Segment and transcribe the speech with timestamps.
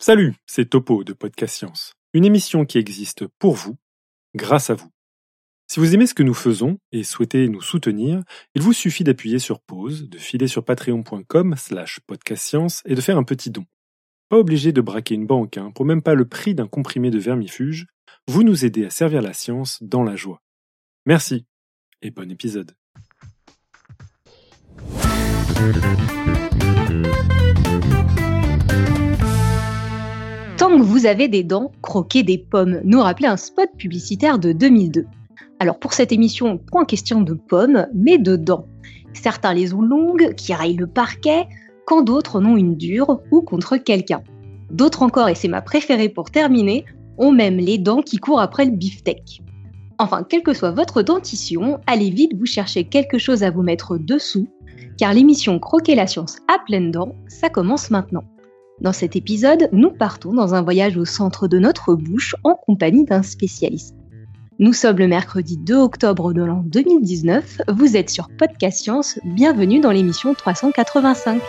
[0.00, 3.76] Salut, c'est Topo de Podcast Science, une émission qui existe pour vous,
[4.36, 4.88] grâce à vous.
[5.66, 8.22] Si vous aimez ce que nous faisons et souhaitez nous soutenir,
[8.54, 13.18] il vous suffit d'appuyer sur pause, de filer sur patreon.com slash podcastscience et de faire
[13.18, 13.64] un petit don.
[14.28, 17.18] Pas obligé de braquer une banque, hein, pour même pas le prix d'un comprimé de
[17.18, 17.88] vermifuge,
[18.28, 20.40] vous nous aidez à servir la science dans la joie.
[21.06, 21.44] Merci
[22.02, 22.72] et bon épisode.
[30.76, 35.06] Vous avez des dents, croquez des pommes, nous rappelait un spot publicitaire de 2002.
[35.60, 38.66] Alors pour cette émission, point question de pommes, mais de dents.
[39.14, 41.46] Certains les ont longues, qui raillent le parquet,
[41.86, 44.22] quand d'autres en ont une dure ou contre quelqu'un.
[44.70, 46.84] D'autres encore, et c'est ma préférée pour terminer,
[47.16, 49.42] ont même les dents qui courent après le beefsteak.
[49.98, 53.96] Enfin, quelle que soit votre dentition, allez vite vous chercher quelque chose à vous mettre
[53.96, 54.46] dessous,
[54.98, 58.24] car l'émission Croquer la science à pleines dents, ça commence maintenant.
[58.80, 63.04] Dans cet épisode, nous partons dans un voyage au centre de notre bouche en compagnie
[63.04, 63.96] d'un spécialiste.
[64.60, 69.80] Nous sommes le mercredi 2 octobre de l'an 2019, vous êtes sur Podcast Science, bienvenue
[69.80, 71.40] dans l'émission 385.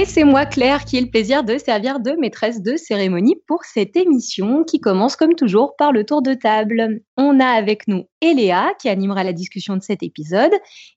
[0.00, 3.64] Et c'est moi, Claire, qui ai le plaisir de servir de maîtresse de cérémonie pour
[3.64, 7.02] cette émission qui commence comme toujours par le tour de table.
[7.18, 10.52] On a avec nous Eléa qui animera la discussion de cet épisode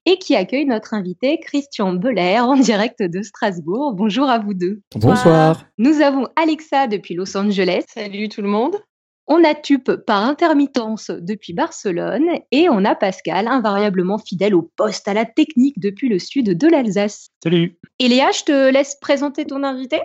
[0.06, 3.92] et qui accueille notre invité Christian Belair en direct de Strasbourg.
[3.92, 4.80] Bonjour à vous deux.
[4.96, 5.66] Bonsoir.
[5.76, 7.84] Nous avons Alexa depuis Los Angeles.
[7.86, 8.76] Salut tout le monde.
[9.26, 15.08] On a Tup par intermittence depuis Barcelone et on a Pascal, invariablement fidèle au poste
[15.08, 17.28] à la technique depuis le sud de l'Alsace.
[17.42, 17.78] Salut.
[17.98, 20.00] Eléa, je te laisse présenter ton invité.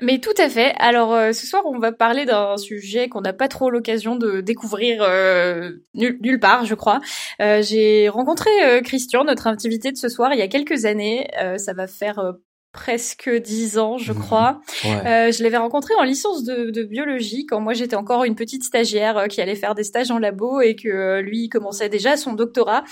[0.00, 0.74] Mais tout à fait.
[0.78, 4.40] Alors euh, ce soir, on va parler d'un sujet qu'on n'a pas trop l'occasion de
[4.40, 7.00] découvrir euh, nulle, nulle part, je crois.
[7.40, 11.28] Euh, J'ai rencontré euh, Christian, notre invité de ce soir, il y a quelques années.
[11.42, 12.32] Euh, ça va faire euh,
[12.72, 14.60] presque dix ans, je crois.
[14.84, 14.90] Ouais.
[15.06, 18.64] Euh, je l'avais rencontré en licence de, de biologie quand moi j'étais encore une petite
[18.64, 22.16] stagiaire euh, qui allait faire des stages en labo et que euh, lui commençait déjà
[22.16, 22.82] son doctorat.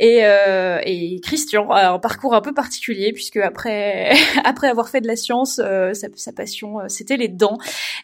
[0.00, 4.12] Et, euh, et Christian a un parcours un peu particulier puisque après
[4.44, 7.58] après avoir fait de la science, euh, sa, sa passion euh, c'était les dents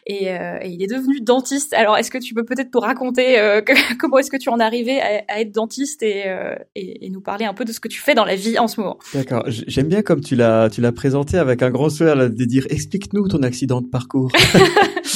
[0.05, 1.73] et, euh, et il est devenu dentiste.
[1.73, 4.59] Alors est-ce que tu peux peut-être nous raconter euh, que- comment est-ce que tu en
[4.59, 7.71] es arrivé à, à être dentiste et, euh, et, et nous parler un peu de
[7.71, 8.99] ce que tu fais dans la vie en ce moment?
[9.15, 9.43] D'accord.
[9.47, 12.65] J'aime bien comme tu l'as, tu l'as présenté avec un grand sourire là, de dire
[12.69, 14.31] explique-nous ton accident de parcours.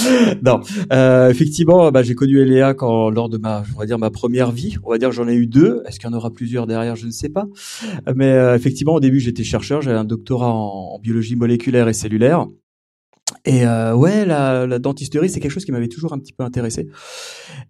[0.43, 0.59] non,
[0.91, 4.51] euh, effectivement, bah, j'ai connu Eléa quand lors de ma, on va dire ma première
[4.51, 4.77] vie.
[4.83, 5.81] On va dire j'en ai eu deux.
[5.85, 6.95] Est-ce qu'il y en aura plusieurs derrière?
[6.95, 7.45] Je ne sais pas.
[8.15, 9.81] Mais euh, effectivement, au début, j'étais chercheur.
[9.81, 12.47] J'avais un doctorat en, en biologie moléculaire et cellulaire.
[13.45, 16.43] Et euh, ouais, la, la dentisterie, c'est quelque chose qui m'avait toujours un petit peu
[16.43, 16.87] intéressé.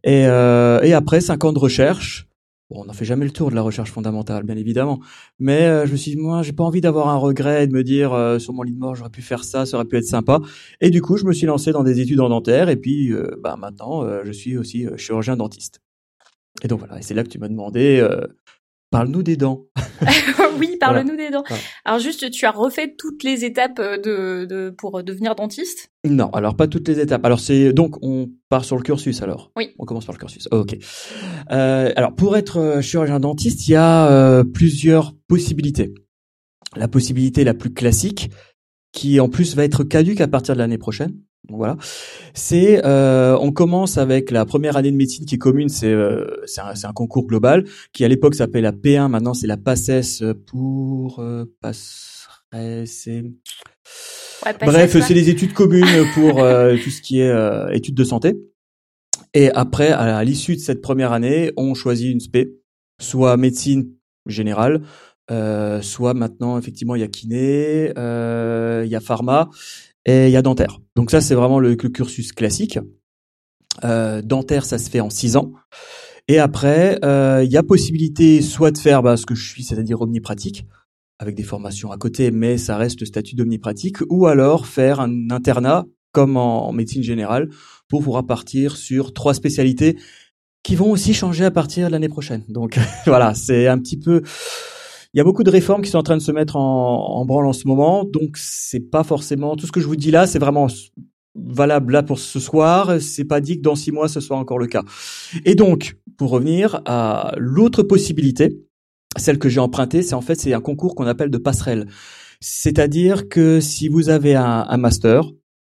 [0.03, 2.27] Et, euh, et après cinq ans de recherche,
[2.69, 4.99] bon, on n'en fait jamais le tour de la recherche fondamentale, bien évidemment.
[5.39, 7.73] Mais euh, je me suis dit, moi, j'ai pas envie d'avoir un regret et de
[7.73, 9.97] me dire euh, sur mon lit de mort, j'aurais pu faire ça, ça aurait pu
[9.97, 10.39] être sympa.
[10.81, 12.69] Et du coup, je me suis lancé dans des études en dentaire.
[12.69, 15.81] Et puis, euh, bah, maintenant, euh, je suis aussi euh, chirurgien dentiste.
[16.63, 18.25] Et donc voilà, et c'est là que tu m'as demandé, euh,
[18.89, 19.65] parle-nous des dents.
[20.59, 21.43] oui, parle-nous des dents.
[21.47, 21.63] Voilà.
[21.85, 25.89] Alors juste, tu as refait toutes les étapes euh, de, de pour devenir dentiste?
[26.05, 27.25] Non, alors pas toutes les étapes.
[27.25, 29.51] Alors c'est donc on part sur le cursus alors?
[29.55, 29.73] Oui.
[29.79, 30.47] On commence par le cursus.
[30.51, 30.77] ok.
[31.51, 35.93] Euh, alors pour être euh, chirurgien dentiste, il y a euh, plusieurs possibilités.
[36.75, 38.29] La possibilité la plus classique,
[38.91, 41.13] qui en plus va être caduque à partir de l'année prochaine.
[41.49, 41.77] Donc voilà,
[42.33, 46.25] c'est euh, on commence avec la première année de médecine qui est commune, c'est euh,
[46.45, 47.63] c'est un, concours global
[47.93, 51.45] qui à l'époque s'appelait la P1, maintenant c'est la PACES pour euh,
[52.85, 53.23] c'est
[54.45, 57.95] Ouais, pas Bref, c'est des études communes pour euh, tout ce qui est euh, études
[57.95, 58.37] de santé.
[59.33, 62.53] Et après, à l'issue de cette première année, on choisit une spé,
[62.99, 63.91] soit médecine
[64.25, 64.81] générale,
[65.29, 69.49] euh, soit maintenant effectivement il y a kiné, euh, il y a pharma
[70.07, 70.79] et il y a dentaire.
[70.95, 72.79] Donc ça c'est vraiment le, cursus classique.
[73.83, 75.51] Euh, dentaire, ça se fait en six ans.
[76.27, 79.63] Et après, euh, il y a possibilité soit de faire bah, ce que je suis,
[79.63, 80.65] c'est-à-dire omnipratique,
[81.19, 85.85] avec des formations à côté, mais ça reste statut d'omnipratique, ou alors faire un internat
[86.11, 87.49] comme en, en médecine générale
[87.87, 89.97] pour pouvoir partir sur trois spécialités
[90.63, 92.43] qui vont aussi changer à partir de l'année prochaine.
[92.49, 94.21] Donc voilà, c'est un petit peu.
[95.17, 97.47] Il y a beaucoup de réformes qui sont en train de se mettre en, branle
[97.47, 100.37] en ce moment, donc c'est pas forcément tout ce que je vous dis là, c'est
[100.37, 100.67] vraiment
[101.33, 103.01] valable là pour ce soir.
[103.01, 104.83] C'est pas dit que dans six mois ce soit encore le cas.
[105.43, 108.61] Et donc, pour revenir à l'autre possibilité,
[109.17, 111.87] celle que j'ai empruntée, c'est en fait c'est un concours qu'on appelle de passerelle.
[112.39, 115.23] C'est-à-dire que si vous avez un, un master,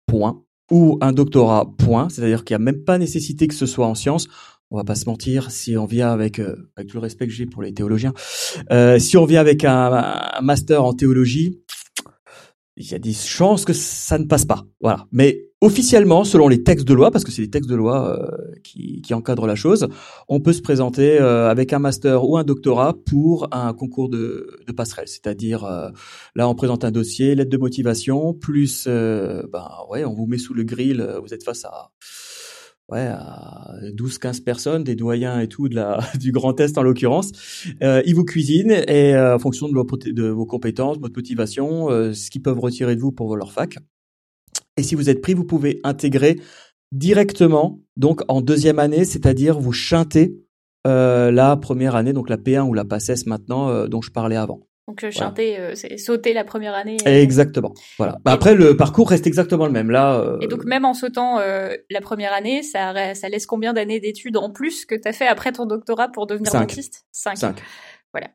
[0.07, 3.87] point, ou un doctorat, point, c'est-à-dire qu'il n'y a même pas nécessité que ce soit
[3.87, 4.27] en sciences,
[4.71, 7.45] on va pas se mentir, si on vient avec, euh, avec le respect que j'ai
[7.45, 8.13] pour les théologiens,
[8.71, 11.61] euh, si on vient avec un, un, master en théologie,
[12.77, 14.65] il y a des chances que ça ne passe pas.
[14.81, 15.07] Voilà.
[15.11, 18.55] Mais officiellement, selon les textes de loi, parce que c'est les textes de loi euh,
[18.63, 19.87] qui, qui, encadrent la chose,
[20.27, 24.59] on peut se présenter euh, avec un master ou un doctorat pour un concours de,
[24.65, 25.07] de passerelle.
[25.07, 25.89] C'est-à-dire, euh,
[26.35, 30.53] là, on présente un dossier, lettre de motivation, plus, ben ouais, on vous met sous
[30.53, 31.89] le grill, vous êtes face à
[32.89, 37.31] ouais, à 12-15 personnes, des doyens et tout de la, du Grand Est en l'occurrence.
[37.83, 42.13] Euh, ils vous cuisinent et euh, en fonction de, vos, de compétences, votre motivation, euh,
[42.13, 43.77] ce qu'ils peuvent retirer de vous pour leur fac.
[44.77, 46.39] Et si vous êtes pris, vous pouvez intégrer
[46.91, 50.37] directement, donc en deuxième année, c'est-à-dire vous chantez
[50.87, 54.37] euh, la première année, donc la P1 ou la PACES maintenant, euh, dont je parlais
[54.37, 54.61] avant.
[54.87, 56.95] Donc euh, chanter, euh, c'est sauter la première année.
[57.05, 57.73] Euh, exactement.
[57.97, 58.17] Voilà.
[58.23, 59.91] Bah, après, le parcours reste exactement le même.
[59.91, 60.19] Là.
[60.19, 60.37] Euh...
[60.39, 64.49] Et donc même en sautant la première année, ça, ça laisse combien d'années d'études en
[64.49, 66.61] plus que tu as fait après ton doctorat pour devenir Cinq.
[66.61, 67.05] dentiste?
[67.11, 67.37] Cinq.
[67.37, 67.61] Cinq.
[68.13, 68.29] Voilà.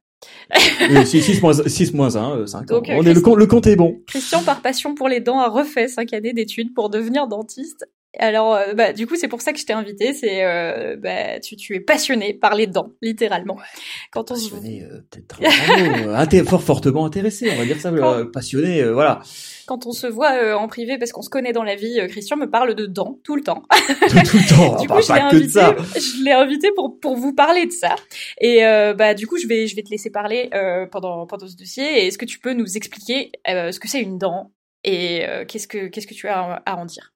[1.04, 2.66] 6 moins, 6 moins 1, 5.
[2.66, 4.00] Donc, On est, le, compte, le compte est bon.
[4.06, 7.88] Christian, par passion pour les dents, a refait 5 années d'études pour devenir dentiste.
[8.18, 10.12] Alors, euh, bah, du coup, c'est pour ça que je t'ai invité.
[10.12, 13.54] C'est, euh, bah, tu, tu es passionné par les dents, littéralement.
[13.54, 13.62] Ouais,
[14.10, 17.90] Quand on passionné, euh, peut-être euh, fort fortement intéressé, on va dire ça.
[17.90, 18.18] Quand...
[18.18, 19.22] Euh, passionné, voilà.
[19.66, 22.50] Quand on se voit en privé, parce qu'on se connaît dans la vie, Christian me
[22.50, 23.62] parle de dents tout le temps.
[23.88, 24.76] tout, tout le temps.
[24.80, 25.60] du coup, je l'ai invité.
[25.94, 27.94] Je l'ai invité pour pour vous parler de ça.
[28.40, 28.60] Et
[28.98, 30.50] bah, du coup, je vais je vais te laisser parler
[30.90, 32.06] pendant pendant ce dossier.
[32.06, 34.52] Est-ce que tu peux nous expliquer ce que c'est une dent
[34.84, 37.11] et qu'est-ce que qu'est-ce que tu as à en dire?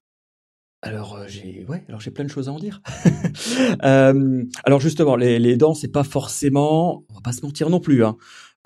[0.81, 2.81] Alors euh, j'ai ouais, alors j'ai plein de choses à en dire.
[3.83, 7.79] euh, alors justement, les, les dents, c'est pas forcément, on va pas se mentir non
[7.79, 8.03] plus.
[8.05, 8.17] Hein.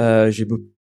[0.01, 0.45] Euh, j'ai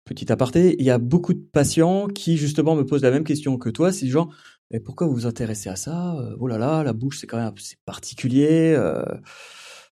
[0.05, 3.57] petit aparté, il y a beaucoup de patients qui justement me posent la même question
[3.57, 4.33] que toi, c'est genre,
[4.71, 6.15] mais pourquoi vous vous intéressez à ça?
[6.39, 8.73] Oh là là, la bouche c'est quand même c'est particulier.
[8.77, 9.03] Euh,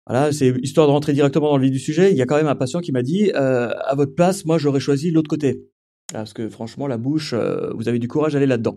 [0.06, 2.10] voilà, c'est histoire de rentrer directement dans le vif du sujet.
[2.10, 4.58] Il y a quand même un patient qui m'a dit, euh, à votre place, moi
[4.58, 5.62] j'aurais choisi l'autre côté,
[6.12, 8.76] parce que franchement la bouche, euh, vous avez du courage d'aller là-dedans.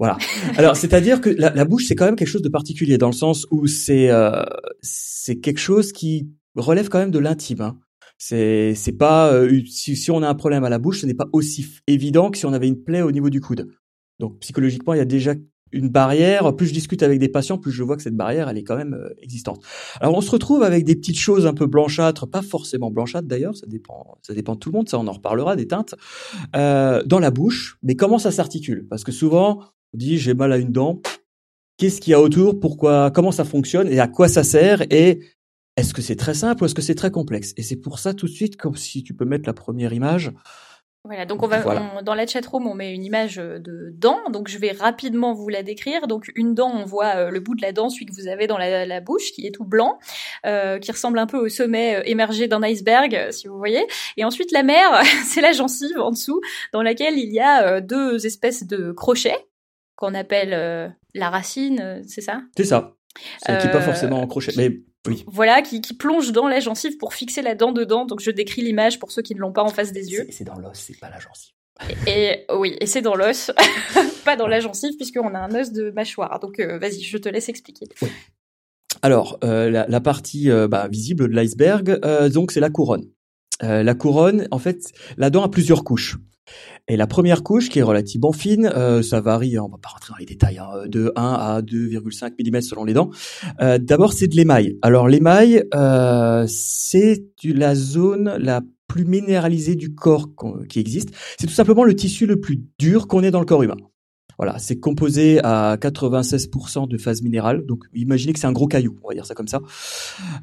[0.00, 0.16] Voilà.
[0.56, 3.46] Alors, c'est-à-dire que la, bouche, c'est quand même quelque chose de particulier dans le sens
[3.50, 4.42] où c'est euh,
[4.80, 7.60] c'est quelque chose qui relève quand même de l'intime.
[7.60, 7.78] Hein.
[8.16, 11.14] C'est c'est pas euh, si, si on a un problème à la bouche, ce n'est
[11.14, 13.68] pas aussi évident que si on avait une plaie au niveau du coude.
[14.18, 15.34] Donc psychologiquement, il y a déjà
[15.70, 16.56] une barrière.
[16.56, 18.76] Plus je discute avec des patients, plus je vois que cette barrière, elle est quand
[18.76, 19.62] même euh, existante.
[20.00, 23.54] Alors on se retrouve avec des petites choses un peu blanchâtres, pas forcément blanchâtres d'ailleurs,
[23.54, 25.94] ça dépend, ça dépend de tout le monde, ça on en reparlera des teintes
[26.56, 27.76] euh, dans la bouche.
[27.82, 28.86] Mais comment ça s'articule?
[28.88, 29.60] Parce que souvent
[29.94, 31.00] dit j'ai mal à une dent.
[31.76, 32.60] Qu'est-ce qu'il y a autour?
[32.60, 33.10] Pourquoi?
[33.10, 33.88] Comment ça fonctionne?
[33.88, 34.82] Et à quoi ça sert?
[34.90, 35.20] Et
[35.76, 37.54] est-ce que c'est très simple ou est-ce que c'est très complexe?
[37.56, 40.32] Et c'est pour ça tout de suite, comme si tu peux mettre la première image.
[41.04, 41.94] Voilà, donc on va voilà.
[41.98, 45.48] on, dans la chatroom on met une image de dent, donc je vais rapidement vous
[45.48, 46.06] la décrire.
[46.06, 48.46] Donc une dent, on voit euh, le bout de la dent, celui que vous avez
[48.46, 49.98] dans la, la bouche, qui est tout blanc,
[50.44, 53.86] euh, qui ressemble un peu au sommet euh, émergé d'un iceberg, si vous voyez.
[54.18, 56.42] Et ensuite la mer, c'est la gencive en dessous,
[56.74, 59.46] dans laquelle il y a euh, deux espèces de crochets
[60.00, 62.42] qu'on appelle euh, la racine, euh, c'est ça?
[62.56, 62.96] C'est ça.
[63.16, 65.24] Qui pas forcément en crochet, mais oui.
[65.26, 68.04] Voilà, qui, qui, plonge dans la gencive pour fixer la dent dedans.
[68.04, 70.26] Donc je décris l'image pour ceux qui ne l'ont pas en face des yeux.
[70.30, 71.52] C'est dans l'os, c'est pas la gencive.
[72.06, 73.50] Et, et, oui, et c'est dans l'os,
[74.24, 76.38] pas dans la gencive, puisqu'on a un os de mâchoire.
[76.40, 77.86] Donc euh, vas-y, je te laisse expliquer.
[78.02, 78.08] Oui.
[79.02, 83.06] Alors, euh, la, la, partie euh, bah, visible de l'iceberg, donc c'est la couronne.
[83.62, 86.18] la couronne, en fait, la dent a plusieurs couches.
[86.88, 89.90] Et la première couche, qui est relativement fine, euh, ça varie, hein, on va pas
[89.90, 93.10] rentrer dans les détails, hein, de 1 à 2,5 mm selon les dents.
[93.60, 94.76] Euh, D'abord, c'est de l'émail.
[94.82, 100.30] Alors l'émail, euh, c'est la zone la plus minéralisée du corps
[100.68, 101.10] qui existe.
[101.38, 103.76] C'est tout simplement le tissu le plus dur qu'on ait dans le corps humain.
[104.40, 107.66] Voilà, c'est composé à 96% de phase minérale.
[107.66, 109.60] Donc, imaginez que c'est un gros caillou, on va dire ça comme ça,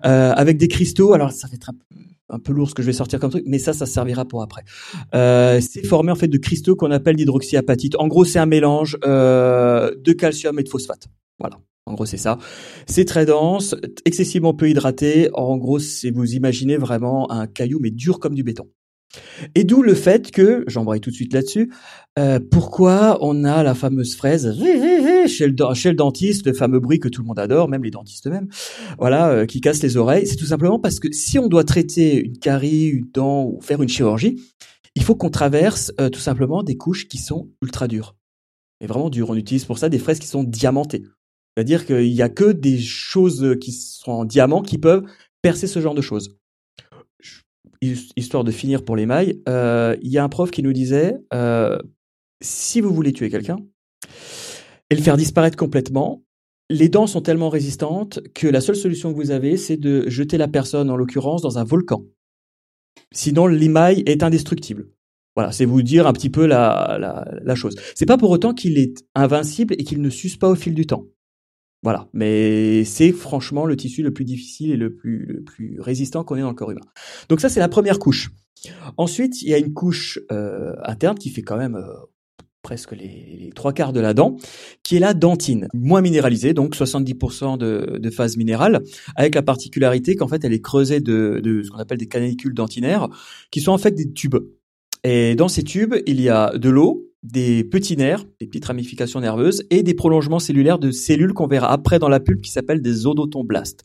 [0.06, 1.14] euh, avec des cristaux.
[1.14, 1.72] Alors, ça va être
[2.30, 4.42] un, peu lourd ce que je vais sortir comme truc, mais ça, ça servira pour
[4.42, 4.64] après.
[5.16, 7.96] Euh, c'est formé en fait de cristaux qu'on appelle l'hydroxyapatite.
[7.96, 11.08] En gros, c'est un mélange euh, de calcium et de phosphate.
[11.40, 11.58] Voilà.
[11.86, 12.38] En gros, c'est ça.
[12.86, 15.30] C'est très dense, excessivement peu hydraté.
[15.34, 18.68] En gros, c'est vous imaginez vraiment un caillou mais dur comme du béton.
[19.56, 21.72] Et d'où le fait que, j'embraye tout de suite là-dessus,
[22.20, 24.56] euh, pourquoi on a la fameuse fraise
[25.28, 28.48] chez le, dentiste, le fameux bruit que tout le monde adore, même les dentistes eux-mêmes,
[28.98, 30.28] voilà, euh, qui casse les oreilles.
[30.28, 33.82] C'est tout simplement parce que si on doit traiter une carie, une dent ou faire
[33.82, 34.42] une chirurgie,
[34.96, 38.16] il faut qu'on traverse euh, tout simplement des couches qui sont ultra dures.
[38.82, 39.30] Et vraiment dures.
[39.30, 41.04] On utilise pour ça des fraises qui sont diamantées.
[41.56, 45.04] C'est-à-dire qu'il n'y a que des choses qui sont en diamant qui peuvent
[45.42, 46.38] percer ce genre de choses
[47.82, 51.78] histoire de finir pour l'émail, euh, il y a un prof qui nous disait euh,
[52.42, 53.58] si vous voulez tuer quelqu'un
[54.90, 56.24] et le faire disparaître complètement,
[56.70, 60.38] les dents sont tellement résistantes que la seule solution que vous avez, c'est de jeter
[60.38, 62.04] la personne, en l'occurrence, dans un volcan.
[63.14, 64.90] Sinon, l'émail est indestructible.
[65.36, 67.76] Voilà, c'est vous dire un petit peu la, la, la chose.
[67.96, 70.88] C'est pas pour autant qu'il est invincible et qu'il ne s'use pas au fil du
[70.88, 71.06] temps.
[71.84, 76.24] Voilà, mais c'est franchement le tissu le plus difficile et le plus, le plus résistant
[76.24, 76.82] qu'on ait dans le corps humain.
[77.30, 78.32] Donc ça, c'est la première couche.
[78.98, 81.94] Ensuite, il y a une couche euh, interne qui fait quand même euh,
[82.64, 84.38] presque les, trois quarts de la dent,
[84.84, 88.84] qui est la dentine, moins minéralisée, donc 70% de, de, phase minérale,
[89.16, 92.54] avec la particularité qu'en fait elle est creusée de, de ce qu'on appelle des canicules
[92.54, 93.08] dentinaires,
[93.52, 94.38] qui sont en fait des tubes.
[95.04, 99.20] Et dans ces tubes, il y a de l'eau, des petits nerfs, des petites ramifications
[99.20, 102.82] nerveuses et des prolongements cellulaires de cellules qu'on verra après dans la pulpe qui s'appellent
[102.82, 103.84] des odontoblastes.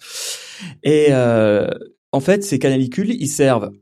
[0.83, 1.67] Et euh,
[2.13, 3.73] en fait, ces canalicules, ils servent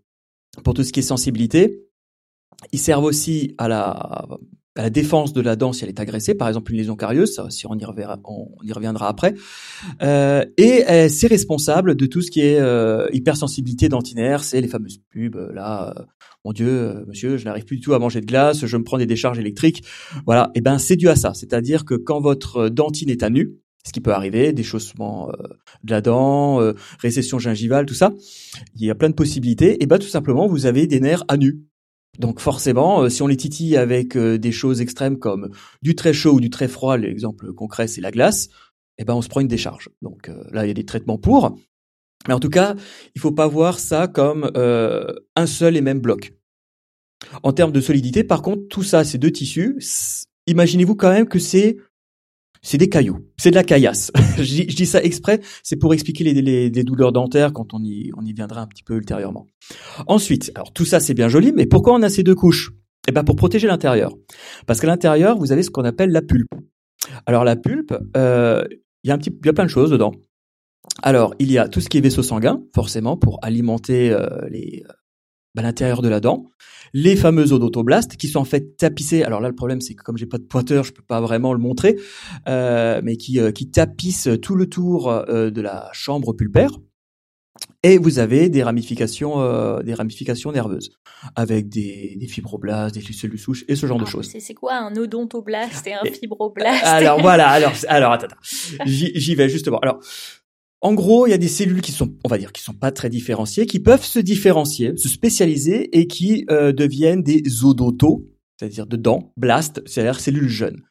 [0.64, 1.85] pour tout ce qui est sensibilité.
[2.73, 4.26] Ils servent aussi à la,
[4.76, 7.42] à la défense de la dent si elle est agressée, par exemple une lésion carieuse,
[7.50, 9.35] si on y reviendra, on y reviendra après.
[10.02, 14.69] Euh, et euh, c'est responsable de tout ce qui est euh, hypersensibilité dentinaire, c'est les
[14.69, 15.95] fameuses pubs là
[16.44, 18.85] mon Dieu, euh, monsieur, je n'arrive plus du tout à manger de glace, je me
[18.85, 19.82] prends des décharges électriques.
[20.25, 21.35] Voilà, et eh ben c'est dû à ça.
[21.35, 23.56] C'est-à-dire que quand votre dentine est à nu,
[23.87, 25.32] ce qui peut arriver, déchaussement euh,
[25.85, 28.12] de la dent, euh, récession gingivale, tout ça,
[28.76, 29.82] il y a plein de possibilités.
[29.82, 31.61] Et ben tout simplement, vous avez des nerfs à nu.
[32.18, 36.40] Donc forcément, si on les titille avec des choses extrêmes comme du très chaud ou
[36.40, 38.49] du très froid, l'exemple concret c'est la glace,
[38.99, 39.88] eh ben on se prend une décharge.
[40.02, 41.56] Donc là, il y a des traitements pour.
[42.28, 42.74] Mais en tout cas,
[43.14, 46.34] il faut pas voir ça comme euh, un seul et même bloc.
[47.42, 49.78] En termes de solidité, par contre, tout ça, ces deux tissus,
[50.46, 51.76] imaginez-vous quand même que c'est
[52.62, 54.12] c'est des cailloux, c'est de la caillasse.
[54.36, 58.10] je, dis, ça exprès, c'est pour expliquer les, les, les, douleurs dentaires quand on y,
[58.18, 59.46] on y viendra un petit peu ultérieurement.
[60.06, 62.72] Ensuite, alors tout ça c'est bien joli, mais pourquoi on a ces deux couches?
[63.08, 64.12] Eh ben pour protéger l'intérieur,
[64.66, 66.54] parce qu'à l'intérieur vous avez ce qu'on appelle la pulpe.
[67.24, 68.62] Alors la pulpe, euh,
[69.04, 70.12] il y a un petit, il y a plein de choses dedans.
[71.02, 74.82] Alors, il y a tout ce qui est vaisseau sanguin, forcément, pour alimenter euh, les,
[74.88, 74.92] euh,
[75.54, 76.44] bah, l'intérieur de la dent.
[76.92, 79.22] Les fameux odontoblastes qui sont en fait tapissés.
[79.22, 81.52] Alors là, le problème, c'est que comme j'ai pas de pointeur, je peux pas vraiment
[81.52, 81.96] le montrer,
[82.49, 86.72] euh, mais qui, qui tapissent tout le tour de la chambre pulpaire.
[87.82, 90.90] Et vous avez des ramifications, des ramifications nerveuses
[91.37, 94.34] avec des, des fibroblastes, des cellules souches et ce genre de ah, choses.
[94.38, 97.49] C'est quoi un odontoblaste et un fibroblast Alors voilà.
[97.49, 98.84] Alors alors attends, attends.
[98.87, 99.78] j'y vais justement.
[99.78, 100.00] Alors
[100.82, 102.90] en gros, il y a des cellules qui sont, on va dire, qui sont pas
[102.90, 108.26] très différenciées, qui peuvent se différencier, se spécialiser et qui euh, deviennent des odontos,
[108.58, 110.82] c'est-à-dire de dents, blast, c'est-à-dire cellules jeunes.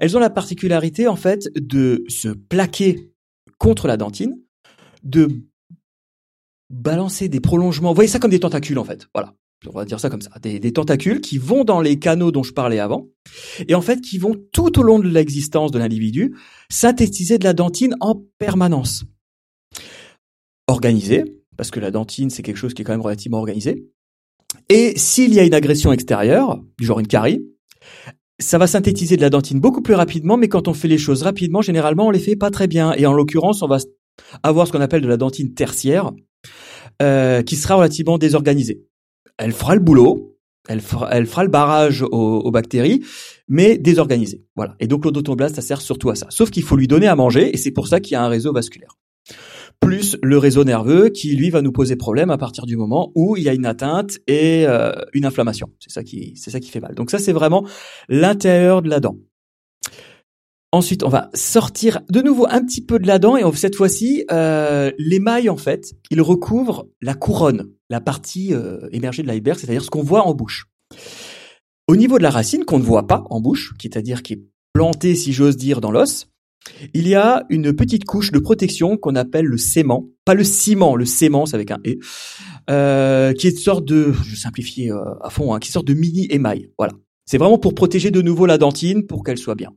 [0.00, 3.12] Elles ont la particularité, en fait, de se plaquer
[3.58, 4.38] contre la dentine,
[5.02, 5.28] de
[6.70, 7.90] balancer des prolongements.
[7.90, 9.06] Vous voyez ça comme des tentacules, en fait.
[9.14, 9.34] Voilà.
[9.66, 10.30] On va dire ça comme ça.
[10.40, 13.08] Des, des tentacules qui vont dans les canaux dont je parlais avant.
[13.68, 16.36] Et en fait, qui vont tout au long de l'existence de l'individu
[16.70, 19.04] synthétiser de la dentine en permanence
[20.66, 21.24] organisé,
[21.56, 23.86] parce que la dentine, c'est quelque chose qui est quand même relativement organisé.
[24.68, 27.44] Et s'il y a une agression extérieure, du genre une carie,
[28.38, 31.22] ça va synthétiser de la dentine beaucoup plus rapidement, mais quand on fait les choses
[31.22, 32.92] rapidement, généralement, on les fait pas très bien.
[32.94, 33.78] Et en l'occurrence, on va
[34.42, 36.12] avoir ce qu'on appelle de la dentine tertiaire,
[37.02, 38.82] euh, qui sera relativement désorganisée.
[39.38, 43.02] Elle fera le boulot, elle fera, elle fera le barrage aux, aux, bactéries,
[43.48, 44.42] mais désorganisée.
[44.56, 44.74] Voilà.
[44.80, 46.26] Et donc l'odontoblast, ça sert surtout à ça.
[46.30, 48.28] Sauf qu'il faut lui donner à manger, et c'est pour ça qu'il y a un
[48.28, 48.96] réseau vasculaire
[49.80, 53.36] plus le réseau nerveux qui lui va nous poser problème à partir du moment où
[53.36, 55.68] il y a une atteinte et euh, une inflammation.
[55.78, 56.94] C'est ça qui c'est ça qui fait mal.
[56.94, 57.66] Donc ça c'est vraiment
[58.08, 59.16] l'intérieur de la dent.
[60.72, 64.24] Ensuite, on va sortir de nouveau un petit peu de la dent et cette fois-ci,
[64.30, 69.84] euh, l'émail en fait, il recouvre la couronne, la partie euh, émergée de l'iceberg, c'est-à-dire
[69.84, 70.66] ce qu'on voit en bouche.
[71.88, 74.42] Au niveau de la racine qu'on ne voit pas en bouche, c'est-à-dire qui est
[74.74, 76.26] plantée, si j'ose dire, dans l'os,
[76.94, 80.96] il y a une petite couche de protection qu'on appelle le sément, pas le ciment,
[80.96, 81.98] le sément, c'est avec un et,
[82.70, 85.94] euh, qui est une sorte de, je simplifie euh, à fond, hein, qui sort de
[85.94, 86.70] mini émail.
[86.78, 86.92] Voilà,
[87.24, 89.72] c'est vraiment pour protéger de nouveau la dentine pour qu'elle soit bien.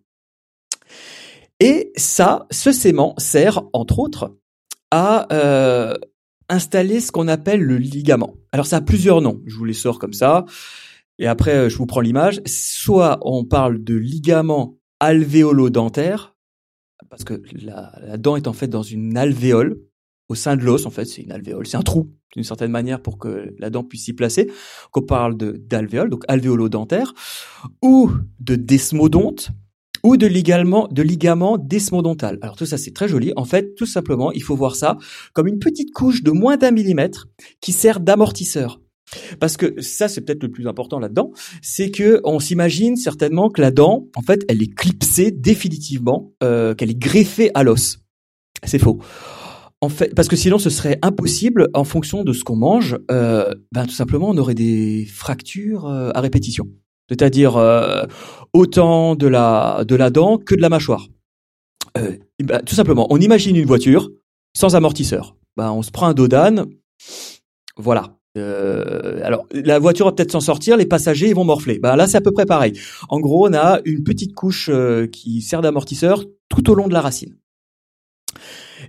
[1.60, 4.36] Et ça, ce sément sert entre autres
[4.91, 5.96] à euh,
[6.48, 8.36] installer ce qu'on appelle le ligament.
[8.51, 10.46] Alors ça a plusieurs noms, je vous les sors comme ça,
[11.19, 12.41] et après je vous prends l'image.
[12.46, 16.36] Soit on parle de ligament alvéolo-dentaire,
[17.09, 19.79] parce que la, dent est en fait dans une alvéole
[20.27, 20.85] au sein de l'os.
[20.85, 23.83] En fait, c'est une alvéole, c'est un trou d'une certaine manière pour que la dent
[23.83, 24.51] puisse s'y placer.
[24.91, 27.13] Qu'on parle d'alvéole, donc alvéolo-dentaire,
[27.81, 29.49] ou de desmodonte,
[30.03, 32.37] ou de ligaments de ligament desmodontal.
[32.41, 33.33] Alors tout ça c'est très joli.
[33.35, 34.97] En fait, tout simplement, il faut voir ça
[35.33, 37.27] comme une petite couche de moins d'un millimètre
[37.61, 38.79] qui sert d'amortisseur.
[39.39, 43.61] Parce que ça, c'est peut-être le plus important là-dedans, c'est que on s'imagine certainement que
[43.61, 47.99] la dent, en fait, elle est clipsée définitivement, euh, qu'elle est greffée à l'os.
[48.63, 48.99] C'est faux.
[49.81, 52.97] En fait, parce que sinon, ce serait impossible en fonction de ce qu'on mange.
[53.11, 56.67] Euh, ben, tout simplement, on aurait des fractures euh, à répétition,
[57.07, 58.03] c'est-à-dire euh,
[58.51, 61.07] autant de la de la dent que de la mâchoire.
[61.97, 64.09] Euh, ben, tout simplement, on imagine une voiture
[64.53, 65.37] sans amortisseur.
[65.55, 66.65] Ben, on se prend un dos d'âne,
[67.77, 68.18] voilà.
[68.38, 71.79] Euh, alors, la voiture va peut-être s'en sortir, les passagers ils vont morfler.
[71.79, 72.74] Ben là, c'est à peu près pareil.
[73.09, 76.93] En gros, on a une petite couche euh, qui sert d'amortisseur tout au long de
[76.93, 77.36] la racine.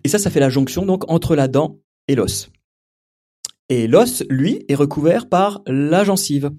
[0.04, 1.78] Et ça, ça fait la jonction donc entre la dent
[2.08, 2.50] et l'os.
[3.68, 6.50] Et l'os, lui, est recouvert par la gencive,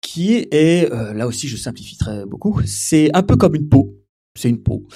[0.00, 3.96] qui est, euh, là aussi, je simplifie très beaucoup, c'est un peu comme une peau
[4.36, 4.86] c'est une peau.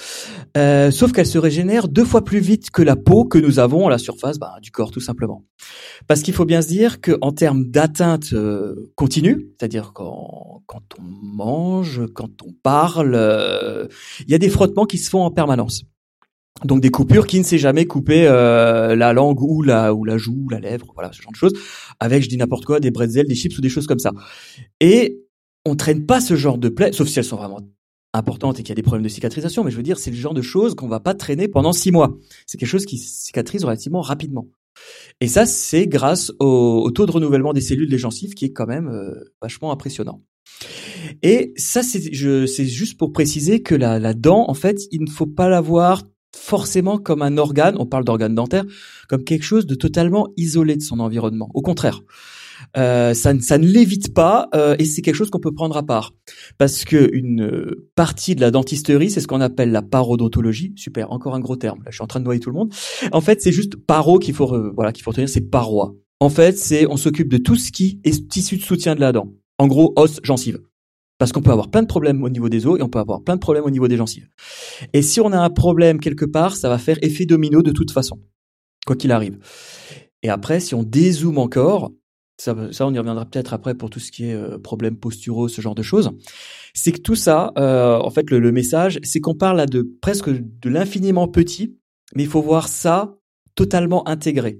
[0.57, 3.87] Euh, sauf qu'elle se régénère deux fois plus vite que la peau que nous avons
[3.87, 5.43] à la surface bah, du corps, tout simplement.
[6.07, 11.03] Parce qu'il faut bien se dire qu'en termes d'atteinte euh, continue, c'est-à-dire quand, quand on
[11.03, 13.87] mange, quand on parle, euh,
[14.25, 15.83] il y a des frottements qui se font en permanence.
[16.65, 20.17] Donc des coupures qui ne s'est jamais coupé euh, la langue ou la ou la
[20.17, 21.53] joue, ou la lèvre, voilà ce genre de choses.
[21.99, 24.11] Avec, je dis n'importe quoi, des bretzels, des chips ou des choses comme ça.
[24.79, 25.21] Et
[25.65, 27.61] on traîne pas ce genre de plaies, sauf si elles sont vraiment
[28.13, 30.17] importante et qu'il y a des problèmes de cicatrisation, mais je veux dire, c'est le
[30.17, 32.17] genre de choses qu'on va pas traîner pendant six mois.
[32.45, 34.47] C'est quelque chose qui cicatrise relativement rapidement.
[35.19, 38.67] Et ça, c'est grâce au, taux de renouvellement des cellules des gencives qui est quand
[38.67, 40.23] même euh, vachement impressionnant.
[41.21, 45.49] Et ça, c'est juste pour préciser que la, dent, en fait, il ne faut pas
[45.49, 46.03] la voir
[46.35, 48.63] forcément comme un organe, on parle d'organe dentaire,
[49.09, 51.49] comme quelque chose de totalement isolé de son environnement.
[51.53, 52.01] Au contraire,
[52.77, 55.83] euh, ça, ça, ne l'évite pas euh, et c'est quelque chose qu'on peut prendre à
[55.83, 56.13] part.
[56.57, 60.73] Parce que une partie de la dentisterie c'est ce qu'on appelle la parodontologie.
[60.75, 61.79] Super encore un gros terme.
[61.79, 62.73] Là je suis en train de noyer tout le monde.
[63.11, 66.57] En fait c'est juste paro qu'il faut voilà qu'il faut retenir c'est paroi en fait
[66.57, 69.33] c'est on s'occupe de tout ce qui est tissu de soutien de la dent.
[69.57, 70.59] En gros os gencive
[71.21, 73.21] parce qu'on peut avoir plein de problèmes au niveau des os et on peut avoir
[73.21, 74.27] plein de problèmes au niveau des gencives.
[74.91, 77.91] Et si on a un problème quelque part, ça va faire effet domino de toute
[77.91, 78.19] façon,
[78.87, 79.37] quoi qu'il arrive.
[80.23, 81.91] Et après, si on dézoome encore,
[82.41, 85.61] ça, on y reviendra peut-être après pour tout ce qui est euh, problèmes posturaux, ce
[85.61, 86.11] genre de choses.
[86.73, 90.29] C'est que tout ça, euh, en fait, le, message, c'est qu'on parle là de presque
[90.29, 91.77] de l'infiniment petit,
[92.15, 93.15] mais il faut voir ça
[93.53, 94.57] totalement intégré,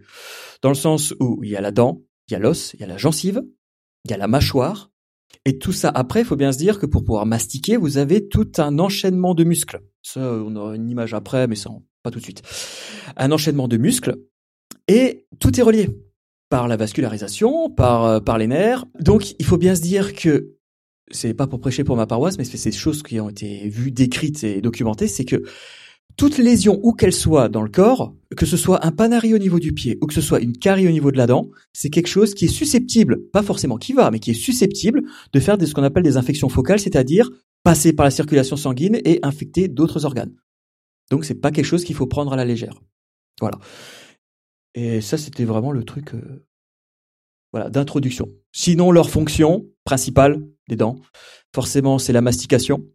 [0.61, 2.83] dans le sens où il y a la dent, il y a l'os, il y
[2.83, 3.41] a la gencive,
[4.05, 4.91] il y a la mâchoire,
[5.45, 8.27] et tout ça après, il faut bien se dire que pour pouvoir mastiquer, vous avez
[8.27, 9.81] tout un enchaînement de muscles.
[10.03, 11.71] Ça, on aura une image après, mais ça,
[12.03, 12.43] pas tout de suite.
[13.15, 14.17] Un enchaînement de muscles,
[14.87, 15.89] et tout est relié
[16.51, 18.85] par la vascularisation, par, euh, par les nerfs.
[18.99, 20.57] Donc, il faut bien se dire que
[21.09, 23.89] c'est pas pour prêcher pour ma paroisse, mais c'est ces choses qui ont été vues,
[23.89, 25.43] décrites et documentées, c'est que
[26.17, 29.59] toute lésion, où qu'elle soit dans le corps, que ce soit un panari au niveau
[29.59, 32.09] du pied ou que ce soit une carie au niveau de la dent, c'est quelque
[32.09, 35.65] chose qui est susceptible, pas forcément qui va, mais qui est susceptible de faire de
[35.65, 37.29] ce qu'on appelle des infections focales, c'est-à-dire
[37.63, 40.33] passer par la circulation sanguine et infecter d'autres organes.
[41.11, 42.81] Donc c'est pas quelque chose qu'il faut prendre à la légère.
[43.39, 43.57] Voilà.
[44.75, 46.45] Et ça, c'était vraiment le truc euh,
[47.51, 48.27] voilà, d'introduction.
[48.51, 50.97] Sinon, leur fonction principale des dents,
[51.53, 52.85] forcément, c'est la mastication.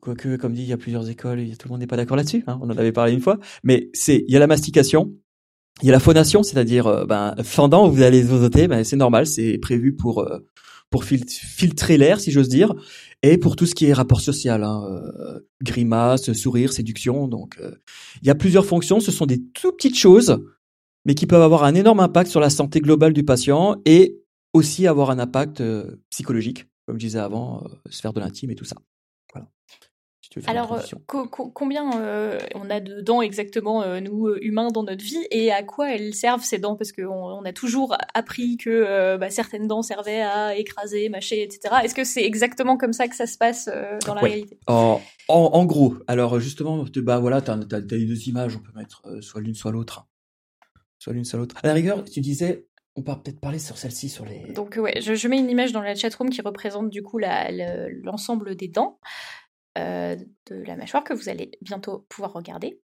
[0.00, 2.44] Quoique, comme dit, il y a plusieurs écoles, tout le monde n'est pas d'accord là-dessus.
[2.46, 3.38] Hein, on en avait parlé une fois.
[3.62, 5.12] Mais c'est, il y a la mastication,
[5.82, 9.26] il y a la phonation, c'est-à-dire, euh, ben, fendant, vous allez vous ben, c'est normal,
[9.26, 10.38] c'est prévu pour euh,
[10.94, 12.72] pour filtrer l'air, si j'ose dire,
[13.24, 17.26] et pour tout ce qui est rapport social, hein, euh, grimace, sourire, séduction.
[17.26, 17.72] Donc, euh,
[18.22, 19.00] il y a plusieurs fonctions.
[19.00, 20.38] Ce sont des tout petites choses,
[21.04, 24.86] mais qui peuvent avoir un énorme impact sur la santé globale du patient et aussi
[24.86, 28.76] avoir un impact euh, psychologique, comme je disais avant, sphère de l'intime et tout ça.
[30.46, 35.24] Alors, euh, combien euh, on a de dents exactement, euh, nous, humains, dans notre vie,
[35.30, 36.76] et à quoi elles servent ces dents?
[36.76, 41.76] Parce qu'on on a toujours appris que bah, certaines dents servaient à écraser, mâcher, etc.
[41.84, 43.68] Est-ce que c'est exactement comme ça que ça se passe
[44.06, 44.58] dans la réalité?
[44.66, 49.02] En, en, gros, alors justement, bah voilà, tu as, les deux images, on peut mettre
[49.20, 50.06] soit l'une, soit l'autre.
[50.98, 51.56] Soit l'une, soit l'autre.
[51.62, 52.66] À la rigueur, tu disais,
[52.96, 54.52] on peut peut-être parler sur celle-ci, sur les.
[54.52, 58.54] Donc ouais, je, je, mets une image dans la chatroom qui représente du coup l'ensemble
[58.54, 58.98] des dents.
[59.76, 60.16] Euh,
[60.50, 62.80] de la mâchoire que vous allez bientôt pouvoir regarder.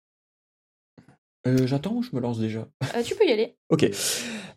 [1.47, 2.69] Euh, J'attends ou je me lance déjà?
[2.95, 3.57] Euh, Tu peux y aller.
[3.71, 3.89] ok.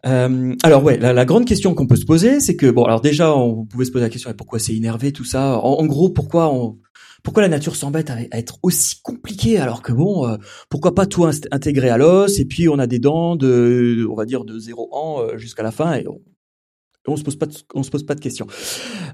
[0.06, 3.02] Euh, alors ouais, la, la grande question qu'on peut se poser, c'est que bon, alors
[3.02, 5.60] déjà, on pouvait se poser la question pourquoi c'est énervé tout ça?
[5.60, 6.80] En, gros, pourquoi on,
[7.24, 10.38] pourquoi la nature s'embête à, être aussi compliquée alors que bon, euh,
[10.70, 14.26] pourquoi pas tout intégrer à l'os et puis on a des dents de, on va
[14.26, 16.20] dire de 0 ans jusqu'à la fin et on,
[17.08, 18.48] on se pose pas, de, on se pose pas de questions.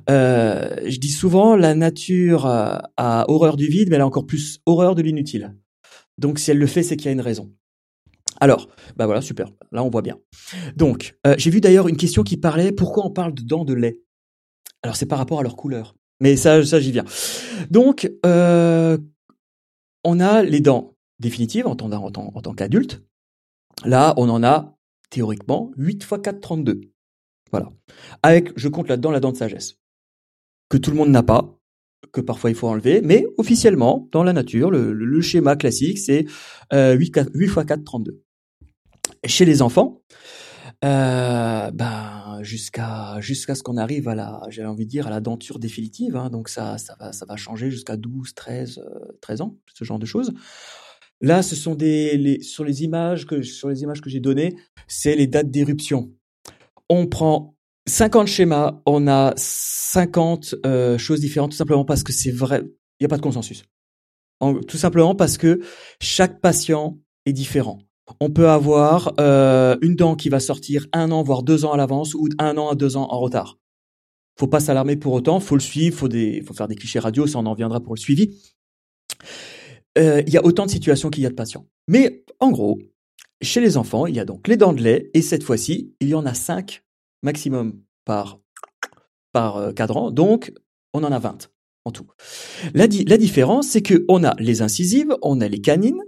[0.10, 4.26] Euh, je dis souvent, la nature a, a horreur du vide, mais elle a encore
[4.26, 5.56] plus horreur de l'inutile.
[6.18, 7.52] Donc, si elle le fait, c'est qu'il y a une raison.
[8.40, 9.50] Alors, bah voilà, super.
[9.72, 10.18] Là, on voit bien.
[10.76, 13.74] Donc, euh, j'ai vu d'ailleurs une question qui parlait pourquoi on parle de dents de
[13.74, 14.02] lait?
[14.84, 15.96] Alors, c'est par rapport à leur couleur.
[16.22, 17.06] Mais ça, ça, j'y viens.
[17.70, 18.98] Donc, euh,
[20.04, 23.02] on a les dents définitives en tant qu'adulte.
[23.86, 24.78] Là, on en a
[25.10, 26.82] théoriquement 8 x 4, 32.
[27.52, 27.70] Voilà.
[28.24, 29.76] Avec, je compte là-dedans la dent de sagesse.
[30.70, 31.60] Que tout le monde n'a pas,
[32.12, 36.26] que parfois il faut enlever, mais officiellement, dans la nature, le, schéma classique, c'est
[36.74, 38.22] euh, 8, 4, 8 x 4, 32.
[39.26, 40.02] Chez les enfants,
[40.86, 45.20] euh, ben jusqu'à jusqu'à ce qu'on arrive à la j'avais envie de dire à la
[45.20, 49.42] denture définitive hein, donc ça ça va ça va changer jusqu'à 12 13 euh, 13
[49.42, 50.32] ans ce genre de choses
[51.20, 54.56] là ce sont des sur les images que sur les images que j'ai données
[54.88, 56.14] c'est les dates d'éruption
[56.90, 57.56] on prend
[57.88, 62.64] 50 schémas on a 50 euh, choses différentes tout simplement parce que c'est vrai
[63.00, 63.64] il y a pas de consensus
[64.40, 65.62] en, tout simplement parce que
[66.00, 67.80] chaque patient est différent
[68.20, 71.78] on peut avoir euh, une dent qui va sortir un an, voire deux ans à
[71.78, 73.58] l'avance, ou un an à deux ans en retard.
[74.38, 77.40] Faut pas s'alarmer pour autant, faut le suivre, faut, faut faire des clichés radio, ça
[77.40, 78.38] on en viendra pour le suivi.
[79.98, 81.66] Euh, il y a autant de situations qu'il y a de patients.
[81.88, 82.80] Mais en gros,
[83.42, 86.10] chez les enfants, il y a donc les dents de lait, et cette fois-ci, il
[86.10, 86.84] y en a cinq
[87.24, 88.40] maximum par,
[89.32, 90.54] par euh, cadran, donc
[90.94, 91.50] on en a 20
[91.86, 92.08] en tout.
[92.74, 96.02] La, di la différence, c'est que on a les incisives, on a les canines,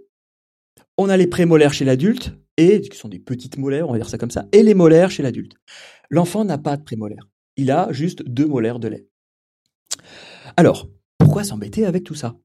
[0.98, 4.10] on a les prémolaires chez l'adulte, et qui sont des petites molaires, on va dire
[4.10, 5.56] ça comme ça, et les molaires chez l'adulte.
[6.10, 7.28] L'enfant n'a pas de prémolaires.
[7.56, 9.08] Il a juste deux molaires de lait.
[10.58, 12.36] Alors, pourquoi s'embêter avec tout ça?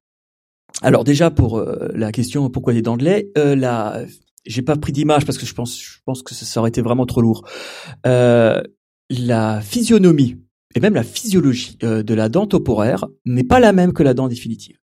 [0.82, 4.04] Alors déjà pour euh, la question pourquoi les dents de lait, euh, la
[4.46, 7.06] j'ai pas pris d'image parce que je pense je pense que ça, aurait été vraiment
[7.06, 7.46] trop lourd.
[8.06, 8.62] Euh,
[9.10, 10.36] la physionomie
[10.74, 14.14] et même la physiologie euh, de la dent temporaire n'est pas la même que la
[14.14, 14.78] dent définitive.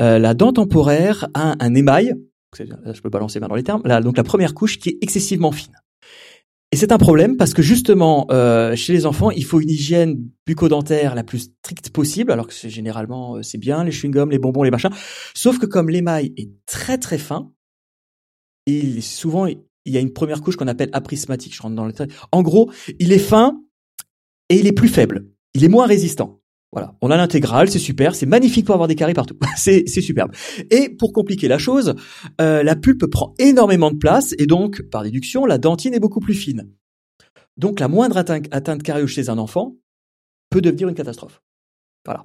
[0.00, 2.14] Euh, la dent temporaire a un émail
[2.58, 5.74] je peux balancer dans les termes, donc la première couche qui est excessivement fine.
[6.70, 10.16] Et c'est un problème parce que justement, euh, chez les enfants, il faut une hygiène
[10.46, 14.62] bucco-dentaire la plus stricte possible, alors que généralement euh, c'est bien les chewing-gums, les bonbons,
[14.62, 14.90] les machins.
[15.34, 17.52] Sauf que comme l'émail est très très fin,
[18.66, 21.54] il souvent il y a une première couche qu'on appelle aprismatique.
[21.54, 21.92] Je rentre dans le
[22.30, 23.60] En gros, il est fin
[24.48, 25.26] et il est plus faible.
[25.54, 26.40] Il est moins résistant.
[26.72, 30.32] Voilà, on a l'intégrale, c'est super, c'est magnifique pour avoir des carrés partout, c'est superbe.
[30.70, 31.94] Et pour compliquer la chose,
[32.40, 36.20] euh, la pulpe prend énormément de place et donc, par déduction, la dentine est beaucoup
[36.20, 36.70] plus fine.
[37.58, 39.76] Donc la moindre atteinte, atteinte chez un enfant
[40.48, 41.42] peut devenir une catastrophe.
[42.06, 42.24] Voilà.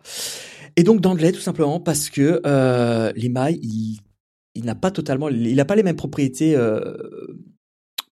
[0.77, 3.99] Et donc lait, tout simplement parce que euh, l'émail, il,
[4.57, 6.97] il n'a pas les mêmes propriétés euh,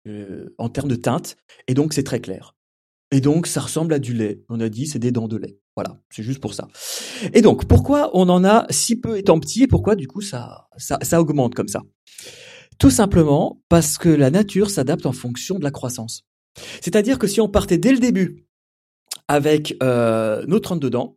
[0.06, 2.54] euh, en termes de teinte, et donc c'est très clair.
[3.10, 4.42] Et donc, ça ressemble à du lait.
[4.48, 5.56] On a dit, c'est des dents de lait.
[5.76, 6.66] Voilà, c'est juste pour ça.
[7.32, 10.68] Et donc, pourquoi on en a si peu étant petit et pourquoi du coup ça
[11.12, 11.82] augmente comme ça?
[12.78, 16.24] Tout simplement parce que la nature s'adapte en fonction de la croissance.
[16.80, 18.46] C'est-à-dire que si on partait dès le début
[19.28, 21.16] avec euh, nos 32 dents,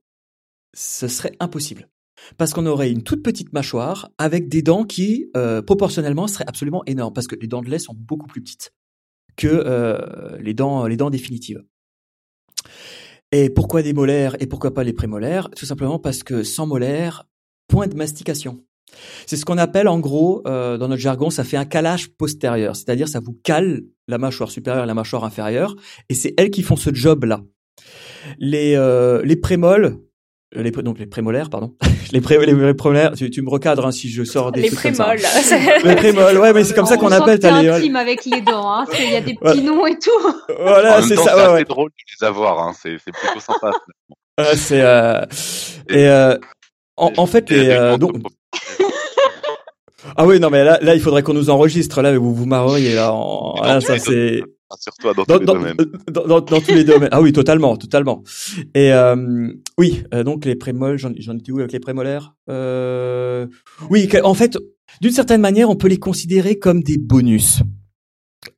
[0.76, 1.90] ce serait impossible.
[2.38, 6.84] Parce qu'on aurait une toute petite mâchoire avec des dents qui, euh, proportionnellement, seraient absolument
[6.86, 7.13] énormes.
[7.13, 8.74] Parce que les dents de lait sont beaucoup plus petites
[9.36, 11.63] que euh, les dents, les dents définitives.
[13.32, 15.50] Et pourquoi des molaires et pourquoi pas les prémolaires?
[15.52, 17.28] Tout simplement parce que sans molaires,
[17.68, 18.63] point de mastication.
[19.26, 22.76] C'est ce qu'on appelle en gros, euh, dans notre jargon, ça fait un calage postérieur,
[22.76, 25.76] c'est-à-dire ça vous cale la mâchoire supérieure et la mâchoire inférieure,
[26.08, 27.44] et c'est elles qui font ce job-là.
[28.40, 30.07] Les, euh, les prémoles, euh,
[30.54, 31.74] les, donc les prémolaires, pardon.
[32.12, 35.20] les, pré, les prémolaires, tu, tu me recadres hein, si je sors des les prémoles.
[35.84, 37.40] les prémoles, ouais, mais c'est comme ça qu'on appelle.
[37.40, 37.70] T'as les...
[37.70, 38.86] intime avec les dents, hein.
[39.00, 40.12] Il y a des petits noms et tout.
[40.60, 41.24] Voilà, c'est ça.
[41.24, 41.64] C'est Ouais, ouais.
[41.64, 42.74] drôle de les avoir, hein.
[42.82, 43.72] c'est c'est plutôt sympa.
[44.40, 45.22] Ouais, c'est euh...
[45.90, 46.38] et euh...
[46.96, 48.16] en, en fait les euh, donc
[50.16, 52.94] ah oui non mais là là il faudrait qu'on nous enregistre là vous vous marriez
[52.94, 53.60] là en...
[53.62, 54.44] Là, ça les
[54.80, 55.78] c'est Rassure-toi dans, dans, tous les dans, domaines.
[56.12, 57.10] dans, dans- tous les domaines.
[57.12, 58.24] Ah oui, totalement, totalement.
[58.76, 63.48] Et euh, oui, euh, donc les prémoles, j'en étais où avec les prémolaires euh,
[63.90, 64.58] Oui, en fait,
[65.02, 67.60] d'une certaine manière, on peut les considérer comme des bonus.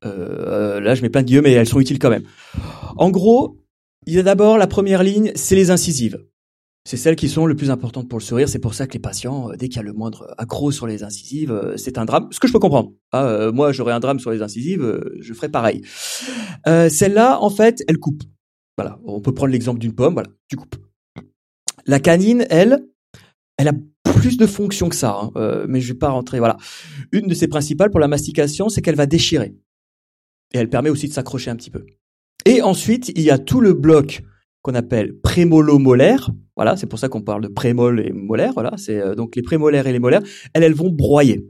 [0.06, 2.24] Euh, là, je mets plein de guillemets, mais elles sont utiles quand même.
[2.98, 3.58] En gros,
[4.08, 6.24] il y a d'abord la première ligne, c'est les incisives.
[6.90, 8.50] C'est celles qui sont le plus importantes pour le sourire.
[8.50, 10.88] C'est pour ça que les patients, euh, dès qu'il y a le moindre accro sur
[10.88, 12.28] les incisives, euh, c'est un drame.
[12.32, 12.94] Ce que je peux comprendre.
[13.12, 15.84] Ah, euh, moi, j'aurais un drame sur les incisives, je ferais pareil.
[16.66, 18.24] Celle-là, en fait, elle coupe.
[18.76, 19.00] Voilà.
[19.06, 20.14] On peut prendre l'exemple d'une pomme.
[20.14, 20.78] Voilà, tu coupes.
[21.86, 22.88] La canine, elle,
[23.58, 23.74] elle a
[24.04, 26.40] plus de fonctions que ça, hein, mais je vais pas rentrer.
[26.40, 26.58] Voilà.
[27.12, 29.54] Une de ses principales pour la mastication, c'est qu'elle va déchirer
[30.56, 31.86] et elle permet aussi de s'accrocher un petit peu.
[32.48, 34.24] Et ensuite, il y a tout le bloc
[34.62, 36.32] qu'on appelle prémolo-molaire.
[36.56, 38.52] Voilà, c'est pour ça qu'on parle de prémol et molaire.
[38.54, 40.24] Voilà, c'est euh, donc les prémolaires et les molaires.
[40.54, 41.46] Elles, elles vont broyer.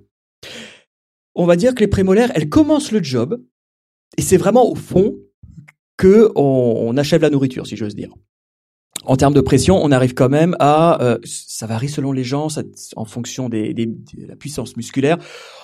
[1.35, 3.41] On va dire que les prémolaires, elles commencent le job,
[4.17, 5.15] et c'est vraiment au fond
[5.97, 8.09] que on, achève la nourriture, si j'ose dire.
[9.05, 12.49] En termes de pression, on arrive quand même à, euh, ça varie selon les gens,
[12.49, 12.63] ça-
[12.95, 13.73] en fonction de
[14.27, 15.17] la puissance musculaire.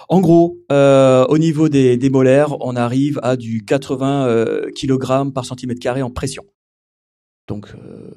[0.07, 5.31] En gros, euh, au niveau des, des molaires, on arrive à du 80 euh, kg
[5.33, 6.43] par centimètre carré en pression.
[7.47, 8.11] Donc, euh,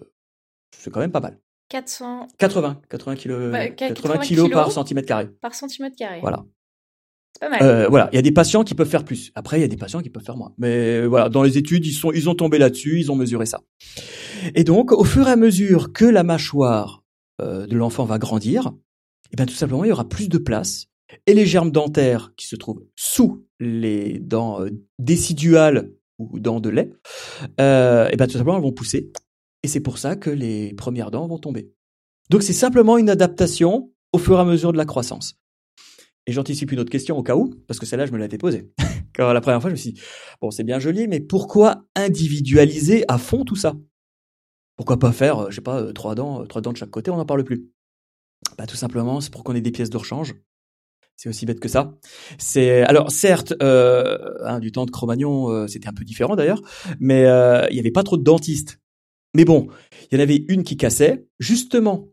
[0.77, 1.39] c'est quand même pas mal.
[1.71, 4.75] 400 80, 80 kg, Bah, 80 80 kg par kilos.
[4.75, 5.29] centimètre carré.
[5.41, 6.21] par centimètre carré.
[6.21, 6.45] Voilà.
[7.35, 7.63] C'est pas mal.
[7.63, 9.31] Euh, voilà, il y a des patients qui peuvent faire plus.
[9.35, 10.55] Après, il y a des patients qui peuvent faire moins.
[10.57, 13.61] Mais voilà, dans les études, ils sont, ils ont tombé là-dessus, ils ont mesuré ça.
[14.55, 17.05] Et donc, au fur et à mesure que la mâchoire
[17.43, 18.73] euh, de l'enfant va grandir,
[19.33, 20.87] eh bien, tout simplement, il y aura plus de place.
[21.27, 26.69] Et les germes dentaires qui se trouvent sous les dents euh, déciduales ou dents de
[26.69, 26.93] lait,
[27.61, 29.11] euh, eh bien, tout simplement, elles vont pousser.
[29.63, 31.73] Et c'est pour ça que les premières dents vont tomber.
[32.31, 35.35] Donc, c'est simplement une adaptation au fur et à mesure de la croissance.
[36.27, 38.71] Et j'anticipe une autre question au cas où, parce que celle-là, je me l'avais posée.
[39.15, 40.01] Quand la première fois, je me suis dit,
[40.41, 43.75] bon, c'est bien joli, mais pourquoi individualiser à fond tout ça?
[44.77, 47.11] Pourquoi pas faire, euh, je sais pas, euh, trois dents, trois dents de chaque côté,
[47.11, 47.71] on n'en parle plus
[48.59, 50.35] Bah, tout simplement, c'est pour qu'on ait des pièces de rechange.
[51.19, 51.99] C'est aussi bête que ça.
[52.39, 56.63] C'est alors certes, euh, hein, du temps de Cro-Magnon, euh, c'était un peu différent d'ailleurs,
[57.01, 58.79] mais euh, il y avait pas trop de dentistes.
[59.35, 59.67] Mais bon,
[60.11, 62.07] il y en avait une qui cassait, justement.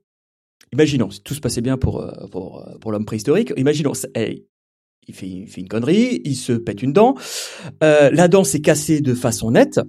[0.73, 3.53] Imaginons, si tout se passait bien pour euh, pour, euh, pour l'homme préhistorique.
[3.57, 4.47] Imaginons, ça- eh,
[5.07, 7.13] il fait, il fait une connerie, il se pète une dent,
[7.83, 9.79] euh, la dent s'est cassée de façon nette.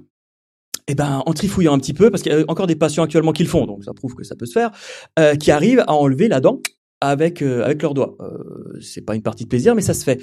[0.88, 3.32] Et ben, en trifouillant un petit peu, parce qu'il y a encore des patients actuellement
[3.32, 4.70] qui le font, donc ça prouve que ça peut se faire,
[5.18, 6.60] euh, qui arrivent à enlever la dent
[7.08, 8.16] avec euh, avec leurs doigts.
[8.20, 10.22] Euh, c'est pas une partie de plaisir, mais ça se fait.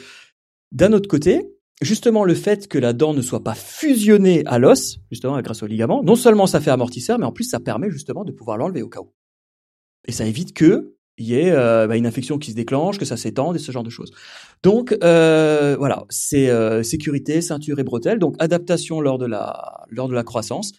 [0.72, 1.42] D'un autre côté,
[1.82, 5.68] justement le fait que la dent ne soit pas fusionnée à l'os, justement grâce au
[5.68, 8.82] ligament, non seulement ça fait amortisseur, mais en plus ça permet justement de pouvoir l'enlever
[8.82, 9.14] au cas où.
[10.08, 13.06] Et ça évite que il y ait euh, bah, une infection qui se déclenche, que
[13.06, 14.12] ça s'étende et ce genre de choses.
[14.64, 20.08] Donc euh, voilà, c'est euh, sécurité, ceinture et bretelles, donc adaptation lors de la lors
[20.08, 20.72] de la croissance.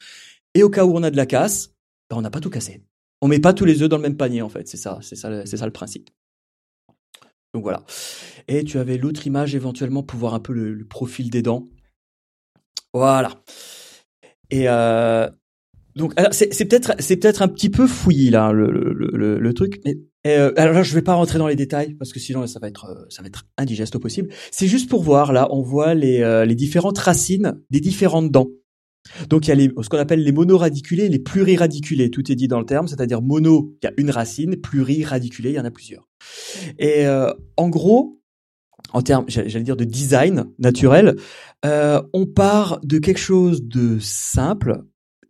[0.54, 1.70] Et au cas où on a de la casse,
[2.10, 2.82] bah, on n'a pas tout cassé.
[3.24, 5.16] On met pas tous les œufs dans le même panier en fait, c'est ça, c'est
[5.16, 6.10] ça, c'est ça le principe.
[7.54, 7.82] Donc voilà.
[8.48, 11.66] Et tu avais l'autre image éventuellement pour voir un peu le, profil des dents.
[12.92, 13.30] Voilà.
[14.50, 15.26] Et euh,
[15.96, 19.80] donc c'est peut-être c'est peut-être un petit peu fouillis là le le, truc.
[19.86, 22.58] Mais euh, alors là je vais pas rentrer dans les détails parce que sinon ça
[22.60, 24.28] va être euh, ça va être indigeste au possible.
[24.50, 28.48] C'est juste pour voir là on voit les euh, les différentes racines des différentes dents.
[29.28, 32.10] Donc il y a les, ce qu'on appelle les monoradiculés et les pluriradiculés.
[32.10, 35.56] Tout est dit dans le terme, c'est-à-dire mono, il y a une racine, pluriradiculé, il
[35.56, 36.08] y en a plusieurs.
[36.78, 38.20] Et euh, en gros,
[38.92, 41.16] en termes, j'allais dire de design naturel,
[41.64, 44.84] euh, on part de quelque chose de simple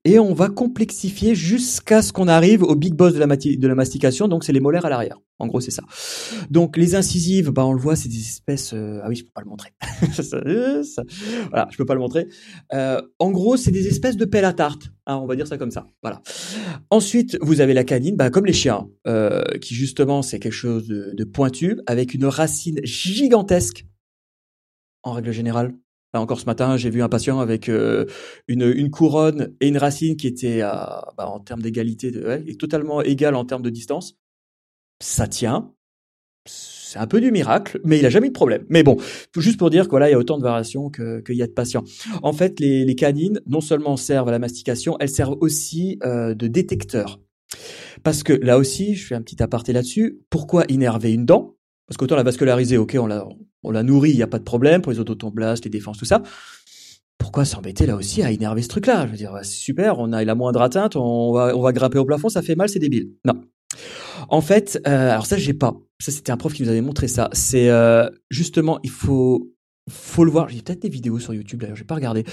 [0.05, 3.75] et on va complexifier jusqu'à ce qu'on arrive au big boss de la, de la
[3.75, 5.19] mastication, donc c'est les molaires à l'arrière.
[5.39, 5.83] En gros, c'est ça.
[6.51, 8.73] Donc les incisives, bah on le voit, c'est des espèces.
[8.73, 9.71] euh, Ah oui, je peux pas le montrer.
[11.51, 12.29] Voilà, je peux pas le montrer.
[12.73, 14.91] Euh, en gros, c'est des espèces de pelle à tarte.
[15.07, 15.87] hein, on va dire ça comme ça.
[16.03, 16.23] Voilà.
[16.91, 20.87] Ensuite, vous avez la canine, bah, comme les chiens, euh, qui justement c'est quelque chose
[20.87, 23.87] de, de pointu, avec une racine gigantesque.
[25.03, 25.75] En règle générale.
[26.21, 28.07] Encore ce matin, j'ai vu un patient avec euh,
[28.49, 33.03] une, une couronne et une racine qui était à, bah, en termes d'égalité, ouais, totalement
[33.03, 34.17] égale en termes de distance.
[35.03, 35.73] Ça tient.
[36.47, 38.65] C'est un peu du miracle, mais il a jamais eu de problème.
[38.69, 38.97] Mais bon,
[39.37, 41.47] juste pour dire que voilà, il y a autant de variations que- qu'il y a
[41.47, 41.85] de patients.
[42.23, 46.35] En fait, les, les canines, non seulement servent à la mastication, elles servent aussi euh,
[46.35, 47.19] de détecteurs.
[48.03, 50.21] Parce que là aussi, je fais un petit aparté là-dessus.
[50.31, 51.57] Pourquoi innerver une dent?
[51.87, 53.27] Parce qu'autant la vasculariser, ok, on la,
[53.65, 56.05] on la nourrit, il n'y a pas de problème pour les autotomblastes, les défenses, tout
[56.05, 56.23] ça.
[57.19, 59.07] Pourquoi s'embêter là aussi à innerver ce truc-là?
[59.07, 61.99] Je veux dire, c'est super, on a la moindre atteinte, on va, on va grimper
[61.99, 63.11] au plafond, ça fait mal, c'est débile.
[63.25, 63.41] Non.
[64.29, 65.75] En fait, euh, alors ça, j'ai pas.
[66.01, 67.29] Ça, c'était un prof qui nous avait montré ça.
[67.33, 69.53] C'est euh, justement, il faut,
[69.89, 70.49] faut le voir.
[70.49, 72.25] J'ai peut-être des vidéos sur YouTube d'ailleurs, j'ai pas regardé.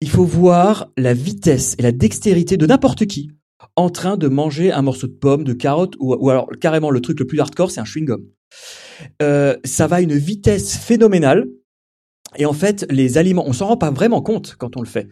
[0.00, 3.30] Il faut voir la vitesse et la dextérité de n'importe qui
[3.76, 7.00] en train de manger un morceau de pomme, de carotte, ou, ou alors carrément le
[7.00, 8.24] truc le plus hardcore, c'est un chewing-gum.
[9.22, 11.46] Euh, ça va à une vitesse phénoménale.
[12.36, 15.08] Et en fait, les aliments, on s'en rend pas vraiment compte quand on le fait.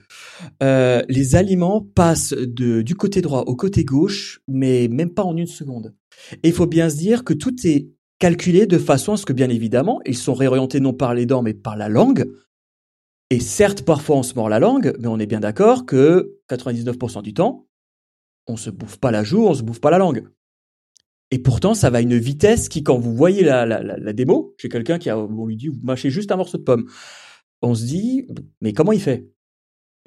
[0.62, 5.36] Euh, les aliments passent de, du côté droit au côté gauche, mais même pas en
[5.36, 5.94] une seconde.
[6.42, 9.32] Et il faut bien se dire que tout est calculé de façon à ce que,
[9.32, 12.30] bien évidemment, ils sont réorientés non par les dents, mais par la langue.
[13.30, 17.22] Et certes, parfois on se mord la langue, mais on est bien d'accord que 99%
[17.22, 17.66] du temps,
[18.46, 20.28] on se bouffe pas la joue, on se bouffe pas la langue.
[21.30, 24.12] Et pourtant, ça va à une vitesse qui, quand vous voyez la, la, la, la
[24.12, 26.86] démo, chez quelqu'un qui a, on lui dit, vous mâchez juste un morceau de pomme.
[27.62, 28.26] On se dit,
[28.60, 29.28] mais comment il fait?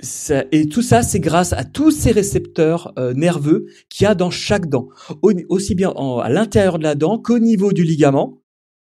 [0.02, 4.16] Ça- et tout ça, c'est grâce à tous ces récepteurs euh, nerveux qu'il y a
[4.16, 4.88] dans chaque dent,
[5.22, 8.42] Au- aussi bien en- à l'intérieur de la dent qu'au niveau du ligament,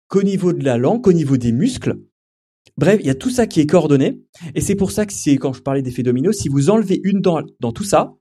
[0.09, 1.99] qu'au niveau de la langue, qu'au niveau des muscles.
[2.79, 4.23] Bref, il y a tout ça qui est coordonné,
[4.55, 7.21] et c'est pour ça que c'est quand je parlais d'effet domino, si vous enlevez une
[7.21, 8.15] dent dans tout ça,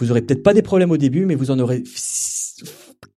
[0.00, 1.84] vous aurez peut-être pas des problèmes au début, mais vous en aurez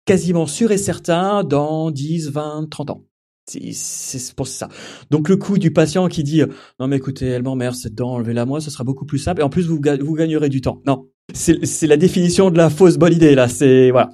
[0.04, 3.04] quasiment sûr et certain dans 10, 20, 30 ans.
[3.46, 4.68] C'est- pour ça.
[5.10, 6.42] Donc le coup du patient qui dit
[6.78, 9.44] non mais écoutez, elle m'emmerde cette dent, enlevez-la moi, ce sera beaucoup plus simple et
[9.44, 10.80] en plus vous vous gagnerez du temps.
[10.86, 13.48] Non, c'est la définition de la fausse bonne idée là.
[13.48, 14.10] C'est voilà.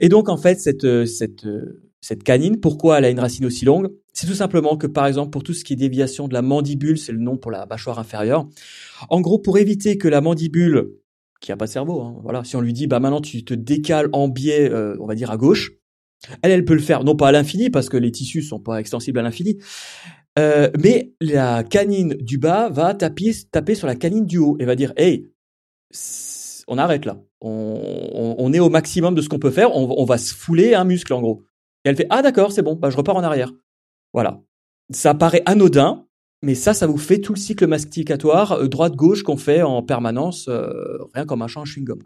[0.00, 1.46] Et donc en fait cette cette
[2.00, 3.88] cette canine, pourquoi elle a une racine aussi longue?
[4.12, 6.98] C'est tout simplement que par exemple pour tout ce qui est déviation de la mandibule,
[6.98, 8.46] c'est le nom pour la mâchoire inférieure.
[9.08, 10.90] En gros, pour éviter que la mandibule
[11.44, 13.54] qui a pas de cerveau, hein, voilà, si on lui dit bah maintenant tu te
[13.54, 15.72] décales en biais, euh, on va dire à gauche,
[16.42, 18.78] elle, elle peut le faire, non pas à l'infini, parce que les tissus sont pas
[18.80, 19.58] extensibles à l'infini,
[20.38, 24.64] euh, mais la canine du bas va taper, taper sur la canine du haut et
[24.64, 25.28] va dire, hey,
[26.66, 29.94] on arrête là, on, on- on est au maximum de ce qu'on peut faire, on,
[30.00, 31.42] on va se fouler un muscle en gros.
[31.84, 33.52] Et elle fait, ah d'accord, c'est bon, bah je repars en arrière.
[34.14, 34.40] Voilà.
[34.90, 36.06] Ça paraît anodin,
[36.44, 40.48] mais ça, ça vous fait tout le cycle masticatoire euh, droite-gauche qu'on fait en permanence,
[40.48, 41.98] euh, rien qu'en un chewing-gum.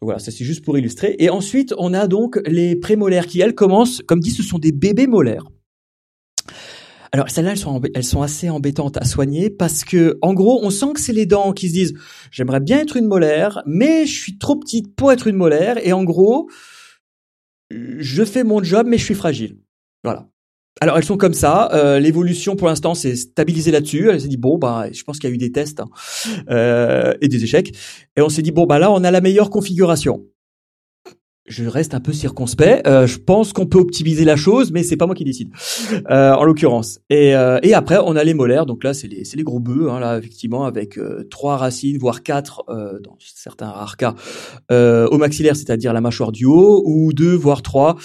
[0.00, 1.16] voilà, ça c'est juste pour illustrer.
[1.18, 4.72] Et ensuite, on a donc les prémolaires qui, elles, commencent, comme dit, ce sont des
[4.72, 5.44] bébés molaires.
[7.12, 10.70] Alors celles-là, elles sont, elles sont assez embêtantes à soigner parce que, en gros, on
[10.70, 11.94] sent que c'est les dents qui se disent,
[12.30, 15.78] j'aimerais bien être une molaire, mais je suis trop petite pour être une molaire.
[15.86, 16.50] Et en gros,
[17.70, 19.58] je fais mon job, mais je suis fragile.
[20.04, 20.28] Voilà.
[20.80, 21.70] Alors elles sont comme ça.
[21.72, 24.10] Euh, L'évolution pour l'instant s'est stabilisée là-dessus.
[24.10, 25.88] Elle s'est dit bon bah je pense qu'il y a eu des tests hein,
[26.50, 27.72] euh, et des échecs
[28.16, 30.24] et on s'est dit bon bah là on a la meilleure configuration.
[31.46, 32.86] Je reste un peu circonspect.
[32.86, 35.48] Euh, je pense qu'on peut optimiser la chose, mais c'est pas moi qui décide
[36.10, 37.00] euh, en l'occurrence.
[37.08, 38.66] Et, euh, et après on a les molaires.
[38.66, 41.96] Donc là c'est les c'est les gros bœufs hein, là effectivement avec euh, trois racines
[41.98, 44.14] voire quatre dans certains rares cas
[44.70, 47.96] au maxillaire, c'est-à-dire la mâchoire du haut ou deux voire trois.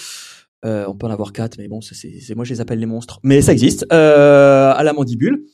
[0.66, 3.20] Euh, on peut en avoir quatre, mais bon, c'est- moi je les appelle les monstres.
[3.24, 5.46] Mais ça existe euh, à la mandibule.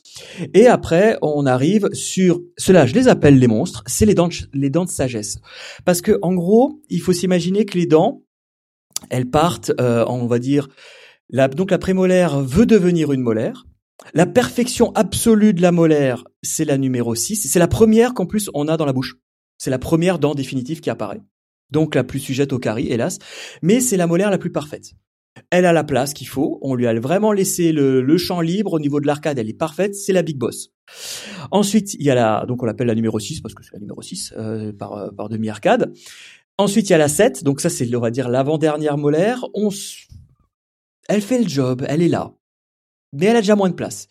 [0.54, 2.86] Et après, on arrive sur cela.
[2.86, 3.82] Je les appelle les monstres.
[3.86, 5.38] C'est les dents, de, les dents de sagesse,
[5.84, 8.22] parce que en gros, il faut s'imaginer que les dents,
[9.08, 10.68] elles partent, euh, on va dire,
[11.28, 13.66] la, donc la prémolaire veut devenir une molaire.
[14.14, 17.48] La perfection absolue de la molaire, c'est la numéro 6.
[17.50, 19.16] C'est la première qu'en plus on a dans la bouche.
[19.58, 21.20] C'est la première dent définitive qui apparaît.
[21.70, 23.18] Donc la plus sujette au caries, hélas.
[23.62, 24.92] Mais c'est la molaire la plus parfaite.
[25.50, 26.58] Elle a la place qu'il faut.
[26.62, 29.38] On lui a vraiment laissé le, le champ libre au niveau de l'arcade.
[29.38, 29.94] Elle est parfaite.
[29.94, 30.72] C'est la big boss.
[31.50, 33.80] Ensuite, il y a la, donc on l'appelle la numéro 6 parce que c'est la
[33.80, 35.92] numéro 6 euh, par, euh, par demi-arcade.
[36.58, 37.44] Ensuite, il y a la 7.
[37.44, 39.46] Donc ça, c'est, on va dire, l'avant-dernière molaire.
[39.54, 39.70] On
[41.08, 41.84] Elle fait le job.
[41.88, 42.34] Elle est là.
[43.12, 44.08] Mais elle a déjà moins de place.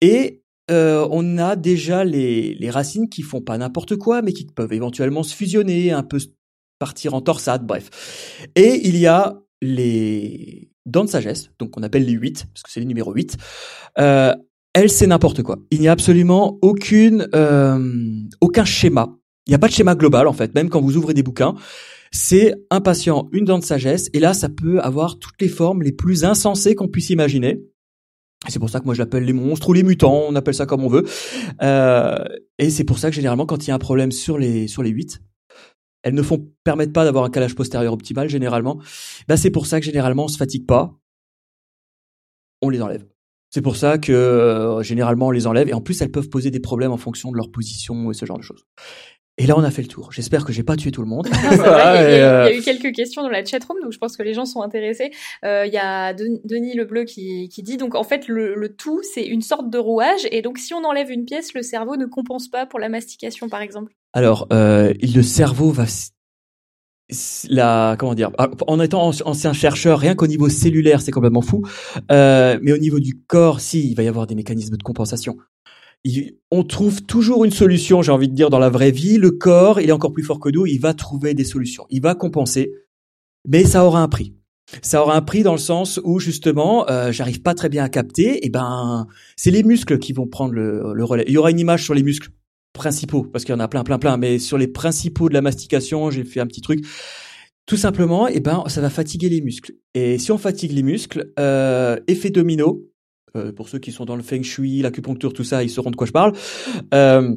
[0.00, 4.44] Et euh, on a déjà les, les racines qui font pas n'importe quoi, mais qui
[4.44, 6.18] peuvent éventuellement se fusionner, un peu
[6.78, 8.46] partir en torsade, bref.
[8.54, 12.70] Et il y a les dents de sagesse, donc on appelle les 8, parce que
[12.70, 13.36] c'est les numéros 8.
[13.98, 14.34] Euh,
[14.74, 15.58] elle, c'est n'importe quoi.
[15.70, 19.16] Il n'y a absolument aucune, euh, aucun schéma.
[19.46, 21.54] Il n'y a pas de schéma global, en fait, même quand vous ouvrez des bouquins.
[22.10, 25.82] C'est un patient, une dent de sagesse, et là, ça peut avoir toutes les formes
[25.82, 27.60] les plus insensées qu'on puisse imaginer.
[28.46, 30.64] C'est pour ça que moi je l'appelle les monstres ou les mutants, on appelle ça
[30.64, 31.04] comme on veut.
[31.60, 32.24] Euh,
[32.58, 34.84] et c'est pour ça que généralement quand il y a un problème sur les sur
[34.84, 35.20] les 8,
[36.02, 38.80] elles ne font permettent pas d'avoir un calage postérieur optimal généralement.
[39.26, 40.94] Bah c'est pour ça que généralement on se fatigue pas,
[42.62, 43.06] on les enlève.
[43.50, 46.50] C'est pour ça que euh, généralement on les enlève et en plus elles peuvent poser
[46.50, 48.66] des problèmes en fonction de leur position et ce genre de choses.
[49.40, 50.10] Et là on a fait le tour.
[50.12, 51.28] J'espère que j'ai pas tué tout le monde.
[51.32, 53.92] Il, y a, Et, euh, il y a eu quelques questions dans la chatroom, donc
[53.92, 55.12] je pense que les gens sont intéressés.
[55.44, 58.74] Euh, il y a Den- Denis Lebleu qui, qui dit donc en fait le, le
[58.74, 61.96] tout c'est une sorte de rouage et donc si on enlève une pièce, le cerveau
[61.96, 63.92] ne compense pas pour la mastication par exemple.
[64.12, 65.84] Alors, euh, le cerveau va
[67.48, 71.40] la comment dire ah, en étant anci- ancien chercheur rien qu'au niveau cellulaire c'est complètement
[71.40, 71.62] fou
[72.10, 75.38] euh, mais au niveau du corps si il va y avoir des mécanismes de compensation
[76.50, 79.80] on trouve toujours une solution j'ai envie de dire dans la vraie vie le corps
[79.80, 82.72] il est encore plus fort que nous il va trouver des solutions il va compenser
[83.46, 84.34] mais ça aura un prix
[84.82, 87.88] ça aura un prix dans le sens où justement euh, j'arrive pas très bien à
[87.88, 89.06] capter et ben
[89.36, 92.02] c'est les muscles qui vont prendre le, relais il y aura une image sur les
[92.02, 92.30] muscles
[92.78, 95.42] principaux, parce qu'il y en a plein, plein, plein, mais sur les principaux de la
[95.42, 96.86] mastication, j'ai fait un petit truc.
[97.66, 99.74] Tout simplement, eh ben, ça va fatiguer les muscles.
[99.92, 102.82] Et si on fatigue les muscles, euh, effet domino,
[103.36, 105.96] euh, pour ceux qui sont dans le feng shui, l'acupuncture, tout ça, ils sauront de
[105.96, 106.32] quoi je parle.
[106.94, 107.34] Euh,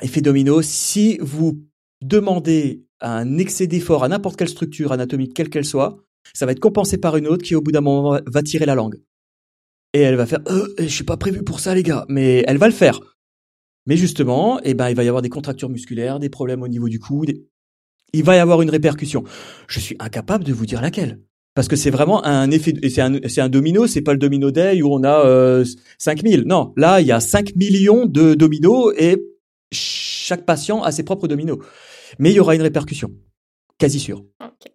[0.00, 1.62] effet domino, si vous
[2.02, 5.96] demandez un excès d'effort à n'importe quelle structure anatomique, quelle qu'elle soit,
[6.34, 8.74] ça va être compensé par une autre qui, au bout d'un moment, va tirer la
[8.74, 9.00] langue.
[9.92, 12.58] Et elle va faire, euh, je suis pas prévu pour ça, les gars, mais elle
[12.58, 13.00] va le faire
[13.86, 16.88] Mais justement, eh ben, il va y avoir des contractures musculaires, des problèmes au niveau
[16.88, 17.44] du cou, des-
[18.12, 19.24] il va y avoir une répercussion.
[19.68, 21.20] Je suis incapable de vous dire laquelle.
[21.54, 24.18] Parce que c'est vraiment un effet, et c'est un, c'est un domino, c'est pas le
[24.18, 25.64] domino day où on a euh,
[25.98, 26.44] 5000.
[26.46, 29.22] Non, là, il y a 5 millions de dominos et
[29.70, 31.58] chaque patient a ses propres dominos.
[32.18, 33.10] Mais il y aura une répercussion.
[33.78, 34.24] Quasi sûr.
[34.42, 34.70] Ok.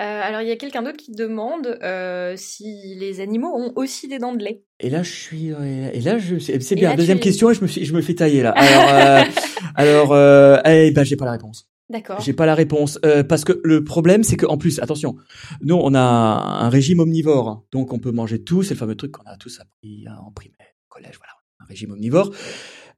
[0.00, 4.06] Euh, alors, il y a quelqu'un d'autre qui demande euh, si les animaux ont aussi
[4.06, 4.62] des dents de lait.
[4.80, 6.90] Et là, je suis, et là, je, c'est bien.
[6.90, 8.50] là, Deuxième es- question, et je me fais, je me fais tailler là.
[8.52, 9.24] Alors, euh,
[9.74, 11.68] alors, euh, eh ben, j'ai pas la réponse.
[11.90, 12.20] D'accord.
[12.20, 15.16] J'ai pas la réponse euh, parce que le problème, c'est que en plus, attention,
[15.62, 18.62] nous, on a un régime omnivore, donc on peut manger tout.
[18.62, 21.92] C'est le fameux truc qu'on a tous appris hein, en primaire, collège, voilà, un régime
[21.92, 22.30] omnivore.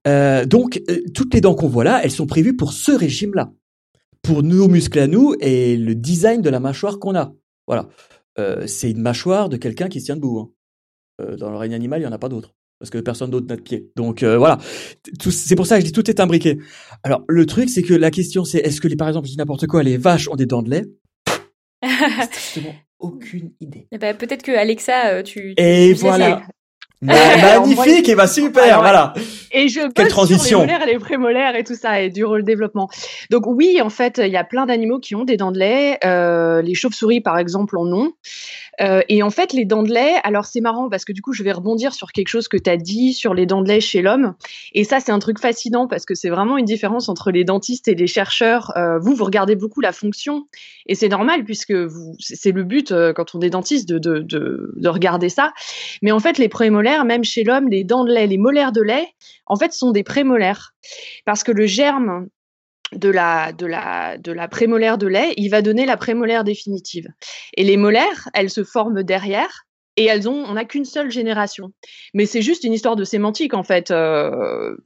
[0.09, 3.53] Euh, donc, euh, toutes les dents qu'on voit là, elles sont prévues pour ce régime-là,
[4.22, 7.32] pour nos muscles à nous et le design de la mâchoire qu'on a.
[7.66, 7.88] Voilà,
[8.38, 10.38] Euh, c'est une mâchoire de quelqu'un qui se tient debout.
[10.38, 10.51] hein.
[11.20, 13.47] Euh, dans le règne animal, il y en a pas d'autres parce que personne d'autre
[13.47, 13.91] n'a de pied.
[13.95, 14.59] Donc euh, voilà,
[15.31, 16.59] c'est pour ça que je dis tout est imbriqué.
[17.05, 19.39] Alors le truc, c'est que la question, c'est est-ce que les, par exemple, je dis
[19.39, 20.85] n'importe quoi, les vaches ont des dents de lait?
[22.33, 23.87] Strictement aucune idée.
[23.93, 25.55] Eh ben, peut-être que Alexa, euh, tu.
[25.57, 26.43] tu- Et voilà.
[27.07, 29.14] Magnifique, et bah super, Alors, voilà.
[29.53, 30.59] Et je Quelle transition.
[30.59, 32.88] sur les molaires les prémolaires et tout ça, et du rôle développement.
[33.30, 35.98] Donc oui, en fait, il y a plein d'animaux qui ont des dents de lait.
[36.05, 38.12] Euh, les chauves-souris, par exemple, en ont.
[38.80, 41.32] Euh, et en fait, les dents de lait, alors c'est marrant parce que du coup,
[41.32, 43.80] je vais rebondir sur quelque chose que tu as dit sur les dents de lait
[43.80, 44.34] chez l'homme.
[44.72, 47.88] Et ça, c'est un truc fascinant parce que c'est vraiment une différence entre les dentistes
[47.88, 48.72] et les chercheurs.
[48.76, 50.46] Euh, vous, vous regardez beaucoup la fonction.
[50.86, 51.74] Et c'est normal puisque
[52.18, 55.53] c'est le but quand on est dentiste de, de, de, de regarder ça.
[56.03, 58.82] Mais en fait, les prémolaires, même chez l'homme, les dents de lait, les molaires de
[58.82, 59.09] lait,
[59.47, 60.74] en fait, sont des prémolaires.
[61.24, 62.28] Parce que le germe
[62.93, 67.07] de la, de, la, de la prémolaire de lait, il va donner la prémolaire définitive.
[67.57, 69.66] Et les molaires, elles se forment derrière.
[69.97, 71.72] Et elles ont, on n'a qu'une seule génération.
[72.14, 74.76] Mais c'est juste une histoire de sémantique en fait, euh,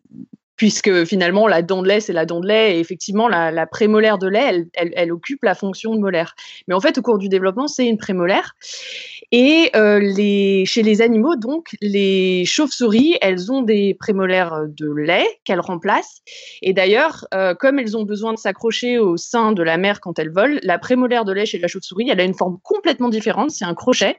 [0.56, 3.66] puisque finalement la dent de lait c'est la dent de lait et effectivement la, la
[3.66, 6.34] prémolaire de lait, elle, elle, elle occupe la fonction de molaire.
[6.68, 8.54] Mais en fait au cours du développement c'est une prémolaire.
[9.36, 15.26] Et euh, les, chez les animaux, donc, les chauves-souris, elles ont des prémolaires de lait
[15.44, 16.22] qu'elles remplacent.
[16.62, 20.20] Et d'ailleurs, euh, comme elles ont besoin de s'accrocher au sein de la mère quand
[20.20, 23.50] elles volent, la prémolaire de lait chez la chauve-souris, elle a une forme complètement différente.
[23.50, 24.18] C'est un crochet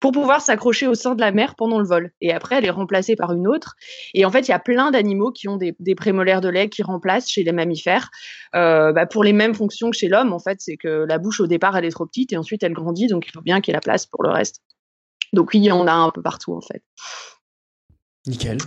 [0.00, 2.10] pour pouvoir s'accrocher au sein de la mère pendant le vol.
[2.20, 3.76] Et après, elle est remplacée par une autre.
[4.14, 6.68] Et en fait, il y a plein d'animaux qui ont des, des prémolaires de lait
[6.68, 8.10] qui remplacent chez les mammifères
[8.54, 10.32] euh, bah, pour les mêmes fonctions que chez l'homme.
[10.32, 12.72] En fait, c'est que la bouche au départ, elle est trop petite et ensuite elle
[12.72, 14.62] grandit, donc il faut bien qu'il y ait la place pour le reste.
[15.32, 16.82] Donc oui, on a un peu partout en fait.
[18.26, 18.58] Nickel.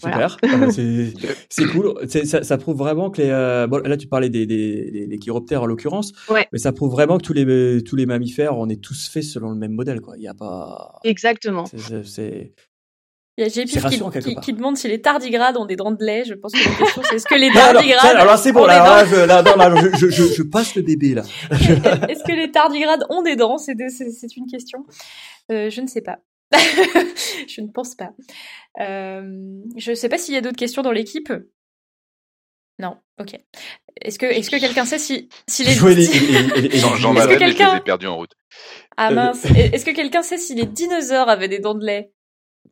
[0.00, 0.28] Voilà.
[0.28, 0.36] Super.
[0.52, 1.94] Ah bah, c'est cool.
[2.08, 3.30] Ça, ça prouve vraiment que les.
[3.30, 6.12] euh, bon, là, tu parlais des, des, des, des chiroptères en l'occurrence.
[6.28, 6.46] Ouais.
[6.52, 9.50] Mais ça prouve vraiment que tous les tous les mammifères, on est tous faits selon
[9.50, 10.14] le même modèle, quoi.
[10.16, 10.98] Il y a pas.
[11.04, 11.64] Exactement.
[11.66, 12.52] c'est-
[13.38, 16.02] Il y a JP qui, qui, qui demande si les tardigrades ont des dents de
[16.02, 16.24] lait.
[16.24, 18.10] Je pense que la question c'est est-ce que les Non, alors, tardigrades.
[18.16, 18.64] alors là, c'est bon.
[18.64, 21.22] Là, je, là, non, là, je, je, je, je passe le bébé là.
[22.08, 23.58] Est-ce que les tardigrades ont des dents?
[23.58, 24.86] C'est de- c'est- c'est une question.
[25.52, 26.18] Euh, je ne sais pas.
[26.52, 28.10] Je ne pense pas.
[28.80, 31.32] Euh, je ne sais pas s'il y a d'autres questions dans l'équipe.
[32.78, 33.38] Non, ok.
[34.02, 35.72] Est-ce que, est-ce que quelqu'un sait si, si les...
[35.72, 35.80] Je
[37.76, 38.32] ai perdus en route.
[38.96, 39.44] Ah Euh, mince.
[39.44, 42.12] Est-ce que quelqu'un sait si les dinosaures avaient des dents de lait?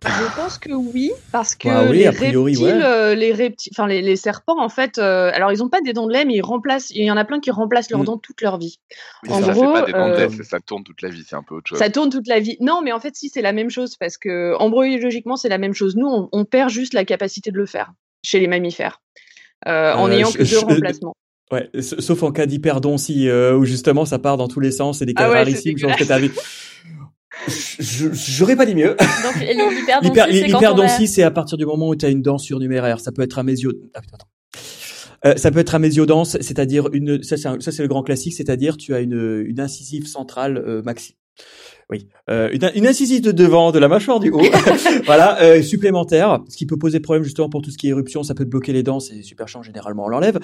[0.05, 2.83] Je pense que oui, parce que Bah oui, les a priori, reptiles, ouais.
[2.85, 5.93] euh, les reptiles, enfin les, les serpents en fait, euh, alors ils ont pas des
[5.93, 6.91] dents de lait, mais ils remplacent.
[6.91, 8.07] Il y en a plein qui remplacent leurs Mm.
[8.07, 8.79] dents toute leur vie.
[9.25, 11.09] Mais En ça gros, fait pas des dents de lait, euh, ça tourne toute la
[11.09, 11.79] vie, c'est un peu autre chose.
[11.79, 12.57] Ça tourne toute la vie.
[12.61, 15.75] Non, mais en fait, si, c'est la même chose parce que embryologiquement, c'est la même
[15.75, 15.97] chose.
[15.97, 17.93] Nous, on, on perd juste la capacité de le faire
[18.23, 19.01] chez les mammifères
[19.69, 21.15] euh, en Euh, n'ayant je- que deux je- remplacements.
[21.53, 25.07] Ouais, sauf en cas d'hyperdoncie, euh, où justement ça part dans tous les sens, c'est
[25.07, 26.33] des cas Ah ouais, je pense que t'as vu.
[27.49, 28.97] Je- J'aurais pas dit mieux.
[30.03, 30.31] Donc c'est.
[30.47, 33.01] L'hyperdoncie, à partir du moment où tu as une dent surnuméraire.
[33.01, 33.73] Ça peut être un mésio...
[33.95, 34.29] Ah, putain, attends.
[35.27, 38.03] Euh, ça peut être un mésiodense, c'est-à-dire une, ça c'est un- ça, c'est le grand
[38.03, 41.17] classique, c'est-à-dire tu as une, une incisive centrale euh, maxi.
[41.91, 44.43] Oui, euh, une, une incisive de devant de la mâchoire du haut,
[45.05, 48.23] voilà, euh, supplémentaire, ce qui peut poser problème justement pour tout ce qui est éruption,
[48.23, 50.41] ça peut te bloquer les dents, c'est super chiant, généralement on l'enlève.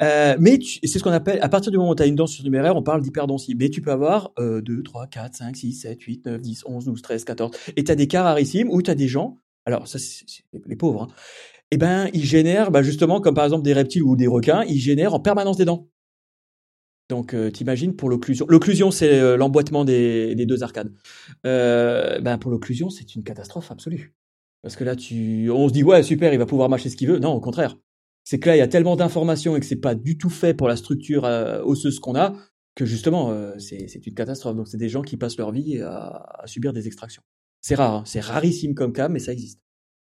[0.00, 2.26] Euh, mais c'est ce qu'on appelle, à partir du moment où tu as une dent
[2.26, 3.54] surnuméraire, on parle d'hyperdoncie.
[3.58, 6.84] Mais tu peux avoir euh, 2, 3, 4, 5, 6, 7, 8, 9, 10, 11,
[6.84, 7.50] 12, 13, 14.
[7.76, 10.24] Et tu as des cas rarissimes où tu as des gens, alors ça c'est
[10.66, 11.08] les pauvres, hein,
[11.70, 14.80] eh ben ils génèrent, bah, justement comme par exemple des reptiles ou des requins, ils
[14.80, 15.88] génèrent en permanence des dents.
[17.08, 18.46] Donc, euh, t'imagines pour l'occlusion.
[18.48, 20.92] L'occlusion, c'est euh, l'emboîtement des, deux arcades.
[21.46, 24.14] Euh, ben pour l'occlusion, c'est une catastrophe absolue.
[24.62, 27.08] Parce que là, tu, on se dit ouais super, il va pouvoir mâcher ce qu'il
[27.08, 27.18] veut.
[27.18, 27.78] Non, au contraire.
[28.24, 30.52] C'est que là, il y a tellement d'informations et que c'est pas du tout fait
[30.52, 32.34] pour la structure euh, osseuse qu'on a
[32.74, 34.56] que justement, euh, c'est c'est une catastrophe.
[34.56, 37.22] Donc, c'est des gens qui passent leur vie à, à subir des extractions.
[37.60, 38.02] C'est rare, hein.
[38.06, 39.60] c'est rarissime comme cas, mais ça existe.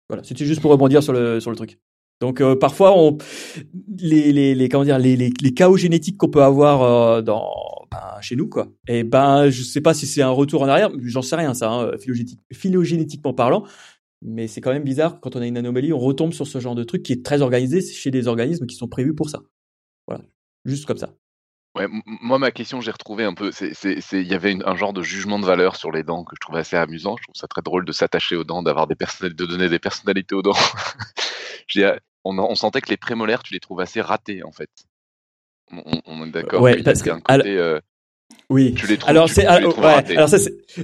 [0.10, 1.80] Voilà, c'était juste pour rebondir sur le sur le truc.
[2.24, 2.95] Donc euh, parfois,
[3.99, 7.51] les, comment dire, les, chaos génétiques qu'on peut avoir euh, dans
[7.91, 8.69] ben, chez nous, quoi.
[8.88, 11.69] Et ben, je sais pas si c'est un retour en arrière, j'en sais rien ça,
[11.69, 13.65] hein, phylogénétique, phylogénétiquement parlant.
[14.21, 16.76] Mais c'est quand même bizarre quand on a une anomalie, on retombe sur ce genre
[16.76, 19.41] de truc qui est très organisé chez des organismes qui sont prévus pour ça.
[20.07, 20.24] Voilà,
[20.63, 21.09] juste comme ça.
[21.76, 23.51] Ouais, moi, ma question, j'ai retrouvé un peu.
[24.13, 26.59] Il y avait un genre de jugement de valeur sur les dents que je trouvais
[26.59, 27.17] assez amusant.
[27.17, 30.36] Je trouve ça très drôle de s'attacher aux dents, d'avoir des de donner des personnalités
[30.36, 30.53] aux dents.
[32.24, 34.69] on, on, sentait que les prémolaires, tu les trouves assez ratés, en fait.
[36.05, 36.61] On, est d'accord.
[36.61, 37.09] Ouais, parce que.
[37.32, 37.80] Euh,
[38.49, 38.74] oui.
[38.76, 40.38] Tu les trouves, alors c'est alors, ouais, alors ça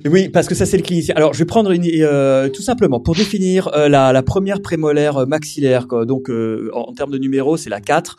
[0.05, 1.13] oui parce que ça c'est le clinicien.
[1.15, 5.27] Alors je vais prendre une euh, tout simplement pour définir euh, la, la première prémolaire
[5.27, 6.05] maxillaire quoi.
[6.05, 8.17] Donc en, en termes de numéro, c'est la 4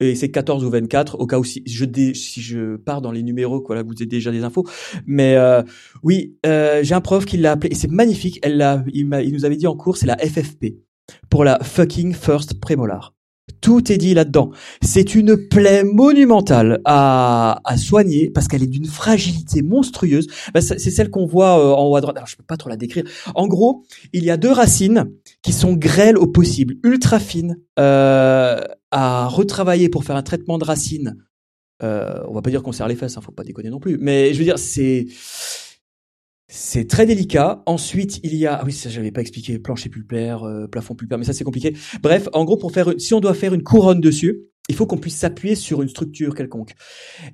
[0.00, 3.22] et c'est 14 ou 24 au cas où si je si je pars dans les
[3.22, 4.66] numéros quoi là vous avez déjà des infos
[5.06, 5.62] mais euh,
[6.02, 9.32] oui euh, j'ai un prof qui l'a appelé et c'est magnifique elle l'a il, il
[9.32, 10.76] nous avait dit en cours c'est la FFP
[11.28, 13.14] pour la fucking first prémolar
[13.60, 14.50] tout est dit là-dedans.
[14.82, 20.26] C'est une plaie monumentale à, à soigner parce qu'elle est d'une fragilité monstrueuse.
[20.54, 22.16] Bah, c'est celle qu'on voit euh, en haut à droite.
[22.16, 23.04] Alors, je peux pas trop la décrire.
[23.34, 25.10] En gros, il y a deux racines
[25.42, 30.64] qui sont grêles au possible, ultra fines, euh, à retravailler pour faire un traitement de
[30.64, 31.16] racines.
[31.82, 33.98] Euh, on va pas dire qu'on serre les fesses, hein, faut pas déconner non plus.
[33.98, 35.06] Mais je veux dire, c'est
[36.50, 37.62] c'est très délicat.
[37.66, 41.18] Ensuite, il y a ah oui, ça j'avais pas expliqué plancher pulpaire, euh, plafond pulpaire,
[41.18, 41.76] mais ça c'est compliqué.
[42.02, 44.98] Bref, en gros pour faire si on doit faire une couronne dessus, il faut qu'on
[44.98, 46.74] puisse s'appuyer sur une structure quelconque.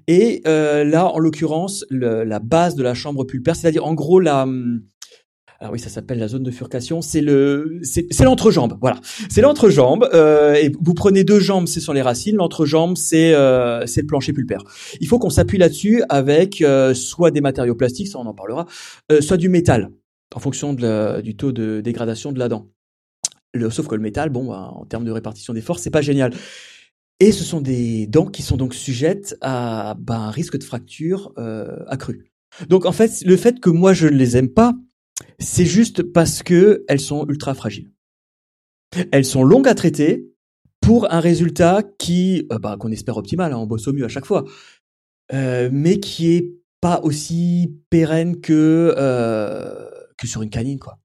[0.07, 4.47] Et euh, là, en l'occurrence, la base de la chambre pulpaire, c'est-à-dire en gros la
[5.61, 7.01] alors oui, ça s'appelle la zone de furcation.
[7.01, 8.77] C'est le, c'est l'entrejambe.
[8.81, 9.01] Voilà,
[9.31, 10.09] c'est l'entrejambe.
[10.13, 12.37] Euh, et vous prenez deux jambes, c'est sur les racines.
[12.37, 14.63] L'entrejambe, c'est euh, c'est le plancher pulpaire.
[15.01, 18.67] Il faut qu'on s'appuie là-dessus avec euh, soit des matériaux plastiques, ça on en parlera,
[19.11, 19.91] euh, soit du métal,
[20.35, 22.69] en fonction de du taux de dégradation de la dent.
[23.55, 26.03] Le, sauf que le métal, bon, bah, en termes de répartition des forces, c'est pas
[26.03, 26.35] génial.
[27.19, 31.33] Et ce sont des dents qui sont donc sujettes à bah, un risque de fracture
[31.39, 32.31] euh, accru.
[32.69, 34.75] Donc en fait, le fait que moi je ne les aime pas,
[35.39, 37.91] c'est juste parce que elles sont ultra fragiles.
[39.13, 40.33] Elles sont longues à traiter
[40.81, 44.09] pour un résultat qui, euh, bah, qu'on espère optimal, hein, on bosse au mieux à
[44.09, 44.45] chaque fois,
[45.33, 50.99] euh, mais qui est pas aussi pérenne que euh, que sur une canine, quoi.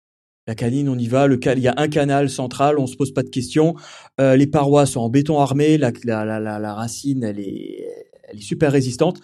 [0.47, 1.27] La canine, on y va.
[1.27, 3.75] Il y a un canal central, on se pose pas de questions.
[4.19, 5.77] les parois sont en béton armé.
[5.77, 7.87] La, la, racine, elle est,
[8.27, 9.21] elle est super résistante.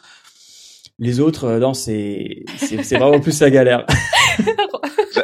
[0.99, 3.85] Les autres, non, c'est, c'est vraiment plus la galère.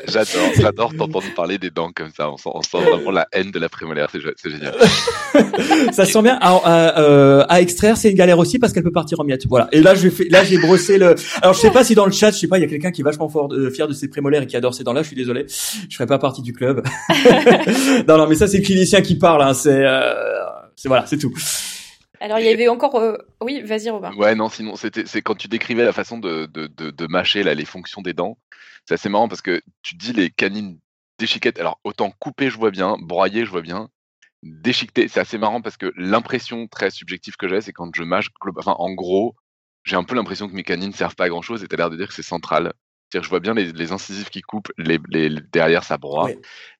[0.07, 2.29] J'adore, j'adore t'entendre parler des dents comme ça.
[2.29, 4.09] On sent, on sent vraiment la haine de la prémolaire.
[4.11, 4.73] C'est génial.
[5.91, 6.37] ça sent bien.
[6.41, 9.47] À, euh, à, extraire, c'est une galère aussi parce qu'elle peut partir en miettes.
[9.47, 9.67] Voilà.
[9.71, 11.15] Et là, je fais, là, j'ai brossé le.
[11.41, 12.91] Alors, je sais pas si dans le chat, je sais pas, il y a quelqu'un
[12.91, 15.01] qui est vachement fort, euh, fier de ses prémolaires et qui adore ces dents-là.
[15.01, 15.45] Je suis désolé.
[15.47, 16.83] Je ferai pas partie du club.
[18.07, 19.41] non, non, mais ça, c'est le clinicien qui parle.
[19.41, 19.53] Hein.
[19.53, 20.13] C'est, euh,
[20.75, 21.33] c'est voilà, c'est tout.
[22.23, 22.99] Alors il y avait encore,
[23.41, 24.13] oui, vas-y Robin.
[24.15, 27.43] Ouais, non, sinon c'était, c'est quand tu décrivais la façon de, de, de, de mâcher
[27.43, 28.37] là les fonctions des dents
[28.85, 30.79] c'est assez marrant parce que tu dis les canines
[31.19, 31.59] déchiquettes.
[31.59, 33.89] Alors, autant couper, je vois bien, broyer, je vois bien.
[34.41, 38.27] Déchiqueter, c'est assez marrant parce que l'impression très subjective que j'ai, c'est quand je mâche,
[38.57, 39.35] enfin, en gros,
[39.83, 41.77] j'ai un peu l'impression que mes canines servent pas à grand chose et tu as
[41.77, 42.73] l'air de dire que c'est central.
[43.09, 46.29] C'est-à-dire, je vois bien les, les incisives qui coupent, les, les derrière ça broie.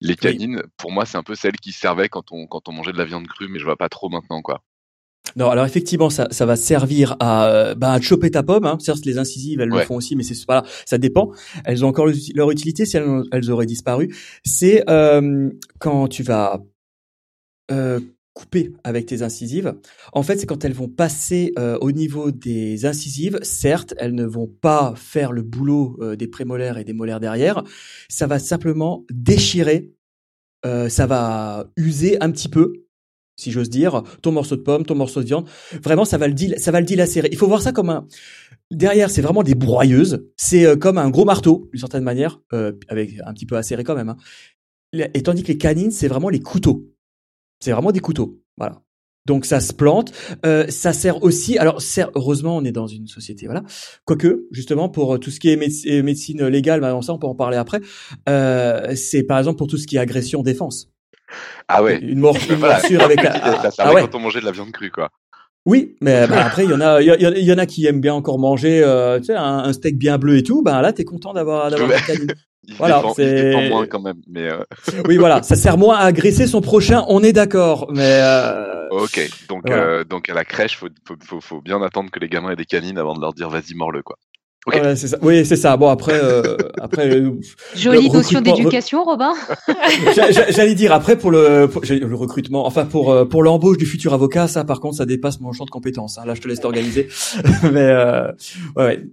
[0.01, 2.91] Les canines, pour moi, c'est un peu celles qui servaient quand on, quand on mangeait
[2.91, 4.61] de la viande crue, mais je vois pas trop maintenant, quoi.
[5.35, 8.65] Non, alors effectivement, ça, ça va servir à, euh, bah, à choper ta pomme.
[8.65, 8.77] Hein.
[8.79, 11.31] Certes, les incisives, elles le font aussi, mais c'est pas ça dépend.
[11.65, 14.13] Elles ont encore leur utilité si elles, elles auraient disparu.
[14.43, 16.61] C'est euh, quand tu vas
[17.71, 17.99] euh,
[18.35, 19.75] couper avec tes incisives.
[20.11, 23.37] En fait, c'est quand elles vont passer euh, au niveau des incisives.
[23.43, 27.63] Certes, elles ne vont pas faire le boulot euh, des prémolaires et des molaires derrière.
[28.09, 29.91] Ça va simplement déchirer.
[30.63, 32.73] ça va user un petit peu
[33.35, 35.45] si j'ose dire, ton morceau de pomme, ton morceau de viande.
[35.83, 36.87] Vraiment, ça va le ça va le.
[37.31, 38.07] Il faut voir ça comme un.
[38.71, 40.25] Derrière, c'est vraiment des broyeuses.
[40.37, 43.83] C'est euh, comme un gros marteau, d'une certaine manière, euh, avec un petit peu acéré
[43.83, 44.09] quand même.
[44.09, 44.17] Hein.
[45.13, 46.87] Et tandis que les canines, c'est vraiment les couteaux.
[47.59, 48.39] C'est vraiment des couteaux.
[48.57, 48.81] Voilà.
[49.25, 50.11] Donc ça se plante.
[50.45, 51.57] Euh, ça sert aussi.
[51.57, 51.81] Alors
[52.15, 53.63] heureusement, on est dans une société, voilà.
[54.05, 55.55] Quoique, justement, pour tout ce qui est
[56.03, 57.81] médecine légale, bah, ça, on peut en parler après.
[58.95, 60.92] c'est par exemple pour tout ce qui est agression défense.
[61.67, 61.99] Ah ouais.
[61.99, 62.61] Une, morsure
[63.01, 63.71] avec la.
[63.71, 64.01] Ça ah ouais.
[64.01, 65.09] quand on mangeait de la viande crue, quoi.
[65.65, 68.13] Oui, mais bah, après il y en a, il y, en a qui aiment bien
[68.13, 70.61] encore manger, euh, tu sais, un, steak bien bleu et tout.
[70.61, 71.89] Ben là, t'es content d'avoir d'avoir
[72.65, 74.49] il voilà, c'est moins quand même, mais.
[74.49, 74.63] Euh...
[75.07, 77.05] oui, voilà, ça sert moins à agresser son prochain.
[77.07, 78.19] On est d'accord, mais.
[78.21, 78.89] Euh...
[78.91, 82.29] Ok, donc euh, donc à la crèche, faut, faut, faut, faut bien attendre que les
[82.29, 84.17] gamins aient des canines avant de leur dire vas-y mords-le quoi.
[84.65, 84.75] Ok.
[84.77, 85.17] Voilà, c'est ça.
[85.21, 85.75] Oui, c'est ça.
[85.75, 87.09] Bon après, euh, après.
[87.13, 87.31] euh,
[87.75, 89.33] Jolie notion d'éducation, Robin.
[90.15, 93.77] j'a- j'a- J'allais dire après pour le pour- le recrutement, enfin pour euh, pour l'embauche
[93.77, 96.17] du futur avocat, ça par contre ça dépasse mon champ de compétences.
[96.17, 96.23] hein.
[96.25, 97.09] Là, je te laisse t'organiser.
[97.73, 98.27] Mais euh,
[98.77, 99.03] ouais, ouais.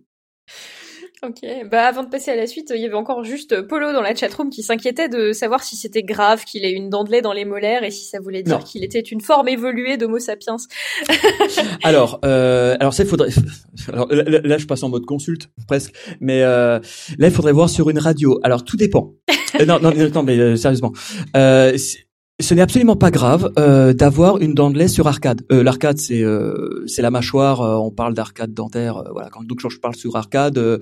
[1.23, 1.41] Ok,
[1.71, 4.15] bah avant de passer à la suite, il y avait encore juste Polo dans la
[4.15, 7.35] chatroom qui s'inquiétait de savoir si c'était grave qu'il ait une dent de lait dans
[7.35, 10.57] les molaires et si ça voulait dire qu'il était une forme évoluée d'Homo sapiens.
[11.83, 13.29] Alors, euh, alors ça, faudrait.
[13.93, 16.79] Alors là, je passe en mode consulte presque, mais euh,
[17.19, 18.41] là, il faudrait voir sur une radio.
[18.43, 19.13] Alors, tout dépend.
[19.61, 20.93] Euh, non, non, non, mais euh, sérieusement,
[21.37, 21.77] euh,
[22.41, 25.43] ce n'est absolument pas grave euh, d'avoir une dent de lait sur arcade.
[25.53, 27.61] Euh, L'arcade, c'est euh, c'est la mâchoire.
[27.61, 28.97] euh, on parle d'arcade dentaire.
[28.97, 29.29] euh, voilà.
[29.29, 30.81] Quand donc quand je parle sur arcade.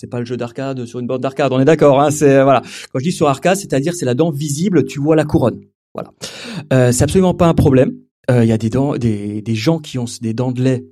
[0.00, 2.00] Euh, c'est pas le jeu d'arcade sur une borne d'arcade, on est d'accord.
[2.00, 2.62] Hein, c'est voilà.
[2.92, 5.60] Quand je dis sur arcade, c'est-à-dire c'est la dent visible, tu vois la couronne.
[5.94, 6.12] Voilà.
[6.72, 7.92] Euh, c'est absolument pas un problème.
[8.30, 10.84] Euh, Il y a des dents, des, des gens qui ont des dents de lait.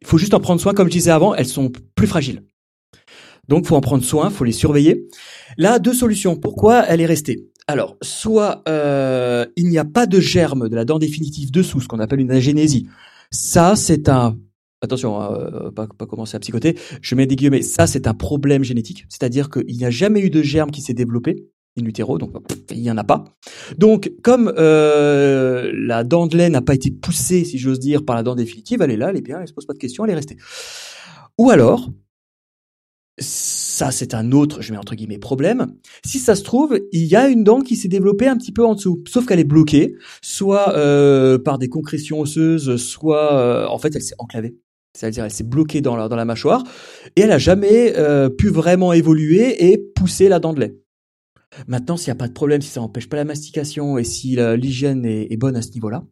[0.00, 2.42] Il faut juste en prendre soin, comme je disais avant, elles sont plus fragiles.
[3.48, 5.06] Donc, faut en prendre soin, faut les surveiller.
[5.58, 6.36] Là, deux solutions.
[6.36, 7.48] Pourquoi elle est restée?
[7.66, 11.88] Alors, soit euh, il n'y a pas de germe de la dent définitive dessous, ce
[11.88, 12.86] qu'on appelle une agénésie.
[13.30, 14.36] Ça, c'est un
[14.84, 16.76] attention, hein, euh, pas, commencer à psychoter.
[17.00, 17.62] Je mets des guillemets.
[17.62, 20.94] Ça, c'est un problème génétique, c'est-à-dire qu'il n'y a jamais eu de germe qui s'est
[20.94, 21.48] développé
[21.80, 22.32] in utero, donc
[22.70, 23.24] il n'y en a pas.
[23.78, 28.16] Donc, comme euh, la dent de lait n'a pas été poussée, si j'ose dire, par
[28.16, 30.04] la dent définitive, elle est là, elle est bien, elle se pose pas de questions,
[30.04, 30.36] elle est restée.
[31.38, 31.90] Ou alors,
[33.18, 35.66] ça c'est un autre, je mets entre guillemets, problème.
[36.04, 38.64] Si ça se trouve, il y a une dent qui s'est développée un petit peu
[38.64, 43.94] en dessous, sauf qu'elle est bloquée, soit euh, par des concrétions osseuses, soit en fait
[43.96, 44.56] elle s'est enclavée.
[44.94, 46.62] C'est-à-dire elle s'est bloquée dans la, mâchoire
[47.16, 50.76] et elle a jamais euh, pu vraiment évoluer et pousser la dent de lait.
[51.66, 54.36] Maintenant, s'il n'y a pas de problème, si ça n'empêche pas la mastication et si
[54.36, 56.04] l'hygiène est, bonne à ce niveau-là,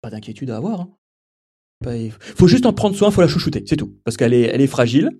[0.00, 0.80] pas d'inquiétude à avoir.
[0.80, 0.96] Hein.
[1.86, 5.10] Il faut juste en prendre soin, faut la chouchouter, c'est tout, parce qu'elle est, fragile.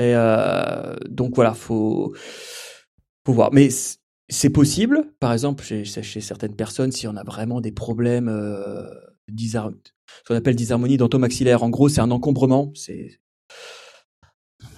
[0.00, 2.14] Euh, donc voilà, faut,
[3.26, 3.52] faut voir.
[3.52, 3.68] Mais
[4.28, 8.86] c'est possible, par exemple, chez, certaines personnes, si on a vraiment des problèmes euh,
[10.24, 11.62] ce qu'on appelle disharmonie dentomaxillaire.
[11.62, 12.70] En gros, c'est un encombrement.
[12.74, 13.18] C'est,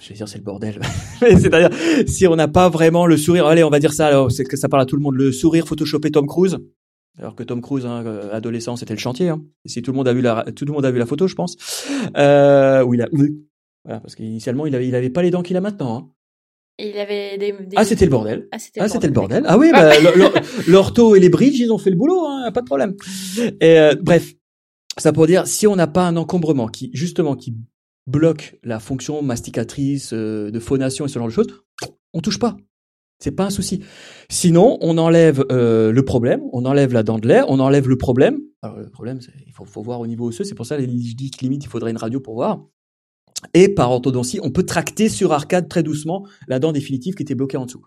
[0.01, 0.79] je vais dire, c'est le bordel.
[1.19, 1.69] C'est-à-dire,
[2.07, 4.57] si on n'a pas vraiment le sourire, allez, on va dire ça, alors, c'est que
[4.57, 6.57] ça parle à tout le monde, le sourire photoshopé Tom Cruise.
[7.17, 9.29] Alors que Tom Cruise, hein, euh, adolescent, c'était le chantier.
[9.29, 9.41] Hein.
[9.63, 11.27] Et si tout le monde a vu la, tout le monde a vu la photo,
[11.27, 11.55] je pense.
[12.17, 13.37] Euh, où il a, oui.
[13.85, 15.97] voilà, parce qu'initialement, il avait, il avait pas les dents qu'il a maintenant.
[15.97, 16.09] Hein.
[16.77, 17.53] Et il avait des.
[17.53, 18.49] des- Ah, c'était le bordel.
[18.51, 19.45] Ah, c'était Ah, c'était le bordel.
[19.47, 20.33] Ah oui, bah, l'or- l'or-
[20.67, 22.95] l'ortho et les bridges, ils ont fait le boulot, hein, pas de problème.
[23.61, 24.33] Et euh, bref,
[24.97, 27.55] ça pour dire, si on n'a pas un encombrement qui, justement, qui
[28.07, 31.47] bloque la fonction masticatrice, euh, de phonation et ce genre de choses,
[32.13, 32.57] on touche pas.
[33.19, 33.81] C'est pas un souci.
[34.29, 37.97] Sinon, on enlève euh, le problème, on enlève la dent de lait, on enlève le
[37.97, 38.39] problème.
[38.61, 40.43] Alors le problème, il faut, faut voir au niveau osseux.
[40.43, 42.65] C'est pour ça, je dis limite, il faudrait une radio pour voir.
[43.53, 47.35] Et par orthodontie, on peut tracter sur arcade très doucement la dent définitive qui était
[47.35, 47.85] bloquée en dessous.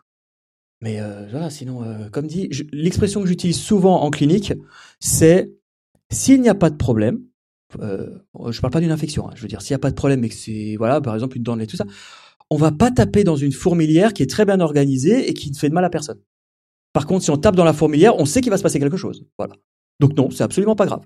[0.81, 4.53] Mais euh, voilà, sinon, euh, comme dit, l'expression que j'utilise souvent en clinique,
[5.01, 5.53] c'est
[6.11, 7.21] s'il n'y a pas de problème,
[7.81, 8.19] euh,
[8.51, 10.25] je parle pas d'une infection, hein, je veux dire, s'il n'y a pas de problème
[10.25, 11.85] et que c'est, voilà, par exemple, une dent de lait, tout ça,
[12.51, 15.57] on va pas taper dans une fourmilière qui est très bien organisée et qui ne
[15.57, 16.21] fait de mal à personne.
[16.93, 18.97] Par contre, si on tape dans la fourmilière, on sait qu'il va se passer quelque
[18.97, 19.27] chose.
[19.37, 19.55] Voilà.
[20.01, 21.03] Donc non, c'est absolument pas grave.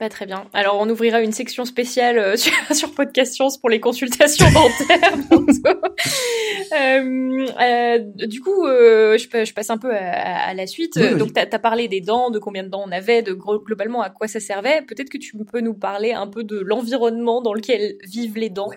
[0.00, 0.46] Bah, très bien.
[0.54, 5.16] Alors, on ouvrira une section spéciale euh, sur, sur Podcast Science pour les consultations dentaires
[5.28, 5.44] bientôt.
[6.72, 10.92] Euh, euh, du coup, je, pa- je passe un peu à, à la suite.
[10.96, 11.16] Oui.
[11.18, 14.10] Donc, tu as, parlé des dents, de combien de dents on avait, de globalement à
[14.10, 14.82] quoi ça servait.
[14.82, 18.70] Peut-être que tu peux nous parler un peu de l'environnement dans lequel vivent les dents.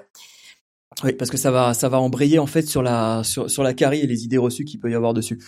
[1.03, 3.74] Oui, parce que ça va, ça va embrayer en fait sur la, sur, sur la
[3.76, 5.39] carie et les idées reçues qu'il peut y avoir dessus.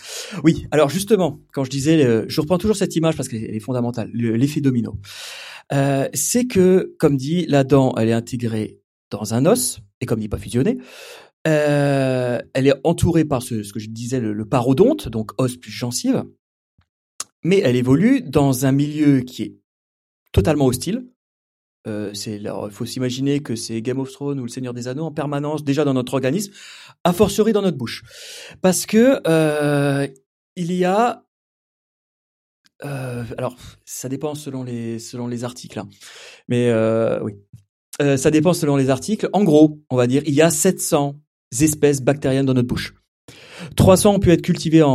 [0.44, 4.08] Oui, alors justement, quand je disais, je reprends toujours cette image parce qu'elle est fondamentale,
[4.12, 4.94] le- l'effet domino.
[5.72, 10.20] Euh, c'est que, comme dit, la dent, elle est intégrée dans un os, et comme
[10.20, 10.78] dit pas fusionnée,
[11.46, 15.70] euh, elle est entourée par ce, ce que je disais, le, parodonte, donc os plus
[15.70, 16.24] gencive,
[17.44, 19.56] mais elle évolue dans un milieu qui est
[20.32, 21.06] totalement hostile,
[21.86, 25.12] euh, il faut s'imaginer que c'est Game of Thrones ou le Seigneur des Anneaux en
[25.12, 26.52] permanence déjà dans notre organisme,
[27.04, 28.02] a fortiori dans notre bouche,
[28.60, 30.08] parce que euh,
[30.56, 31.25] il y a
[32.84, 35.88] euh, alors ça dépend selon les selon les articles, hein.
[36.48, 37.34] mais euh, oui,
[38.02, 39.28] Euh, ça dépend selon les articles.
[39.32, 41.16] En gros, on va dire il y a 700
[41.62, 42.94] espèces bactériennes dans notre bouche.
[43.76, 44.90] 300 ont pu être cultivés en,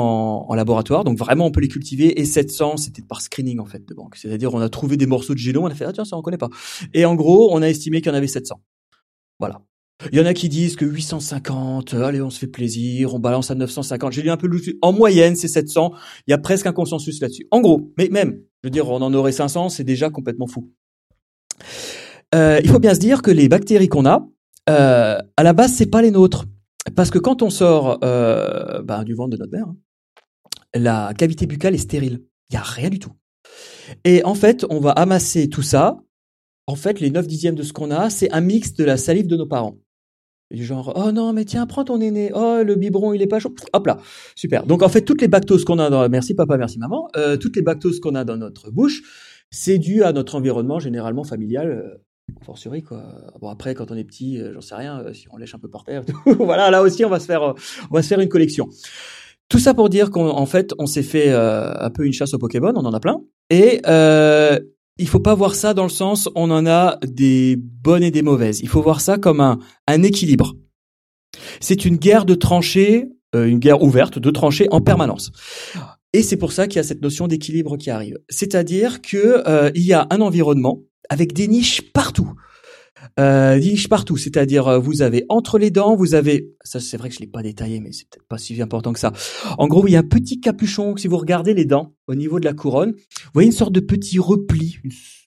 [0.47, 3.83] en laboratoire, donc vraiment on peut les cultiver, et 700 c'était par screening en fait
[3.87, 4.15] de banque.
[4.17, 6.21] C'est-à-dire on a trouvé des morceaux de génome, on a fait ah tiens ça on
[6.21, 6.49] connaît pas.
[6.93, 8.61] Et en gros on a estimé qu'il y en avait 700.
[9.39, 9.61] Voilà.
[10.11, 13.19] Il y en a qui disent que 850, euh, allez on se fait plaisir, on
[13.19, 14.11] balance à 950.
[14.13, 15.91] J'ai lu un peu le- en moyenne c'est 700.
[16.27, 17.47] Il y a presque un consensus là-dessus.
[17.51, 20.71] En gros, mais même, je veux dire on en aurait 500, c'est déjà complètement fou.
[22.33, 24.27] Euh, il faut bien se dire que les bactéries qu'on a,
[24.69, 26.45] euh, à la base, c'est pas les nôtres.
[26.95, 29.75] Parce que quand on sort euh, bah, du ventre de notre mère, hein,
[30.73, 32.23] la cavité buccale est stérile.
[32.49, 33.11] Il y a rien du tout.
[34.05, 35.97] Et en fait, on va amasser tout ça.
[36.67, 39.27] En fait, les 9 dixièmes de ce qu'on a, c'est un mix de la salive
[39.27, 39.77] de nos parents.
[40.53, 42.31] Genre, oh non, mais tiens, prends ton aîné.
[42.33, 43.53] Oh, le biberon, il est pas chaud.
[43.73, 43.97] Hop là.
[44.35, 44.65] Super.
[44.65, 47.55] Donc, en fait, toutes les bactoses qu'on a dans, merci papa, merci maman, euh, toutes
[47.55, 49.01] les bactoses qu'on a dans notre bouche,
[49.49, 51.69] c'est dû à notre environnement généralement familial.
[51.71, 51.97] Euh,
[52.43, 53.03] fortiori quoi.
[53.39, 55.59] Bon après quand on est petit, euh, j'en sais rien, euh, si on lèche un
[55.59, 57.53] peu par terre, voilà là aussi on va se faire, euh,
[57.89, 58.69] on va se faire une collection.
[59.49, 62.71] Tout ça pour dire qu'en fait on s'est fait un peu une chasse aux Pokémon,
[62.73, 63.19] on en a plein.
[63.49, 63.81] Et
[65.01, 68.21] il faut pas voir ça dans le sens on en a des bonnes et des
[68.21, 68.59] mauvaises.
[68.61, 70.55] Il faut voir ça comme un, équilibre.
[71.59, 75.31] C'est une guerre de tranchées, euh, une guerre ouverte de tranchées en permanence.
[76.13, 78.19] Et c'est pour ça qu'il y a cette notion d'équilibre qui arrive.
[78.29, 82.33] C'est-à-dire que euh, il y a un environnement avec des niches partout.
[83.19, 86.97] Euh, des niches partout, c'est-à-dire euh, vous avez entre les dents, vous avez, ça c'est
[86.97, 89.11] vrai que je l'ai pas détaillé, mais c'est peut-être pas si important que ça.
[89.57, 90.95] En gros, il y a un petit capuchon.
[90.97, 93.79] Si vous regardez les dents au niveau de la couronne, vous voyez une sorte de
[93.79, 94.77] petit repli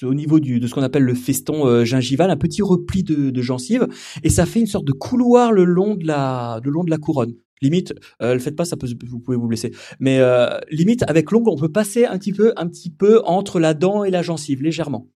[0.03, 3.31] au niveau du, de ce qu'on appelle le feston euh, gingival, un petit repli de,
[3.31, 3.89] de gencive,
[4.22, 6.99] et ça fait une sorte de couloir le long de la, le long de la
[6.99, 7.35] couronne.
[7.62, 9.72] Limite, euh, le faites pas, ça peut, vous pouvez vous blesser.
[9.99, 13.59] Mais euh, limite, avec l'ongle, on peut passer un petit peu, un petit peu entre
[13.59, 15.09] la dent et la gencive, légèrement.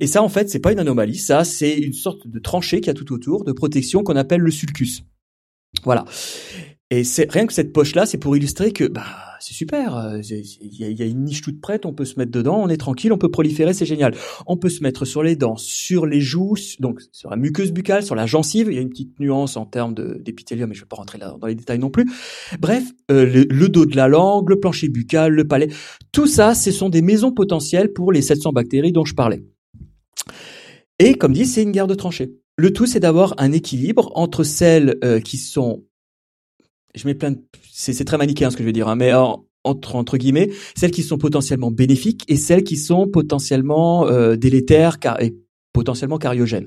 [0.00, 1.16] Et ça, en fait, c'est pas une anomalie.
[1.16, 4.40] Ça, c'est une sorte de tranchée qu'il y a tout autour, de protection qu'on appelle
[4.40, 5.04] le sulcus.
[5.84, 6.04] Voilà.
[6.92, 9.04] Et c'est rien que cette poche-là, c'est pour illustrer que bah
[9.38, 9.96] c'est super.
[9.96, 12.76] euh, Il y, a- une niche toute prête, on peut se mettre dedans, on est
[12.76, 14.12] tranquille, on peut proliférer, c'est génial.
[14.46, 18.02] On peut se mettre sur les dents, sur les joues, donc sur la muqueuse buccale,
[18.02, 18.66] sur la gencive.
[18.70, 21.46] Il y a une petite nuance en termes d'épithélium, mais je vais pas rentrer dans
[21.46, 22.10] les détails non plus.
[22.58, 22.82] Bref,
[23.12, 25.68] euh, le, le dos de la langue, le plancher buccal, le palais,
[26.10, 29.44] tout ça, ce sont des maisons potentielles pour les 700 bactéries dont je parlais.
[30.98, 32.32] Et comme dit, c'est une guerre de tranchées.
[32.56, 35.84] Le tout, c'est d'avoir un équilibre entre celles euh, qui sont,
[36.94, 37.34] je mets plein
[37.72, 40.90] c'est très manichéen ce que je veux dire, hein, mais en- entre entre guillemets, celles
[40.90, 45.36] qui sont potentiellement bénéfiques et celles qui sont potentiellement euh, délétères car, et
[45.72, 46.66] potentiellement cariogènes.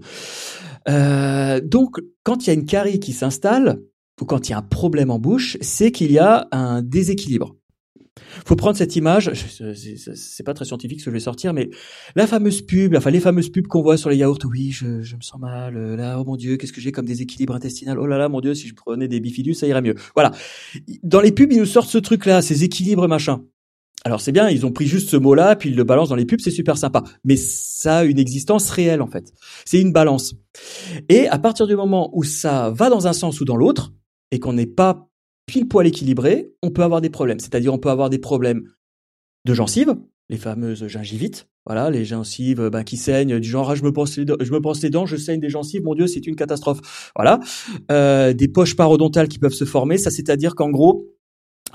[0.89, 3.80] Euh, donc, quand il y a une carie qui s'installe
[4.21, 7.55] ou quand il y a un problème en bouche, c'est qu'il y a un déséquilibre.
[8.45, 11.70] Faut prendre cette image, c'est pas très scientifique ce que je vais sortir, mais
[12.16, 15.16] la fameuse pub, enfin les fameuses pubs qu'on voit sur les yaourts, oui, je, je
[15.16, 18.05] me sens mal, euh, là, oh mon dieu, qu'est-ce que j'ai comme déséquilibre intestinal, oh
[18.05, 19.95] là là, mon dieu, si je prenais des bifidus, ça irait mieux.
[20.16, 20.32] Voilà.
[21.01, 23.43] Dans les pubs, ils nous sortent ce truc-là, ces équilibres machin.
[24.05, 26.26] Alors c'est bien, ils ont pris juste ce mot-là, puis ils le balancent dans les
[26.26, 27.03] pubs, c'est super sympa.
[27.24, 29.32] Mais ça a une existence réelle en fait.
[29.66, 30.36] C'est une balance.
[31.07, 33.93] Et à partir du moment où ça va dans un sens ou dans l'autre,
[34.32, 35.07] et qu'on n'est pas
[35.45, 37.39] pile poil équilibré, on peut avoir des problèmes.
[37.39, 38.63] C'est-à-dire on peut avoir des problèmes
[39.45, 39.95] de gencives,
[40.29, 44.17] les fameuses gingivites, voilà, les gencives ben, qui saignent, du genre ah, je me brosse
[44.17, 46.35] les dents, je me brosse les dents, je saigne des gencives, mon dieu, c'est une
[46.35, 47.11] catastrophe.
[47.15, 47.39] Voilà,
[47.91, 51.07] Euh, des poches parodontales qui peuvent se former, ça c'est-à-dire qu'en gros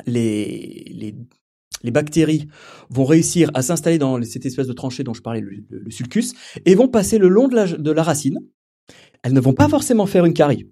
[0.06, 1.14] les, les
[1.84, 2.48] les bactéries
[2.90, 5.90] vont réussir à s'installer dans cette espèce de tranchée dont je parlais, le, le- le
[5.92, 6.34] sulcus,
[6.66, 8.40] et vont passer le long de la, de la racine.
[9.22, 10.68] Elles ne vont pas forcément faire une carie,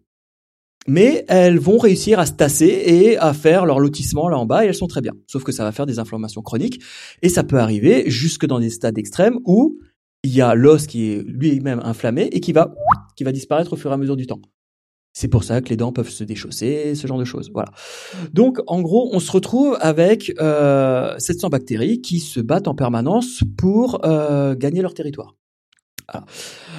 [0.87, 4.65] mais elles vont réussir à se tasser et à faire leur lotissement là en bas,
[4.65, 5.13] et elles sont très bien.
[5.27, 6.81] Sauf que ça va faire des inflammations chroniques,
[7.23, 9.79] et ça peut arriver jusque dans des stades extrêmes où
[10.23, 12.75] il y a l'os qui est lui-même inflammé et qui va,
[13.17, 14.41] qui va disparaître au fur et à mesure du temps.
[15.13, 17.51] C'est pour ça que les dents peuvent se déchausser, ce genre de choses.
[17.55, 17.71] Voilà.
[18.35, 23.41] Donc, en gros, on se retrouve avec euh, 700 bactéries qui se battent en permanence
[23.57, 25.35] pour euh, gagner leur territoire.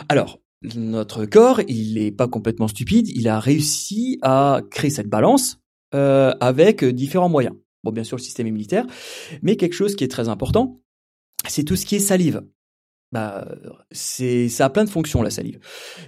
[0.07, 3.07] Alors, notre corps, il n'est pas complètement stupide.
[3.09, 5.59] Il a réussi à créer cette balance
[5.93, 7.55] euh, avec différents moyens.
[7.83, 8.85] Bon, bien sûr, le système immunitaire,
[9.41, 10.81] mais quelque chose qui est très important,
[11.47, 12.41] c'est tout ce qui est salive.
[13.13, 13.47] Bah,
[13.89, 15.59] c'est, ça a plein de fonctions la salive.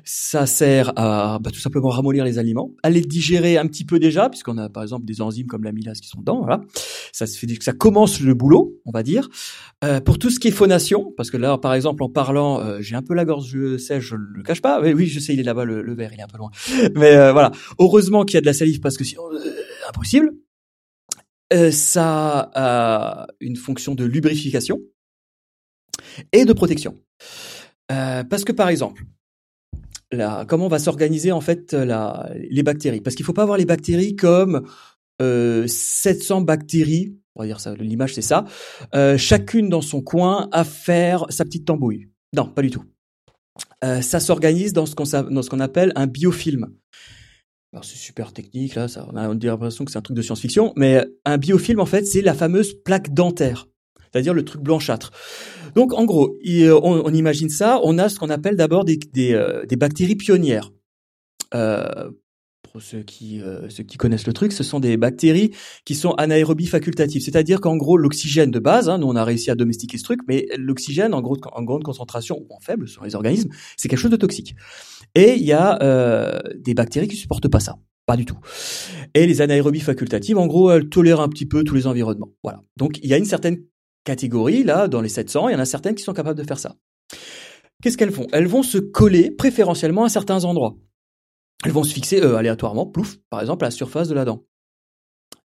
[0.03, 3.99] Ça sert à bah, tout simplement ramollir les aliments, à les digérer un petit peu
[3.99, 6.39] déjà, puisqu'on a par exemple des enzymes comme l'amylase qui sont dedans.
[6.39, 6.61] Voilà,
[7.13, 9.29] ça se fait ça commence le boulot, on va dire.
[9.83, 12.81] Euh, pour tout ce qui est phonation, parce que là, par exemple, en parlant, euh,
[12.81, 14.81] j'ai un peu la gorge sèche, je le cache pas.
[14.81, 16.51] Mais oui, je sais, il est là-bas, le, le verre, il est un peu loin.
[16.95, 19.39] Mais euh, voilà, heureusement qu'il y a de la salive parce que sinon, euh,
[19.87, 20.31] impossible.
[21.51, 24.79] Euh, ça a une fonction de lubrification
[26.31, 26.97] et de protection.
[27.91, 29.03] Euh, parce que par exemple,
[30.47, 33.01] comment va s'organiser en fait les bactéries?
[33.01, 34.65] Parce qu'il faut pas voir les bactéries comme
[35.21, 38.45] euh, 700 bactéries, on va dire ça, l'image c'est ça,
[38.95, 42.07] euh, chacune dans son coin à faire sa petite tambouille.
[42.33, 42.83] Non, pas du tout.
[43.83, 46.73] Euh, ça s'organise dans ce qu'on appelle un biofilm.
[47.81, 51.37] C'est super technique là, on a l'impression que c'est un truc de science-fiction, mais un
[51.37, 53.67] biofilm en fait c'est la fameuse plaque dentaire,
[54.11, 55.11] c'est-à-dire le truc blanchâtre.
[55.75, 59.33] Donc en gros, il- on, imagine ça, on a ce qu'on appelle d'abord des, des,
[59.33, 60.71] euh, bactéries pionnières.
[61.53, 62.11] Euh,
[62.71, 65.51] pour ceux qui, euh, ceux qui connaissent le truc, ce sont des bactéries
[65.85, 67.21] qui sont anaérobies facultatives.
[67.23, 70.19] C'est-à-dire qu'en gros, l'oxygène de base, hein, nous on a réussi à domestiquer ce truc,
[70.27, 73.99] mais l'oxygène en, gros, en grande concentration ou en faible sur les organismes, c'est quelque
[73.99, 74.55] chose de toxique.
[75.15, 77.77] Et il y a euh, des bactéries qui supportent pas ça.
[78.05, 78.37] Pas du tout.
[79.13, 82.29] Et les anaérobies facultatives, en gros, elles tolèrent un petit peu tous les environnements.
[82.43, 82.61] Voilà.
[82.75, 83.57] Donc il y a une certaine
[84.03, 86.59] catégorie, là, dans les 700, il y en a certaines qui sont capables de faire
[86.59, 86.75] ça.
[87.81, 88.27] Qu'est-ce qu'elles font?
[88.33, 90.75] Elles vont se coller préférentiellement à certains endroits.
[91.63, 94.45] Elles vont se fixer euh, aléatoirement, plouf, par exemple, à la surface de la dent.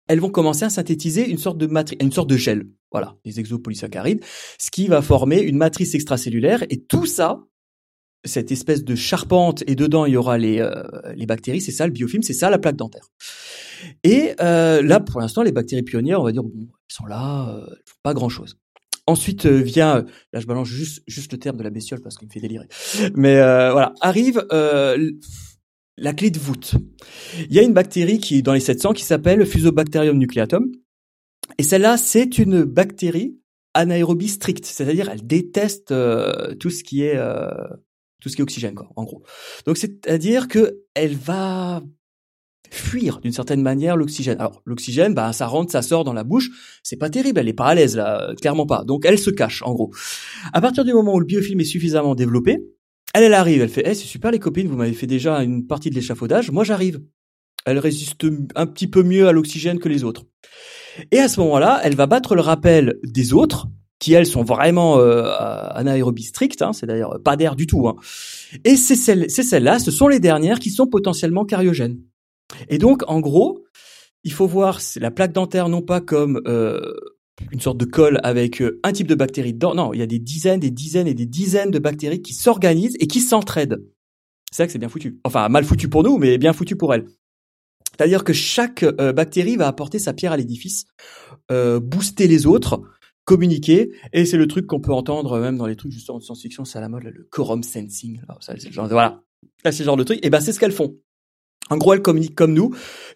[0.07, 3.39] Elles vont commencer à synthétiser une sorte de matrice, une sorte de gel, voilà, des
[3.39, 4.23] exopolysaccharides,
[4.59, 6.63] ce qui va former une matrice extracellulaire.
[6.69, 7.43] Et tout ça,
[8.25, 10.83] cette espèce de charpente, et dedans il y aura les, euh,
[11.15, 13.07] les bactéries, c'est ça le biofilm, c'est ça la plaque dentaire.
[14.03, 17.49] Et euh, là, pour l'instant, les bactéries pionnières, on va dire, bon, elles sont là,
[17.49, 18.57] euh, font pas grand-chose.
[19.07, 22.27] Ensuite euh, vient, là je balance juste, juste le terme de la bestiole parce qu'il
[22.27, 22.67] me fait délirer,
[23.15, 23.35] mais
[23.71, 24.45] voilà, arrive
[26.01, 26.75] la clé de voûte.
[27.49, 30.71] Il y a une bactérie qui dans les 700 qui s'appelle Fusobacterium nucleatum.
[31.57, 33.39] Et celle-là, c'est une bactérie
[33.73, 37.49] anaérobie stricte, c'est-à-dire elle déteste euh, tout ce qui est euh,
[38.19, 39.23] tout ce qui est oxygène, quoi, en gros.
[39.65, 41.81] Donc c'est-à-dire que elle va
[42.71, 44.39] fuir d'une certaine manière l'oxygène.
[44.39, 46.49] Alors l'oxygène, bah ça rentre, ça sort dans la bouche,
[46.83, 48.83] c'est pas terrible, elle est pas à l'aise là, clairement pas.
[48.83, 49.91] Donc elle se cache, en gros.
[50.53, 52.59] À partir du moment où le biofilm est suffisamment développé,
[53.13, 55.65] elle, elle arrive, elle fait, eh, c'est super les copines, vous m'avez fait déjà une
[55.65, 57.01] partie de l'échafaudage, moi j'arrive.
[57.65, 60.25] Elle résiste un petit peu mieux à l'oxygène que les autres.
[61.11, 63.67] Et à ce moment-là, elle va battre le rappel des autres,
[63.99, 65.29] qui elles sont vraiment euh,
[65.71, 67.87] anaérobie stricte, hein, c'est d'ailleurs pas d'air du tout.
[67.87, 67.95] Hein.
[68.63, 71.99] Et c'est celles, celles-là, ce sont les dernières qui sont potentiellement cariogènes.
[72.69, 73.65] Et donc, en gros,
[74.23, 76.93] il faut voir la plaque dentaire non pas comme euh,
[77.51, 79.75] une sorte de colle avec euh, un type de bactérie dedans.
[79.75, 82.95] Non, il y a des dizaines, des dizaines et des dizaines de bactéries qui s'organisent
[82.99, 83.83] et qui s'entraident.
[84.51, 85.19] C'est ça que c'est bien foutu.
[85.23, 87.05] Enfin, mal foutu pour nous, mais bien foutu pour elles.
[87.97, 90.85] C'est-à-dire que chaque euh, bactérie va apporter sa pierre à l'édifice,
[91.51, 92.81] euh, booster les autres,
[93.29, 96.65] communiquer, et c'est le truc qu'on peut entendre même dans les trucs justement de science-fiction,
[96.65, 98.21] c'est à la mode, le quorum sensing.
[98.39, 99.21] ça, c'est genre, voilà,
[99.63, 100.19] là, c'est le genre de truc.
[100.23, 100.97] Et ben, c'est ce qu'elles font.
[101.69, 102.73] En gros, elles communiquent comme nous,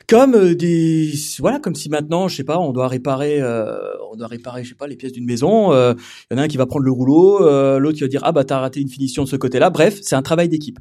[0.08, 3.76] comme euh, des voilà, comme si maintenant, je sais pas, on doit réparer, euh,
[4.12, 5.72] on doit réparer, je sais pas, les pièces d'une maison.
[5.72, 5.94] Il euh,
[6.30, 7.40] y en a un qui va prendre le rouleau,
[7.80, 9.72] l'autre qui va dire ah bah t'as raté une finition de ce côté-là.
[9.72, 10.78] Bref, c'est un travail d'équipe.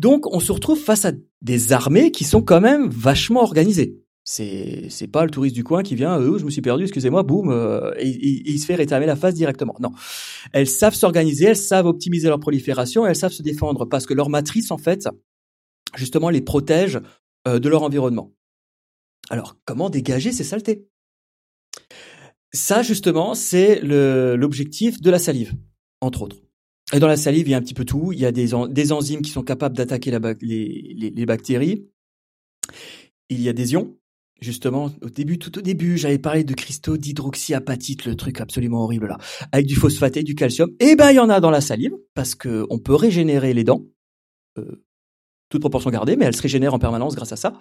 [0.00, 3.94] Donc, on se retrouve face à des armées qui sont quand même vachement organisées.
[4.24, 7.22] C'est c'est pas le touriste du coin qui vient, euh, je me suis perdu, excusez-moi,
[7.22, 7.50] boum,
[7.98, 9.74] et, et, il se fait rétamer la face directement.
[9.80, 9.92] Non,
[10.52, 14.28] elles savent s'organiser, elles savent optimiser leur prolifération, elles savent se défendre parce que leur
[14.28, 15.08] matrice en fait
[15.96, 17.00] justement les protègent
[17.48, 18.32] euh, de leur environnement.
[19.30, 20.88] Alors, comment dégager ces saletés?
[22.52, 25.54] Ça, justement, c'est l'objectif de la salive,
[26.00, 26.42] entre autres.
[26.92, 28.12] Et dans la salive, il y a un petit peu tout.
[28.12, 28.52] Il y a des,
[28.92, 30.10] enzymes qui sont capables d'attaquer
[30.40, 31.88] les, les, bactéries.
[33.28, 33.96] Il y a des ions.
[34.40, 39.08] Justement, au début, tout au début, j'avais parlé de cristaux d'hydroxyapatite, le truc absolument horrible
[39.08, 39.18] là,
[39.52, 40.70] avec du phosphate et du calcium.
[40.80, 43.64] Eh ben, il y en a dans la salive parce que on peut régénérer les
[43.64, 43.82] dents.
[44.58, 44.82] Euh,
[45.50, 47.52] toute proportion gardée, mais elle se régénère en permanence grâce à ça.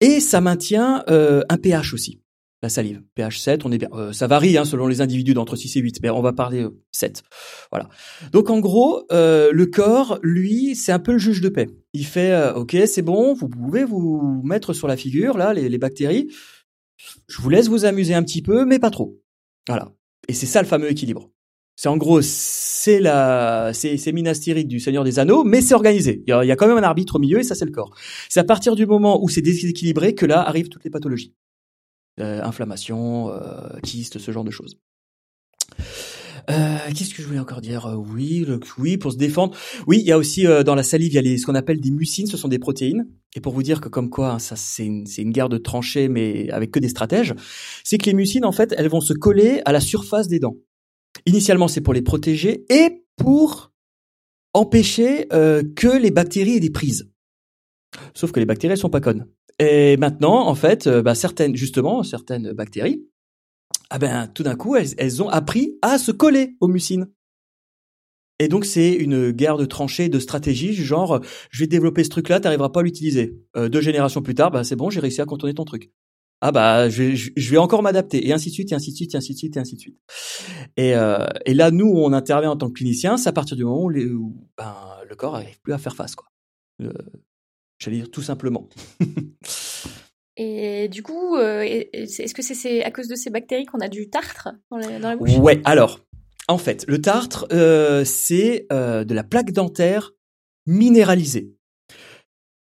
[0.00, 2.20] Et ça maintient euh, un pH aussi,
[2.62, 3.02] la salive.
[3.14, 3.88] pH 7, on est bien.
[3.92, 6.66] Euh, ça varie hein, selon les individus d'entre 6 et 8, mais on va parler
[6.92, 7.18] 7.
[7.18, 7.36] Euh,
[7.70, 7.88] voilà.
[8.32, 11.68] Donc en gros, le corps, lui, c'est un peu le juge de paix.
[11.92, 15.78] Il fait, ok, c'est bon, vous pouvez vous mettre sur la figure, là, les, les
[15.78, 16.28] bactéries.
[17.28, 19.20] Je vous laisse vous amuser un petit peu, mais pas trop.
[19.66, 19.92] Voilà.
[20.28, 21.30] Et c'est ça le fameux équilibre.
[21.74, 26.22] C'est en gros, c'est la, c'est, c'est du Seigneur des Anneaux, mais c'est organisé.
[26.26, 27.94] Il y, a, quand même un arbitre au milieu et ça c'est le corps.
[28.28, 31.41] C'est à partir du moment où c'est déséquilibré que là arrivent toutes les pathologies, euh,
[32.18, 34.78] inflammation, euh, kyste, ce genre de choses.
[36.50, 37.86] Euh, qu'est-ce que je voulais encore dire?
[37.86, 38.44] Euh, Oui,
[38.78, 39.56] oui, pour se défendre.
[39.86, 41.54] Oui, il y a aussi euh, dans la salive, il y a les, ce qu'on
[41.54, 43.06] appelle des mucines, ce sont des protéines.
[43.36, 46.08] Et pour vous dire que comme quoi, hein, ça c'est une, une guerre de tranchées,
[46.08, 47.34] mais avec que des stratèges,
[47.84, 50.56] c'est que les mucines, en fait, elles vont se coller à la surface des dents.
[51.26, 53.72] Initialement, c'est pour les protéger et pour
[54.54, 57.08] empêcher euh, que les bactéries aient des prises.
[58.14, 59.26] Sauf que les bactéries, elles sont pas connes.
[59.58, 63.06] Et maintenant, en fait, euh, bah, certaines, justement, certaines bactéries,
[63.90, 67.08] ah ben, tout d'un coup, elles, ont appris à se coller aux mucines.
[68.38, 72.40] Et donc, c'est une guerre de tranchées, de stratégie, genre, je vais développer ce truc-là,
[72.40, 73.38] t'arriveras pas à l'utiliser.
[73.56, 75.92] Euh, deux générations plus tard, bah, c'est bon, j'ai réussi à contourner ton truc
[76.44, 78.96] ah bah je vais, je vais encore m'adapter et ainsi de suite et ainsi de
[78.96, 79.98] suite et ainsi de suite et ainsi de suite
[80.76, 83.64] et, euh, et là nous on intervient en tant que clinicien c'est à partir du
[83.64, 84.06] moment où, les,
[84.58, 84.74] ben,
[85.08, 86.26] le corps n'arrive plus à faire face quoi
[86.82, 86.92] euh,
[87.82, 88.68] j'allais dire tout simplement
[90.36, 94.08] et du coup euh, est-ce que c'est à cause de ces bactéries qu'on a du
[94.08, 95.36] tartre dans la, dans la bouche?
[95.36, 96.00] Ouais alors
[96.48, 97.46] en fait le tartre
[98.04, 100.12] c'est de la plaque dentaire
[100.66, 101.52] minéralisée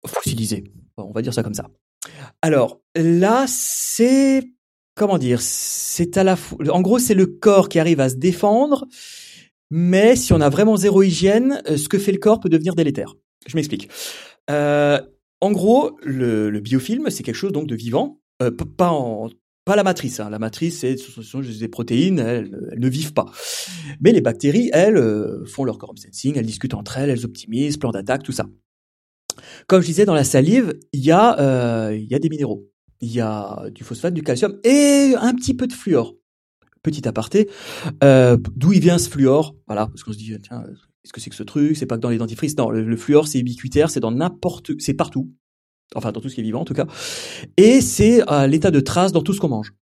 [0.08, 0.64] fossilisé.
[0.98, 1.68] On va dire ça comme ça.
[2.42, 4.44] Alors là, c'est
[4.96, 8.16] comment dire, c'est à la fois, en gros, c'est le corps qui arrive à se
[8.16, 8.88] défendre,
[9.70, 12.76] mais si on a vraiment zéro hygiène, euh, ce que fait le corps peut devenir
[12.76, 13.16] délétère.
[13.48, 13.90] Je m'explique.
[14.50, 15.00] Euh,
[15.42, 19.30] en gros, le, le biofilm, c'est quelque chose donc de vivant, euh, pas en
[19.66, 20.20] pas la matrice.
[20.20, 20.30] Hein.
[20.30, 23.32] La matrice, c'est ce sont des protéines, elles, elles, ne vivent pas.
[24.00, 27.78] Mais les bactéries, elles, euh, font leur quorum sensing, elles discutent entre elles, elles optimisent,
[27.78, 28.48] plan d'attaque, tout ça.
[29.68, 32.68] Comme je disais, dans la salive, il y a, euh, y a des minéraux.
[33.02, 36.16] Il y a du phosphate, du calcium et un petit peu de fluor.
[36.84, 37.50] Petit aparté,
[38.04, 40.64] euh, d'où il vient ce fluor Voilà, parce qu'on se dit, tiens,
[41.04, 41.76] qu'est-ce que c'est que ce truc?
[41.78, 42.58] C'est pas que dans les dentifrices.
[42.58, 45.32] Non, le, le fluor, c'est ubiquitaire, c'est dans n'importe, c'est partout.
[45.96, 46.88] Enfin, dans tout ce qui est vivant, en tout cas.
[47.58, 49.74] Et c'est à l'état de trace dans tout ce qu'on mange.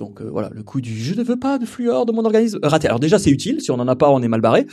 [0.00, 2.58] Donc euh, voilà, le coup du je ne veux pas de fluor dans mon organisme
[2.62, 2.88] raté.
[2.88, 4.66] Alors déjà c'est utile, si on n'en a pas on est mal barré.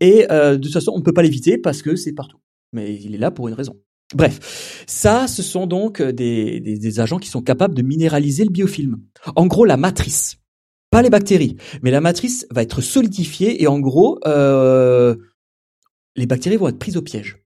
[0.00, 2.38] Et euh, de toute façon on ne peut pas l'éviter parce que c'est partout.
[2.72, 3.74] Mais il est là pour une raison.
[4.14, 8.50] Bref, ça ce sont donc des, des, des, agents qui sont capables de minéraliser le
[8.50, 9.00] biofilm.
[9.34, 10.37] En gros la matrice,
[10.90, 15.16] pas les bactéries, mais la matrice va être solidifiée et en gros euh,
[16.16, 17.42] les bactéries vont être prises au piège.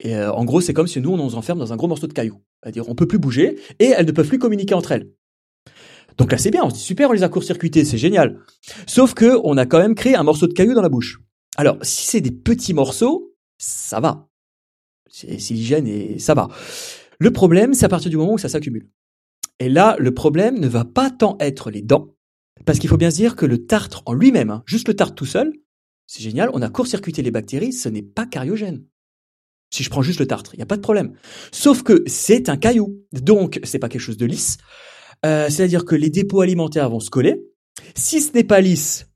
[0.00, 2.06] Et euh, en gros, c'est comme si nous, on nous enferme dans un gros morceau
[2.06, 2.40] de caillou.
[2.62, 5.10] C'est-à-dire, on peut plus bouger et elles ne peuvent plus communiquer entre elles.
[6.16, 8.40] Donc là, c'est bien, on se dit super, on les a court-circuités, c'est génial.
[8.86, 11.20] Sauf que on a quand même créé un morceau de caillou dans la bouche.
[11.56, 14.28] Alors, si c'est des petits morceaux, ça va.
[15.08, 16.48] C'est l'hygiène et ça va.
[17.18, 18.88] Le problème, c'est à partir du moment où ça s'accumule.
[19.58, 22.14] Et là, le problème ne va pas tant être les dents,
[22.66, 25.14] parce qu'il faut bien se dire que le tartre en lui-même, hein, juste le tartre
[25.14, 25.52] tout seul,
[26.06, 28.84] c'est génial, on a court-circuité les bactéries, ce n'est pas cariogène.
[29.72, 31.14] Si je prends juste le tartre, il n'y a pas de problème.
[31.52, 34.58] Sauf que c'est un caillou, donc c'est pas quelque chose de lisse.
[35.24, 37.40] Euh, C'est-à-dire que les dépôts alimentaires vont se coller.
[37.94, 39.06] Si ce n'est pas lisse,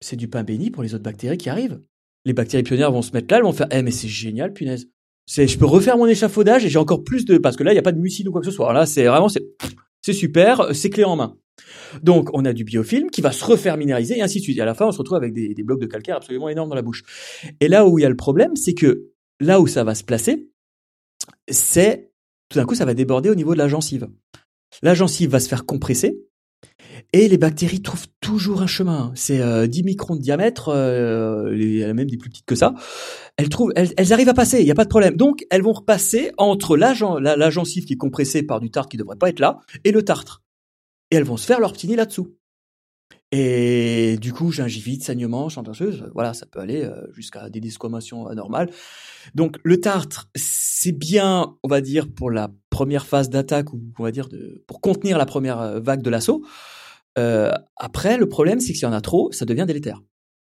[0.00, 1.80] c'est du pain béni pour les autres bactéries qui arrivent.
[2.24, 4.88] Les bactéries pionnières vont se mettre là, elles vont faire Eh mais c'est génial, punaise.
[5.26, 7.78] Je peux refaire mon échafaudage et j'ai encore plus de parce que là il n'y
[7.78, 8.72] a pas de mucine ou quoi que ce soit.
[8.72, 11.36] Là c'est vraiment c'est super, c'est clé en main.
[12.02, 14.58] Donc on a du biofilm qui va se refaire et ainsi de suite.
[14.58, 16.76] Et à la fin on se retrouve avec des, blocs de calcaire absolument énormes dans
[16.76, 17.02] la bouche.
[17.60, 20.04] Et là où il y a le problème, c'est que là où ça va se
[20.04, 20.50] placer,
[21.48, 22.12] c'est
[22.48, 24.08] tout d'un coup ça va déborder au niveau de la gencive.
[24.82, 26.18] La gencive va se faire compresser
[27.12, 29.12] et les bactéries trouvent toujours un chemin.
[29.14, 32.74] C'est euh, 10 microns de diamètre, euh, les, même des plus petites que ça.
[33.36, 35.16] Elles, trouvent, elles, arrivent à passer, il n'y a pas de problème.
[35.16, 36.92] Donc elles vont repasser entre la,
[37.50, 40.02] gencive qui est compressée par du tartre qui ne devrait pas être là et le
[40.02, 40.42] tartre.
[41.10, 42.36] Et elles vont se faire leur petit nid là-dessous.
[43.32, 48.70] Et du coup, gingivite, saignement, chantageuse, voilà, ça peut aller euh, jusqu'à des desquamations anormales.
[49.34, 54.02] Donc le tartre, c'est bien, on va dire, pour la première phase d'attaque ou on
[54.02, 54.28] va dire
[54.66, 56.42] pour contenir la première vague de l'assaut.
[57.18, 60.00] Euh, après, le problème, c'est que s'il y en a trop, ça devient délétère.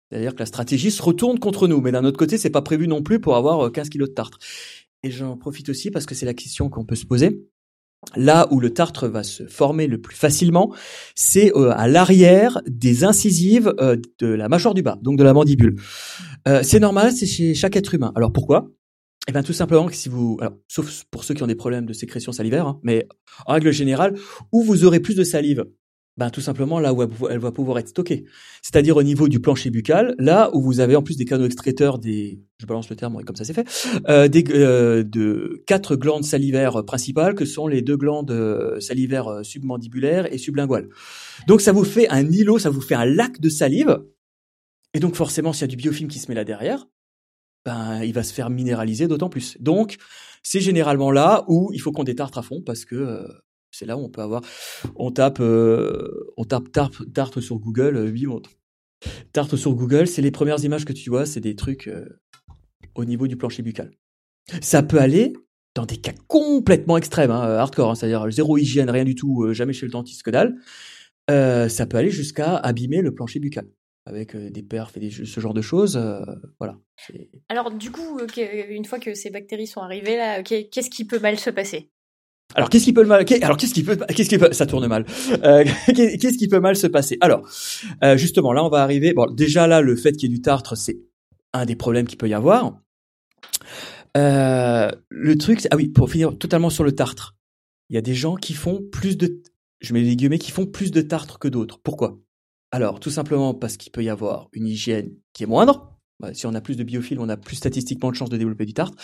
[0.10, 1.82] C'est-à-dire que la stratégie se retourne contre nous.
[1.82, 4.38] Mais d'un autre côté, c'est pas prévu non plus pour avoir 15 kilos de tartre.
[5.03, 7.47] Et j'en profite aussi parce que c'est la question qu'on peut se poser.
[8.15, 10.73] Là où le tartre va se former le plus facilement,
[11.15, 15.33] c'est euh, à l'arrière des incisives euh, de la mâchoire du bas, donc de la
[15.33, 15.75] mandibule.
[16.47, 18.13] Euh, c'est normal, c'est chez chaque être humain.
[18.15, 18.69] Alors pourquoi?
[19.27, 20.39] Eh bien tout simplement que si vous,
[20.69, 23.07] sauf pour ceux qui ont des problèmes de sécrétion salivaire, hein, mais
[23.45, 24.13] en règle générale,
[24.53, 25.65] où vous aurez plus de salive
[26.18, 28.26] ben, tout simplement là où elle va pouvoir être stockée.
[28.63, 31.99] C'est-à-dire au niveau du plancher buccal, là où vous avez en plus des canaux extraiteurs
[31.99, 33.68] des, je balance le terme, comme ça c'est fait,
[34.09, 39.41] euh, des, euh, de quatre glandes salivaires principales que sont les deux glandes euh, salivaires
[39.43, 40.89] submandibulaires et sublinguales.
[41.47, 43.99] Donc ça vous fait un îlot, ça vous fait un lac de salive.
[44.93, 46.88] Et donc forcément, s'il y a du biofilm qui se met là derrière,
[47.63, 49.57] ben il va se faire minéraliser d'autant plus.
[49.59, 49.97] Donc
[50.41, 53.28] c'est généralement là où il faut qu'on détartre à fond parce que euh,
[53.72, 54.41] c'est là où on peut avoir.
[54.95, 57.97] On tape, euh, on tape tarte, sur Google.
[57.97, 58.26] Euh, oui,
[59.34, 62.05] tarte sur Google, c'est les premières images que tu vois, c'est des trucs euh,
[62.95, 63.91] au niveau du plancher buccal.
[64.61, 65.34] Ça peut aller
[65.76, 69.53] dans des cas complètement extrêmes, hein, hardcore, hein, c'est-à-dire zéro hygiène, rien du tout, euh,
[69.53, 70.55] jamais chez le dentiste que dalle.
[71.28, 73.68] ça peut aller jusqu'à abîmer le plancher buccal
[74.05, 75.99] avec des perfs et ce genre de choses.
[76.59, 76.80] voilà.
[77.49, 78.20] Alors du coup,
[78.70, 81.91] une fois que ces bactéries sont arrivées là, qu'est-ce qui peut mal se passer?
[82.55, 85.05] Alors qu'est-ce qui peut mal Alors qu'est-ce qui peut qu'est-ce qui peut ça tourne mal
[85.43, 87.17] euh, Qu'est-ce qui peut mal se passer?
[87.21, 87.47] Alors
[88.03, 89.13] euh, justement là on va arriver.
[89.13, 90.97] Bon déjà là le fait qu'il y ait du tartre c'est
[91.53, 92.79] un des problèmes qu'il peut y avoir.
[94.15, 97.35] Euh, le truc ah oui pour finir totalement sur le tartre.
[97.89, 99.41] Il y a des gens qui font plus de
[99.79, 101.79] je mets les guillemets qui font plus de tartre que d'autres.
[101.83, 102.17] Pourquoi?
[102.71, 105.93] Alors tout simplement parce qu'il peut y avoir une hygiène qui est moindre.
[106.19, 108.65] Bah, si on a plus de biofilm, on a plus statistiquement de chances de développer
[108.65, 108.95] du tartre.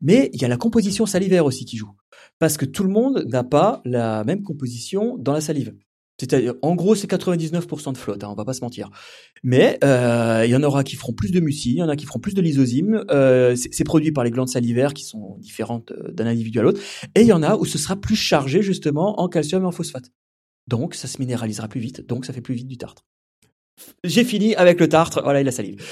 [0.00, 1.92] Mais il y a la composition salivaire aussi qui joue
[2.38, 5.74] parce que tout le monde n'a pas la même composition dans la salive.
[6.18, 8.90] C'est-à-dire, en gros, c'est 99% de flotte, hein, on va pas se mentir.
[9.42, 11.96] Mais euh, il y en aura qui feront plus de mucil, il y en a
[11.96, 13.04] qui feront plus de lysozyme.
[13.10, 16.80] Euh, c'est produit par les glandes salivaires qui sont différentes euh, d'un individu à l'autre.
[17.14, 19.72] Et il y en a où ce sera plus chargé justement en calcium et en
[19.72, 20.10] phosphate.
[20.68, 23.04] Donc ça se minéralisera plus vite, donc ça fait plus vite du tartre.
[24.04, 25.82] J'ai fini avec le tartre, voilà, il a salive.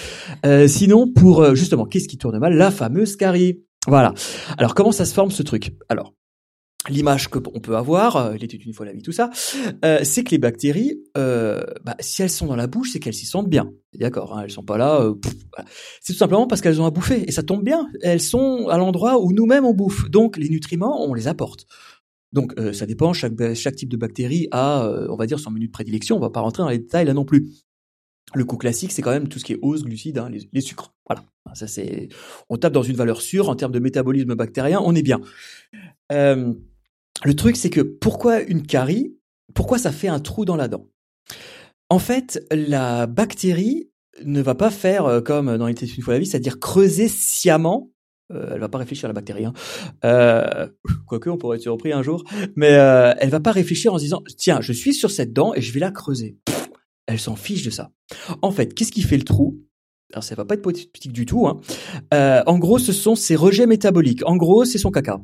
[0.47, 2.55] Euh, sinon, pour euh, justement, qu'est-ce qui tourne mal?
[2.55, 3.62] La fameuse carie.
[3.86, 4.14] Voilà.
[4.57, 5.74] Alors comment ça se forme ce truc?
[5.88, 6.14] Alors,
[6.89, 9.30] l'image que on peut avoir, euh, il était une fois la vie, tout ça,
[9.85, 13.14] euh, c'est que les bactéries, euh, bah, si elles sont dans la bouche, c'est qu'elles
[13.14, 13.70] s'y sentent bien.
[13.95, 15.01] D'accord, hein, elles sont pas là.
[15.01, 15.14] euh,
[15.55, 15.68] voilà.
[16.01, 17.89] C'est tout simplement parce qu'elles ont à bouffer et ça tombe bien.
[18.03, 21.66] Elles sont à l'endroit où nous-mêmes on bouffe, donc les nutriments on les apporte.
[22.32, 23.12] Donc euh, ça dépend.
[23.12, 26.16] Chaque chaque type de bactérie a, euh, on va dire, son menu de prédilection.
[26.16, 27.49] On va pas rentrer dans les détails là non plus.
[28.35, 30.61] Le coup classique, c'est quand même tout ce qui est ose, glucides, hein, les, les
[30.61, 30.93] sucres.
[31.09, 31.24] Voilà,
[31.55, 32.09] ça c'est.
[32.51, 35.20] On tape dans une valeur sûre en termes de métabolisme bactérien, on est bien.
[37.23, 39.17] Le truc, c'est que pourquoi une carie
[39.55, 40.89] Pourquoi ça fait un trou dans la dent?
[41.91, 43.91] En fait, la bactérie
[44.25, 47.09] ne va pas faire euh, comme dans les tests une fois la vie, c'est-à-dire creuser
[47.09, 47.91] sciemment.
[48.33, 49.45] Euh, elle va pas réfléchir à la bactérie.
[49.45, 49.53] Hein.
[50.05, 50.69] Euh,
[51.07, 52.25] quoique, on pourrait être surpris un jour.
[52.57, 55.55] Mais euh, elle va pas réfléchir en se disant tiens, je suis sur cette dent
[55.55, 56.39] et je vais la creuser.
[57.07, 57.91] Elle s'en fiche de ça.
[58.41, 59.61] En fait, qu'est-ce qui fait le trou?
[60.12, 61.47] Alors ça va pas être politique du tout.
[61.47, 61.61] Hein.
[62.12, 64.23] Euh, en gros, ce sont ses rejets métaboliques.
[64.27, 65.21] En gros, c'est son caca.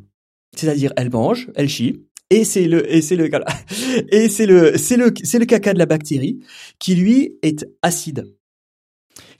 [0.57, 3.29] C'est-à-dire, elle mange, elle chie, et c'est le et c'est le
[4.15, 6.41] et c'est le c'est le c'est le caca de la bactérie
[6.79, 8.33] qui lui est acide.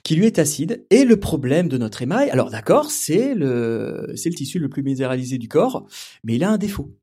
[0.03, 4.29] Qui lui est acide et le problème de notre émail alors d'accord c'est le c'est
[4.29, 5.87] le tissu le plus minéralisé du corps
[6.23, 6.93] mais il a un défaut.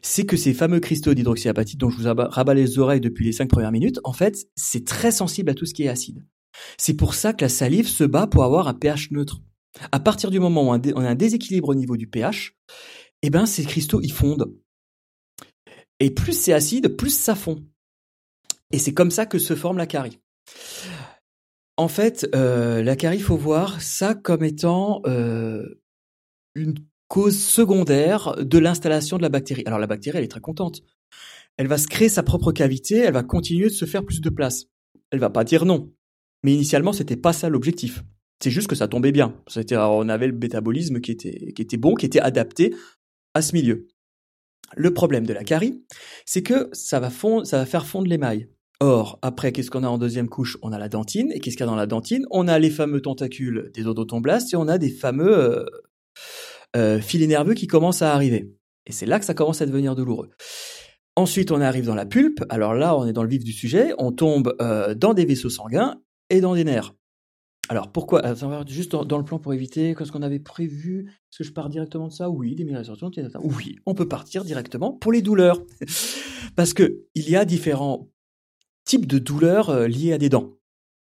[0.00, 3.50] C'est que ces fameux cristaux d'hydroxyapatite dont je vous rabats les oreilles depuis les cinq
[3.50, 6.24] premières minutes en fait c'est très sensible à tout ce qui est acide.
[6.78, 9.42] C'est pour ça que la salive se bat pour avoir un pH neutre.
[9.92, 12.56] À partir du moment où on a un déséquilibre au niveau du pH
[13.22, 14.52] eh ben ces cristaux ils fondent
[16.00, 17.62] et plus c'est acide, plus ça fond.
[18.72, 20.18] Et c'est comme ça que se forme la carie.
[21.76, 25.80] En fait, euh, la carie, il faut voir ça comme étant euh,
[26.54, 26.74] une
[27.08, 29.62] cause secondaire de l'installation de la bactérie.
[29.66, 30.82] Alors la bactérie, elle est très contente.
[31.56, 34.30] Elle va se créer sa propre cavité, elle va continuer de se faire plus de
[34.30, 34.66] place.
[35.10, 35.92] Elle va pas dire non.
[36.42, 38.02] Mais initialement, c'était pas ça l'objectif.
[38.42, 39.36] C'est juste que ça tombait bien.
[39.48, 42.74] C'était, on avait le métabolisme qui était, qui était bon, qui était adapté
[43.34, 43.88] à ce milieu.
[44.76, 45.82] Le problème de la carie,
[46.26, 48.48] c'est que ça va, fondre, ça va faire fondre l'émail.
[48.82, 50.56] Or, après, qu'est-ce qu'on a en deuxième couche?
[50.62, 51.30] On a la dentine.
[51.32, 52.24] Et qu'est-ce qu'il y a dans la dentine?
[52.30, 55.66] On a les fameux tentacules des odontoblastes et on a des fameux euh,
[56.76, 58.54] euh, filets nerveux qui commencent à arriver.
[58.86, 60.30] Et c'est là que ça commence à devenir douloureux.
[61.16, 62.42] Ensuite, on arrive dans la pulpe.
[62.48, 63.92] Alors là, on est dans le vif du sujet.
[63.98, 66.00] On tombe euh, dans des vaisseaux sanguins
[66.30, 66.94] et dans des nerfs.
[67.70, 68.26] Alors pourquoi?
[68.26, 71.06] Attends, Juste dans, le plan pour éviter, qu'est-ce qu'on avait prévu?
[71.06, 72.28] Est-ce que je pars directement de ça?
[72.28, 73.12] Oui, les minéralisations.
[73.44, 75.62] Oui, on peut partir directement pour les douleurs.
[76.56, 78.08] Parce que il y a différents
[78.84, 80.50] types de douleurs euh, liées à des dents.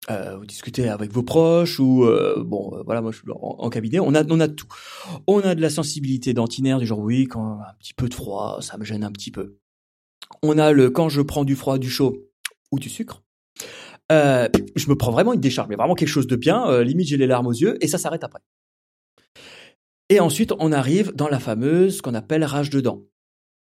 [0.09, 3.69] Euh, vous discutez avec vos proches ou euh, bon voilà moi je suis en, en,
[3.69, 4.67] cabinet on a on a tout
[5.27, 8.57] on a de la sensibilité dentinaire du genre oui quand un petit peu de froid
[8.59, 9.59] ça me gêne un petit peu
[10.41, 12.17] on a le quand je prends du froid du chaud
[12.69, 13.23] ou du sucre
[14.11, 16.67] euh, je me prends vraiment une décharge, mais vraiment quelque chose de bien.
[16.67, 18.39] Euh, limite, j'ai les larmes aux yeux et ça s'arrête après.
[20.09, 23.03] Et ensuite, on arrive dans la fameuse qu'on appelle rage de dents.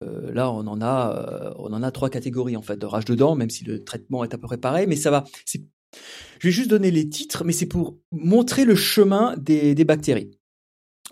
[0.03, 3.15] Euh, là, on en a, on en a trois catégories en fait de rage de
[3.15, 4.85] dents, même si le traitement est à peu près pareil.
[4.87, 5.23] Mais ça va.
[6.39, 10.36] Je vais juste donner les titres, mais c'est pour montrer le chemin des, des bactéries.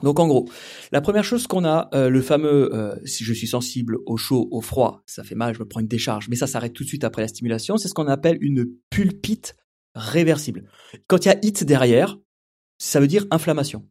[0.04, 0.50] Donc en gros,
[0.92, 4.48] la première chose qu'on a, euh, le fameux euh, si je suis sensible au chaud,
[4.52, 6.90] au froid, ça fait mal, je me prends une décharge, mais ça s'arrête tout de
[6.90, 9.56] suite après la stimulation, c'est ce qu'on appelle une pulpite
[9.96, 10.70] réversible.
[11.08, 12.18] Quand il y a it derrière,
[12.78, 13.88] ça veut dire inflammation.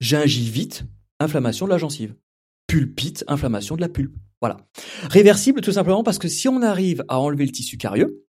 [0.00, 0.84] Gingivite,
[1.20, 2.16] inflammation de la gencive.
[2.66, 4.16] Pulpite, inflammation de la pulpe.
[4.40, 4.56] Voilà.
[5.04, 8.26] Réversible tout simplement parce que si on arrive à enlever le tissu carieux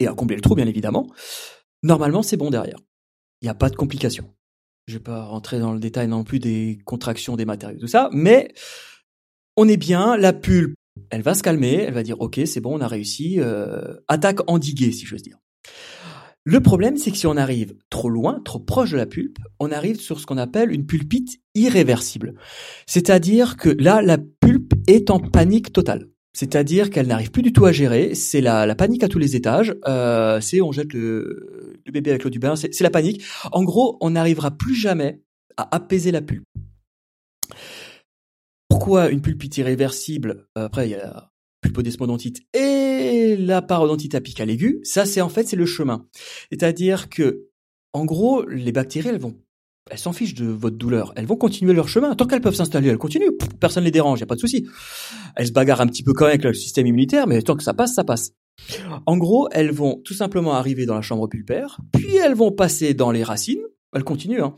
[0.00, 1.06] et à combler le trou bien évidemment,
[1.82, 2.78] normalement c'est bon derrière.
[3.40, 4.34] Il n'y a pas de complications.
[4.88, 8.08] Je vais pas rentrer dans le détail non plus des contractions des matériaux, tout ça,
[8.10, 8.54] mais
[9.54, 10.76] on est bien, la pulpe,
[11.10, 14.38] elle va se calmer, elle va dire ok, c'est bon, on a réussi, euh, attaque
[14.50, 15.36] endiguée si j'ose dire.
[16.44, 19.70] Le problème, c'est que si on arrive trop loin, trop proche de la pulpe, on
[19.70, 22.32] arrive sur ce qu'on appelle une pulpite irréversible.
[22.86, 26.08] C'est-à-dire que là, la pulpe est en panique totale.
[26.32, 28.14] C'est-à-dire qu'elle n'arrive plus du tout à gérer.
[28.14, 29.74] C'est la, panique à tous les étages.
[29.86, 32.54] Euh, c'est on jette le, bébé avec l'eau du bain.
[32.56, 33.24] C'est la panique.
[33.52, 35.20] En gros, on n'arrivera plus jamais
[35.56, 36.44] à apaiser la pulpe.
[38.68, 40.46] Pourquoi une pulpite irréversible?
[40.54, 41.32] Après, il y a la
[41.62, 44.80] pulpodesmodontite et la parodontite apicale aiguë.
[44.84, 46.06] Ça, c'est en fait c'est le chemin.
[46.50, 47.48] C'est-à-dire que,
[47.92, 49.40] en gros, les bactéries, elles vont
[49.90, 51.12] elles s'en fichent de votre douleur.
[51.16, 52.14] Elles vont continuer leur chemin.
[52.14, 53.30] Tant qu'elles peuvent s'installer, elles continuent.
[53.60, 54.66] Personne ne les dérange, il n'y a pas de souci.
[55.36, 57.62] Elles se bagarrent un petit peu quand même avec le système immunitaire, mais tant que
[57.62, 58.32] ça passe, ça passe.
[59.06, 62.92] En gros, elles vont tout simplement arriver dans la chambre pulpaire, puis elles vont passer
[62.94, 63.62] dans les racines.
[63.94, 64.56] Elles continuent, hein.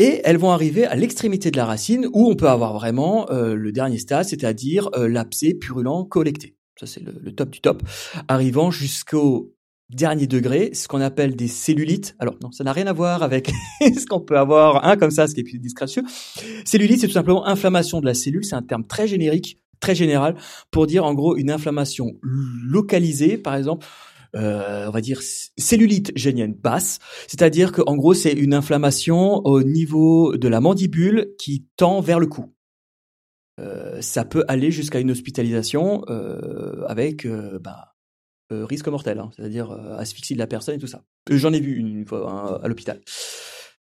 [0.00, 3.56] Et elles vont arriver à l'extrémité de la racine où on peut avoir vraiment euh,
[3.56, 6.54] le dernier stade, c'est-à-dire euh, l'abcès purulent collecté.
[6.78, 7.82] Ça, c'est le, le top du top.
[8.28, 9.56] Arrivant jusqu'au
[9.90, 12.14] dernier degré, ce qu'on appelle des cellulites.
[12.18, 13.50] Alors non, ça n'a rien à voir avec
[13.80, 16.02] ce qu'on peut avoir, hein, comme ça, ce qui est plus disgracieux.
[16.64, 18.44] Cellulite, c'est tout simplement inflammation de la cellule.
[18.44, 20.36] C'est un terme très générique, très général,
[20.70, 23.86] pour dire en gros une inflammation localisée, par exemple.
[24.36, 26.98] Euh, on va dire cellulite génienne basse,
[27.28, 32.20] c'est-à-dire que en gros c'est une inflammation au niveau de la mandibule qui tend vers
[32.20, 32.52] le cou.
[33.58, 37.94] Euh, ça peut aller jusqu'à une hospitalisation euh, avec euh, bah,
[38.52, 41.04] euh, risque mortel, hein, c'est-à-dire euh, asphyxie de la personne et tout ça.
[41.30, 43.00] J'en ai vu une, fois hein, à l'hôpital.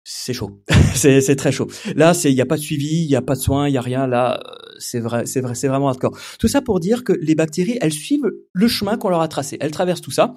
[0.02, 0.62] C'est chaud,
[0.94, 1.68] c'est très chaud.
[1.94, 3.78] Là, il y a pas de suivi, il y a pas de soins, il y
[3.78, 4.06] a rien.
[4.06, 4.40] Là,
[4.78, 6.18] c'est vrai, c'est vrai, c'est vraiment hardcore.
[6.38, 9.56] Tout ça pour dire que les bactéries, elles suivent le chemin qu'on leur a tracé.
[9.60, 10.34] Elles traversent tout ça,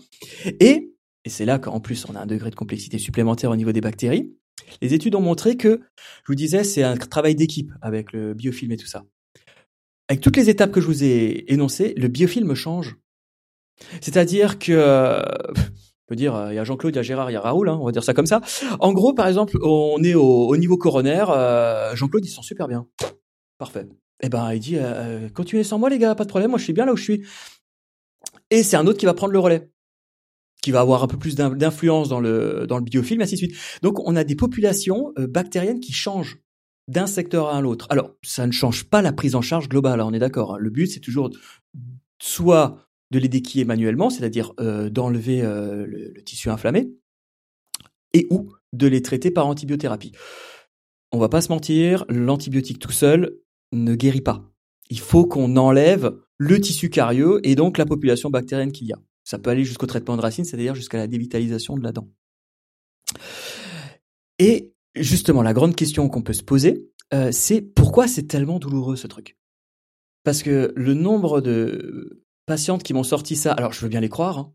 [0.60, 0.90] et
[1.26, 3.82] et c'est là qu'en plus on a un degré de complexité supplémentaire au niveau des
[3.82, 4.34] bactéries.
[4.82, 8.72] Les études ont montré que, je vous disais, c'est un travail d'équipe avec le biofilm
[8.72, 9.06] et tout ça.
[10.10, 12.98] Avec toutes les étapes que je vous ai énoncées, le biofilm change
[14.02, 17.38] c'est-à-dire que, on peut dire, il y a Jean-Claude, il y a Gérard, il y
[17.38, 18.41] a Raoul, hein, on va dire ça comme ça.
[18.80, 22.68] En gros, par exemple, on est au, niveau coronaire, euh, Jean-Claude, il se sent super
[22.68, 22.88] bien.
[23.58, 23.88] Parfait.
[24.22, 26.64] Eh ben, il dit, euh, continuez sans moi, les gars, pas de problème, moi je
[26.64, 27.26] suis bien là où je suis.
[28.50, 29.70] Et c'est un autre qui va prendre le relais
[30.64, 33.56] qui va avoir un peu plus d'influence dans le dans le biofilm, ainsi de suite.
[33.82, 36.40] Donc on a des populations euh, bactériennes qui changent
[36.88, 37.86] d'un secteur à un autre.
[37.90, 40.56] Alors ça ne change pas la prise en charge globale, hein, on est d'accord.
[40.56, 40.58] Hein.
[40.60, 41.30] Le but c'est toujours
[42.18, 46.91] soit de les déquiller manuellement, c'est-à-dire euh, d'enlever euh, le, tissu inflammé,
[48.14, 50.14] et ou de les traiter par antibiothérapie.
[51.11, 53.38] On va pas se mentir, l'antibiotique tout seul
[53.72, 54.52] ne guérit pas.
[54.90, 58.99] Il faut qu'on enlève le tissu carieux et donc la population bactérienne qu'il y a.
[59.23, 62.10] Ça peut aller jusqu'au traitement de racine, c'est-à-dire jusqu'à la dévitalisation de la dent.
[64.40, 68.95] Et justement, la grande question qu'on peut se poser, euh, c'est pourquoi c'est tellement douloureux
[68.95, 69.38] ce truc?
[70.23, 73.52] Parce que le nombre de patientes qui m'ont sorti ça.
[73.53, 74.38] Alors, je veux bien les croire.
[74.38, 74.53] Hein.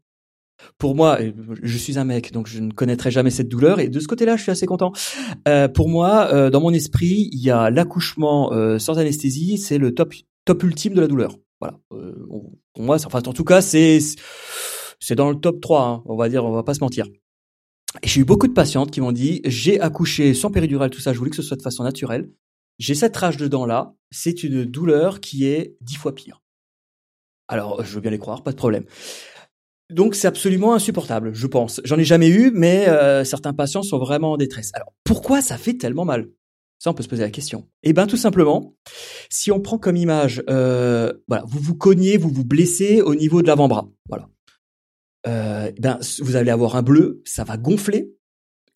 [0.77, 1.19] Pour moi,
[1.62, 3.81] je suis un mec, donc je ne connaîtrai jamais cette douleur.
[3.81, 4.93] Et de ce côté-là, je suis assez content.
[5.47, 9.78] Euh, pour moi, euh, dans mon esprit, il y a l'accouchement euh, sans anesthésie, c'est
[9.78, 11.36] le top top ultime de la douleur.
[11.60, 11.78] Voilà.
[11.93, 12.15] Euh,
[12.74, 13.98] pour moi, enfin, en tout cas, c'est
[15.01, 15.86] c'est dans le top 3.
[15.86, 17.06] Hein, on va dire, on va pas se mentir.
[18.02, 21.12] Et j'ai eu beaucoup de patientes qui m'ont dit j'ai accouché sans péridurale, tout ça.
[21.12, 22.31] Je voulais que ce soit de façon naturelle.
[22.78, 23.94] J'ai cette rage de dents là.
[24.10, 26.40] C'est une douleur qui est dix fois pire.
[27.49, 28.85] Alors, je veux bien les croire, pas de problème.
[29.91, 31.81] Donc c'est absolument insupportable, je pense.
[31.85, 34.70] J'en ai jamais eu, mais euh, certains patients sont vraiment en détresse.
[34.75, 36.29] Alors pourquoi ça fait tellement mal?
[36.79, 37.66] Ça, on peut se poser la question.
[37.83, 38.77] Eh ben tout simplement,
[39.31, 43.41] si on prend comme image, euh, voilà, vous vous cognez, vous vous blessez au niveau
[43.43, 44.29] de l'avant-bras, voilà.
[45.27, 48.12] Euh, eh ben vous allez avoir un bleu, ça va gonfler,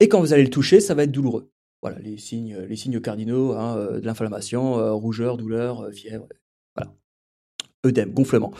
[0.01, 1.53] et quand vous allez le toucher, ça va être douloureux.
[1.83, 6.27] Voilà les signes, les signes cardinaux hein, de l'inflammation, rougeur, douleur, fièvre,
[7.85, 8.53] œdème, gonflement.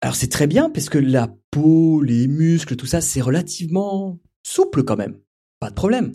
[0.00, 4.84] Alors c'est très bien parce que la peau, les muscles, tout ça, c'est relativement souple
[4.84, 5.18] quand même.
[5.58, 6.12] Pas de problème.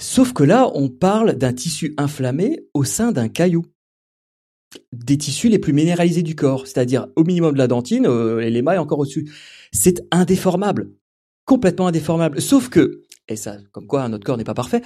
[0.00, 3.66] Sauf que là, on parle d'un tissu inflammé au sein d'un caillou.
[4.92, 8.50] Des tissus les plus minéralisés du corps, c'est-à-dire au minimum de la dentine euh, et
[8.50, 9.28] l'émail encore au-dessus.
[9.72, 10.92] C'est indéformable.
[11.44, 12.40] Complètement indéformable.
[12.40, 14.82] Sauf que et ça, comme quoi notre corps n'est pas parfait,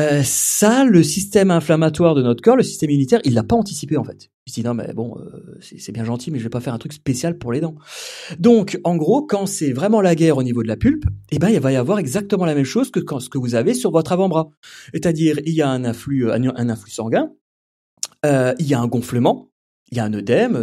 [0.00, 3.96] euh, ça, le système inflammatoire de notre corps, le système immunitaire, il l'a pas anticipé
[3.96, 4.30] en fait.
[4.46, 6.72] Il se dit non mais bon, euh, c'est bien gentil, mais je vais pas faire
[6.72, 7.74] un truc spécial pour les dents.
[8.38, 11.50] Donc, en gros, quand c'est vraiment la guerre au niveau de la pulpe, eh ben,
[11.50, 13.90] il va y avoir exactement la même chose que quand ce que vous avez sur
[13.90, 14.50] votre avant-bras.
[14.92, 17.30] C'est-à-dire, il y a un influx, un, influx sanguin,
[18.24, 19.50] euh, il y a un gonflement,
[19.90, 20.58] il y a un œdème,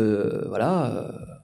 [0.47, 1.36] voilà.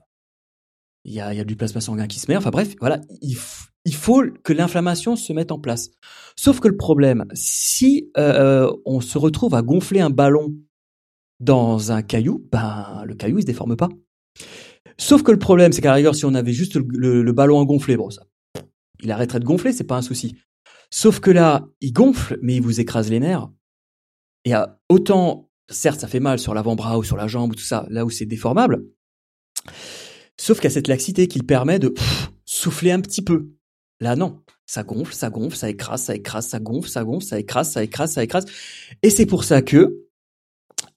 [1.04, 3.36] Il y, a, y a du plasma sanguin qui se met, enfin bref, voilà, il,
[3.36, 5.90] faut que l'inflammation se mette en place.
[6.36, 10.54] Sauf que le problème, si euh, on se retrouve à gonfler un ballon
[11.40, 13.90] dans un caillou, ben le caillou il se déforme pas.
[14.96, 17.64] Sauf que le problème, c'est qu'à la rigueur, si on avait juste le, ballon à
[17.64, 18.22] gonfler, bon ça,
[19.02, 20.36] il arrêterait de gonfler, c'est pas un souci.
[20.90, 23.48] Sauf que là, il gonfle, mais il vous écrase les nerfs.
[24.44, 24.52] Et
[24.88, 28.04] autant, certes, ça fait mal sur l'avant-bras ou sur la jambe ou tout ça, là
[28.04, 28.84] où c'est déformable.
[30.40, 31.94] Sauf qu'il a cette laxité qui permet de
[32.44, 33.50] souffler un petit peu.
[34.00, 34.40] Là, non.
[34.66, 37.82] Ça gonfle, ça gonfle, ça écrase, ça écrase, ça gonfle, ça gonfle, ça écrase, ça
[37.82, 38.46] écrase, ça écrase.
[39.02, 40.06] Et c'est pour ça que,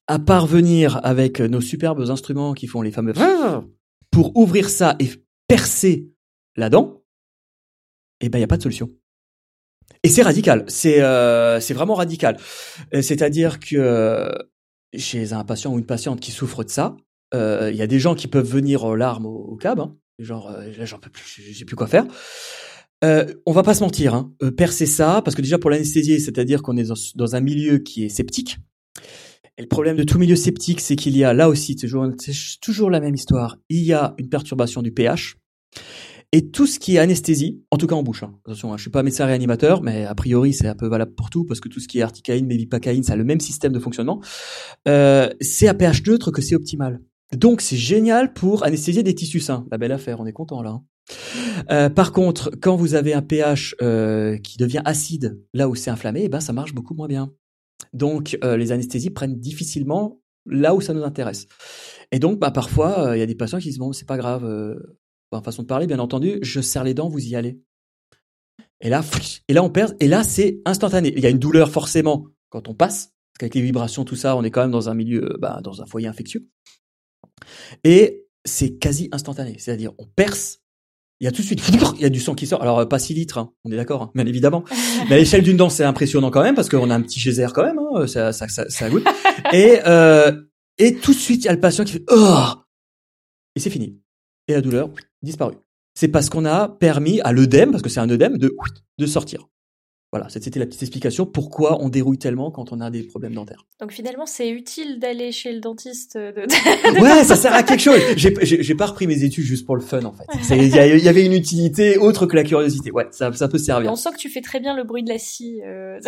[0.08, 3.14] à parvenir avec nos superbes instruments qui font les fameux
[4.10, 5.10] pour ouvrir ça et
[5.48, 6.08] percer
[6.56, 7.04] la dent,
[8.22, 8.90] eh ben, il n'y a pas de solution.
[10.04, 12.38] Et c'est radical, c'est euh, c'est vraiment radical.
[12.94, 14.32] Euh, c'est-à-dire que euh,
[14.96, 16.96] chez un patient ou une patiente qui souffre de ça,
[17.34, 20.52] il y a des gens qui peuvent venir en larmes au, au cab, hein, genre
[20.52, 22.06] là j'en peux plus, j'ai plus quoi faire.
[23.04, 26.78] on va pas se mentir, hein, percer ça, parce que déjà pour l'anesthésie, c'est-à-dire qu'on
[26.78, 28.58] est dans, un milieu qui est sceptique.
[29.58, 32.08] Et le problème de tout milieu sceptique, c'est qu'il y a là aussi toujours,
[32.62, 33.58] toujours la même histoire.
[33.70, 35.38] Il y a une perturbation du pH.
[36.34, 38.34] Et tout ce qui est anesthésie, en tout cas en bouche, hein.
[38.46, 41.30] attention, hein, je suis pas médecin réanimateur, mais a priori c'est un peu valable pour
[41.30, 43.80] tout, parce que tout ce qui est articaïne, mévipacaïne, ça a le même système de
[43.80, 44.22] fonctionnement.
[44.90, 47.00] Euh, c'est à pH neutre que c'est optimal.
[47.36, 49.66] Donc c'est génial pour anesthésier des tissus sains.
[49.72, 50.72] La belle affaire, on est content là.
[50.72, 50.84] Hein.
[51.72, 55.90] Euh, par contre, quand vous avez un pH euh, qui devient acide là où c'est
[55.90, 57.34] inflammé, eh ben ça marche beaucoup moins bien.
[57.94, 61.48] Donc euh, les anesthésies prennent difficilement là où ça nous intéresse.
[62.12, 64.46] Et donc bah, parfois il y a des patients qui disent bon c'est pas grave,
[65.32, 67.60] en façon de parler, bien entendu, je serre les dents, vous y allez.
[68.80, 69.04] Et là,
[69.48, 71.14] et là on perd, et là c'est instantané.
[71.16, 74.36] Il y a une douleur forcément quand on passe, parce qu'avec les vibrations, tout ça,
[74.36, 76.48] on est quand même dans un milieu, euh, bah, dans un foyer infectieux.
[77.84, 80.60] Et c'est quasi instantané, c'est-à-dire on perce,
[81.20, 81.62] il y a tout de suite,
[81.96, 82.62] il y a du sang qui sort.
[82.62, 84.64] Alors euh, pas 6 litres, hein, on est d'accord, hein, bien évidemment.
[85.10, 87.48] Mais à l'échelle d'une dent, c'est impressionnant quand même parce qu'on a un petit geyser
[87.54, 89.06] quand même, hein, ça, ça, ça, ça goûte.
[89.54, 90.32] Et euh,
[90.78, 92.54] et tout de suite, il y a le patient qui fait oh
[93.56, 94.00] et c'est fini.
[94.48, 94.90] Et la douleur
[95.24, 95.56] disparu.
[95.96, 98.56] C'est parce qu'on a permis à l'œdème, parce que c'est un œdème, de,
[99.00, 99.48] de sortir.
[100.18, 103.68] Voilà, c'était la petite explication pourquoi on dérouille tellement quand on a des problèmes dentaires.
[103.80, 106.18] Donc finalement, c'est utile d'aller chez le dentiste.
[106.18, 107.02] De...
[107.02, 108.02] ouais, ça sert à quelque chose.
[108.16, 110.26] J'ai pas repris mes études juste pour le fun en fait.
[110.56, 112.90] Il y, avait une utilité autre que la curiosité.
[112.90, 113.92] Ouais, ça, ça peut servir.
[113.92, 115.62] On sent que tu fais très bien le bruit de la scie.
[115.64, 116.00] Euh...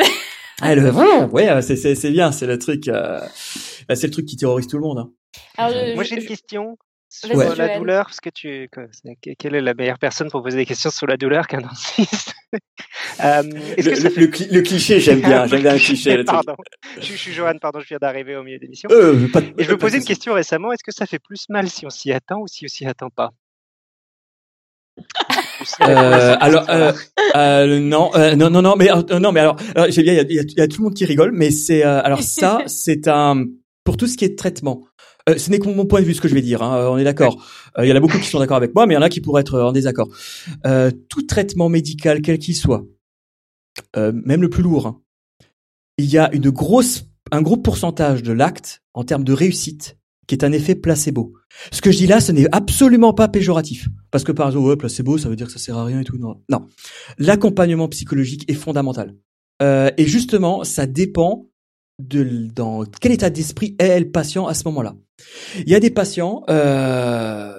[0.61, 3.19] ah, le, vraiment, ouais, c'est bien, c'est le truc, euh,
[3.87, 4.97] bah, c'est le truc qui terrorise tout le monde.
[4.97, 5.11] Hein.
[5.57, 6.77] Alors, Moi j'ai une question
[7.09, 8.69] sur la douleur, parce que tu,
[9.37, 12.33] quelle est la meilleure personne pour poser des questions sur la douleur qu'un dentiste?
[13.23, 16.23] Euh, le, cliché, j'aime bien, j'aime bien le cliché.
[16.23, 16.55] pardon,
[16.99, 18.89] je, suis Johan, pardon, je viens d'arriver au milieu de l'émission.
[18.91, 19.27] Euh,
[19.57, 21.91] Et je me posais une question récemment, est-ce que ça fait plus mal si on
[21.91, 23.29] s'y attend ou si on s'y attend pas?
[25.81, 26.93] Euh, alors euh,
[27.35, 29.57] euh, non euh, non non non mais non mais alors,
[29.89, 32.23] j'ai bien il y a, y a, tout le monde qui rigole mais c'est alors
[32.23, 33.45] ça c'est un
[33.83, 34.83] pour tout ce qui est traitement
[35.29, 36.61] euh, ce n'est que mon point de vue ce que je vais dire.
[36.61, 37.45] Hein, euh, on est d'accord.
[37.77, 39.03] Euh, il y en a beaucoup qui sont d'accord avec moi, mais il y en
[39.03, 40.09] a qui pourraient être en désaccord.
[41.09, 42.83] tout traitement médical, quel qu'il soit,
[43.95, 45.01] même le plus lourd, hein,
[45.97, 49.97] il y a une grosse, un gros pourcentage de l'acte en termes de réussite
[50.27, 51.33] qui est un effet placebo.
[51.71, 53.87] Ce que je dis là, ce n'est absolument pas péjoratif.
[54.11, 56.03] Parce que par exemple, ouais, placebo, ça veut dire que ça sert à rien et
[56.03, 56.17] tout.
[56.17, 56.67] Non, non.
[57.17, 59.15] L'accompagnement psychologique est fondamental.
[59.61, 61.49] et justement, ça dépend
[61.99, 64.95] de dans quel état d'esprit est le patient à ce moment-là?
[65.57, 67.53] Il y a des patients, euh,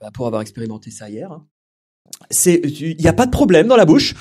[0.00, 1.46] bah, pour avoir expérimenté ça hier, hein,
[2.30, 4.14] c'est il n'y a pas de problème dans la bouche.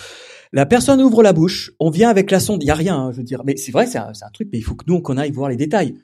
[0.54, 3.12] La personne ouvre la bouche, on vient avec la sonde, il y a rien, hein,
[3.12, 3.44] je veux dire.
[3.46, 5.58] Mais c'est vrai, c'est un, truc, mais il faut que nous qu'on aille voir les
[5.58, 5.96] détails.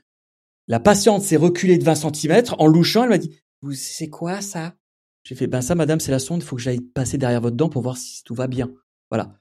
[0.68, 3.32] La patiente s'est reculée de 20 cm en louchant, elle m'a dit
[3.62, 4.76] "Vous c'est quoi ça?
[5.24, 7.56] J'ai fait "Ben ça madame, c'est la sonde, il faut que j'aille passer derrière votre
[7.56, 8.72] dent pour voir si tout va bien."
[9.10, 9.38] Voilà.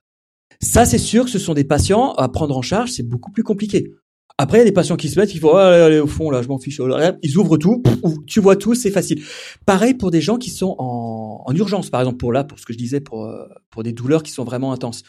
[0.61, 3.43] Ça, c'est sûr que ce sont des patients à prendre en charge, c'est beaucoup plus
[3.43, 3.93] compliqué.
[4.43, 6.31] Après, il y a des patients qui se mettent, ils font, allez, allez, au fond,
[6.31, 6.81] là, je m'en fiche.
[7.23, 7.83] Ils ouvrent tout,
[8.27, 9.23] tu vois tout, c'est facile.
[9.67, 12.65] Pareil pour des gens qui sont en, en, urgence, par exemple, pour là, pour ce
[12.65, 15.03] que je disais, pour, euh, pour des douleurs qui sont vraiment intenses.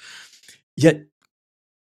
[0.75, 0.95] Il y a,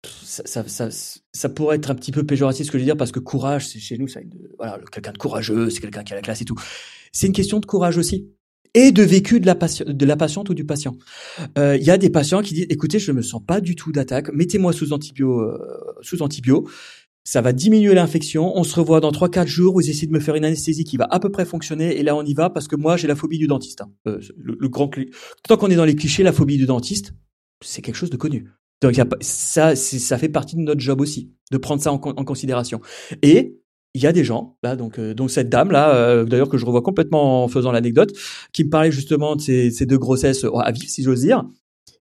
[0.03, 3.13] ça, ça, ça, pourrait être un petit peu péjoratif ce que je veux dire parce
[3.13, 4.21] que courage, c'est chez nous, ça,
[4.57, 6.57] voilà, quelqu'un de courageux, c'est quelqu'un qui a la classe et tout.
[7.13, 8.31] C'est une question de courage aussi
[8.77, 10.97] et de vécu de la, de la patiente ou du patient.
[11.57, 13.91] Euh, il y a des patients qui disent, écoutez, je me sens pas du tout
[13.91, 15.59] d'attaque, mettez-moi sous antibio, euh,
[16.03, 16.69] sous antibio
[17.27, 18.57] ça va diminuer l'infection.
[18.57, 19.75] On se revoit dans 3-4 jours.
[19.75, 21.99] Vous essayez de me faire une anesthésie qui va à peu près fonctionner.
[21.99, 23.81] Et là, on y va parce que moi, j'ai la phobie du dentiste.
[23.81, 23.91] Hein.
[24.07, 24.89] Euh, le, grand
[25.43, 27.15] Tant qu'on est dans les clichés, la phobie du dentiste,
[27.65, 28.47] c'est quelque chose de connu.
[28.81, 32.81] Donc ça, ça fait partie de notre job aussi, de prendre ça en, considération.
[33.23, 33.57] Et
[33.95, 36.59] il y a des gens là, donc euh, donc cette dame là, euh, d'ailleurs que
[36.59, 38.13] je revois complètement en faisant l'anecdote,
[38.53, 41.43] qui me parlait justement de ces, deux grossesses à vivre, si j'ose dire.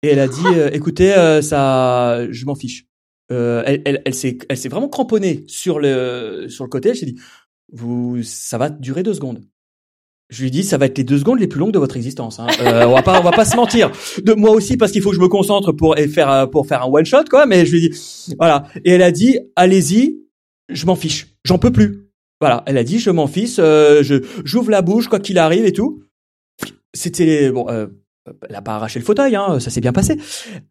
[0.03, 0.43] Et elle a dit,
[0.73, 2.86] écoutez, ça, je m'en fiche.
[3.32, 6.90] Euh, elle, elle, elle s'est, elle s'est vraiment cramponnée sur le sur le côté.
[6.90, 7.18] Elle s'est dit,
[7.72, 9.42] vous, ça va durer deux secondes.
[10.30, 12.40] Je lui dis, ça va être les deux secondes les plus longues de votre existence.
[12.40, 12.46] Hein.
[12.60, 13.90] Euh, on va pas, on va pas se mentir.
[14.22, 16.82] De moi aussi parce qu'il faut que je me concentre pour faire euh, pour faire
[16.82, 17.46] un one shot quoi.
[17.46, 18.66] Mais je lui dis, voilà.
[18.84, 20.18] Et elle a dit, allez-y,
[20.68, 22.09] je m'en fiche, j'en peux plus.
[22.40, 22.62] Voilà.
[22.66, 25.72] Elle a dit, je m'en fiche, euh, je j'ouvre la bouche quoi qu'il arrive et
[25.72, 26.02] tout.
[26.94, 27.68] C'était bon.
[27.68, 27.86] Euh,
[28.26, 30.18] elle n'a pas arraché le fauteuil, hein, ça s'est bien passé.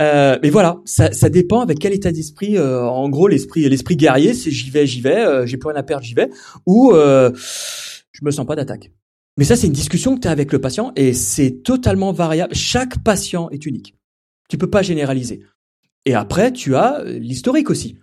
[0.01, 2.57] Euh, mais voilà, ça, dépend avec quel état d'esprit.
[2.57, 5.79] Euh, en gros, l'esprit, l'esprit guerrier, c'est j'y vais, j'y vais, euh, j'ai plus rien
[5.79, 6.29] à perdre, j'y vais,
[6.65, 8.91] ou euh, je me sens pas d'attaque.
[9.37, 12.53] Mais ça, c'est une discussion que tu as avec le patient et c'est totalement variable.
[12.53, 13.95] Chaque patient est unique.
[14.49, 15.43] Tu peux pas généraliser.
[16.05, 17.97] Et après, tu as l'historique aussi.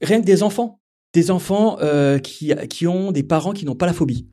[0.00, 0.80] Rien que des enfants,
[1.12, 4.28] des enfants euh, qui, qui ont des parents qui n'ont pas la phobie.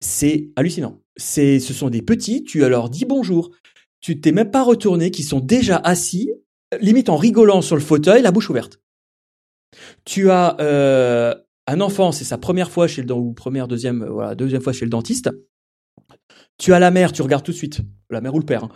[0.00, 1.00] C'est hallucinant.
[1.16, 3.50] C'est, ce sont des petits, tu leur dis bonjour,
[4.00, 6.30] tu t'es même pas retourné, qui sont déjà assis,
[6.80, 8.80] limite en rigolant sur le fauteuil, la bouche ouverte.
[10.04, 11.34] Tu as euh,
[11.66, 14.84] un enfant, c'est sa première fois chez le ou première, deuxième, voilà, deuxième fois chez
[14.84, 15.30] le dentiste.
[16.58, 17.80] Tu as la mère, tu regardes tout de suite,
[18.10, 18.64] la mère ou le père.
[18.64, 18.70] Hein.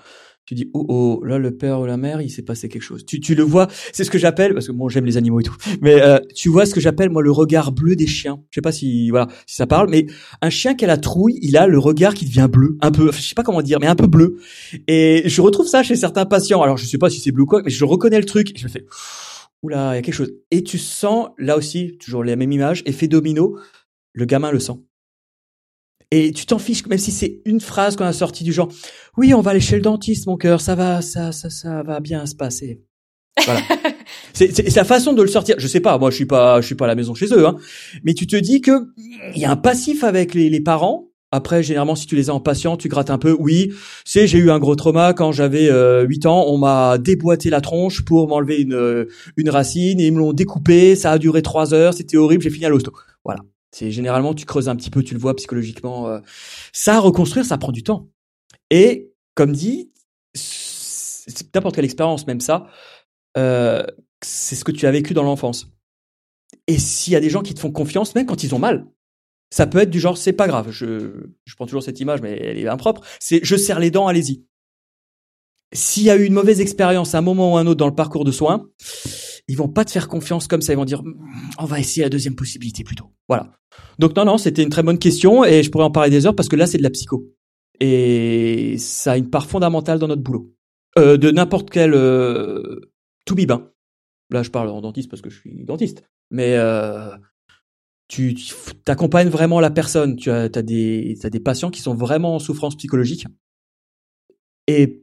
[0.50, 3.06] Tu dis oh oh là le père ou la mère il s'est passé quelque chose.
[3.06, 5.44] Tu tu le vois, c'est ce que j'appelle parce que bon j'aime les animaux et
[5.44, 8.40] tout, mais euh, tu vois ce que j'appelle moi le regard bleu des chiens.
[8.50, 10.06] Je sais pas si voilà si ça parle, mais
[10.42, 13.12] un chien qui a la trouille, il a le regard qui devient bleu, un peu,
[13.12, 14.38] je sais pas comment dire, mais un peu bleu.
[14.88, 16.62] Et je retrouve ça chez certains patients.
[16.62, 18.50] Alors je sais pas si c'est bleu ou quoi, mais je reconnais le truc.
[18.50, 18.86] Et je me fais
[19.62, 20.32] oula il y a quelque chose.
[20.50, 23.56] Et tu sens là aussi toujours la même image, effet domino,
[24.14, 24.80] le gamin le sent.
[26.10, 28.68] Et tu t'en fiches, même si c'est une phrase qu'on a sortie du genre,
[29.16, 32.00] oui, on va aller chez le dentiste, mon cœur, ça va, ça, ça, ça va
[32.00, 32.82] bien se passer.
[33.44, 33.60] Voilà.
[34.32, 35.56] c'est la façon de le sortir.
[35.58, 37.46] Je sais pas, moi, je suis pas, je suis pas à la maison chez eux,
[37.46, 37.56] hein.
[38.02, 38.72] Mais tu te dis que
[39.34, 41.06] il y a un passif avec les, les parents.
[41.32, 43.36] Après, généralement, si tu les as en patient, tu grattes un peu.
[43.38, 43.72] Oui,
[44.04, 46.46] c'est j'ai eu un gros trauma quand j'avais euh, 8 ans.
[46.48, 49.06] On m'a déboîté la tronche pour m'enlever une
[49.36, 50.96] une racine et ils me l'ont découpé.
[50.96, 51.94] Ça a duré trois heures.
[51.94, 52.42] C'était horrible.
[52.42, 52.92] J'ai fini à l'hosto.
[53.24, 53.42] Voilà.
[53.72, 56.08] C'est généralement tu creuses un petit peu, tu le vois psychologiquement.
[56.08, 56.20] Euh,
[56.72, 58.08] ça reconstruire, ça prend du temps.
[58.70, 59.90] Et comme dit,
[60.34, 62.66] c'est n'importe quelle expérience, même ça,
[63.36, 63.84] euh,
[64.22, 65.68] c'est ce que tu as vécu dans l'enfance.
[66.66, 68.86] Et s'il y a des gens qui te font confiance, même quand ils ont mal,
[69.50, 70.70] ça peut être du genre c'est pas grave.
[70.70, 73.02] Je, je prends toujours cette image, mais elle est impropre.
[73.18, 74.44] C'est je serre les dents, allez-y.
[75.72, 77.88] S'il y a eu une mauvaise expérience à un moment ou à un autre dans
[77.88, 78.68] le parcours de soins,
[79.50, 80.72] ils vont pas te faire confiance comme ça.
[80.72, 81.02] Ils vont dire,
[81.58, 83.06] on va essayer la deuxième possibilité plutôt.
[83.28, 83.50] Voilà.
[83.98, 86.36] Donc non, non, c'était une très bonne question et je pourrais en parler des heures
[86.36, 87.26] parce que là, c'est de la psycho.
[87.80, 90.54] Et ça a une part fondamentale dans notre boulot.
[90.98, 92.92] Euh, de n'importe quel euh,
[93.26, 93.72] tout bibin.
[94.30, 96.04] Là, je parle en dentiste parce que je suis dentiste.
[96.30, 97.10] Mais euh,
[98.06, 98.36] tu
[98.84, 100.14] t'accompagnes vraiment la personne.
[100.14, 103.26] Tu as, des, as des patients qui sont vraiment en souffrance psychologique.
[104.68, 105.02] Et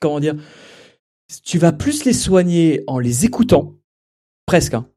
[0.00, 0.34] comment dire
[1.44, 3.75] tu vas plus les soigner en les écoutant,
[4.46, 4.88] presque, hein,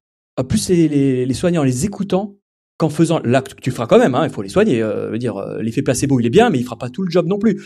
[0.48, 2.38] plus les, les, soigner en les écoutant
[2.78, 4.82] qu'en faisant l'acte que tu feras quand même, hein, il faut les soigner.
[4.82, 7.28] Euh, dire euh, l'effet placebo il est bien, mais il fera pas tout le job
[7.28, 7.62] non plus.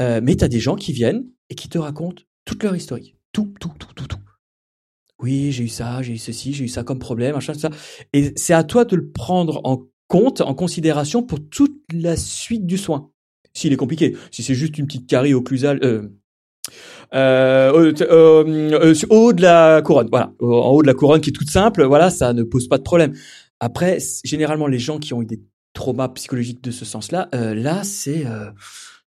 [0.00, 3.16] Euh, mais tu as des gens qui viennent et qui te racontent toute leur historique,
[3.32, 4.18] tout, tout, tout, tout, tout.
[5.20, 7.70] Oui, j'ai eu ça, j'ai eu ceci, j'ai eu ça comme problème, machin, ça.
[8.12, 12.66] Et c'est à toi de le prendre en compte, en considération pour toute la suite
[12.66, 13.10] du soin.
[13.54, 16.10] S'il est compliqué, si c'est juste une petite carie occlusale,
[17.12, 20.08] euh, euh, euh, au haut de la couronne.
[20.10, 21.84] Voilà, en haut de la couronne qui est toute simple.
[21.84, 23.14] Voilà, ça ne pose pas de problème.
[23.60, 25.40] Après, généralement, les gens qui ont eu des
[25.72, 28.24] traumas psychologiques de ce sens-là, euh, là, c'est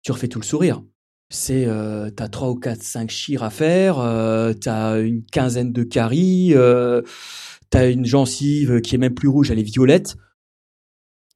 [0.03, 0.81] tu refais tout le sourire.
[1.29, 5.83] C'est euh, t'as trois ou quatre, cinq chires à faire, euh, t'as une quinzaine de
[5.83, 7.01] caries, euh,
[7.69, 10.15] t'as une gencive qui est même plus rouge, elle est violette.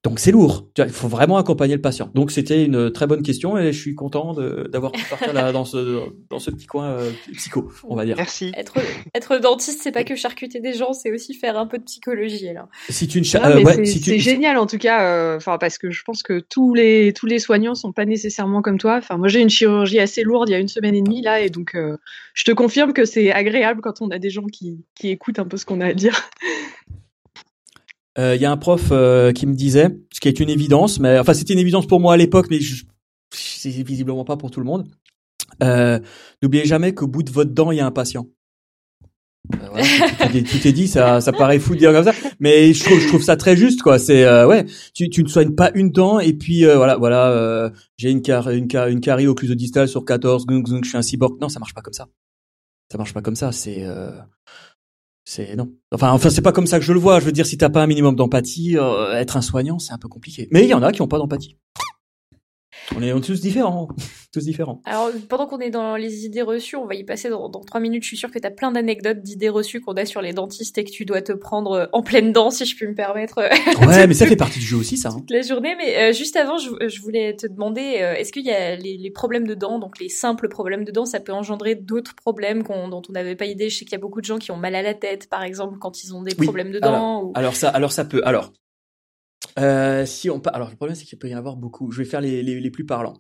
[0.04, 0.68] Donc c'est lourd.
[0.80, 2.10] Il faut vraiment accompagner le patient.
[2.16, 5.64] Donc c'était une très bonne question et je suis content d'avoir pu partir là, dans
[5.64, 8.16] ce dans ce petit coin euh, psycho, on va dire.
[8.18, 8.52] Merci.
[8.58, 8.80] Être
[9.14, 12.48] être dentiste, c'est pas que charcuter des gens, c'est aussi faire un peu de psychologie
[12.48, 12.68] alors.
[12.90, 15.04] Si tu ne euh, ouais, c'est génial en tout cas.
[15.04, 18.64] Euh, enfin parce que je pense que tous les tous les soignants sont pas nécessairement
[18.64, 18.98] comme toi.
[18.98, 21.42] Enfin moi j'ai une chirurgie assez lourde il y a une semaine et demie là
[21.42, 21.78] et donc
[22.34, 25.46] je te confirme que c'est agréable quand on a des gens qui qui écoutent un
[25.46, 26.20] peu ce qu'on a à dire.
[28.18, 31.00] Il euh, y a un prof euh, qui me disait, ce qui est une évidence,
[31.00, 32.60] mais enfin c'était une évidence pour moi à l'époque, mais
[33.32, 34.88] c'est visiblement pas pour tout le monde.
[35.64, 35.98] Euh,
[36.42, 38.28] N'oubliez jamais qu'au bout de votre dent, il y a un patient.
[39.54, 39.86] Euh, voilà,
[40.20, 43.08] tout, est, dit, ça, ça paraît fou de dire comme ça, mais je trouve, je
[43.08, 43.98] trouve ça très juste, quoi.
[43.98, 48.22] C'est ouais, tu, tu ne soignes pas une dent et puis voilà, voilà, j'ai une,
[48.22, 51.40] car, une, car, une carie occlusodistale sur 14, je suis un cyborg.
[51.40, 52.08] Non, ça marche pas comme ça.
[52.92, 53.54] Ça marche pas comme ça.
[53.54, 53.86] C'est
[55.24, 55.72] c'est non.
[55.92, 57.20] Enfin, enfin, c'est pas comme ça que je le vois.
[57.20, 59.98] Je veux dire, si t'as pas un minimum d'empathie, euh, être un soignant, c'est un
[59.98, 60.48] peu compliqué.
[60.52, 61.58] Mais il y en a qui ont pas d'empathie.
[62.96, 63.88] On est tous différents,
[64.34, 64.82] tous différents.
[64.86, 68.04] Alors, pendant qu'on est dans les idées reçues, on va y passer dans, trois minutes.
[68.04, 70.78] Je suis sûre que tu as plein d'anecdotes d'idées reçues qu'on a sur les dentistes
[70.78, 73.40] et que tu dois te prendre euh, en pleine dent, si je puis me permettre.
[73.82, 75.10] Ouais, mais ça fait partie du jeu aussi, ça.
[75.10, 75.24] Hein.
[75.30, 75.76] la journée.
[75.78, 79.48] Mais euh, juste avant, je, voulais te demander, euh, est-ce qu'il y a les, problèmes
[79.48, 83.12] de dents, donc les simples problèmes de dents, ça peut engendrer d'autres problèmes dont on
[83.12, 83.70] n'avait pas idée.
[83.70, 85.44] Je sais qu'il y a beaucoup de gens qui ont mal à la tête, par
[85.44, 87.32] exemple, quand ils ont des problèmes de dents.
[87.36, 88.22] alors ça, alors ça peut.
[88.24, 88.52] Alors
[89.60, 91.92] euh, si on alors le problème c'est qu'il peut y en avoir beaucoup.
[91.92, 93.20] Je vais faire les, plus parlants.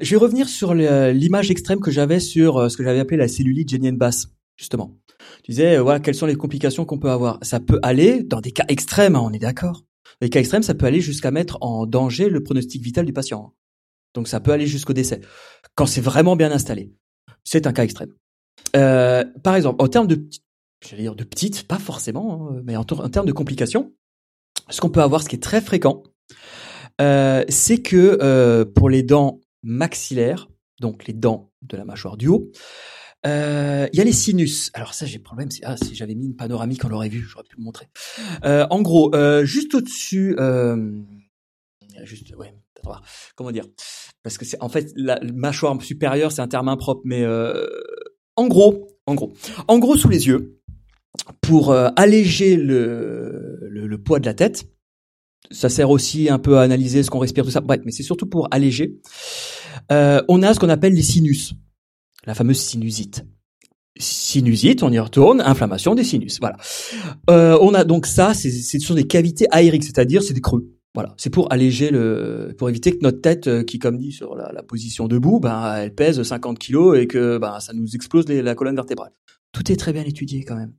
[0.00, 3.28] Je vais revenir sur l'image extrême que j'avais sur euh, ce que j'avais appelé la
[3.28, 4.98] cellulite génienne basse, justement.
[5.42, 7.38] Tu disais euh, voilà quelles sont les complications qu'on peut avoir.
[7.42, 9.84] Ça peut aller dans des cas extrêmes, hein, on est d'accord.
[10.20, 13.54] Les cas extrêmes, ça peut aller jusqu'à mettre en danger le pronostic vital du patient.
[14.14, 15.20] Donc ça peut aller jusqu'au décès
[15.74, 16.92] quand c'est vraiment bien installé.
[17.42, 18.12] C'est un cas extrême.
[18.72, 20.28] par exemple, en termes de,
[20.88, 23.92] j'allais dire de petites, pas forcément, hein, mais en, termes de complications,
[24.70, 26.02] ce qu'on peut avoir, ce qui est très fréquent,
[26.98, 30.48] c'est que pour les dents maxillaires,
[30.80, 32.50] donc les dents de la mâchoire du haut,
[33.24, 34.70] il y a les sinus.
[34.74, 35.48] Alors ça, j'ai problème.
[35.62, 37.26] Ah, si j'avais mis une panoramique, on l'aurait vu.
[37.28, 37.88] J'aurais pu le montrer.
[38.42, 39.12] en gros,
[39.44, 40.36] juste au-dessus,
[42.04, 42.54] juste, ouais,
[43.34, 43.66] comment dire?
[44.22, 47.66] Parce que c'est en fait la mâchoire supérieure, c'est un terme impropre, mais euh,
[48.36, 49.32] en gros, en gros,
[49.68, 50.60] en gros sous les yeux,
[51.40, 54.66] pour euh, alléger le, le, poids de la tête.
[55.50, 57.60] Ça sert aussi un peu à analyser ce qu'on respire, tout ça.
[57.60, 58.96] Bref, mais c'est surtout pour alléger.
[59.92, 61.54] Euh, on a ce qu'on appelle les sinus,
[62.26, 63.24] la fameuse sinusite
[63.96, 66.40] sinusite, on y retourne, inflammation des sinus.
[66.40, 66.56] Voilà.
[67.28, 70.74] on a donc ça, c'est ce sont des cavités aériques, c'est-à-dire c'est des creux.
[70.94, 74.36] Voilà, c'est pour alléger le, pour éviter que notre tête, euh, qui comme dit sur
[74.36, 78.54] la, position debout, ben elle pèse 50 kilos et que ben ça nous explose la
[78.54, 79.10] colonne vertébrale.
[79.50, 80.72] Tout est très bien étudié quand même,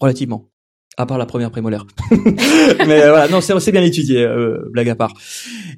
[0.00, 0.50] relativement,
[0.96, 1.86] à part la première prémolaire.
[2.10, 5.12] Mais euh, voilà, non, c'est bien étudié, euh, blague à part.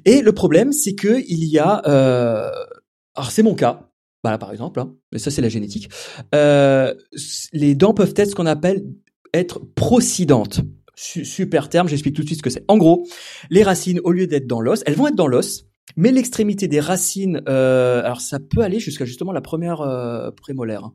[0.05, 2.49] Et le problème, c'est que il y a, euh,
[3.15, 3.89] alors c'est mon cas,
[4.23, 5.89] voilà par exemple, hein, mais ça c'est la génétique.
[6.33, 8.83] les dents peuvent être ce qu'on appelle
[9.33, 10.61] être procidentes
[10.97, 12.65] super terme, j'explique tout de suite ce que c'est.
[12.67, 13.07] En gros,
[13.49, 15.65] les racines, au lieu d'être dans l'os, elles vont être dans l'os,
[15.95, 20.85] mais l'extrémité des racines, euh, alors ça peut aller jusqu'à justement la première euh, prémolaire,
[20.85, 20.93] hein.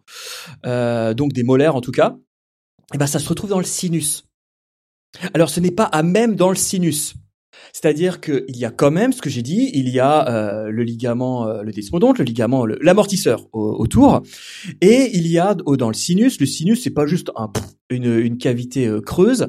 [0.66, 2.16] euh, donc des molaires en tout cas,
[2.94, 4.24] eh ben ça se retrouve dans le sinus.
[5.34, 7.14] Alors ce n'est pas à même dans le sinus.
[7.72, 10.82] C'est-à-dire qu'il y a quand même, ce que j'ai dit, il y a euh, le
[10.82, 14.22] ligament, euh, le desmodonte, le ligament, l'amortisseur autour,
[14.80, 17.50] et il y a dans le sinus, le sinus c'est pas juste un,
[17.90, 19.48] une, une cavité euh, creuse,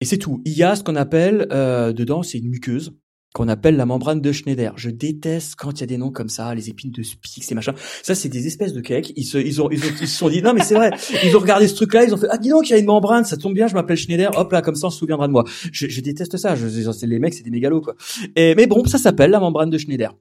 [0.00, 0.40] et c'est tout.
[0.44, 2.92] Il y a ce qu'on appelle euh, dedans, c'est une muqueuse
[3.34, 4.72] qu'on appelle la membrane de Schneider.
[4.76, 7.54] Je déteste quand il y a des noms comme ça, les épines de Spix et
[7.54, 7.74] machin.
[8.02, 9.12] Ça, c'est des espèces de cakes.
[9.16, 10.90] Ils se, ils ont, ils, ont, ils se sont dit, non, mais c'est vrai.
[11.24, 12.86] Ils ont regardé ce truc-là, ils ont fait, ah, dis donc, il y a une
[12.86, 14.30] membrane, ça tombe bien, je m'appelle Schneider.
[14.36, 15.44] Hop là, comme ça, on se souviendra de moi.
[15.72, 16.56] Je, je déteste ça.
[16.56, 16.66] Je,
[17.06, 17.94] les mecs, c'est des mégalos, quoi.
[18.34, 20.16] Et, mais bon, ça s'appelle la membrane de Schneider.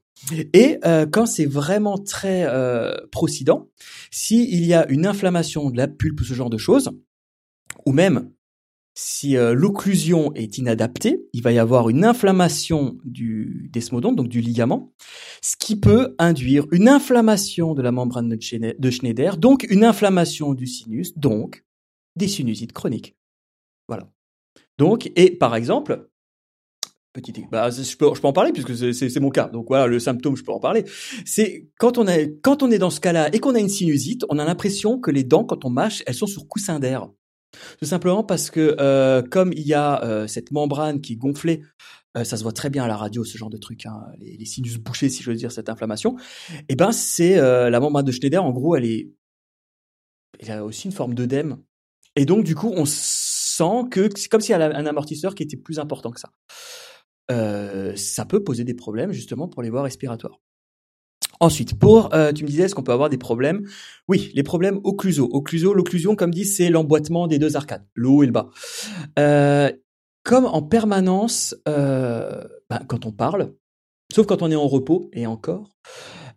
[0.53, 3.69] Et euh, quand c'est vraiment très euh, procident,
[4.11, 6.89] s'il y a une inflammation de la pulpe ou ce genre de choses,
[7.85, 8.31] ou même
[8.99, 14.41] si euh, l'occlusion est inadaptée, il va y avoir une inflammation du desmodonte, donc du
[14.41, 14.91] ligament,
[15.39, 20.65] ce qui peut induire une inflammation de la membrane de Schneider, donc une inflammation du
[20.65, 21.63] sinus, donc
[22.15, 23.15] des sinusites chroniques.
[23.87, 24.09] Voilà.
[24.79, 26.09] Donc, et par exemple,
[27.13, 29.47] petite, bah, je, peux, en parler puisque c'est mon cas.
[29.49, 30.85] Donc voilà, le symptôme, je peux en parler.
[31.23, 32.07] C'est quand on
[32.41, 35.11] quand on est dans ce cas-là et qu'on a une sinusite, on a l'impression que
[35.11, 37.07] les dents, quand on mâche, elles sont sur coussin d'air.
[37.79, 41.63] Tout simplement parce que euh, comme il y a euh, cette membrane qui est gonflée,
[42.15, 44.45] euh, ça se voit très bien à la radio, ce genre de truc, hein, les,
[44.45, 46.17] sinus bouchés, si je veux dire, cette inflammation.
[46.51, 48.43] Et eh ben c'est la membrane de Schneider.
[48.43, 49.09] En gros, elle est,
[50.39, 51.57] elle a aussi une forme d'œdème.
[52.15, 55.43] Et donc du coup, on sent que c'est comme s'il y avait un amortisseur qui
[55.43, 56.31] était plus important que ça.
[57.95, 60.39] ça peut poser des problèmes justement pour les voies respiratoires.
[61.39, 63.67] Ensuite, pour, euh, tu me disais, est-ce qu'on peut avoir des problèmes?
[64.07, 65.29] Oui, les problèmes occlusaux.
[65.31, 68.49] Occlusaux, l'occlusion, comme dit, c'est l'emboîtement des deux arcades, le haut et le bas.
[69.19, 69.71] Euh,
[70.23, 73.53] comme en permanence, euh, ben, quand on parle,
[74.13, 75.69] sauf quand on est en repos, et encore,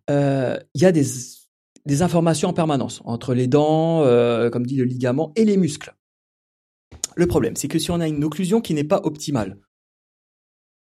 [0.09, 1.05] il y a des,
[1.87, 4.03] des informations en permanence entre les dents,
[4.51, 5.95] comme dit le ligament, et les muscles.
[7.15, 9.59] Le problème, c'est que si on a une occlusion qui n'est pas optimale,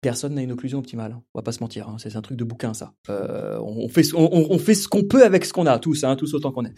[0.04, 1.18] personne n'a une occlusion optimale.
[1.34, 1.96] On va pas se mentir, hein.
[1.98, 2.94] c'est un truc de bouquin ça.
[3.10, 6.36] Euh, on, fait on, fait ce qu'on peut avec ce qu'on a, tous, hein, tous
[6.36, 6.76] autant qu'on est.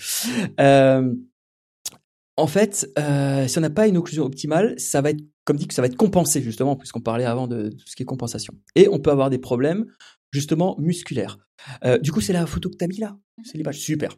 [0.62, 1.14] Euh,
[2.38, 5.68] en fait, euh, si on n'a pas une occlusion optimale, ça va être, comme dit,
[5.68, 8.54] que ça va être compensé justement, puisqu'on parlait avant de, tout ce qui est compensation.
[8.76, 9.86] Et on peut avoir des problèmes
[10.32, 11.40] justement musculaires.
[12.02, 13.18] du coup, c'est la photo que tu as mis là.
[13.44, 13.80] C'est l'image.
[13.80, 14.16] Super.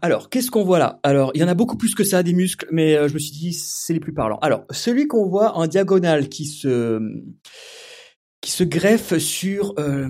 [0.00, 1.00] Alors, qu'est-ce qu'on voit là?
[1.02, 3.32] Alors, il y en a beaucoup plus que ça, des muscles, mais je me suis
[3.32, 4.38] dit, c'est les plus parlants.
[4.42, 7.00] Alors, celui qu'on voit en diagonale qui se
[8.44, 10.08] qui se greffe sur euh,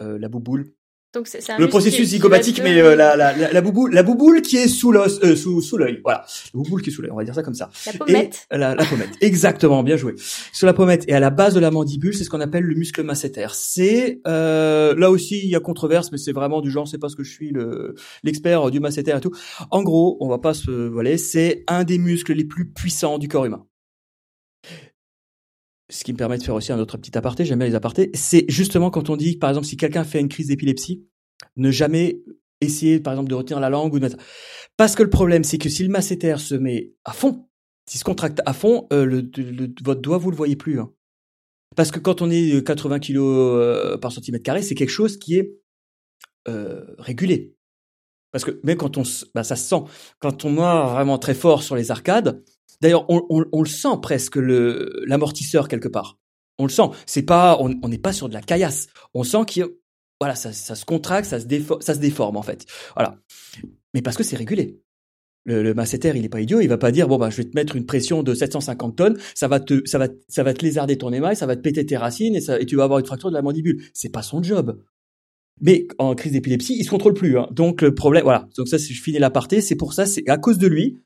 [0.00, 0.74] euh, la bouboule.
[1.14, 4.66] Donc c'est le processus zygomatique, mais euh, la, la, la, bouboule, la bouboule qui est
[4.66, 6.00] sous l'os, euh, sous, sous l'œil.
[6.02, 7.12] Voilà, la bouboule qui est sous l'œil.
[7.12, 7.70] On va dire ça comme ça.
[7.86, 8.46] La pommette.
[8.50, 9.10] la, la, pommette.
[9.20, 10.14] Exactement, bien joué.
[10.52, 12.74] Sur la pommette et à la base de la mandibule, c'est ce qu'on appelle le
[12.74, 13.46] muscle masséter.
[13.52, 17.14] C'est euh, là aussi il y a controverse, mais c'est vraiment du genre, c'est parce
[17.14, 17.94] que je suis le
[18.24, 19.32] l'expert du masséter et tout.
[19.70, 23.28] En gros, on va pas se voiler, c'est un des muscles les plus puissants du
[23.28, 23.64] corps humain
[25.94, 28.10] ce qui me permet de faire aussi un autre petit aparté, j'aime bien les apartés,
[28.14, 31.06] c'est justement quand on dit, par exemple, si quelqu'un fait une crise d'épilepsie,
[31.56, 32.20] ne jamais
[32.60, 34.08] essayer, par exemple, de retenir la langue ou de
[34.76, 37.46] Parce que le problème, c'est que si le masséter se met à fond,
[37.86, 40.80] s'il se contracte à fond, euh, le, votre doigt, vous le voyez plus.
[40.80, 40.90] Hein.
[41.76, 45.36] Parce que quand on est 80 kg euh, par centimètre carré, c'est quelque chose qui
[45.36, 45.54] est
[46.48, 47.54] euh, régulé.
[48.32, 49.82] Parce que même quand on, bah, ça se sent,
[50.18, 52.42] quand on mord vraiment très fort sur les arcades,
[52.80, 56.18] d'ailleurs, on, le sent presque le l'amortisseur quelque part.
[56.58, 56.90] On le sent.
[57.06, 58.88] C'est pas, on n'est pas sur de la caillasse.
[59.12, 59.66] On sent qu'il,
[60.20, 62.66] voilà, ça, ça, se contracte, ça se, déforme, ça se déforme en fait.
[62.94, 63.18] Voilà.
[63.92, 64.80] Mais parce que c'est régulé.
[65.46, 67.44] Le, le masséter, il est pas idiot, il va pas dire bon bah je vais
[67.44, 70.64] te mettre une pression de 750 tonnes, ça va te ça va ça va te
[70.64, 73.28] lézarder ton émail, ça va te péter tes racines et tu vas avoir une fracture
[73.28, 73.82] de la mandibule.
[73.92, 74.80] C'est pas son job.
[75.60, 77.38] Mais en crise d'épilepsie, il se contrôle plus.
[77.38, 77.48] Hein.
[77.52, 78.48] Donc le problème, voilà.
[78.56, 79.60] Donc ça, je finis l'aparté.
[79.60, 80.98] C'est pour ça, c'est à cause de lui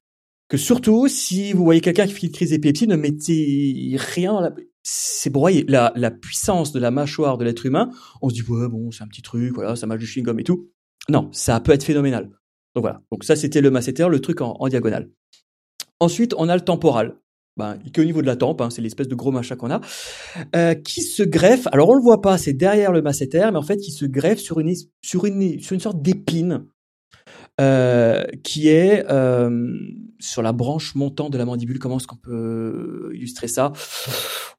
[0.49, 4.55] que surtout, si vous voyez quelqu'un qui fait une crise d'épilepsie, ne mettez rien.
[4.83, 5.65] C'est broyé.
[5.69, 7.91] La, la puissance de la mâchoire de l'être humain,
[8.23, 10.45] on se dit, ouais, bon, c'est un petit truc, voilà, ça mâche du chewing-gum et
[10.45, 10.70] tout.
[11.09, 12.31] Non, ça peut être phénoménal.
[12.75, 13.03] Donc voilà.
[13.11, 15.11] Donc ça, c'était le masséter, le truc en, en diagonale.
[16.01, 17.19] Ensuite, on a le temporal
[17.59, 19.70] ben, qui est au niveau de la tempe, hein, c'est l'espèce de gros machin qu'on
[19.70, 19.81] a,
[20.55, 21.66] euh, qui se greffe.
[21.73, 24.39] Alors on le voit pas, c'est derrière le masséter, mais en fait qui se greffe
[24.39, 24.73] sur une
[25.03, 26.66] sur une sur une sorte d'épine
[27.61, 29.77] euh, qui est euh,
[30.20, 31.78] sur la branche montante de la mandibule.
[31.78, 33.73] Comment est-ce qu'on peut illustrer ça?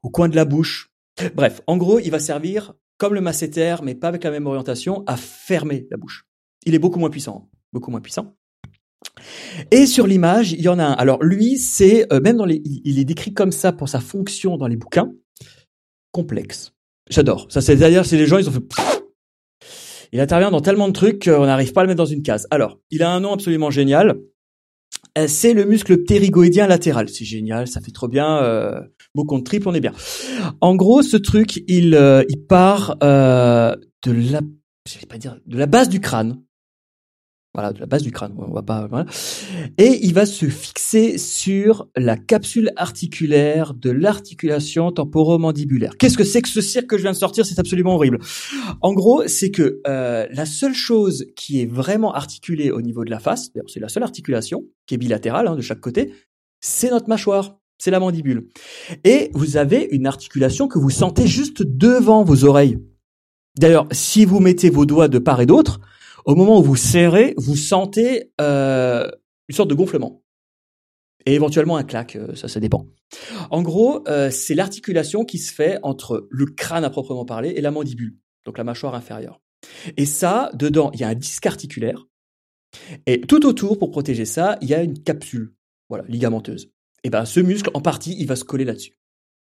[0.02, 0.90] Au coin de la bouche.
[1.34, 5.04] Bref, en gros, il va servir comme le masséter, mais pas avec la même orientation,
[5.06, 6.26] à fermer la bouche.
[6.66, 8.36] Il est beaucoup moins puissant, beaucoup moins puissant.
[9.70, 10.92] Et sur l'image, il y en a un.
[10.92, 14.56] Alors lui, c'est euh, même dans les, il est décrit comme ça pour sa fonction
[14.56, 15.10] dans les bouquins,
[16.12, 16.72] complexe.
[17.08, 17.46] J'adore.
[17.50, 18.62] Ça, c'est d'ailleurs, c'est les gens, ils ont fait.
[20.12, 22.46] Il intervient dans tellement de trucs qu'on n'arrive pas à le mettre dans une case.
[22.50, 24.18] Alors, il a un nom absolument génial.
[25.18, 27.08] Euh, c'est le muscle ptérygoïdien latéral.
[27.08, 28.42] C'est génial, ça fait trop bien.
[28.42, 28.80] Euh,
[29.26, 29.92] contre triple, on est bien.
[30.60, 33.74] En gros, ce truc, il, euh, part euh,
[34.04, 34.40] de la,
[35.08, 36.40] pas dire, de la base du crâne
[37.60, 38.32] voilà, de la base du crâne.
[38.38, 39.04] On va pas, voilà.
[39.76, 45.96] Et il va se fixer sur la capsule articulaire de l'articulation temporomandibulaire.
[45.98, 47.44] Qu'est-ce que c'est que ce cirque que je viens de sortir?
[47.44, 48.18] C'est absolument horrible.
[48.80, 53.10] En gros, c'est que euh, la seule chose qui est vraiment articulée au niveau de
[53.10, 56.12] la face, c'est la seule articulation qui est bilatérale hein, de chaque côté,
[56.60, 57.58] c'est notre mâchoire.
[57.82, 58.48] C'est la mandibule.
[59.04, 62.78] Et vous avez une articulation que vous sentez juste devant vos oreilles.
[63.58, 65.80] D'ailleurs, si vous mettez vos doigts de part et d'autre,
[66.24, 69.08] au moment où vous serrez, vous sentez euh,
[69.48, 70.22] une sorte de gonflement.
[71.26, 72.86] Et éventuellement un claque, euh, ça, ça dépend.
[73.50, 77.60] En gros, euh, c'est l'articulation qui se fait entre le crâne à proprement parler et
[77.60, 78.16] la mandibule,
[78.46, 79.40] donc la mâchoire inférieure.
[79.96, 82.06] Et ça, dedans, il y a un disque articulaire.
[83.06, 85.54] Et tout autour, pour protéger ça, il y a une capsule,
[85.88, 86.70] voilà, ligamenteuse.
[87.04, 88.99] Et ben, ce muscle, en partie, il va se coller là-dessus.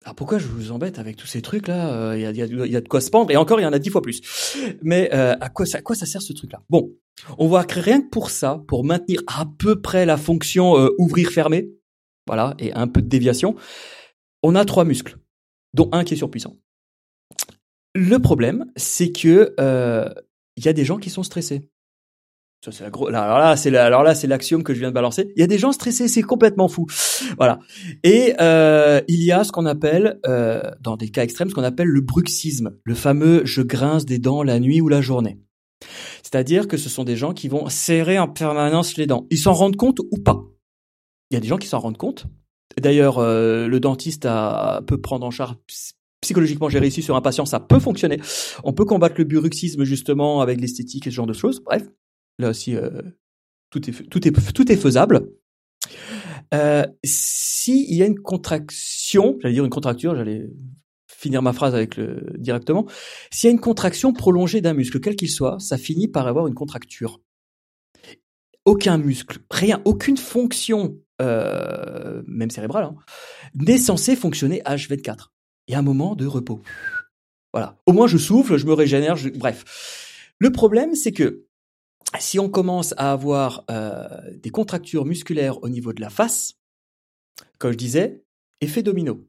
[0.03, 2.99] Alors pourquoi je vous embête avec tous ces trucs là Il y, a, de quoi
[2.99, 4.21] se pendre et encore il y en a dix fois plus.
[4.81, 6.91] Mais euh, à quoi ça, à quoi ça sert ce truc là Bon,
[7.37, 10.89] on va créer rien que pour ça, pour maintenir à peu près la fonction euh,
[10.97, 11.69] ouvrir fermer,
[12.27, 13.55] voilà, et un peu de déviation.
[14.41, 15.17] On a trois muscles,
[15.73, 16.55] dont un qui est surpuissant.
[17.95, 20.09] Le problème, c'est que euh,
[20.57, 21.69] il y a des gens qui sont stressés.
[22.63, 23.09] Ça, c'est la gros...
[23.09, 25.33] alors là, c'est alors là, c'est l'axiome que je viens de balancer.
[25.35, 26.85] Il y a des gens stressés, c'est complètement fou.
[27.35, 27.59] Voilà.
[28.03, 31.63] Et euh, il y a ce qu'on appelle, euh, dans des cas extrêmes, ce qu'on
[31.63, 35.39] appelle le bruxisme, le fameux je grince des dents la nuit ou la journée.
[36.21, 39.27] C'est-à-dire que ce sont des gens qui vont serrer en permanence les dents.
[39.29, 40.41] Ils s'en rendent compte ou pas?
[41.31, 42.27] Il y a des gens qui s'en rendent compte.
[42.79, 45.55] D'ailleurs, euh, le dentiste a, peut prendre en charge
[46.21, 48.21] psychologiquement j'ai réussi sur un patient, ça peut fonctionner.
[48.63, 51.59] On peut combattre le bruxisme justement avec l'esthétique et ce genre de choses.
[51.59, 51.83] Bref,
[52.39, 53.01] Là aussi, euh,
[53.69, 55.29] tout, est, tout, est, tout est faisable.
[56.53, 60.49] Euh, S'il y a une contraction, j'allais dire une contracture, j'allais
[61.07, 62.85] finir ma phrase avec le directement.
[63.31, 66.47] S'il y a une contraction prolongée d'un muscle, quel qu'il soit, ça finit par avoir
[66.47, 67.21] une contracture.
[68.65, 72.95] Aucun muscle, rien, aucune fonction, euh, même cérébrale, hein,
[73.55, 75.31] n'est censé fonctionner H24.
[75.67, 76.61] Il y a un moment de repos.
[77.53, 77.77] Voilà.
[77.85, 80.33] Au moins, je souffle, je me régénère, bref.
[80.39, 81.45] Le problème, c'est que
[82.19, 86.53] si on commence à avoir euh, des contractures musculaires au niveau de la face,
[87.57, 88.23] comme je disais,
[88.61, 89.27] effet domino.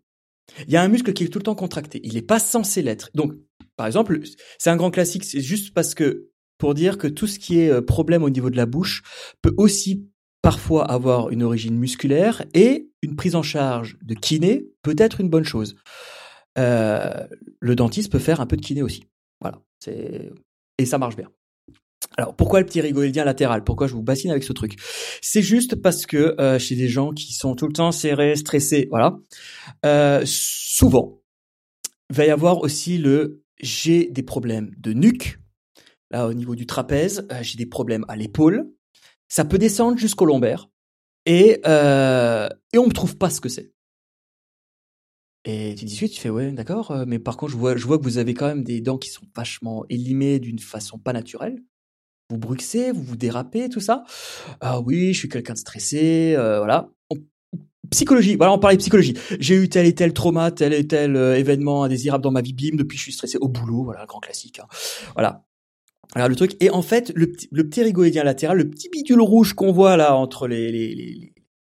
[0.66, 2.00] Il y a un muscle qui est tout le temps contracté.
[2.04, 3.10] Il n'est pas censé l'être.
[3.14, 3.32] Donc,
[3.76, 4.20] par exemple,
[4.58, 5.24] c'est un grand classique.
[5.24, 8.50] C'est juste parce que pour dire que tout ce qui est euh, problème au niveau
[8.50, 9.02] de la bouche
[9.42, 10.08] peut aussi
[10.42, 15.30] parfois avoir une origine musculaire et une prise en charge de kiné peut être une
[15.30, 15.74] bonne chose.
[16.58, 17.26] Euh,
[17.60, 19.04] le dentiste peut faire un peu de kiné aussi.
[19.40, 19.62] Voilà.
[19.86, 21.30] Et ça marche bien.
[22.16, 23.64] Alors pourquoi le petit rigoïdien latéral?
[23.64, 24.76] Pourquoi je vous bassine avec ce truc?
[25.20, 28.86] C'est juste parce que euh, chez des gens qui sont tout le temps serrés, stressés,
[28.90, 29.16] voilà,
[29.84, 31.20] euh, souvent
[32.10, 35.38] va y avoir aussi le j'ai des problèmes de nuque,
[36.10, 38.70] là au niveau du trapèze, euh, j'ai des problèmes à l'épaule,
[39.28, 40.68] ça peut descendre jusqu'au lombaire
[41.26, 43.72] et euh, et on ne trouve pas ce que c'est.
[45.46, 47.98] Et tu discutes, tu fais ouais d'accord, euh, mais par contre je vois je vois
[47.98, 51.62] que vous avez quand même des dents qui sont vachement élimées d'une façon pas naturelle.
[52.30, 54.04] Vous bruxez, vous vous dérapez, tout ça.
[54.60, 56.90] Ah oui, je suis quelqu'un de stressé, euh, voilà.
[57.90, 59.14] psychologie, voilà, on parlait psychologie.
[59.40, 62.52] J'ai eu tel et tel trauma, tel et tel euh, événement indésirable dans ma vie,
[62.52, 64.58] bim, depuis je suis stressé au boulot, voilà, grand classique.
[64.58, 64.66] Hein.
[65.14, 65.44] Voilà.
[66.14, 69.54] Alors le truc, et en fait, le, le petit rigoïdien latéral, le petit bidule rouge
[69.54, 71.32] qu'on voit là entre les, les, les,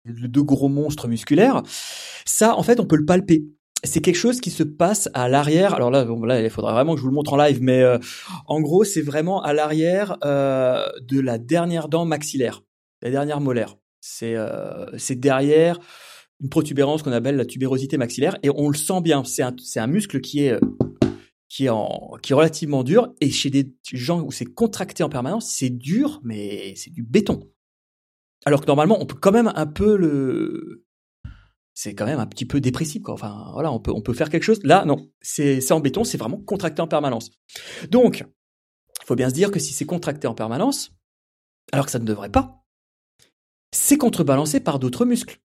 [0.05, 1.63] les deux gros monstres musculaires,
[2.25, 3.45] ça, en fait, on peut le palper
[3.85, 5.73] c'est quelque chose qui se passe à l'arrière.
[5.73, 7.81] Alors là, bon, là, il faudra vraiment que je vous le montre en live, mais
[7.81, 7.97] euh,
[8.47, 12.63] en gros, c'est vraiment à l'arrière euh, de la dernière dent maxillaire,
[13.01, 13.75] la dernière molaire.
[14.01, 15.79] C'est euh, derrière
[16.41, 19.23] une protubérance qu'on appelle la tubérosité maxillaire, et on le sent bien.
[19.23, 20.59] C'est un, un muscle qui est
[21.47, 25.09] qui est en, qui est relativement dur, et chez des gens où c'est contracté en
[25.09, 27.49] permanence, c'est dur, mais c'est du béton.
[28.45, 30.84] Alors que normalement, on peut quand même un peu le
[31.75, 33.03] c'est quand même un petit peu dépressif.
[33.03, 33.13] Quoi.
[33.13, 34.59] Enfin, voilà, on peut, on peut faire quelque chose.
[34.63, 37.31] Là, non, c'est en béton, c'est vraiment contracté en permanence.
[37.91, 40.91] Donc, il faut bien se dire que si c'est contracté en permanence,
[41.73, 42.63] alors que ça ne devrait pas,
[43.71, 45.39] c'est contrebalancé par d'autres muscles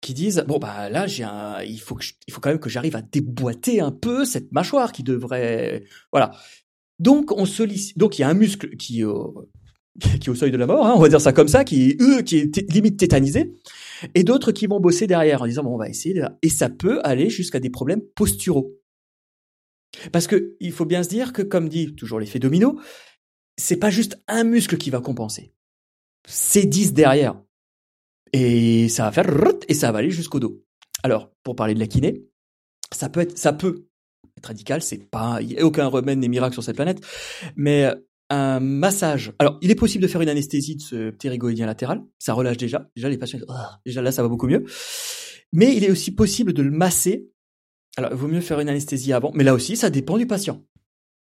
[0.00, 2.68] qui disent bon bah là j'ai un il faut que il faut quand même que
[2.68, 6.32] j'arrive à déboîter un peu cette mâchoire qui devrait voilà
[6.98, 9.02] donc on sollicite donc il y a un muscle qui
[10.20, 11.96] qui est au seuil de la mort, hein, on va dire ça comme ça, qui,
[12.00, 13.52] eux, qui est limite tétanisé,
[14.14, 17.00] et d'autres qui vont bosser derrière en disant bon, on va essayer, et ça peut
[17.04, 18.74] aller jusqu'à des problèmes posturaux.
[20.12, 22.80] Parce que il faut bien se dire que, comme dit toujours l'effet domino,
[23.56, 25.52] c'est pas juste un muscle qui va compenser,
[26.26, 27.40] c'est 10 derrière,
[28.32, 29.26] et ça va faire
[29.68, 30.64] et ça va aller jusqu'au dos.
[31.02, 32.24] Alors, pour parler de la kiné,
[32.92, 33.86] ça peut être, ça peut
[34.36, 37.00] être radical, c'est pas, il n'y a aucun remède ni miracle sur cette planète,
[37.56, 37.88] mais
[38.30, 39.32] un massage.
[39.38, 42.02] Alors, il est possible de faire une anesthésie de ce ptérygoïdien latéral.
[42.18, 42.88] Ça relâche déjà.
[42.96, 44.64] Déjà, les patients, ah, déjà là, ça va beaucoup mieux.
[45.52, 47.30] Mais il est aussi possible de le masser.
[47.96, 49.30] Alors, il vaut mieux faire une anesthésie avant.
[49.34, 50.64] Mais là aussi, ça dépend du patient.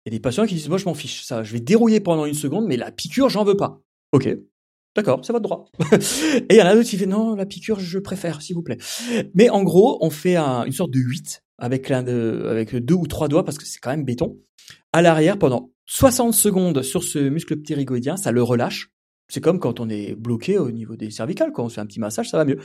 [0.06, 1.24] Il y a des patients qui disent, moi, je m'en fiche.
[1.24, 3.82] Ça, je vais dérouiller pendant une seconde, mais la piqûre, j'en veux pas.
[4.12, 4.30] Ok.
[4.96, 5.66] D'accord, c'est votre droit.
[5.94, 8.64] Et il y en a d'autres qui font, non, la piqûre, je préfère, s'il vous
[8.64, 8.78] plaît.
[9.36, 13.46] Mais en gros, on fait une sorte de 8 avec, avec deux ou trois doigts
[13.46, 14.38] parce que c'est quand même béton
[14.92, 18.92] à l'arrière pendant 60 secondes sur ce muscle ptérygoïdien, ça le relâche.
[19.28, 22.00] C'est comme quand on est bloqué au niveau des cervicales, quand on fait un petit
[22.00, 22.60] massage, ça va mieux.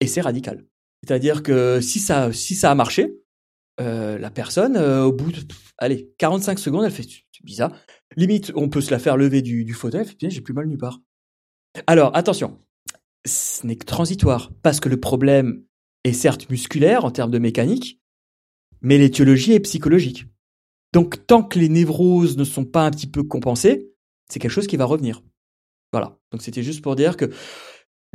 [0.00, 0.66] Et c'est radical.
[1.02, 3.16] C'est-à-dire que si ça, si ça a marché,
[3.80, 5.40] euh, la personne, euh, au bout de,
[5.78, 7.72] allez, 45 secondes, elle fait, c'est bizarre.
[8.16, 11.00] Limite, on peut se la faire lever du, du fauteuil, j'ai plus mal nulle part.
[11.86, 12.58] Alors, attention,
[13.26, 15.64] ce n'est que transitoire, parce que le problème
[16.04, 17.98] est certes musculaire en termes de mécanique,
[18.82, 20.26] mais l'étiologie est psychologique.
[20.92, 23.90] Donc tant que les névroses ne sont pas un petit peu compensées,
[24.28, 25.22] c'est quelque chose qui va revenir.
[25.92, 26.18] Voilà.
[26.32, 27.30] Donc c'était juste pour dire que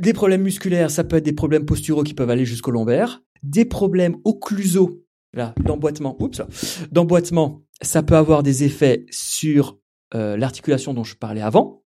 [0.00, 3.64] des problèmes musculaires, ça peut être des problèmes posturaux qui peuvent aller jusqu'au lombaire, des
[3.64, 6.42] problèmes occlusaux, là, d'emboîtement, oups,
[6.90, 9.78] d'emboîtement, ça peut avoir des effets sur
[10.14, 11.84] euh, l'articulation dont je parlais avant.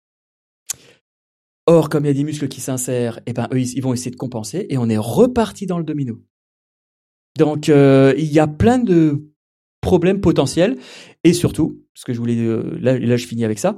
[1.66, 4.10] Or, comme il y a des muscles qui s'insèrent, eh ben eux, ils vont essayer
[4.10, 6.20] de compenser et on est reparti dans le domino.
[7.38, 9.31] Donc, euh, il y a plein de
[9.82, 10.78] problème potentiel.
[11.24, 13.76] Et surtout, ce que je voulais, euh, là, je finis avec ça.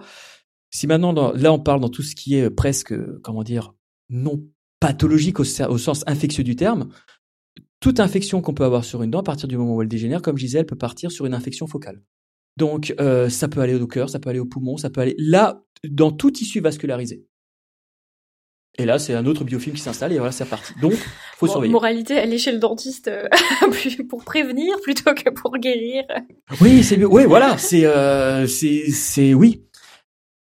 [0.70, 3.74] Si maintenant, là, on parle dans tout ce qui est presque, comment dire,
[4.08, 4.44] non
[4.78, 6.88] pathologique au, sens infectieux du terme,
[7.80, 10.22] toute infection qu'on peut avoir sur une dent, à partir du moment où elle dégénère,
[10.22, 12.02] comme je disais, elle peut partir sur une infection focale.
[12.56, 15.14] Donc, euh, ça peut aller au cœur, ça peut aller au poumon, ça peut aller
[15.18, 17.24] là, dans tout tissu vascularisé.
[18.76, 20.72] Et là, c'est un autre biofilm qui s'installe et voilà, c'est reparti.
[20.80, 20.94] Donc,
[21.36, 21.72] faut surveiller.
[21.72, 23.28] Moralité, aller chez le dentiste euh,
[24.08, 26.02] pour prévenir plutôt que pour guérir.
[26.60, 29.62] Oui, c'est oui, voilà, c'est euh, c'est c'est oui.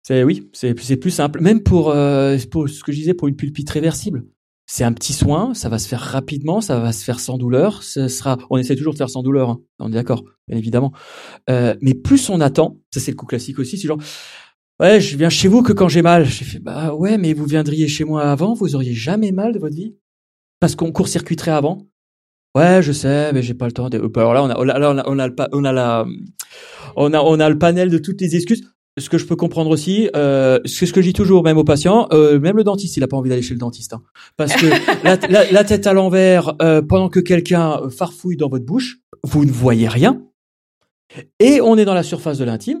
[0.03, 1.41] C'est oui, c'est c'est plus simple.
[1.41, 4.25] Même pour euh, pour ce que je disais pour une pulpite réversible.
[4.69, 7.83] C'est un petit soin, ça va se faire rapidement, ça va se faire sans douleur.
[7.83, 9.61] Ce sera, on essaie toujours de faire sans douleur, hein.
[9.79, 10.91] on est d'accord, bien évidemment.
[11.49, 14.01] Euh, mais plus on attend, ça c'est le coup classique aussi, c'est genre,
[14.79, 16.25] Ouais, je viens chez vous que quand j'ai mal.
[16.25, 19.59] J'ai fait, bah ouais, mais vous viendriez chez moi avant, vous auriez jamais mal de
[19.59, 19.95] votre vie
[20.59, 21.87] Parce qu'on court-circuiterait avant
[22.55, 23.89] Ouais, je sais, mais j'ai pas le temps.
[23.89, 23.97] De...
[24.15, 26.05] Alors là, on a, là, on a, on a, le, on a la,
[26.95, 28.63] on a, on a le panel de toutes les excuses.
[28.99, 31.63] Ce que je peux comprendre aussi, euh, c'est ce que je dis toujours, même aux
[31.63, 34.01] patients, euh, même le dentiste, il a pas envie d'aller chez le dentiste, hein.
[34.37, 34.65] parce que
[35.03, 39.45] la, la, la, tête à l'envers, euh, pendant que quelqu'un farfouille dans votre bouche, vous
[39.45, 40.23] ne voyez rien,
[41.39, 42.79] et on est dans la surface de l'intime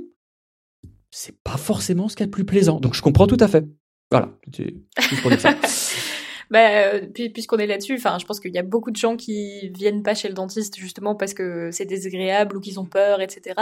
[1.17, 2.79] c'est pas forcément ce qu'il y a de plus plaisant.
[2.79, 3.65] Donc je comprends tout à fait.
[4.11, 5.55] Voilà, juste pour dire ça.
[6.51, 9.69] bah, euh, puisqu'on est là-dessus, enfin, je pense qu'il y a beaucoup de gens qui
[9.69, 13.55] viennent pas chez le dentiste justement parce que c'est désagréable ou qu'ils ont peur, etc.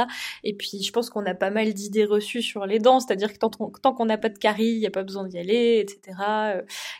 [0.43, 3.37] Et puis, je pense qu'on a pas mal d'idées reçues sur les dents, c'est-à-dire que
[3.37, 6.17] tant, tant qu'on n'a pas de caries, il y a pas besoin d'y aller, etc.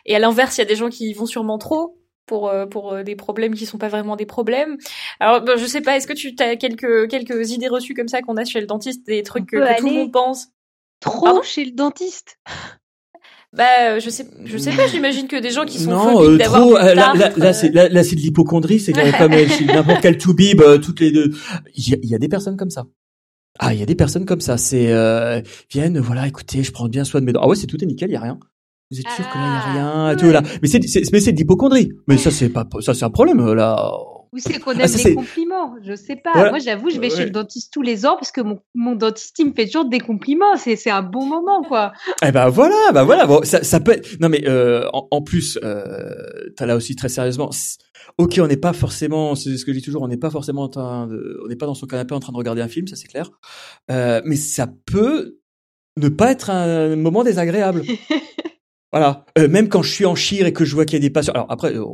[0.06, 2.66] Et à l'inverse, il y a des gens qui y vont sûrement trop pour euh,
[2.66, 4.76] pour euh, des problèmes qui sont pas vraiment des problèmes.
[5.20, 8.22] Alors ben, je sais pas, est-ce que tu as quelques quelques idées reçues comme ça
[8.22, 10.48] qu'on a chez le dentiste, des trucs que, tout le monde pense?
[11.00, 12.38] Trop chez le dentiste.
[13.52, 14.86] Bah, je sais, je sais pas.
[14.86, 16.76] J'imagine que des gens qui sont non, euh, trop.
[16.76, 18.80] Euh, là, là, là c'est là, là, c'est de l'hypochondrie.
[18.80, 19.32] C'est comme
[19.66, 21.32] n'importe quel toubib, toutes les deux.
[21.74, 22.86] Il y, a, il y, a des personnes comme ça.
[23.58, 24.58] Ah, il y a des personnes comme ça.
[24.58, 25.40] C'est euh,
[25.70, 27.40] viennent, voilà, écoutez, je prends bien soin de mes dents.
[27.42, 28.38] Ah ouais, c'est tout est nickel, il y a rien.
[28.90, 30.16] Vous êtes sûr que là il y a ah, rien, ouais.
[30.16, 30.42] tout là.
[30.62, 30.80] Mais c'est
[31.12, 31.90] mais c'est de l'hypochondrie.
[32.08, 33.76] Mais ça c'est pas ça c'est un problème là.
[34.32, 36.50] Ou c'est qu'on ah, aime les compliments, je sais pas.
[36.50, 39.38] Moi, j'avoue, je vais chez le dentiste tous les ans parce que mon, mon dentiste,
[39.38, 40.56] il me fait toujours des compliments.
[40.56, 41.92] C'est, c'est un bon moment, quoi.
[42.22, 43.26] Eh ben voilà, ben voilà.
[43.26, 44.20] Bon, ça, ça peut être...
[44.20, 46.12] Non, mais euh, en, en, plus, euh,
[46.56, 47.50] t'as là aussi très sérieusement.
[48.18, 50.62] Ok, on n'est pas forcément, c'est ce que je dis toujours, on n'est pas forcément
[50.62, 52.86] en train de, on n'est pas dans son canapé en train de regarder un film,
[52.86, 53.30] ça c'est clair.
[53.90, 55.38] Euh, mais ça peut
[55.96, 57.82] ne pas être un moment désagréable.
[58.98, 59.26] Voilà.
[59.38, 61.10] Euh, même quand je suis en chire et que je vois qu'il y a des
[61.10, 61.34] patients.
[61.34, 61.84] Alors après, euh,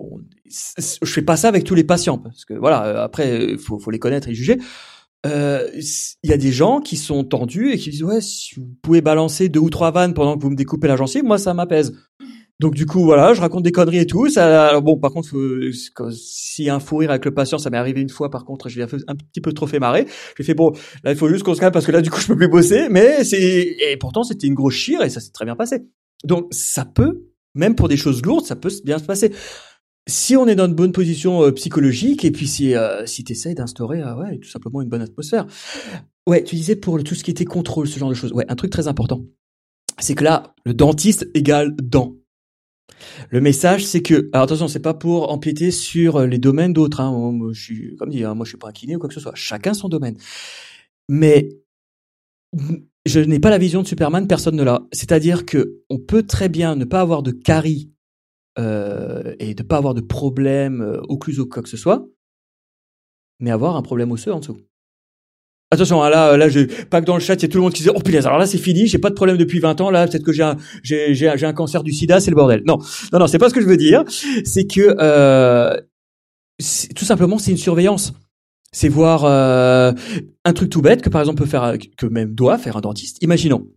[0.47, 2.87] je fais pas ça avec tous les patients parce que voilà.
[2.87, 4.59] Euh, après, faut, faut les connaître et juger.
[5.25, 5.81] Il
[6.23, 9.49] y a des gens qui sont tendus et qui disent ouais, si vous pouvez balancer
[9.49, 11.93] deux ou trois vannes pendant que vous me découpez la gencive, moi ça m'apaise.
[12.61, 14.29] Donc du coup voilà, je raconte des conneries et tout.
[14.29, 15.31] Ça, alors, bon, par contre,
[16.13, 18.31] s'il y a un fou rire avec le patient, ça m'est arrivé une fois.
[18.31, 20.07] Par contre, je l'ai un petit peu trop fait marrer.
[20.39, 20.71] J'ai fait bon,
[21.03, 22.49] là il faut juste qu'on se calme parce que là du coup je peux plus
[22.49, 22.89] bosser.
[22.91, 25.83] Mais c'est et pourtant c'était une grosse chire et ça s'est très bien passé.
[26.25, 29.33] Donc ça peut, même pour des choses lourdes, ça peut bien se passer.
[30.09, 33.55] Si on est dans une bonne position euh, psychologique et puis si euh, si t'essayes
[33.55, 35.47] d'instaurer euh, ouais tout simplement une bonne atmosphère.
[36.27, 38.33] Ouais, tu disais pour tout ce qui était contrôle, ce genre de choses.
[38.33, 39.25] Ouais, un truc très important,
[39.99, 42.17] c'est que là le dentiste égale dent.
[43.31, 47.01] Le message, c'est que, alors attention, c'est pas pour empiéter sur les domaines d'autres.
[47.01, 47.41] Hein.
[47.53, 49.21] Je suis, comme dit, hein, moi je suis pas un kiné ou quoi que ce
[49.21, 49.35] soit.
[49.35, 50.17] Chacun son domaine.
[51.09, 51.49] Mais
[53.07, 54.83] je n'ai pas la vision de Superman, personne ne l'a.
[54.93, 57.91] C'est-à-dire que on peut très bien ne pas avoir de carie
[58.59, 62.07] euh, et ne pas avoir de problème euh, occlusaux quoi que ce soit,
[63.41, 64.59] mais avoir un problème osseux en dessous.
[65.73, 67.63] Attention, hein, là, là, je, pas que dans le chat, il y a tout le
[67.63, 69.81] monde qui dit, oh punaise, alors là, c'est fini, j'ai pas de problème depuis 20
[69.81, 72.63] ans, là, peut-être que j'ai un, j'ai, j'ai, un cancer du sida, c'est le bordel.
[72.67, 72.77] Non,
[73.11, 74.05] non, non, c'est pas ce que je veux dire.
[74.45, 75.75] C'est que, euh,
[76.95, 78.13] tout simplement, c'est une surveillance
[78.73, 79.93] c'est voir euh,
[80.45, 83.23] un truc tout bête que par exemple peut faire que même doit faire un dentiste.
[83.23, 83.69] Imaginons,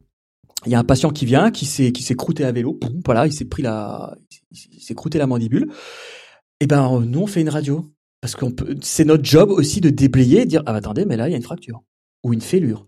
[0.65, 3.27] il y a un patient qui vient, qui s'est qui s'est croûté à vélo, voilà,
[3.27, 4.15] il s'est pris la
[4.51, 5.67] il s'est croûté la mandibule.
[6.61, 7.85] Et eh ben nous on fait une radio
[8.21, 11.27] parce qu'on peut c'est notre job aussi de déblayer et dire ah attendez mais là
[11.27, 11.83] il y a une fracture
[12.23, 12.87] ou une fêlure.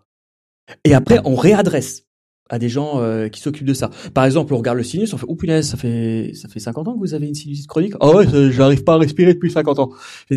[0.86, 2.07] Et après on réadresse
[2.49, 3.90] à des gens euh, qui s'occupent de ça.
[4.14, 6.88] Par exemple, on regarde le sinus, on fait oh punaise, ça fait ça fait 50
[6.88, 7.94] ans que vous avez une sinusite chronique.
[7.99, 9.91] Ah oh ouais, j'arrive pas à respirer depuis 50 ans.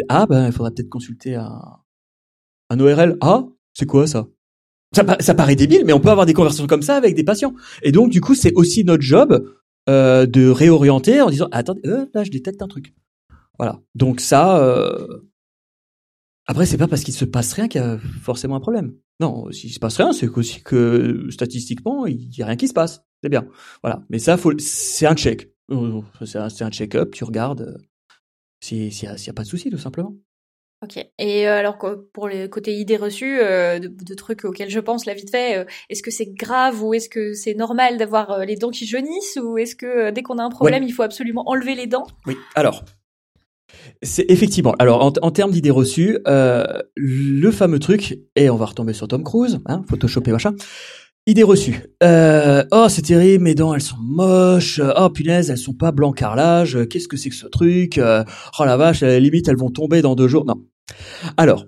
[0.08, 1.60] ah ben il faudrait peut-être consulter un
[2.70, 3.16] un ORL.
[3.20, 4.26] Ah, c'est quoi ça,
[4.94, 7.54] ça Ça paraît débile, mais on peut avoir des conversations comme ça avec des patients.
[7.82, 9.44] Et donc du coup, c'est aussi notre job
[9.88, 12.94] euh, de réorienter en disant attendez, euh, là je détecte un truc.
[13.58, 13.80] Voilà.
[13.94, 15.30] Donc ça euh,
[16.50, 18.92] après, c'est pas parce qu'il se passe rien qu'il y a forcément un problème.
[19.20, 22.72] Non, s'il se passe rien, c'est aussi que statistiquement, il y a rien qui se
[22.72, 23.04] passe.
[23.22, 23.46] C'est bien.
[23.82, 24.02] Voilà.
[24.08, 25.52] Mais ça, faut, c'est un check.
[26.24, 27.12] C'est un, un check-up.
[27.12, 27.78] Tu regardes euh,
[28.60, 30.14] s'il n'y a, a, pas de souci, tout simplement.
[30.82, 30.96] Ok.
[31.18, 31.76] Et euh, alors
[32.14, 36.02] pour les côtés idées reçues, euh, de, trucs auxquels je pense là vite fait, est-ce
[36.02, 39.76] que c'est grave ou est-ce que c'est normal d'avoir les dents qui jaunissent ou est-ce
[39.76, 42.06] que dès qu'on a un problème, il faut absolument enlever les dents?
[42.24, 42.36] Oui.
[42.54, 42.82] Alors
[44.02, 44.74] c'est effectivement.
[44.78, 46.64] Alors en, en termes d'idées reçues, euh,
[46.96, 50.54] le fameux truc, et on va retomber sur Tom Cruise, hein, Photoshopé machin.
[51.26, 51.82] Idée reçue.
[52.02, 54.80] Euh, oh c'est terrible, mes dents elles sont moches.
[54.96, 56.78] Oh punaise, elles sont pas blanc carrelage.
[56.88, 58.24] Qu'est-ce que c'est que ce truc euh,
[58.58, 60.46] Oh la vache, à la limite elles vont tomber dans deux jours.
[60.46, 60.64] Non.
[61.36, 61.66] Alors,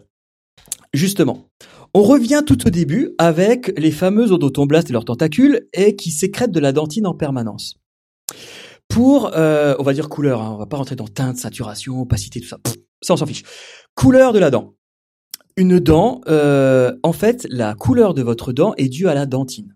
[0.94, 1.48] justement,
[1.94, 6.50] on revient tout au début avec les fameux odontoblastes et leurs tentacules et qui sécrètent
[6.50, 7.81] de la dentine en permanence.
[8.92, 12.42] Pour, euh, on va dire couleur, hein, on va pas rentrer dans teinte, saturation, opacité,
[12.42, 12.58] tout ça.
[13.00, 13.42] ça, on s'en fiche.
[13.94, 14.74] Couleur de la dent.
[15.56, 19.74] Une dent, euh, en fait, la couleur de votre dent est due à la dentine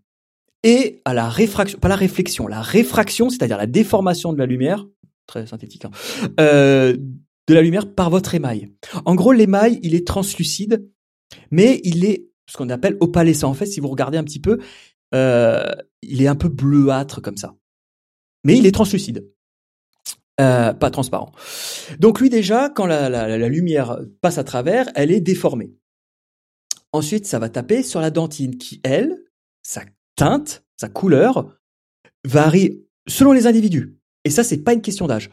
[0.62, 4.86] et à la réfraction, pas la réflexion, la réfraction, c'est-à-dire la déformation de la lumière,
[5.26, 5.92] très synthétique, hein,
[6.38, 6.94] euh,
[7.48, 8.68] de la lumière par votre émail.
[9.06, 10.90] En gros, l'émail, il est translucide,
[11.50, 13.48] mais il est ce qu'on appelle opalescent.
[13.48, 14.58] En fait, si vous regardez un petit peu,
[15.14, 15.64] euh,
[16.02, 17.54] il est un peu bleuâtre comme ça
[18.46, 19.28] mais il est translucide.
[20.40, 21.32] Euh, pas transparent.
[21.98, 25.72] Donc lui déjà, quand la, lumière passe à travers, elle est déformée.
[26.92, 29.18] Ensuite, ça va taper sur la dentine qui, elle,
[29.62, 29.82] sa
[30.14, 31.58] teinte, sa couleur,
[32.24, 33.98] varie selon les individus.
[34.24, 35.28] Et ça, c'est pas une question d'âge.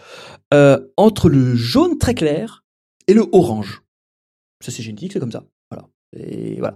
[0.53, 2.65] Euh, entre le jaune très clair
[3.07, 3.83] et le orange.
[4.59, 5.45] Ça, c'est génétique, c'est comme ça.
[5.69, 5.87] Voilà.
[6.17, 6.75] Et voilà.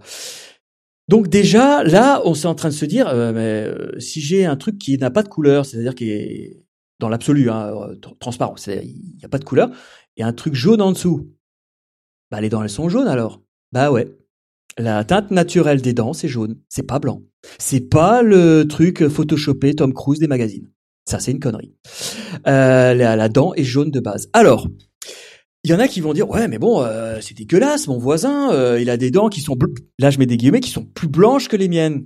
[1.08, 4.46] Donc déjà, là, on s'est en train de se dire, euh, mais, euh, si j'ai
[4.46, 6.64] un truc qui n'a pas de couleur, c'est-à-dire qui est
[7.00, 9.70] dans l'absolu hein, euh, transparent, il n'y a pas de couleur,
[10.18, 11.32] et un truc jaune en dessous,
[12.30, 13.42] bah les dents elles sont jaunes alors.
[13.72, 14.08] Bah ouais.
[14.78, 17.22] La teinte naturelle des dents, c'est jaune, c'est pas blanc.
[17.58, 20.70] C'est pas le truc photoshopé Tom Cruise des magazines.
[21.08, 21.74] Ça, c'est une connerie.
[22.48, 24.30] Euh, la, dent est jaune de base.
[24.34, 24.68] Alors,
[25.68, 27.88] il y en a qui vont dire ouais, mais bon, euh, c'est dégueulasse.
[27.88, 29.58] Mon voisin, euh, il a des dents qui sont
[30.00, 32.06] là, je mets des guillemets qui sont plus blanches que les miennes.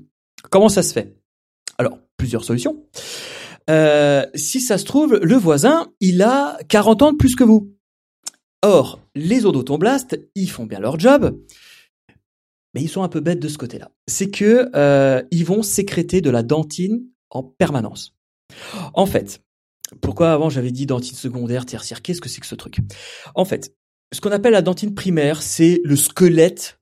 [0.49, 1.15] Comment ça se fait?
[1.77, 2.83] Alors, plusieurs solutions.
[3.69, 7.71] Euh, si ça se trouve, le voisin, il a 40 ans de plus que vous.
[8.63, 11.39] Or, les odontoblastes, ils font bien leur job
[12.73, 13.91] mais ils sont un peu bêtes de ce côté-là.
[14.07, 14.71] C'est que
[15.29, 18.15] ils vont sécréter de la dentine en permanence.
[18.93, 19.41] En fait,
[19.99, 22.77] pourquoi avant j'avais dit dentine secondaire, tertiaire Qu'est-ce que c'est que ce truc?
[23.35, 23.75] En fait,
[24.13, 26.79] ce qu'on appelle la dentine primaire, c'est le squelette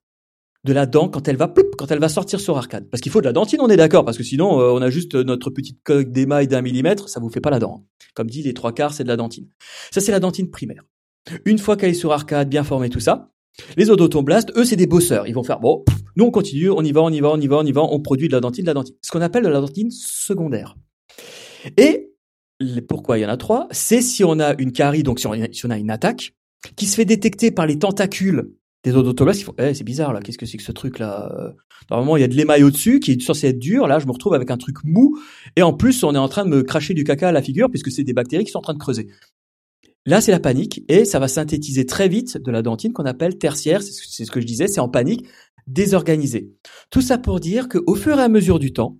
[0.64, 2.88] de la dent quand elle va quand elle va sortir sur arcade.
[2.90, 4.90] Parce qu'il faut de la dentine, on est d'accord, parce que sinon euh, on a
[4.90, 7.86] juste notre petite coque d'émail d'un millimètre, ça vous fait pas la dent.
[8.14, 9.48] Comme dit, les trois quarts c'est de la dentine.
[9.90, 10.84] Ça c'est la dentine primaire.
[11.44, 13.32] Une fois qu'elle est sur arcade, bien formée, tout ça,
[13.76, 15.26] les odontoblastes, eux, c'est des bosseurs.
[15.26, 15.84] Ils vont faire, bon,
[16.16, 17.82] nous on continue, on y va, on y va, on y va, on y va,
[17.82, 18.94] on produit de la dentine, de la dentine.
[19.02, 20.76] Ce qu'on appelle de la dentine secondaire.
[21.76, 22.09] Et
[22.88, 25.32] pourquoi il y en a trois C'est si on a une carie, donc si on,
[25.70, 26.34] a une attaque,
[26.76, 28.52] qui se fait détecter par les tentacules
[28.84, 31.54] des odontoblastes, font, eh, c'est bizarre là, qu'est-ce que c'est que ce truc là
[31.90, 33.86] Normalement, il y a de l'émail au-dessus qui est censé être dur.
[33.86, 35.18] Là, je me retrouve avec un truc mou.
[35.56, 37.68] Et en plus, on est en train de me cracher du caca à la figure
[37.68, 39.08] puisque c'est des bactéries qui sont en train de creuser.
[40.06, 43.38] Là, c'est la panique et ça va synthétiser très vite de la dentine qu'on appelle
[43.38, 43.82] tertiaire.
[43.82, 45.26] C'est ce que je disais, c'est en panique,
[45.66, 46.50] désorganisé.
[46.90, 48.98] Tout ça pour dire qu'au fur et à mesure du temps,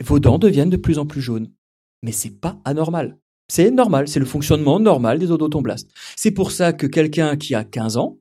[0.00, 1.50] vos dents deviennent de plus en plus jaunes.
[2.02, 3.18] Mais c'est pas anormal.
[3.48, 5.90] C'est normal, c'est le fonctionnement normal des odontoblastes.
[6.16, 8.18] C'est pour ça que quelqu'un qui a 15 ans,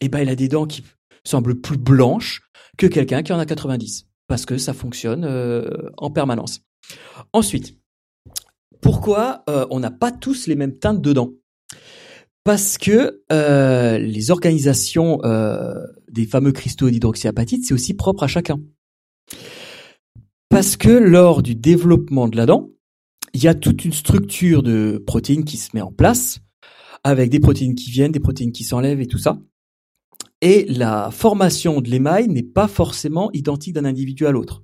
[0.00, 0.84] eh ben, il a des dents qui
[1.24, 2.42] semblent plus blanches
[2.76, 4.06] que quelqu'un qui en a 90.
[4.26, 6.60] Parce que ça fonctionne euh, en permanence.
[7.32, 7.78] Ensuite,
[8.80, 11.30] pourquoi euh, on n'a pas tous les mêmes teintes dedans
[12.42, 15.20] Parce que euh, les organisations
[16.10, 18.60] des fameux cristaux d'hydroxyapatite, c'est aussi propre à chacun.
[20.48, 22.73] Parce que lors du développement de la dent,
[23.34, 26.38] il y a toute une structure de protéines qui se met en place,
[27.02, 29.38] avec des protéines qui viennent, des protéines qui s'enlèvent et tout ça.
[30.40, 34.62] Et la formation de l'émail n'est pas forcément identique d'un individu à l'autre.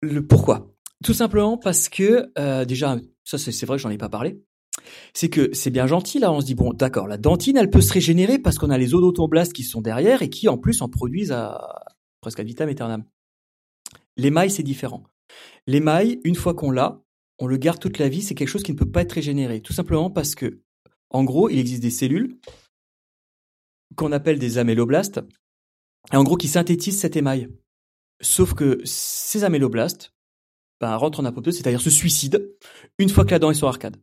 [0.00, 0.74] Le pourquoi?
[1.04, 4.42] Tout simplement parce que euh, déjà, ça c'est vrai que j'en ai pas parlé.
[5.12, 7.80] C'est que c'est bien gentil là, on se dit bon d'accord, la dentine elle peut
[7.80, 10.88] se régénérer parce qu'on a les odontoblastes qui sont derrière et qui en plus en
[10.88, 11.82] produisent à
[12.20, 13.04] presque à vitam aeternam.
[14.16, 15.04] L'émail c'est différent.
[15.66, 17.02] L'émail, une fois qu'on l'a,
[17.40, 19.60] on le garde toute la vie, c'est quelque chose qui ne peut pas être régénéré,
[19.62, 20.60] tout simplement parce que
[21.08, 22.38] en gros, il existe des cellules
[23.96, 25.20] qu'on appelle des améloblastes
[26.12, 27.48] et en gros qui synthétisent cet émail.
[28.20, 30.14] Sauf que ces améloblastes,
[30.80, 32.56] ben, rentre en apoptose, c'est-à-dire se suicide
[32.98, 33.96] une fois que la dent est sur arcade.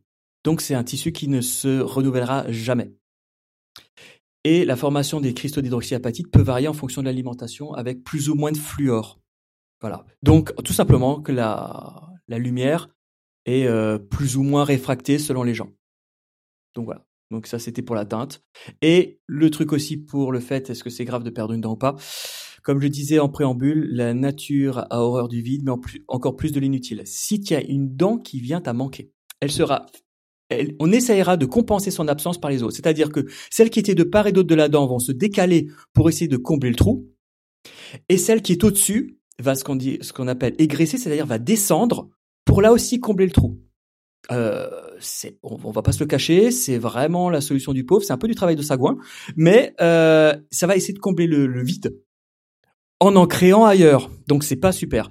[0.44, 2.92] Donc c'est un tissu qui ne se renouvellera jamais.
[4.44, 8.34] Et la formation des cristaux d'hydroxyapatite peut varier en fonction de l'alimentation avec plus ou
[8.34, 9.20] moins de fluor.
[9.80, 10.04] Voilà.
[10.22, 12.88] Donc tout simplement que la lumière
[13.48, 15.70] est euh, plus ou moins réfractée selon les gens.
[16.74, 17.04] Donc voilà.
[17.30, 18.42] Donc ça c'était pour la teinte.
[18.82, 21.72] Et le truc aussi pour le fait, est-ce que c'est grave de perdre une dent
[21.72, 21.96] ou pas?
[22.62, 25.72] Comme je disais en préambule, la nature a horreur du vide, mais
[26.08, 27.02] encore plus de l'inutile.
[27.04, 29.86] Si tu as une dent qui vient à manquer, elle sera
[30.78, 32.74] on essayera de compenser son absence par les autres.
[32.74, 35.68] C'est-à-dire que celles qui étaient de part et d'autre de la dent vont se décaler
[35.92, 37.06] pour essayer de combler le trou,
[38.08, 41.38] et celle qui est au-dessus va ce qu'on dit, ce qu'on appelle égresser, c'est-à-dire va
[41.38, 42.08] descendre
[42.48, 43.60] pour là aussi combler le trou.
[44.32, 44.70] Euh,
[45.00, 48.02] c'est, on, va pas se le cacher, c'est vraiment la solution du pauvre.
[48.02, 48.96] C'est un peu du travail de sagouin,
[49.36, 51.94] mais euh, ça va essayer de combler le vide
[53.00, 54.10] en en créant ailleurs.
[54.28, 55.10] Donc c'est pas super.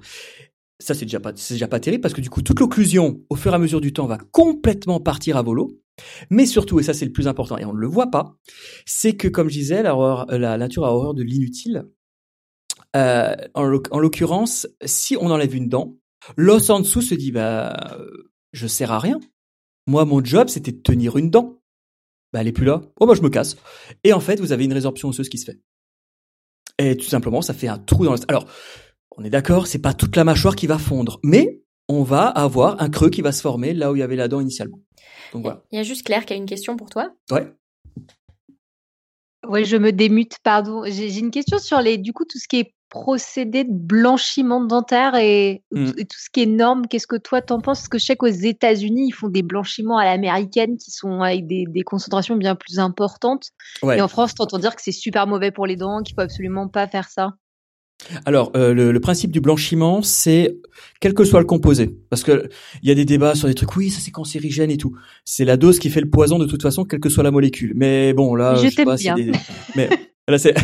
[0.80, 3.36] Ça c'est déjà pas c'est déjà pas terrible parce que du coup toute l'occlusion au
[3.36, 5.70] fur et à mesure du temps va complètement partir à volo.
[6.30, 8.36] Mais surtout et ça c'est le plus important et on ne le voit pas,
[8.84, 11.84] c'est que comme je disais la, la nature a horreur de l'inutile.
[12.96, 15.98] Euh, en l'occurrence, si on enlève une dent,
[16.36, 17.98] l'os en dessous se dit bah
[18.52, 19.20] je sers à rien.
[19.86, 21.60] Moi mon job c'était de tenir une dent.
[22.32, 22.82] Bah elle est plus là.
[23.00, 23.56] Oh bah je me casse.
[24.04, 25.60] Et en fait vous avez une résorption osseuse qui se fait.
[26.78, 28.18] Et tout simplement, ça fait un trou dans le...
[28.28, 28.46] Alors,
[29.16, 32.80] on est d'accord, c'est pas toute la mâchoire qui va fondre, mais on va avoir
[32.80, 34.80] un creux qui va se former là où il y avait la dent initialement.
[35.32, 35.64] Donc voilà.
[35.72, 37.10] Il y a juste Claire qui a une question pour toi.
[37.30, 37.52] Ouais.
[39.48, 40.84] Oui, je me démute, pardon.
[40.86, 45.14] J'ai une question sur les, du coup, tout ce qui est procédé de blanchiment dentaire
[45.16, 45.90] et, mmh.
[45.98, 46.86] et tout ce qui est norme.
[46.86, 47.80] Qu'est-ce que toi t'en penses?
[47.80, 51.46] Parce que je sais qu'aux États-Unis, ils font des blanchiments à l'américaine qui sont avec
[51.46, 53.50] des, des, concentrations bien plus importantes.
[53.82, 56.68] Et en France, t'entends dire que c'est super mauvais pour les dents, qu'il faut absolument
[56.68, 57.34] pas faire ça.
[58.24, 60.56] Alors, euh, le, le, principe du blanchiment, c'est
[61.00, 62.48] quel que soit le composé, parce que
[62.82, 64.96] il y a des débats sur des trucs, oui, ça c'est cancérigène et tout.
[65.24, 67.72] C'est la dose qui fait le poison de toute façon, quelle que soit la molécule.
[67.74, 69.16] Mais bon, là, je, je sais pas, bien.
[69.74, 69.88] mais
[70.28, 70.54] là c'est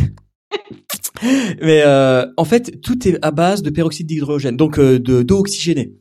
[1.22, 5.38] Mais euh, en fait, tout est à base de peroxyde d'hydrogène, donc euh, de d'eau
[5.38, 5.94] oxygénée.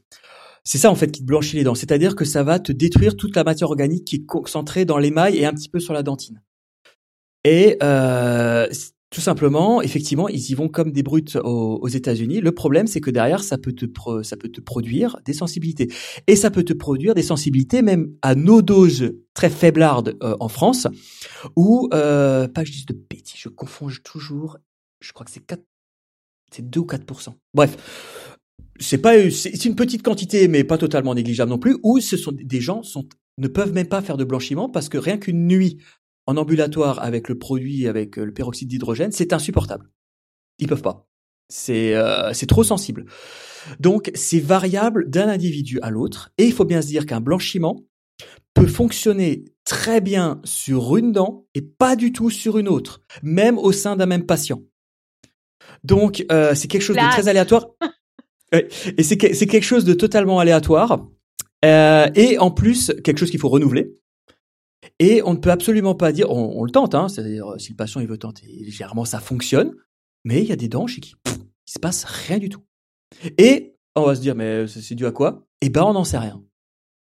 [0.63, 3.17] C'est ça en fait qui te blanchit les dents, c'est-à-dire que ça va te détruire
[3.17, 6.03] toute la matière organique qui est concentrée dans l'émail et un petit peu sur la
[6.03, 6.41] dentine.
[7.43, 8.67] Et euh,
[9.13, 12.39] tout simplement, effectivement, ils y vont comme des brutes aux, États-Unis.
[12.39, 13.85] Le problème, c'est que derrière, ça peut te
[14.23, 15.89] ça peut te produire des sensibilités,
[16.27, 20.47] et ça peut te produire des sensibilités même à nos doses très faiblardes euh, en
[20.47, 20.87] France,
[21.55, 24.57] ou euh, pas dise de bêtises, je confonds toujours.
[25.03, 25.61] Je crois que c'est 4
[26.51, 27.03] c'est 2 ou 4
[27.53, 27.77] Bref,
[28.79, 32.31] c'est pas c'est une petite quantité mais pas totalement négligeable non plus où ce sont
[32.31, 33.07] des gens sont
[33.37, 35.79] ne peuvent même pas faire de blanchiment parce que rien qu'une nuit
[36.25, 39.89] en ambulatoire avec le produit avec euh, le peroxyde d'hydrogène, c'est insupportable.
[40.59, 41.07] Ils peuvent pas.
[41.49, 43.05] C'est euh, c'est trop sensible.
[43.79, 47.83] Donc c'est variable d'un individu à l'autre et il faut bien se dire qu'un blanchiment
[48.53, 53.57] peut fonctionner très bien sur une dent et pas du tout sur une autre, même
[53.57, 54.61] au sein d'un même patient.
[55.83, 57.67] Donc euh, c'est quelque chose de très aléatoire.
[58.51, 61.07] Et c'est quelque chose de totalement aléatoire.
[61.65, 63.95] Euh, et en plus, quelque chose qu'il faut renouveler.
[64.99, 67.99] Et on ne peut absolument pas dire, on, le tente, hein, c'est-à-dire si le patient
[67.99, 69.73] il veut tenter, généralement ça fonctionne,
[70.23, 71.15] mais il y a des dents chez qui
[71.67, 72.61] il se passe rien du tout.
[73.37, 75.45] Et on va se dire, mais c'est dû à quoi?
[75.61, 76.43] Eh ben, on n'en sait rien.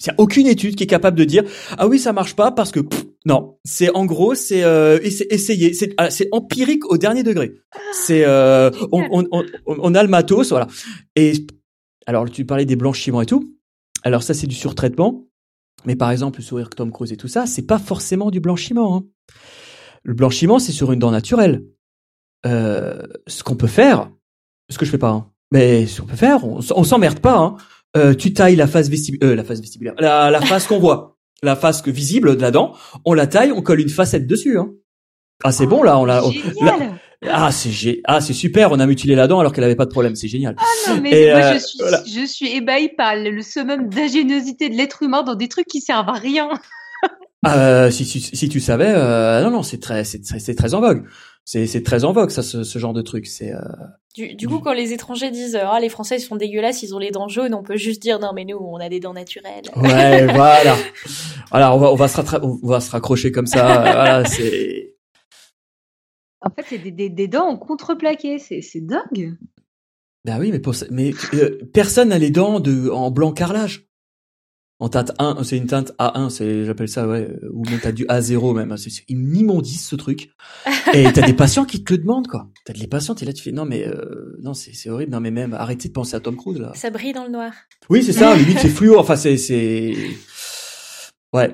[0.01, 1.43] Il n'y a aucune étude qui est capable de dire,
[1.78, 2.81] ah oui, ça marche pas parce que
[3.24, 7.55] non, c'est en gros, c'est euh, essayer, ah, c'est empirique au dernier degré.
[7.93, 10.68] C'est euh, on, on, on, on, a le matos, voilà.
[11.16, 11.32] Et
[12.06, 13.56] alors tu parlais des blanchiments et tout.
[14.05, 15.27] Alors ça c'est du surtraitement,
[15.86, 18.97] mais par exemple le sourire Tom Cruise et tout ça, c'est pas forcément du blanchiment.
[18.97, 19.06] Hein.
[20.05, 21.64] Le blanchiment c'est sur une dent naturelle.
[22.44, 24.10] Euh, ce qu'on peut faire,
[24.70, 27.39] ce que je fais pas, hein, mais ce qu'on peut faire, on, on s'emmerde pas.
[27.39, 27.56] Hein.
[27.97, 31.16] Euh, tu tailles la face vestibulaire, euh, la face vestibulaire, la, la face qu'on voit
[31.43, 32.74] la face visible de la dent,
[33.05, 34.59] on la taille, on colle une facette dessus.
[34.59, 34.70] Hein.
[35.44, 36.23] Ah c'est bon là, on l'a.
[37.28, 39.90] Ah c'est ah c'est super, on a mutilé la dent alors qu'elle avait pas de
[39.90, 40.55] problème, c'est génial.
[40.59, 44.74] Ah non mais moi je euh, suis je suis ébahi par le summum d'ingéniosité de
[44.74, 46.51] l'être humain dans des trucs qui servent à rien.
[47.47, 50.81] euh, si, si, si, tu savais, euh, non non c'est très c'est très, très en
[50.81, 51.05] vogue
[51.47, 53.27] c'est très en vogue ça ce, ce genre de truc.
[53.27, 53.60] C'est euh...
[54.14, 56.98] du, du, coup quand les étrangers disent ah les français ils sont dégueulasses ils ont
[56.98, 59.64] les dents jaunes on peut juste dire non mais nous on a des dents naturelles.
[59.77, 60.77] Ouais voilà.
[61.51, 64.97] Voilà on va on va se on va se raccrocher comme ça voilà c'est
[66.40, 69.36] en fait c'est des, des, des, dents en contreplaqué c'est c'est dingue.
[70.24, 73.86] Ben oui mais pour mais euh, personne n'a les dents de en blanc carrelage
[74.78, 78.05] en teinte 1, c'est une teinte A1, c'est j'appelle ça ouais, ou même t'as du
[78.07, 80.31] A0 même, c'est une immondice ce truc.
[80.93, 82.48] Et t'as des patients qui te le demandent quoi.
[82.65, 85.31] T'as des patients, t'es là, tu fais non mais euh, non c'est horrible, non mais
[85.31, 86.73] même arrêtez de penser à Tom Cruise là.
[86.74, 87.53] Ça brille dans le noir.
[87.89, 89.94] Oui c'est ça, limite c'est fluo, enfin c'est c'est
[91.32, 91.53] ouais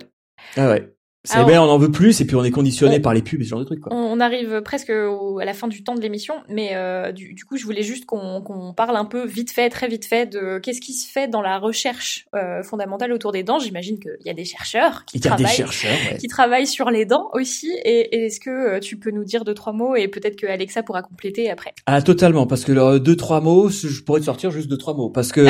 [0.57, 0.93] ah ouais.
[1.24, 3.44] C'est bien, on en veut plus et puis on est conditionné par les pubs et
[3.44, 3.81] ce genre de trucs.
[3.81, 3.94] Quoi.
[3.94, 7.65] On, arrive presque à la fin du temps de l'émission, mais euh, du, coup, je
[7.65, 11.09] voulais juste qu'on parle un peu vite fait, très vite fait, de qu'est-ce qui se
[11.09, 13.61] fait dans la recherche euh, fondamentale autour des dents.
[13.61, 17.70] J'imagine qu'il y a des chercheurs qui travaillent, chercheurs, qui travaillent sur les dents aussi.
[17.85, 20.82] Et, est-ce que euh, tu peux nous dire deux trois mots et peut-être que Alexa
[20.82, 24.69] pourra compléter après Ah totalement, parce que deux trois mots, je pourrais te sortir juste
[24.69, 25.47] deux trois mots, parce que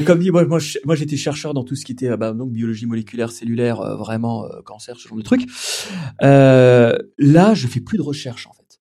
[0.06, 3.32] comme dit moi, moi, j'étais chercheur dans tout ce qui était bah, donc biologie moléculaire,
[3.32, 4.46] cellulaire, vraiment
[4.76, 5.42] cancer, ce genre de truc.
[6.22, 8.80] Euh, là, je fais plus de recherche en fait.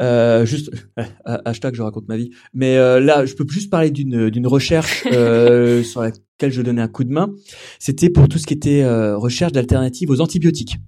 [0.00, 0.70] Euh, juste
[1.24, 2.30] hashtag je raconte ma vie.
[2.54, 6.82] Mais euh, là, je peux juste parler d'une d'une recherche euh, sur laquelle je donnais
[6.82, 7.34] un coup de main.
[7.78, 10.78] C'était pour tout ce qui était euh, recherche d'alternatives aux antibiotiques.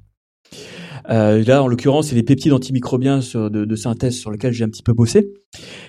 [1.09, 4.65] Euh, là, en l'occurrence, c'est les peptides antimicrobiens sur, de, de, synthèse sur lesquels j'ai
[4.65, 5.33] un petit peu bossé.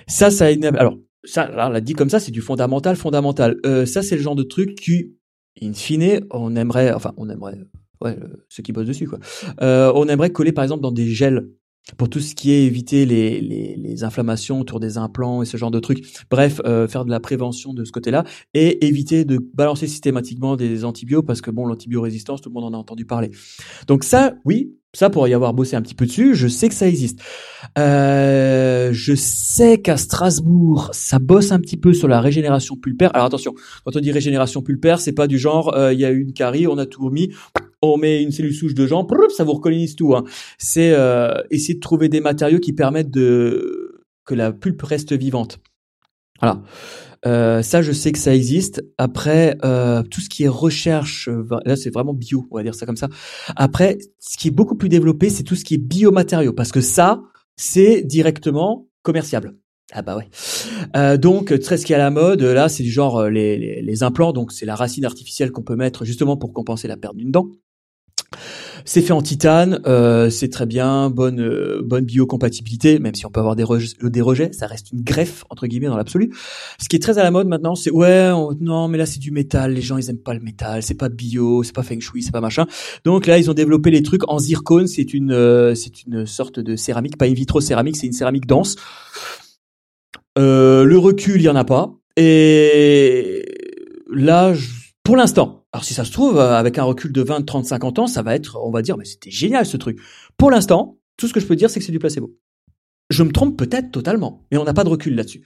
[0.08, 0.48] Ça, ça
[0.78, 3.58] alors ça, là, l'a dit comme ça, c'est du fondamental, fondamental.
[3.66, 5.16] Euh, ça, c'est le genre de truc qui,
[5.62, 7.58] in fine, on aimerait, enfin, on aimerait,
[8.02, 8.18] ouais,
[8.50, 9.20] ceux qui bossent dessus, quoi.
[9.62, 11.48] Euh, on aimerait coller par exemple dans des gels
[11.98, 15.58] pour tout ce qui est éviter les, les, les, inflammations autour des implants et ce
[15.58, 16.06] genre de trucs.
[16.30, 18.24] Bref, euh, faire de la prévention de ce côté-là
[18.54, 22.78] et éviter de balancer systématiquement des antibiotiques parce que bon, l'antibiorésistance, tout le monde en
[22.78, 23.32] a entendu parler.
[23.88, 26.76] Donc ça, oui, ça pour y avoir bossé un petit peu dessus, je sais que
[26.76, 27.20] ça existe.
[27.78, 33.14] Euh, je sais qu'à Strasbourg, ça bosse un petit peu sur la régénération pulpaire.
[33.16, 33.54] Alors attention,
[33.86, 36.34] quand on dit régénération pulpaire, c'est pas du genre euh, il y a eu une
[36.34, 37.34] carie, on a tout remis,
[37.82, 40.16] on met une cellule souche de gens, ça vous recolonise tout.
[40.16, 40.24] Hein.
[40.58, 45.60] C'est euh, essayer de trouver des matériaux qui permettent de que la pulpe reste vivante.
[46.40, 46.62] Voilà.
[47.26, 48.84] Euh, ça, je sais que ça existe.
[48.98, 52.74] Après, euh, tout ce qui est recherche, euh, là, c'est vraiment bio, on va dire
[52.74, 53.10] ça comme ça.
[53.56, 56.82] Après, ce qui est beaucoup plus développé, c'est tout ce qui est biomatériaux, parce que
[56.82, 57.22] ça,
[57.58, 59.56] c'est directement commerciable.
[59.94, 60.30] Ah bah ouais.
[60.96, 63.82] Euh, donc très ce qui est à la mode là, c'est du genre les, les,
[63.82, 64.32] les implants.
[64.32, 67.50] Donc c'est la racine artificielle qu'on peut mettre justement pour compenser la perte d'une dent.
[68.86, 73.30] C'est fait en titane, euh, c'est très bien, bonne euh, bonne biocompatibilité, même si on
[73.30, 76.34] peut avoir des, rejets, des rejets, ça reste une greffe entre guillemets dans l'absolu.
[76.82, 79.32] Ce qui est très à la mode maintenant, c'est ouais, non mais là c'est du
[79.32, 82.24] métal, les gens ils aiment pas le métal, c'est pas bio, c'est pas feng shui,
[82.24, 82.66] c'est pas machin.
[83.06, 86.60] Donc là ils ont développé les trucs en zircone, c'est une euh, c'est une sorte
[86.60, 88.76] de céramique, pas in vitro céramique, c'est une céramique dense.
[90.38, 93.46] Euh, le recul il y en a pas et
[94.10, 94.54] là
[95.04, 98.00] pour l'instant alors si ça se trouve, euh, avec un recul de 20, 30, 50
[98.00, 100.00] ans, ça va être, on va dire, mais c'était génial ce truc.
[100.38, 102.36] Pour l'instant, tout ce que je peux dire, c'est que c'est du placebo.
[103.10, 105.46] Je me trompe peut-être totalement, mais on n'a pas de recul là-dessus.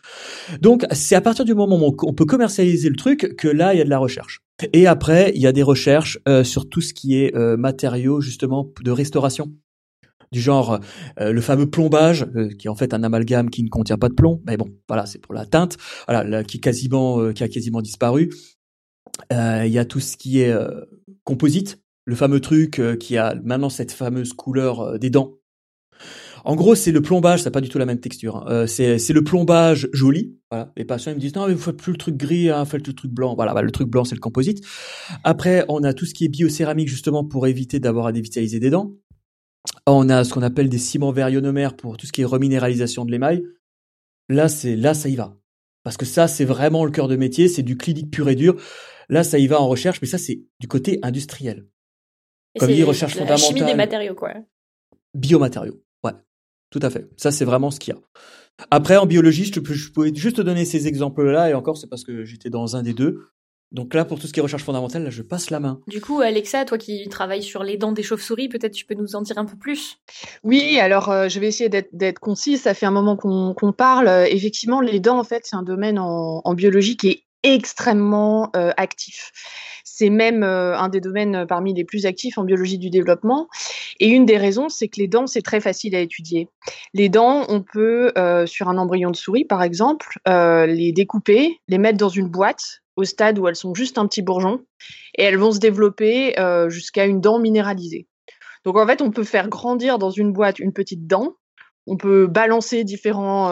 [0.61, 3.77] Donc c'est à partir du moment où on peut commercialiser le truc que là, il
[3.77, 4.41] y a de la recherche.
[4.73, 8.21] Et après, il y a des recherches euh, sur tout ce qui est euh, matériaux
[8.21, 9.51] justement de restauration
[10.31, 10.79] du genre
[11.19, 12.25] le fameux plombage
[12.57, 15.05] qui est en fait un amalgame qui ne contient pas de plomb mais bon voilà
[15.05, 15.77] c'est pour la teinte
[16.07, 18.54] voilà qui quasiment qui a quasiment disparu euh,
[19.31, 20.81] il y a tout ce qui est euh,
[21.23, 25.33] composite, le fameux truc euh, qui a maintenant cette fameuse couleur des dents.
[26.43, 28.45] En gros, c'est le plombage, ça n'a pas du tout la même texture.
[28.47, 28.67] Hein.
[28.67, 30.37] c'est le plombage joli.
[30.51, 30.71] Voilà.
[30.77, 32.85] Les patients ils me disent non mais vous faites plus le truc gris, hein, faites
[32.85, 33.33] le truc blanc.
[33.33, 34.63] Voilà, bah, le truc blanc c'est le composite.
[35.23, 38.69] Après, on a tout ce qui est biocéramique justement pour éviter d'avoir à dévitaliser des
[38.69, 38.93] dents.
[39.87, 43.11] On a ce qu'on appelle des ciments verionomères pour tout ce qui est reminéralisation de
[43.11, 43.43] l'émail.
[44.29, 45.35] Là, c'est là ça y va.
[45.83, 48.55] Parce que ça, c'est vraiment le cœur de métier, c'est du clinique pur et dur.
[49.09, 51.67] Là, ça y va en recherche, mais ça, c'est du côté industriel.
[52.59, 53.47] Comme dit, recherche fondamentale.
[53.47, 54.33] Chimie des matériaux, quoi.
[55.13, 56.13] Biomatériaux, ouais,
[56.69, 57.09] tout à fait.
[57.17, 58.01] Ça, c'est vraiment ce qu'il y a.
[58.71, 61.87] Après, en biologie, je, peux, je pouvais juste te donner ces exemples-là, et encore, c'est
[61.87, 63.27] parce que j'étais dans un des deux.
[63.71, 65.81] Donc là, pour tout ce qui est recherche fondamentale, là, je passe la main.
[65.87, 69.15] Du coup, Alexa, toi qui travailles sur les dents des chauves-souris, peut-être tu peux nous
[69.15, 69.97] en dire un peu plus?
[70.43, 72.61] Oui, alors euh, je vais essayer d'être concise.
[72.61, 74.07] Ça fait un moment qu'on parle.
[74.29, 78.71] effectivement, les dents, en fait, c'est un domaine en, en, biologie qui est extrêmement euh,
[78.75, 79.31] actif.
[79.83, 83.47] C'est même euh, un des domaines euh, parmi les plus actifs en biologie du développement.
[83.99, 86.49] Et une des raisons, c'est que les dents, c'est très facile à étudier.
[86.93, 88.11] Les dents, on peut,
[88.45, 93.05] sur un embryon de souris, par exemple, les découper, les mettre dans une boîte au
[93.05, 94.61] stade où elles sont juste un petit bourgeon,
[95.17, 96.35] et elles vont se développer
[96.67, 98.07] jusqu'à une dent minéralisée.
[98.65, 101.35] Donc en fait, on peut faire grandir dans une boîte une petite dent,
[101.87, 103.51] on peut balancer différents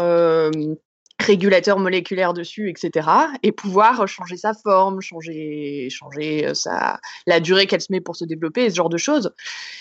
[1.20, 3.08] régulateur moléculaire dessus, etc.
[3.44, 8.16] Et pouvoir changer sa forme, changer, changer euh, sa, la durée qu'elle se met pour
[8.16, 9.32] se développer, ce genre de choses.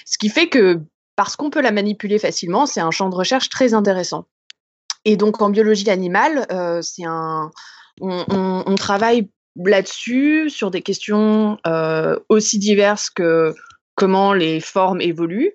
[0.06, 0.80] Ce qui fait que,
[1.16, 4.26] parce qu'on peut la manipuler facilement, c'est un champ de recherche très intéressant.
[5.04, 7.50] Et donc en biologie animale, euh, c'est un,
[8.00, 13.52] on, travaille là-dessus sur des questions euh, aussi diverses que
[13.96, 15.52] comment les formes évoluent,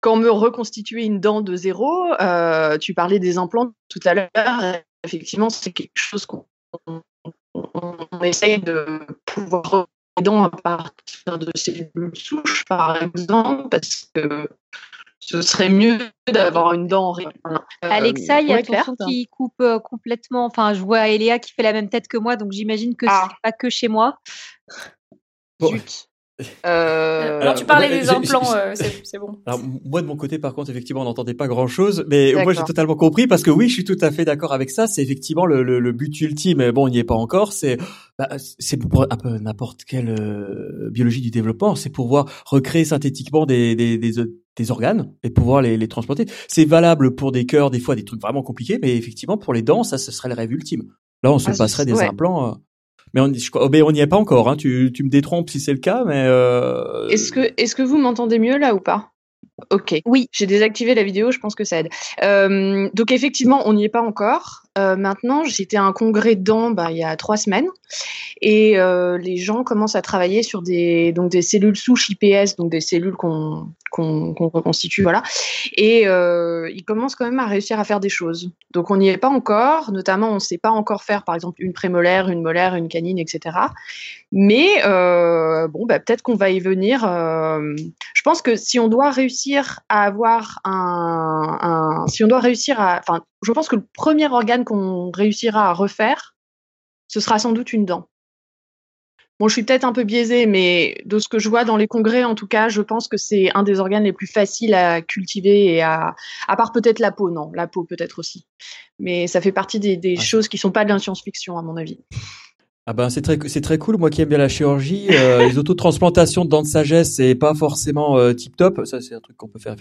[0.00, 2.14] quand me reconstituer une dent de zéro,
[2.80, 6.44] tu parlais des implants tout à l'heure, effectivement, c'est quelque chose qu'on
[8.22, 9.88] essaye de pouvoir
[10.20, 14.48] dents à partir de cellules souches, par exemple, parce que
[15.20, 17.14] ce serait mieux d'avoir une dent.
[17.18, 20.46] Euh, Alexa, il y a ton son qui coupe euh, complètement.
[20.46, 23.28] Enfin, je vois Eléa qui fait la même tête que moi, donc j'imagine que ah.
[23.28, 24.18] c'est pas que chez moi.
[25.62, 26.09] Zut.
[26.66, 27.40] Euh...
[27.40, 29.38] Alors tu parlais des implants, euh, c'est bon.
[29.46, 32.52] Alors moi de mon côté par contre effectivement on n'entendait pas grand chose, mais moi
[32.52, 34.86] j'ai totalement compris parce que oui je suis tout à fait d'accord avec ça.
[34.86, 36.70] C'est effectivement le, le, le, but ultime.
[36.70, 37.52] Bon on n'y est pas encore.
[37.52, 37.78] C'est
[38.18, 41.74] bah, c'est pour un peu n'importe quelle euh, biologie du développement.
[41.74, 44.12] C'est pouvoir recréer synthétiquement des, des, des,
[44.56, 46.26] des organes et pouvoir les, les transporter.
[46.48, 49.62] C'est valable pour des cœurs, des fois des trucs vraiment compliqués, mais effectivement pour les
[49.62, 50.84] dents ça ce serait le rêve ultime.
[51.22, 52.60] Là on se ah, passerait des implants.
[53.14, 54.48] Mais on oh, mais on n'y est pas encore.
[54.48, 54.56] Hein.
[54.56, 56.24] Tu, tu me détrompes si c'est le cas, mais.
[56.26, 57.08] Euh...
[57.08, 59.10] Est-ce que est-ce que vous m'entendez mieux là ou pas?
[59.70, 60.00] Ok.
[60.06, 61.30] Oui, j'ai désactivé la vidéo.
[61.30, 61.88] Je pense que ça aide.
[62.22, 64.62] Euh, donc effectivement, on n'y est pas encore.
[64.78, 67.66] Euh, maintenant, j'étais à un congrès dedans bah, il y a trois semaines
[68.40, 72.70] et euh, les gens commencent à travailler sur des donc des cellules souches IPS, donc
[72.70, 75.24] des cellules qu'on qu'on reconstitue, voilà.
[75.76, 78.52] Et euh, ils commencent quand même à réussir à faire des choses.
[78.70, 81.60] Donc on n'y est pas encore, notamment on ne sait pas encore faire par exemple
[81.60, 83.56] une prémolaire, une molaire, une canine, etc.
[84.30, 87.00] Mais bon, bah, peut-être qu'on va y venir.
[87.00, 92.80] Je pense que si on doit réussir à avoir un, un si on doit réussir
[92.80, 93.00] à,
[93.42, 96.36] je pense que le premier organe qu'on réussira à refaire,
[97.08, 98.08] ce sera sans doute une dent.
[99.38, 101.88] Bon, je suis peut-être un peu biaisée, mais de ce que je vois dans les
[101.88, 105.00] congrès, en tout cas, je pense que c'est un des organes les plus faciles à
[105.00, 106.14] cultiver et à,
[106.46, 108.46] à part peut-être la peau, non, la peau peut-être aussi.
[108.98, 111.76] Mais ça fait partie des, des choses qui sont pas de la science-fiction, à mon
[111.76, 112.04] avis.
[112.86, 113.98] Ah ben c'est très c'est très cool.
[113.98, 117.54] Moi qui aime bien la chirurgie, euh, les autotransplantations de dents de sagesse c'est pas
[117.54, 118.80] forcément euh, tip top.
[118.84, 119.76] Ça c'est un truc qu'on peut faire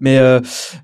[0.00, 0.40] Mais euh,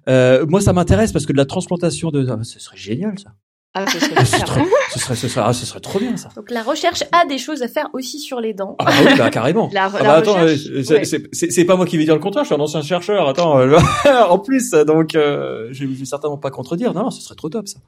[0.09, 3.31] euh, moi ça m'intéresse parce que de la transplantation de, ah, ce serait génial ça.
[3.79, 6.31] Ah, ce serait, ce, serait, ce, serait, ce, serait, ah, ce serait trop bien ça.
[6.35, 8.75] Donc la recherche a des choses à faire aussi sur les dents.
[8.79, 9.69] Ah bah oui, bah, carrément.
[9.75, 11.05] La, Ah la bah, attends, recherche, ouais.
[11.05, 13.29] c'est- c'est c'est pas moi qui vais dire le contraire, je suis un ancien chercheur.
[13.29, 13.77] Attends, euh,
[14.31, 16.95] en plus, donc euh, je vais certainement pas contredire.
[16.95, 17.79] Non, non, ce serait trop top ça.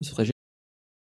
[0.00, 0.32] Ce serait génial.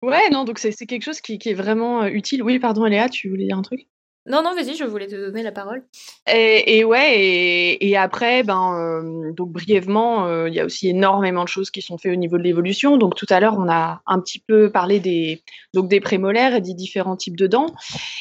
[0.02, 2.43] Ouais, non, donc c'est quelque chose qui, qui est vraiment euh, utile.
[2.43, 3.86] Oui, pardon, Léa, tu voulais dire un truc?
[4.27, 5.82] Non, non, vas-y, je voulais te donner la parole.
[6.31, 10.89] Et, et ouais, et, et après, ben, euh, donc brièvement, euh, il y a aussi
[10.89, 12.98] énormément de choses qui sont faites au niveau de l'évolution.
[12.98, 15.43] Donc tout à l'heure, on a un petit peu parlé des,
[15.74, 17.74] donc des prémolaires et des différents types de dents.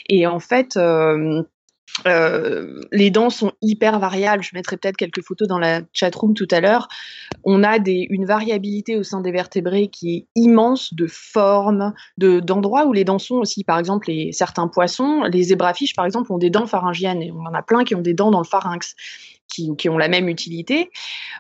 [0.07, 1.43] Et en fait, euh,
[2.07, 4.44] euh, les dents sont hyper variables.
[4.44, 6.88] Je mettrai peut-être quelques photos dans la chatroom tout à l'heure.
[7.44, 12.40] On a des, une variabilité au sein des vertébrés qui est immense de formes, de
[12.40, 13.64] d'endroits où les dents sont aussi.
[13.64, 17.53] Par exemple, certains poissons, les zébrafiches par exemple, ont des dents pharyngiennes et on en
[17.53, 18.95] a plein qui ont des dents dans le pharynx.
[19.49, 20.91] Qui, ont la même utilité.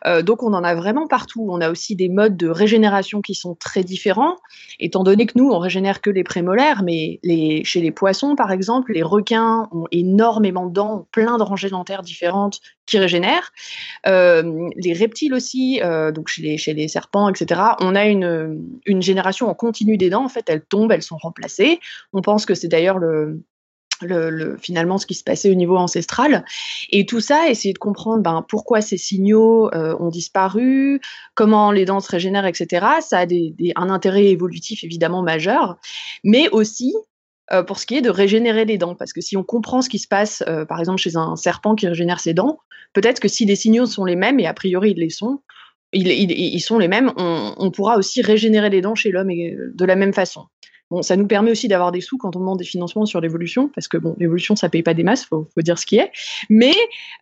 [0.07, 1.45] Euh, donc on en a vraiment partout.
[1.47, 4.35] On a aussi des modes de régénération qui sont très différents,
[4.79, 7.19] étant donné que nous, on régénère que les prémolaires, mais
[7.63, 12.01] chez les poissons, par exemple, les requins ont énormément de dents, plein de rangées dentaires
[12.01, 13.51] différentes qui régénèrent.
[14.07, 19.01] Euh, les reptiles aussi, euh, donc chez les, chez les serpents, etc., on a une
[19.01, 20.25] génération en continu des dents.
[20.25, 21.79] En fait, elles tombent, elles sont remplacées.
[22.11, 23.43] On pense que c'est d'ailleurs le,
[24.01, 26.45] le, le, finalement ce qui se passait au niveau ancestral.
[26.89, 31.01] Et tout ça, essayer de comprendre ben, pourquoi ces signaux euh, ont disparu,
[31.35, 32.85] comment les dents se régénèrent, etc.
[33.01, 33.25] Ça a
[33.75, 35.77] un intérêt évolutif évidemment majeur,
[36.23, 36.93] mais aussi
[37.51, 38.95] euh, pour ce qui est de régénérer les dents.
[38.95, 41.75] Parce que si on comprend ce qui se passe, euh, par exemple, chez un serpent
[41.75, 42.59] qui régénère ses dents,
[42.93, 45.41] peut-être que si les signaux sont les mêmes, et a priori ils les sont,
[45.91, 50.13] ils, sont les mêmes, on, pourra aussi régénérer les dents chez l'homme de la même
[50.13, 50.45] façon.
[51.01, 53.87] Ça nous permet aussi d'avoir des sous quand on demande des financements sur l'évolution, parce
[53.87, 56.11] que bon, l'évolution, ça paye pas des masses, faut, faut dire ce qui est.
[56.49, 56.73] Mais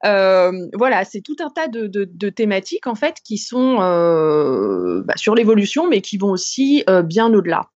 [0.06, 5.36] euh, voilà, c'est tout un tas de, thématiques en fait qui sont euh, bah, sur
[5.36, 7.70] l'évolution, mais qui vont aussi euh, bien au-delà.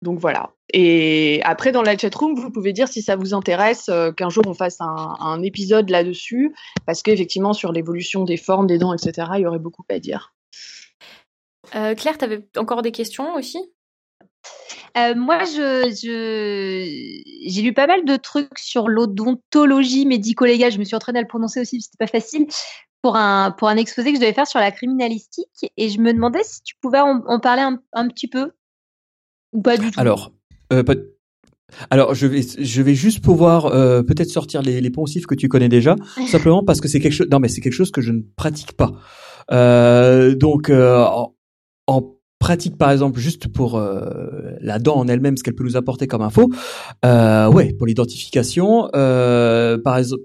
[0.00, 0.52] Donc voilà.
[0.72, 4.54] Et après, dans la chatroom, vous pouvez dire si ça vous intéresse qu'un jour on
[4.54, 6.54] fasse un, épisode là-dessus,
[6.86, 10.32] parce qu'effectivement, sur l'évolution des formes, des dents, etc., il y aurait beaucoup à dire.
[11.72, 13.58] Claire, tu avais encore des questions aussi?
[14.96, 20.72] Euh, moi, je, je, j'ai lu pas mal de trucs sur l'odontologie médico-légale.
[20.72, 22.46] Je me suis entraînée à le prononcer aussi, c'était pas facile,
[23.02, 25.48] pour un, pour un exposé que je devais faire sur la criminalistique.
[25.76, 28.52] Et je me demandais si tu pouvais en, en parler un, un, petit peu
[29.52, 30.00] ou pas du tout.
[30.00, 30.32] Alors,
[30.72, 30.94] euh, pas...
[31.90, 35.48] Alors, je vais, je vais juste pouvoir euh, peut-être sortir les, les poncifs que tu
[35.48, 35.96] connais déjà,
[36.26, 37.28] simplement parce que c'est quelque chose.
[37.30, 38.92] Non, mais c'est quelque chose que je ne pratique pas.
[39.52, 40.70] Euh, donc,
[42.40, 46.08] pratique par exemple juste pour euh, la dent en elle-même ce qu'elle peut nous apporter
[46.08, 46.50] comme info
[47.04, 50.24] euh, ouais pour l'identification euh, par exemple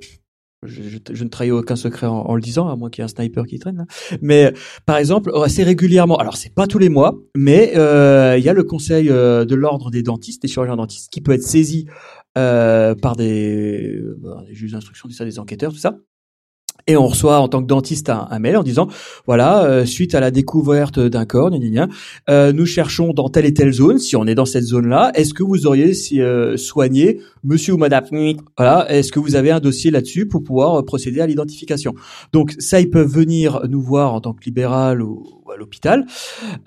[0.64, 3.04] je, je, je, ne trahis aucun secret en, en le disant à moins qu'il y
[3.04, 3.86] ait un sniper qui traîne là.
[4.22, 4.54] mais
[4.86, 8.64] par exemple assez régulièrement alors c'est pas tous les mois mais il y a le
[8.64, 11.86] conseil de l'ordre des dentistes des chirurgiens dentistes qui peut être saisi
[12.34, 14.02] par des,
[14.48, 15.98] des juges d'instruction des enquêteurs tout ça
[16.88, 18.88] et on reçoit en tant que dentiste un, mail en disant
[19.26, 21.88] voilà euh, suite à la découverte d'un corps gna,
[22.30, 23.98] euh, nous cherchons dans telle et telle zone.
[23.98, 27.74] Si on est dans cette zone là est-ce que vous auriez si, euh, soigné monsieur
[27.74, 28.06] ou madame?
[28.58, 31.96] Voilà est-ce que vous avez un dossier là-dessus pour pouvoir euh, procéder à l'identification?
[32.34, 36.06] Donc ça ils peuvent venir nous voir en tant que libéral ou, ou à l'hôpital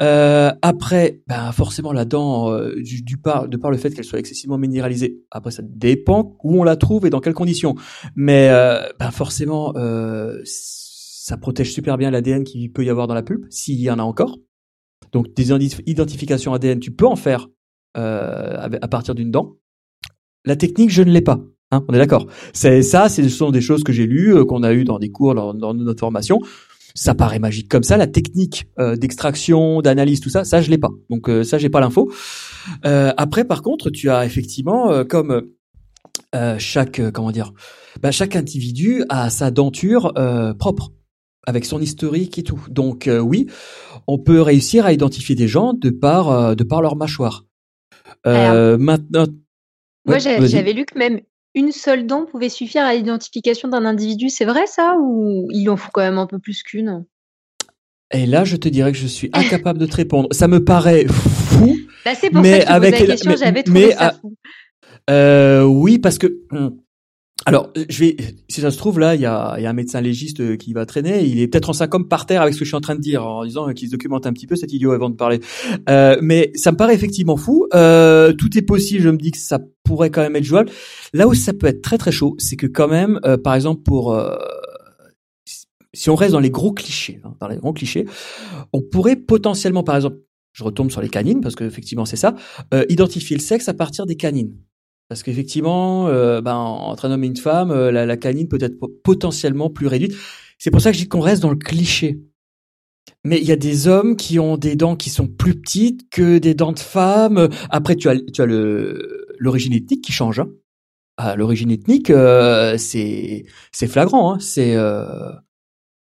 [0.00, 4.04] euh, après ben forcément la dent euh, du, du par de par le fait qu'elle
[4.04, 7.74] soit excessivement minéralisée après ça dépend où on la trouve et dans quelles conditions
[8.14, 8.48] mais
[8.98, 9.74] ben forcément
[11.28, 13.98] ça protège super bien l'ADN qu'il peut y avoir dans la pulpe, s'il y en
[13.98, 14.38] a encore.
[15.12, 15.52] Donc des
[15.86, 17.48] identifications ADN, tu peux en faire
[17.98, 19.56] euh, à partir d'une dent.
[20.46, 21.38] La technique, je ne l'ai pas.
[21.70, 22.26] Hein, on est d'accord.
[22.54, 25.10] C'est ça, ce sont des choses que j'ai lues, euh, qu'on a eues dans des
[25.10, 26.40] cours, dans, notre formation.
[26.94, 27.96] Ça paraît magique comme ça.
[27.96, 30.90] La technique euh, d'extraction, d'analyse, tout ça, ça je l'ai pas.
[31.10, 32.10] Donc euh, ça, j'ai pas l'info.
[32.84, 35.42] Euh, après, par contre, tu as effectivement comme
[36.58, 37.52] chaque comment dire,
[38.02, 40.12] bah, chaque individu a sa denture
[40.58, 40.92] propre
[41.48, 42.60] avec son historique et tout.
[42.68, 43.46] Donc euh, oui,
[44.06, 47.46] on peut réussir à identifier des gens de par euh, de par leur mâchoire.
[48.26, 49.26] Euh, Alors, maintenant,
[50.04, 51.20] moi j'avais lu que même
[51.58, 54.30] une seule dent pouvait suffire à l'identification d'un individu.
[54.30, 57.04] C'est vrai ça ou il en faut quand même un peu plus qu'une?
[58.12, 60.28] Et là, je te dirais que je suis incapable de te répondre.
[60.30, 61.76] Ça me paraît fou.
[62.04, 64.34] Bah, c'est pour mais ça que je avec la question, j'avais trouvé mais, ça fou.
[65.10, 66.40] Euh, oui, parce que
[67.46, 68.16] alors, je vais,
[68.48, 70.84] si ça se trouve là, il y a, y a un médecin légiste qui va
[70.84, 71.24] traîner.
[71.24, 73.00] Il est peut-être en syncombe par terre avec ce que je suis en train de
[73.00, 75.40] dire, en disant qu'il se documente un petit peu cet idiot avant de parler.
[75.88, 77.66] Euh, mais ça me paraît effectivement fou.
[77.74, 79.02] Euh, tout est possible.
[79.02, 80.70] Je me dis que ça pourrait quand même être jouable.
[81.14, 83.82] Là où ça peut être très très chaud, c'est que quand même, euh, par exemple
[83.82, 84.36] pour euh,
[85.94, 88.04] si on reste dans les gros clichés, hein, dans les gros clichés,
[88.72, 90.18] on pourrait potentiellement, par exemple,
[90.52, 92.34] je retombe sur les canines parce que effectivement c'est ça,
[92.74, 94.56] euh, identifier le sexe à partir des canines.
[95.08, 98.76] Parce qu'effectivement, euh, ben, entre un homme et une femme, euh, la, canine peut être
[99.02, 100.14] potentiellement plus réduite.
[100.58, 102.20] C'est pour ça que je dis qu'on reste dans le cliché.
[103.24, 106.38] Mais il y a des hommes qui ont des dents qui sont plus petites que
[106.38, 107.48] des dents de femmes.
[107.70, 108.46] Après, tu as, tu as
[109.38, 110.40] l'origine ethnique qui change.
[110.40, 110.50] Hein.
[111.16, 113.44] Ah, l'origine ethnique, euh, c'est
[113.88, 114.34] flagrant.
[114.34, 114.38] Hein.
[114.40, 114.76] C'est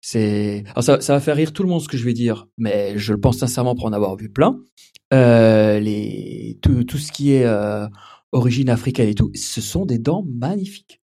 [0.02, 2.96] c'est ça, ça va faire rire tout le monde ce que je vais dire, mais
[2.96, 4.58] je le pense sincèrement pour en avoir vu plein.
[5.12, 7.86] Euh, les tout, tout ce qui est euh,
[8.32, 11.00] origine africaine et tout, ce sont des dents magnifiques.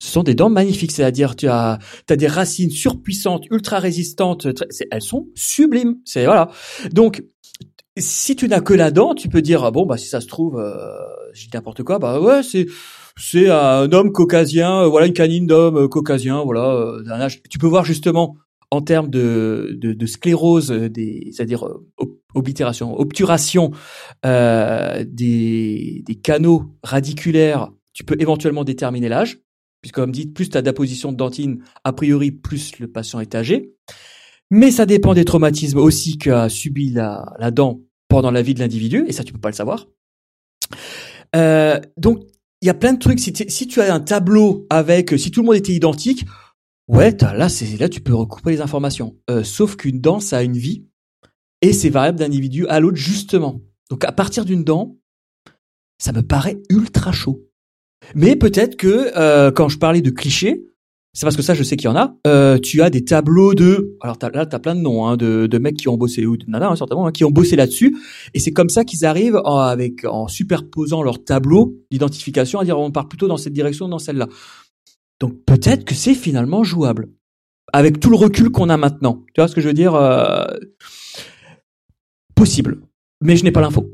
[0.00, 1.78] Ce sont des dents magnifiques, c'est-à-dire tu as
[2.08, 4.46] as des racines surpuissantes, ultra résistantes,
[4.90, 5.96] elles sont sublimes.
[6.04, 6.50] C'est voilà.
[6.92, 7.24] Donc
[7.96, 10.28] si tu n'as que la dent, tu peux dire ah bon bah si ça se
[10.28, 10.74] trouve, euh,
[11.34, 12.66] j'ai n'importe quoi, bah ouais c'est
[13.18, 17.42] c'est un homme caucasien, euh, voilà une canine d'homme euh, caucasien, voilà euh, d'un âge.
[17.50, 18.36] Tu peux voir justement
[18.70, 21.66] en termes de, de, de sclérose, des, c'est-à-dire
[22.34, 23.70] oblitération, obturation
[24.26, 29.38] euh, des, des canaux radiculaires, tu peux éventuellement déterminer l'âge,
[29.80, 33.34] puisque comme dit, plus tu as d'apposition de dentine, a priori, plus le patient est
[33.34, 33.74] âgé.
[34.50, 38.60] Mais ça dépend des traumatismes aussi qu'a subi la, la dent pendant la vie de
[38.60, 39.86] l'individu, et ça tu peux pas le savoir.
[41.36, 42.24] Euh, donc
[42.60, 43.20] il y a plein de trucs.
[43.20, 46.24] Si, si, tu as un tableau avec, si tout le monde était identique,
[46.88, 49.16] ouais, là, c'est là tu peux recouper les informations.
[49.30, 50.84] Euh, sauf qu'une dent, ça a une vie
[51.62, 53.60] et c'est variable d'un individu à l'autre justement.
[53.90, 54.96] Donc à partir d'une dent,
[55.98, 57.44] ça me paraît ultra chaud.
[58.14, 60.62] Mais peut-être que euh, quand je parlais de clichés,
[61.14, 62.14] c'est parce que ça, je sais qu'il y en a.
[62.26, 65.46] Euh, tu as des tableaux de, alors as, là, t'as plein de noms hein, de,
[65.46, 67.96] de mecs qui ont bossé ou de nanas hein, certainement hein, qui ont bossé là-dessus,
[68.34, 72.78] et c'est comme ça qu'ils arrivent en, avec en superposant leurs tableaux d'identification à dire
[72.78, 74.28] on part plutôt dans cette direction, dans celle-là.
[75.20, 77.08] Donc peut-être que c'est finalement jouable
[77.72, 79.24] avec tout le recul qu'on a maintenant.
[79.34, 80.46] Tu vois ce que je veux dire euh...
[82.34, 82.82] Possible,
[83.20, 83.90] mais je n'ai pas l'info.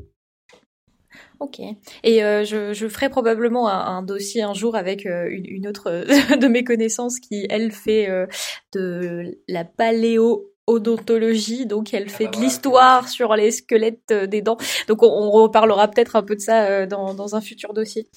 [1.39, 1.59] Ok.
[2.03, 5.67] Et euh, je, je, ferai probablement un, un, dossier un jour avec euh, une, une,
[5.67, 5.89] autre
[6.39, 8.25] de mes connaissances qui, elle, fait euh,
[8.73, 14.57] de la paléo odontologie, donc elle fait de l'histoire sur les squelettes des dents.
[14.87, 18.07] Donc on, on reparlera peut-être un peu de ça dans, dans un futur dossier.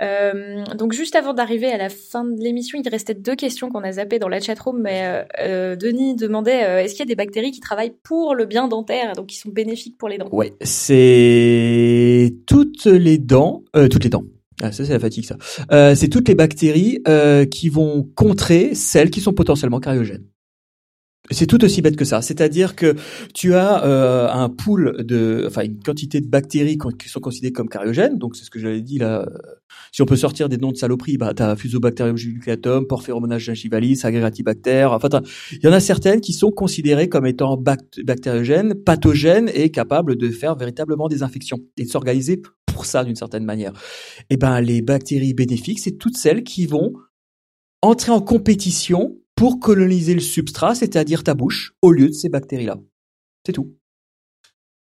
[0.00, 3.82] Euh, donc juste avant d'arriver à la fin de l'émission, il restait deux questions qu'on
[3.82, 7.06] a zappées dans la chatroom, mais euh, euh Denis demandait euh, est-ce qu'il y a
[7.06, 10.28] des bactéries qui travaillent pour le bien dentaire, donc qui sont bénéfiques pour les dents?
[10.32, 14.24] Ouais, c'est toutes les dents, toutes les dents.
[14.62, 15.36] Ah, ça c'est la fatigue ça.
[15.94, 17.02] c'est toutes les bactéries
[17.50, 20.24] qui vont contrer celles qui sont potentiellement cariogènes.
[21.30, 22.22] C'est tout aussi bête que ça.
[22.22, 22.96] C'est-à-dire que
[23.34, 27.68] tu as euh, un pool de, enfin une quantité de bactéries qui sont considérées comme
[27.68, 28.18] cariogènes.
[28.18, 29.28] Donc c'est ce que j'avais dit là.
[29.92, 34.84] Si on peut sortir des noms de saloperies, bah t'as Fusobacterium julicatum, Porphyromonas gingivalis, Agregatibacter.
[34.84, 35.08] Enfin,
[35.52, 40.30] il y en a certaines qui sont considérées comme étant bactériogènes, pathogènes et capables de
[40.30, 43.72] faire véritablement des infections et de s'organiser pour ça d'une certaine manière.
[44.30, 46.92] Et eh ben les bactéries bénéfiques, c'est toutes celles qui vont
[47.82, 52.78] entrer en compétition pour coloniser le substrat, c'est-à-dire ta bouche, au lieu de ces bactéries-là.
[53.46, 53.74] C'est tout.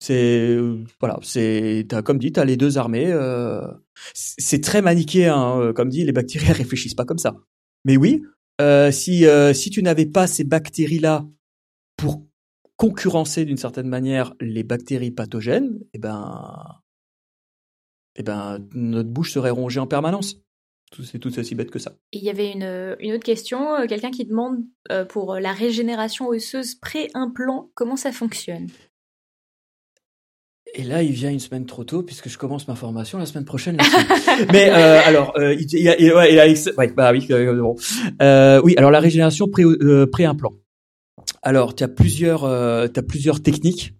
[0.00, 3.10] C'est euh, voilà, c'est comme dit, t'as les deux armées.
[3.10, 3.62] Euh,
[4.14, 7.36] c'est très manichéen, hein, comme dit, les bactéries réfléchissent pas comme ça.
[7.84, 8.22] Mais oui,
[8.60, 11.26] euh, si si tu n'avais pas ces bactéries-là
[11.96, 12.24] pour
[12.76, 16.80] concurrencer d'une certaine manière les bactéries pathogènes, eh ben,
[18.16, 20.44] eh ben, notre bouche serait rongée en permanence
[21.02, 21.92] c'est tout aussi bête que ça.
[22.12, 24.58] il y avait une, autre question, euh, quelqu'un qui demande
[24.92, 28.68] euh, pour la régénération osseuse pré-implant, comment ça fonctionne?
[30.74, 33.44] Et là, il vient une semaine trop tôt puisque je commence ma formation la semaine
[33.44, 33.78] prochaine.
[34.52, 37.76] Mais euh, alors, euh, il, y a, ouais, ouais, bah oui, bon.
[38.20, 38.74] euh, oui.
[38.76, 39.62] Alors la régénération pré,
[40.10, 40.52] pré-implant.
[41.42, 43.94] Alors, tu as plusieurs, as plusieurs techniques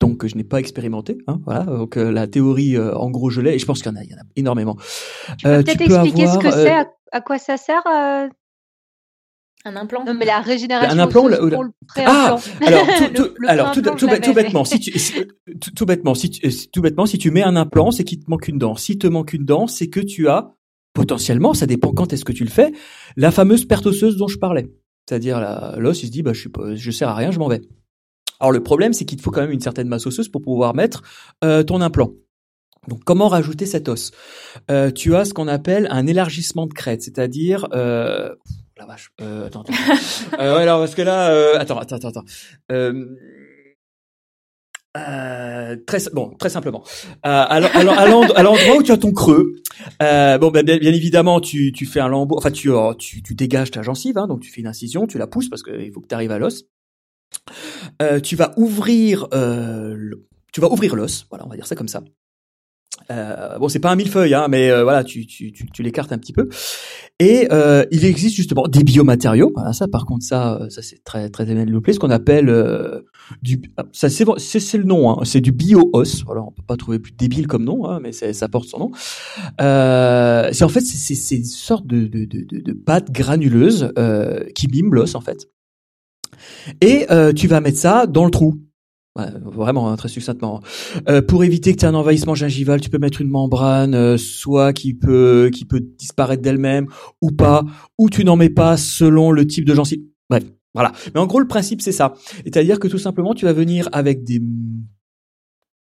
[0.00, 1.18] donc je n'ai pas expérimenté.
[1.26, 3.92] Hein, voilà, donc euh, la théorie, euh, en gros, je l'ai, et je pense qu'il
[3.92, 4.76] y en a, il y en a énormément.
[5.38, 6.72] Tu peux euh, peut-être expliquer ce que c'est,
[7.12, 7.82] à, quoi ça sert
[9.64, 10.98] un implant Non, mais la régénération.
[10.98, 11.28] Un implant pour
[11.64, 14.92] le Ah, alors, tout, tout, alors tout, tout, bêtement, si tu,
[15.74, 18.48] tout, bêtement, si tu, tout bêtement, si tu mets un implant, c'est qu'il te manque
[18.48, 18.74] une dent.
[18.76, 20.54] Si te manque une dent, c'est que tu as
[20.94, 22.72] potentiellement, ça dépend quand est-ce que tu le fais,
[23.16, 24.70] la fameuse perte osseuse dont je parlais.
[25.08, 25.40] C'est-à-dire
[25.76, 27.60] l'os, il se dit, bah, je suis pas, je sers à rien, je m'en vais.
[28.40, 30.74] Alors le problème, c'est qu'il te faut quand même une certaine masse osseuse pour pouvoir
[30.74, 31.02] mettre
[31.44, 32.12] euh, ton implant.
[32.88, 34.12] Donc comment rajouter cet os?
[34.70, 38.34] Euh, Tu as ce qu'on appelle un élargissement de crête, c'est-à-dire euh,
[38.80, 39.10] la vache.
[39.20, 39.72] Euh, attends, attends.
[40.40, 42.24] euh, ouais, alors parce que là, euh, attends, attends, attends.
[42.72, 43.06] Euh,
[44.96, 46.82] euh, très bon, très simplement.
[47.24, 49.52] Euh, à, l'endroit où tu as ton creux,
[50.02, 52.36] euh, bon, ben, bien, évidemment, tu, tu fais un lambeau.
[52.36, 55.26] Enfin, tu, tu, tu dégages ta gencive, hein, donc tu fais une incision, tu la
[55.26, 56.64] pousses parce qu'il faut que tu arrives à l'os.
[58.24, 60.10] Tu vas ouvrir euh,
[60.52, 62.02] tu vas ouvrir l'os, voilà, on va dire ça comme ça.
[63.10, 66.12] Euh, bon, c'est pas un millefeuille, hein, mais euh, voilà, tu, tu, tu, tu l'écartes
[66.12, 66.48] un petit peu.
[67.18, 69.52] Et euh, il existe justement des biomatériaux.
[69.54, 71.92] Voilà, ça, par contre, ça, euh, ça c'est très très développé.
[71.92, 73.00] Ce qu'on appelle euh,
[73.42, 76.22] du, ah, ça c'est c'est le nom, hein, c'est du bio-os.
[76.24, 78.90] Voilà, on peut pas trouver plus débile comme nom, hein, mais ça porte son nom.
[79.60, 83.92] Euh, c'est en fait c'est c'est une sorte de de de, de pâte granuleuse
[84.54, 85.48] qui mime l'os en fait.
[86.80, 88.60] Et tu vas mettre ça dans le trou
[89.16, 90.62] vraiment hein, très succinctement.
[91.08, 94.16] Euh, pour éviter que tu aies un envahissement gingival, tu peux mettre une membrane, euh,
[94.16, 96.86] soit qui peut qui peut disparaître d'elle-même
[97.20, 97.64] ou pas,
[97.98, 100.00] ou tu n'en mets pas selon le type de gencive.
[100.28, 100.92] Bref, voilà.
[101.14, 102.14] Mais en gros, le principe c'est ça.
[102.44, 104.40] C'est-à-dire que tout simplement, tu vas venir avec des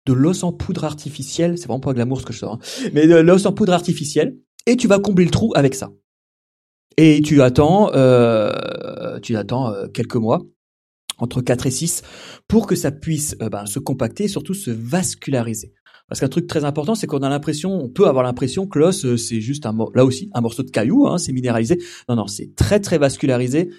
[0.04, 1.58] de l'os en poudre artificielle.
[1.58, 2.90] C'est vraiment pas glamour ce que je sors, hein.
[2.92, 4.36] mais de l'os en poudre artificielle,
[4.66, 5.92] et tu vas combler le trou avec ça.
[6.96, 10.42] Et tu attends, euh, tu attends euh, quelques mois
[11.22, 12.02] entre 4 et 6
[12.48, 15.72] pour que ça puisse euh, ben, se compacter et surtout se vasculariser.
[16.08, 19.04] Parce qu'un truc très important, c'est qu'on a l'impression, on peut avoir l'impression que l'os,
[19.04, 21.78] euh, c'est juste un, là aussi, un morceau de caillou, hein, c'est minéralisé.
[22.08, 23.70] Non, non, c'est très très vascularisé.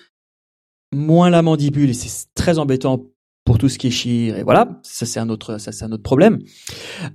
[0.93, 3.03] Moins la mandibule et c'est très embêtant
[3.45, 5.91] pour tout ce qui est chire et voilà, ça c'est un autre, ça c'est un
[5.91, 6.39] autre problème.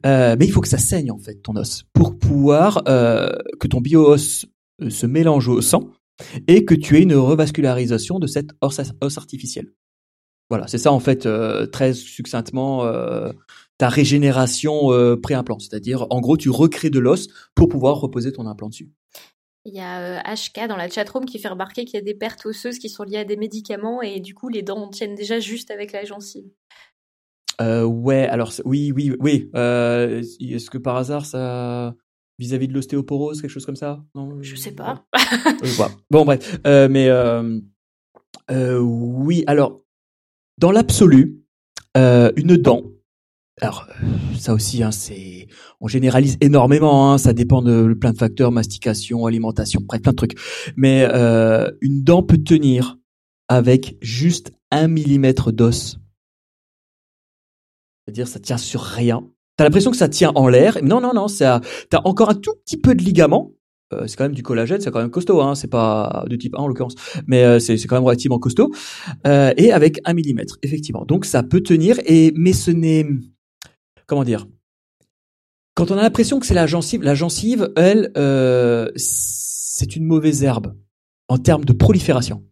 [0.05, 3.81] Euh, mais il faut que ça saigne en fait ton os pour pouvoir que ton
[3.81, 4.45] bio-os
[4.91, 5.91] se mélange au sang
[6.47, 9.73] et que tu aies une revascularisation de cet os, os artificiel.
[10.51, 13.33] Voilà, c'est ça en fait euh, très succinctement euh,
[13.77, 18.47] ta régénération euh, pré-implant, c'est-à-dire en gros tu recrées de l'os pour pouvoir reposer ton
[18.47, 18.91] implant dessus.
[19.67, 22.47] Il y a HK dans la chatroom qui fait remarquer qu'il y a des pertes
[22.47, 25.71] osseuses qui sont liées à des médicaments et du coup les dents tiennent déjà juste
[25.71, 26.49] avec la gencive.
[27.61, 29.51] ouais, alors oui, oui, oui.
[29.53, 31.95] Est-ce que par hasard ça
[32.39, 34.03] vis-à-vis de l'ostéoporose, quelque chose comme ça?
[34.15, 35.05] Non, je sais pas.
[36.11, 37.11] bon bref, mais
[38.49, 39.83] oui, alors
[40.59, 41.41] dans l'absolu,
[41.97, 42.83] euh, une dent.
[43.61, 43.89] Alors
[44.39, 45.49] ça aussi, hein, c'est
[45.81, 47.13] on généralise énormément.
[47.13, 50.39] Hein, ça dépend de plein de facteurs, mastication, alimentation, bref, plein de trucs.
[50.77, 52.99] Mais euh, une dent peut tenir
[53.49, 55.99] avec juste un millimètre d'os.
[58.05, 59.23] C'est-à-dire, ça tient sur rien.
[59.57, 60.79] T'as l'impression que ça tient en l'air.
[60.83, 61.61] Non, non, non, ça.
[61.91, 63.53] T'as encore un tout petit peu de ligament,
[63.95, 66.55] euh, c'est quand même du collagène, c'est quand même costaud, hein, c'est pas de type
[66.55, 66.95] 1 en l'occurrence,
[67.27, 68.71] mais euh, c'est quand même relativement costaud,
[69.27, 71.05] euh, et avec un millimètre, effectivement.
[71.07, 73.07] Donc ça peut tenir, et mais ce n'est,
[74.07, 74.47] comment dire,
[75.75, 78.13] quand on a l'impression que c'est la gencive, la gencive, elle,
[78.97, 80.75] c'est une mauvaise herbe
[81.29, 82.43] en termes de prolifération.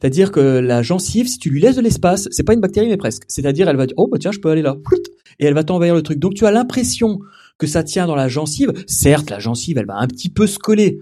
[0.00, 2.96] C'est-à-dire que la gencive, si tu lui laisses de l'espace, c'est pas une bactérie mais
[2.96, 3.24] presque.
[3.28, 4.76] C'est-à-dire elle va dire oh bah tiens je peux aller là,
[5.38, 6.18] et elle va t'envahir le truc.
[6.18, 7.18] Donc tu as l'impression
[7.60, 8.72] que ça tient dans la gencive.
[8.88, 10.98] Certes, la gencive, elle va un petit peu se coller,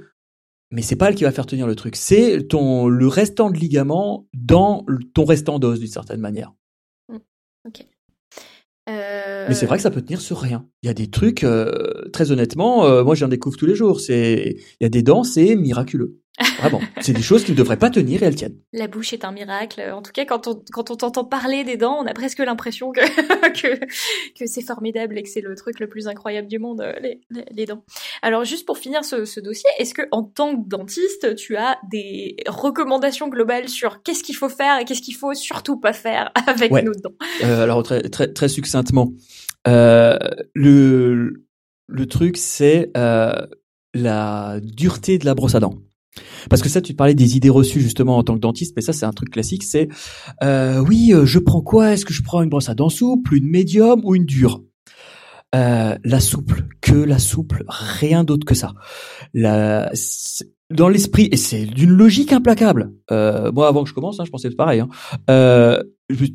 [0.71, 1.97] mais c'est pas elle qui va faire tenir le truc.
[1.97, 6.53] C'est ton le restant de ligament dans ton restant d'os d'une certaine manière.
[7.09, 7.17] Mmh.
[7.67, 7.87] Ok.
[8.89, 10.67] Mais c'est vrai que ça peut tenir sur rien.
[10.83, 14.01] Il y a des trucs, euh, très honnêtement, euh, moi j'en découvre tous les jours.
[14.01, 16.21] C'est, il y a des dents, c'est miraculeux.
[16.59, 18.57] Vraiment, c'est des choses qui ne devraient pas tenir et elles tiennent.
[18.73, 19.81] La bouche est un miracle.
[19.93, 22.93] En tout cas, quand on quand on t'entend parler des dents, on a presque l'impression
[22.93, 23.01] que
[23.61, 23.85] que,
[24.39, 27.21] que c'est formidable et que c'est le truc le plus incroyable du monde, euh, les,
[27.51, 27.85] les, dents.
[28.23, 31.79] Alors, juste pour finir ce, ce dossier, est-ce que en tant que dentiste, tu as
[31.91, 36.31] des recommandations globales sur qu'est-ce qu'il faut faire et qu'est-ce qu'il faut surtout pas faire
[36.47, 39.13] avec nos dents euh, Alors très très très succinctement,
[39.67, 40.17] euh,
[40.55, 41.45] le
[41.87, 43.47] le truc c'est euh,
[43.95, 45.79] la dureté de la brosse à dents.
[46.51, 48.93] Parce que ça, tu parlais des idées reçues justement en tant que dentiste, mais ça
[48.93, 49.89] c'est un truc classique, c'est
[50.43, 51.93] euh, oui, euh, je prends quoi?
[51.93, 54.63] Est-ce que je prends une brosse à dents souple, une médium ou une dure?
[55.55, 58.75] Euh, La souple, que la souple, rien d'autre que ça.
[59.33, 59.91] La,
[60.71, 62.93] dans l'esprit, et c'est d'une logique implacable.
[63.11, 64.81] Euh, moi, avant que je commence, hein, je pensais pareil.
[64.81, 64.89] Hein.
[65.31, 65.83] Euh,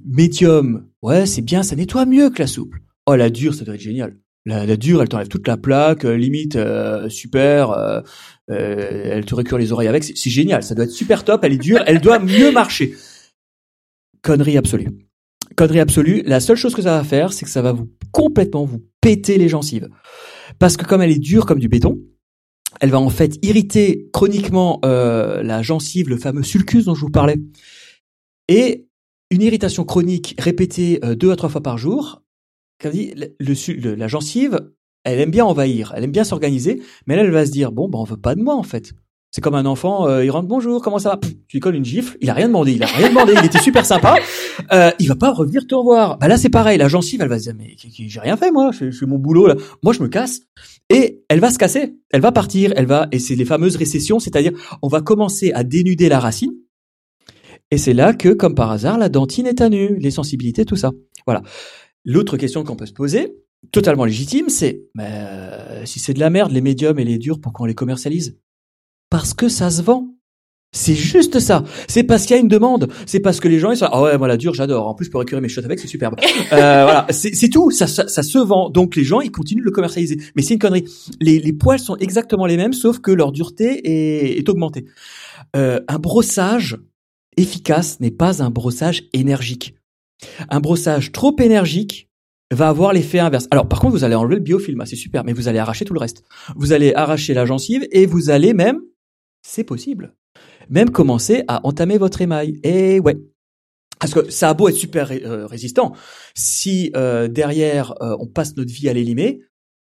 [0.05, 2.81] médium, ouais, c'est bien, ça nettoie mieux que la souple.
[3.05, 4.17] Oh, la dure, ça doit être génial.
[4.45, 8.03] La, dure, elle t'enlève toute la plaque, euh, limite euh, super.
[8.51, 10.03] Euh, elle te récure les oreilles avec.
[10.03, 11.43] C'est génial, ça doit être super top.
[11.43, 12.95] Elle est dure, elle doit mieux marcher.
[14.21, 14.89] Connerie absolue.
[15.55, 16.23] Connerie absolue.
[16.25, 19.37] La seule chose que ça va faire, c'est que ça va vous complètement vous péter
[19.37, 19.89] les gencives,
[20.59, 21.99] parce que comme elle est dure comme du béton,
[22.79, 27.37] elle va en fait irriter chroniquement la gencive, le fameux sulcus dont je vous parlais,
[28.47, 28.87] et
[29.29, 32.23] une irritation chronique répétée deux à trois fois par jour
[32.89, 34.71] dit, le, la gencive,
[35.03, 37.89] elle aime bien envahir, elle aime bien s'organiser, mais là, elle va se dire, bon,
[37.89, 38.93] ben, on veut pas de moi, en fait.
[39.31, 41.19] C'est comme un enfant, euh, il rentre, bonjour, comment ça va?
[41.47, 43.57] Tu lui colles une gifle, il a rien demandé, il a rien demandé, il était
[43.57, 44.17] super sympa,
[44.71, 46.19] euh, il va pas revenir te revoir.
[46.19, 48.69] Bah là, c'est pareil, la gencive, elle va se dire, mais j'ai rien fait, moi,
[48.71, 49.55] je, fais mon boulot, là.
[49.81, 50.41] Moi, je me casse.
[50.89, 54.19] Et elle va se casser, elle va partir, elle va, et c'est les fameuses récessions,
[54.19, 54.51] c'est-à-dire,
[54.83, 56.51] on va commencer à dénuder la racine,
[57.71, 60.75] et c'est là que, comme par hasard, la dentine est à nu, les sensibilités, tout
[60.75, 60.91] ça.
[61.25, 61.41] Voilà.
[62.05, 63.35] L'autre question qu'on peut se poser,
[63.71, 65.11] totalement légitime, c'est mais
[65.85, 68.37] si c'est de la merde, les médiums et les durs, pourquoi on les commercialise?
[69.09, 70.13] Parce que ça se vend.
[70.75, 71.63] C'est juste ça.
[71.87, 72.91] C'est parce qu'il y a une demande.
[73.05, 74.87] C'est parce que les gens ils sont ah ouais moi la dure j'adore.
[74.87, 76.15] En plus pour récupérer mes shots avec c'est superbe.
[76.51, 77.69] Euh, voilà c'est tout.
[77.71, 78.69] Ça, ça, ça, se vend.
[78.69, 80.17] Donc les gens ils continuent de le commercialiser.
[80.35, 80.85] Mais c'est une connerie.
[81.21, 84.85] Les, les poils sont exactement les mêmes sauf que leur dureté est, est augmentée.
[85.55, 86.77] Euh, un brossage
[87.37, 89.75] efficace n'est pas un brossage énergique.
[90.49, 92.09] Un brossage trop énergique
[92.55, 93.47] va avoir l'effet inverse.
[93.51, 95.85] Alors par contre vous allez enlever le biofilm, ah, c'est super, mais vous allez arracher
[95.85, 96.23] tout le reste.
[96.55, 98.79] Vous allez arracher la gencive et vous allez même,
[99.41, 100.15] c'est possible,
[100.69, 102.59] même commencer à entamer votre émail.
[102.63, 103.17] Et ouais.
[103.99, 105.93] Parce que ça a beau être super euh, résistant,
[106.35, 109.39] si euh, derrière euh, on passe notre vie à l'élimer,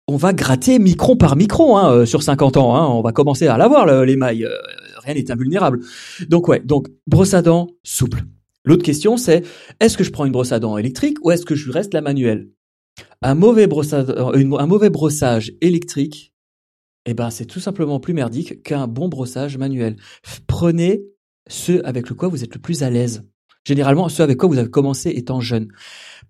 [0.07, 2.75] on va gratter micron par micron hein, sur 50 ans.
[2.75, 4.45] Hein, on va commencer à l'avoir l'émail.
[4.97, 5.79] rien n'est invulnérable.
[6.27, 8.23] Donc ouais, donc brosse à dents souple.
[8.65, 9.43] L'autre question c'est
[9.79, 12.01] est-ce que je prends une brosse à dents électrique ou est-ce que je reste la
[12.01, 12.49] manuelle?
[13.21, 16.33] Un mauvais brossage, un mauvais brossage électrique
[17.05, 19.97] eh ben, c'est tout simplement plus merdique qu'un bon brossage manuel.
[20.47, 21.03] Prenez
[21.47, 23.23] ce avec le quoi vous êtes le plus à l'aise.
[23.65, 25.67] Généralement, ce avec quoi vous avez commencé étant jeune.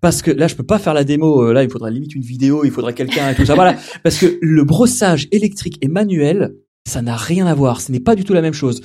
[0.00, 1.42] Parce que là, je peux pas faire la démo.
[1.42, 3.54] Euh, là, il faudra limite une vidéo, il faudrait quelqu'un et tout ça.
[3.64, 3.76] Voilà.
[4.02, 6.54] Parce que le brossage électrique et manuel,
[6.86, 7.80] ça n'a rien à voir.
[7.80, 8.82] Ce n'est pas du tout la même chose.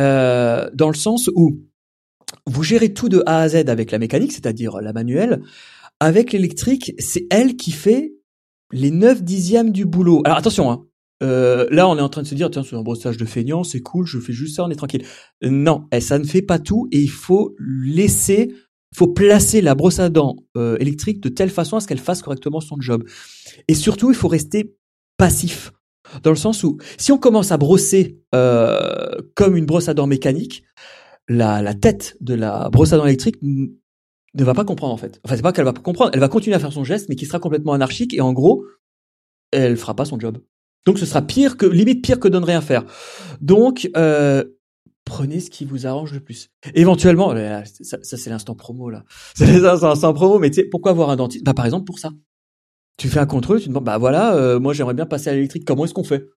[0.00, 1.58] Euh, dans le sens où
[2.46, 5.42] vous gérez tout de A à Z avec la mécanique, c'est-à-dire la manuelle.
[6.00, 8.14] Avec l'électrique, c'est elle qui fait
[8.72, 10.22] les 9 dixièmes du boulot.
[10.24, 10.84] Alors attention, hein,
[11.22, 13.64] euh, là, on est en train de se dire, tiens, c'est un brossage de feignant,
[13.64, 15.04] c'est cool, je fais juste ça, on est tranquille.
[15.42, 18.52] Non, eh, ça ne fait pas tout et il faut laisser,
[18.94, 22.22] faut placer la brosse à dents euh, électrique de telle façon à ce qu'elle fasse
[22.22, 23.04] correctement son job.
[23.68, 24.74] Et surtout, il faut rester
[25.16, 25.72] passif.
[26.22, 30.06] Dans le sens où, si on commence à brosser euh, comme une brosse à dents
[30.06, 30.62] mécanique,
[31.28, 35.20] la, la tête de la brosse à dents électrique ne va pas comprendre en fait.
[35.24, 37.16] Enfin, c'est pas qu'elle va pas comprendre, elle va continuer à faire son geste, mais
[37.16, 38.64] qui sera complètement anarchique et en gros,
[39.50, 40.38] elle fera pas son job.
[40.84, 42.84] Donc ce sera pire que limite pire que de ne rien faire.
[43.40, 44.44] Donc euh,
[45.04, 46.50] prenez ce qui vous arrange le plus.
[46.74, 47.34] Éventuellement,
[47.82, 49.04] ça, c'est l'instant promo là.
[49.34, 51.44] C'est l'instant promo, mais tu sais pourquoi avoir un dentiste?
[51.44, 52.10] Bah par exemple pour ça.
[52.98, 55.34] Tu fais un contrôle, tu te demandes bah voilà, euh, moi j'aimerais bien passer à
[55.34, 55.64] l'électrique.
[55.66, 56.28] Comment est-ce qu'on fait?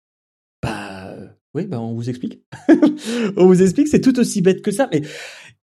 [1.55, 2.43] Oui, bah on vous explique.
[3.37, 5.03] on vous explique, c'est tout aussi bête que ça, mais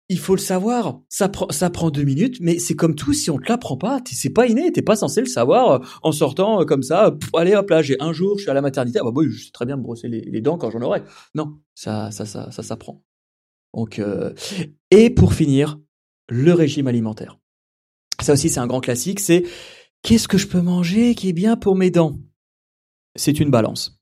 [0.09, 0.99] il faut le savoir.
[1.09, 3.13] Ça prend, ça prend deux minutes, mais c'est comme tout.
[3.13, 4.71] Si on te l'apprend pas, c'est pas inné.
[4.71, 7.15] T'es pas censé le savoir euh, en sortant euh, comme ça.
[7.35, 8.99] allez hop là, j'ai un jour, je suis à la maternité.
[9.01, 11.03] Ah bah je sais très bien me brosser les, dents quand j'en aurai.
[11.33, 13.03] Non, ça, ça, ça, ça s'apprend.
[13.73, 14.33] Donc, euh...
[14.91, 15.79] et pour finir,
[16.29, 17.37] le régime alimentaire.
[18.21, 19.19] Ça aussi, c'est un grand classique.
[19.19, 19.43] C'est
[20.01, 22.17] qu'est-ce que je peux manger qui est bien pour mes dents?
[23.15, 23.94] C'est une balance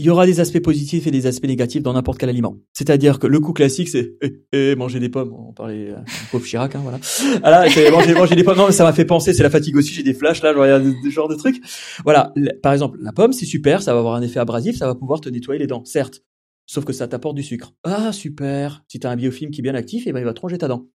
[0.00, 2.56] il y aura des aspects positifs et des aspects négatifs dans n'importe quel aliment.
[2.72, 5.34] C'est-à-dire que le coup classique, c'est eh, eh, manger des pommes.
[5.34, 5.98] On parlait euh,
[6.30, 6.98] pauvre Chirac, hein, voilà.
[7.42, 8.56] Ah là, manger, manger des pommes.
[8.56, 9.34] Non, mais ça m'a fait penser.
[9.34, 9.92] C'est la fatigue aussi.
[9.92, 11.60] J'ai des flashs là, genre des genre de trucs.
[12.02, 12.32] Voilà.
[12.62, 13.82] Par exemple, la pomme, c'est super.
[13.82, 14.76] Ça va avoir un effet abrasif.
[14.78, 16.22] Ça va pouvoir te nettoyer les dents, certes.
[16.64, 17.74] Sauf que ça t'apporte du sucre.
[17.84, 18.82] Ah super.
[18.88, 20.68] Si t'as un biofilm qui est bien actif, eh ben il va te ronger ta
[20.68, 20.86] dent.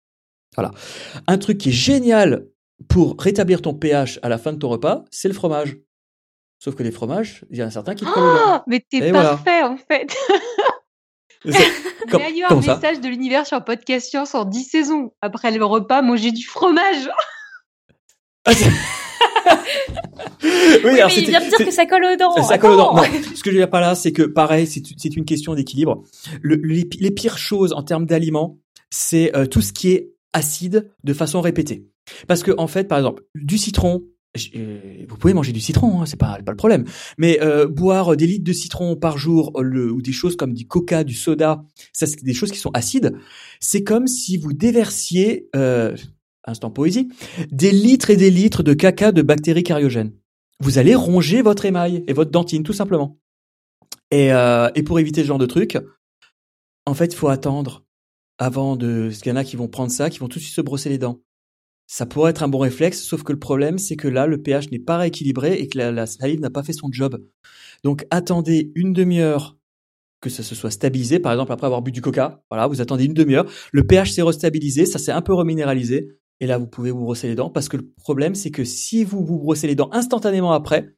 [0.54, 0.70] Voilà.
[1.26, 2.46] Un truc qui est génial
[2.88, 5.76] pour rétablir ton pH à la fin de ton repas, c'est le fromage.
[6.58, 9.62] Sauf que les fromages, il y en a certains qui te oh, Mais t'es parfait
[9.62, 10.16] en fait.
[11.44, 15.12] Il y a eu un message de l'univers sur Podcast Science en 10 saisons.
[15.20, 17.08] Après le repas, manger du fromage.
[18.46, 18.52] Ah,
[20.42, 22.42] oui, alors mais il vient de dire que ça colle aux dents.
[22.42, 23.02] Ça colle aux dents.
[23.02, 26.02] ce que je veux dire pas là, c'est que pareil, c'est une question d'équilibre.
[26.42, 28.58] Le, les, pires choses en termes d'aliments,
[28.90, 31.86] c'est euh, tout ce qui est acide de façon répétée.
[32.28, 34.02] Parce que en fait, par exemple, du citron,
[34.36, 36.84] vous pouvez manger du citron, hein, c'est pas, pas le problème.
[37.18, 40.66] Mais euh, boire des litres de citron par jour le, ou des choses comme du
[40.66, 43.16] coca, du soda, ça c'est des choses qui sont acides.
[43.60, 45.96] C'est comme si vous déversiez, euh,
[46.44, 47.08] instant poésie,
[47.50, 50.12] des litres et des litres de caca de bactéries cariogènes.
[50.60, 53.18] Vous allez ronger votre émail et votre dentine, tout simplement.
[54.10, 55.78] Et, euh, et pour éviter ce genre de truc,
[56.86, 57.84] en fait, il faut attendre
[58.38, 59.08] avant de.
[59.08, 60.60] Parce qu'il y en a qui vont prendre ça, qui vont tout de suite se
[60.60, 61.20] brosser les dents.
[61.86, 64.70] Ça pourrait être un bon réflexe, sauf que le problème, c'est que là, le pH
[64.70, 67.22] n'est pas rééquilibré et que la, salive n'a pas fait son job.
[67.82, 69.56] Donc, attendez une demi-heure
[70.20, 71.18] que ça se soit stabilisé.
[71.18, 73.44] Par exemple, après avoir bu du coca, voilà, vous attendez une demi-heure.
[73.72, 76.08] Le pH s'est restabilisé, ça s'est un peu reminéralisé.
[76.40, 79.04] Et là, vous pouvez vous brosser les dents parce que le problème, c'est que si
[79.04, 80.96] vous vous brossez les dents instantanément après,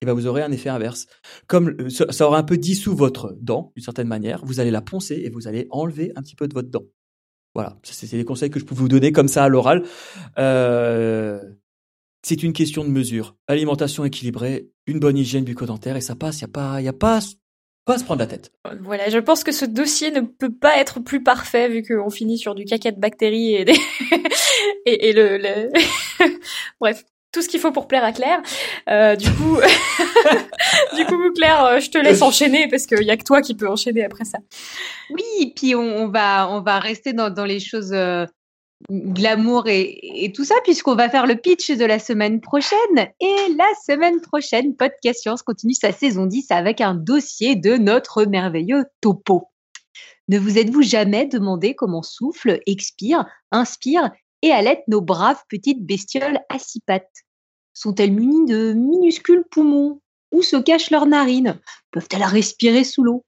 [0.00, 1.06] eh ben vous aurez un effet inverse.
[1.46, 4.82] Comme euh, ça aura un peu dissous votre dent, d'une certaine manière, vous allez la
[4.82, 6.84] poncer et vous allez enlever un petit peu de votre dent.
[7.54, 9.84] Voilà, c'est des conseils que je peux vous donner comme ça à l'oral.
[10.38, 11.40] Euh,
[12.22, 13.36] c'est une question de mesure.
[13.46, 16.38] Alimentation équilibrée, une bonne hygiène bucco-dentaire et ça passe.
[16.38, 17.20] Il y a pas, il a pas
[17.84, 18.50] pas se prendre la tête.
[18.80, 22.38] Voilà, je pense que ce dossier ne peut pas être plus parfait vu qu'on finit
[22.38, 23.64] sur du caca de bactéries et,
[25.12, 25.68] le...
[26.80, 27.04] bref
[27.34, 28.40] tout ce qu'il faut pour plaire à Claire.
[28.88, 29.58] Euh, du coup,
[30.96, 33.54] du coup, Claire, euh, je te laisse enchaîner parce qu'il y a que toi qui
[33.54, 34.38] peux enchaîner après ça.
[35.10, 38.24] Oui, puis on, va on va rester dans, dans les choses euh,
[38.88, 42.78] glamour et, et, tout ça puisqu'on va faire le pitch de la semaine prochaine.
[43.20, 48.24] Et la semaine prochaine, Podcast Science continue sa saison 10 avec un dossier de notre
[48.24, 49.48] merveilleux topo.
[50.28, 54.10] Ne vous êtes-vous jamais demandé comment souffle, expire, inspire
[54.44, 57.24] et allaitent nos braves petites bestioles à six pattes
[57.72, 60.00] Sont-elles munies de minuscules poumons?
[60.32, 61.58] Où se cachent leurs narines
[61.90, 63.24] Peuvent-elles respirer sous l'eau?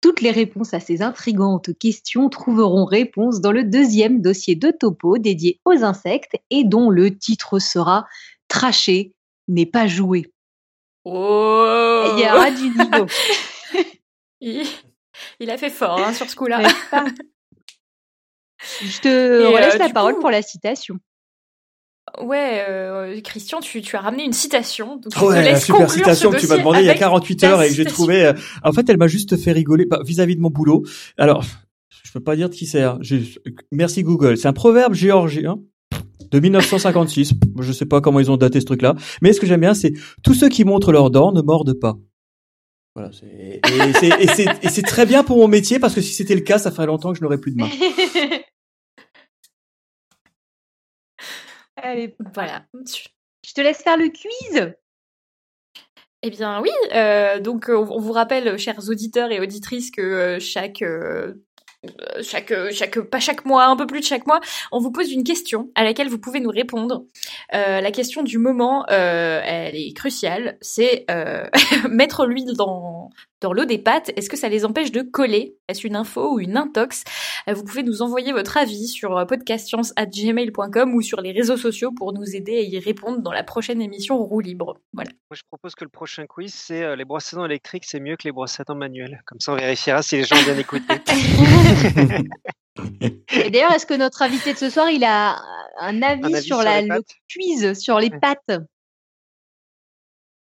[0.00, 5.18] Toutes les réponses à ces intrigantes questions trouveront réponse dans le deuxième dossier de topo
[5.18, 8.06] dédié aux insectes et dont le titre sera
[8.48, 9.14] Traché
[9.46, 10.32] n'est pas joué.
[11.04, 13.06] Oh Il y aura du niveau.
[15.40, 16.62] il, a fait fort hein, sur ce coup-là.
[18.82, 20.98] Je te laisse la parole pour la citation.
[22.22, 24.96] Ouais, euh, Christian, tu, tu as ramené une citation.
[24.96, 27.68] Donc ouais, la super citation que tu m'as demandé il y a 48 heures et
[27.68, 28.24] que j'ai trouvé.
[28.24, 30.84] Euh, en fait, elle m'a juste fait rigoler bah, vis-à-vis de mon boulot.
[31.18, 31.44] Alors,
[32.04, 32.82] je peux pas dire de qui c'est.
[32.82, 32.98] Hein.
[33.72, 34.38] Merci Google.
[34.38, 35.56] C'est un proverbe géorgien
[36.30, 37.34] de 1956.
[37.60, 39.92] je sais pas comment ils ont daté ce truc-là, mais ce que j'aime bien, c'est
[40.22, 41.96] tous ceux qui montrent leurs dents ne mordent pas.
[42.94, 46.70] Voilà, et c'est très bien pour mon métier parce que si c'était le cas, ça
[46.70, 47.68] ferait longtemps que je n'aurais plus de main.
[51.86, 52.64] Allez, voilà.
[53.44, 54.74] Je te laisse faire le quiz.
[56.22, 60.82] Eh bien oui, euh, donc on vous rappelle, chers auditeurs et auditrices, que euh, chaque
[60.82, 61.34] euh,
[62.22, 64.40] chaque, chaque, pas chaque mois, un peu plus de chaque mois,
[64.72, 67.04] on vous pose une question à laquelle vous pouvez nous répondre.
[67.52, 71.06] la question du moment, elle est cruciale, c'est
[71.88, 72.95] mettre l'huile dans
[73.40, 75.56] dans l'eau des pâtes, est-ce que ça les empêche de coller?
[75.68, 77.04] Est-ce une info ou une intox?
[77.46, 82.12] Vous pouvez nous envoyer votre avis sur euh, podcastscience@gmail.com ou sur les réseaux sociaux pour
[82.12, 84.80] nous aider à y répondre dans la prochaine émission Roue libre.
[84.92, 85.10] Voilà.
[85.30, 88.00] Moi, je propose que le prochain quiz, c'est euh, les brosses à dents électriques, c'est
[88.00, 89.22] mieux que les brosses à dents manuelles.
[89.26, 90.94] Comme ça, on vérifiera si les gens ont bien écouté.
[93.32, 95.40] Et d'ailleurs, est-ce que notre invité de ce soir, il a
[95.80, 97.02] un avis, sur, la, le
[97.32, 98.60] quiz sur les pâtes?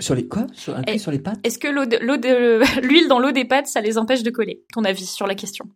[0.01, 0.47] Sur les quoi?
[0.53, 1.39] Sur, un sur les pâtes?
[1.45, 4.65] Est-ce que l'eau de, l'huile dans l'eau des pâtes, ça les empêche de coller?
[4.73, 5.67] Ton avis sur la question?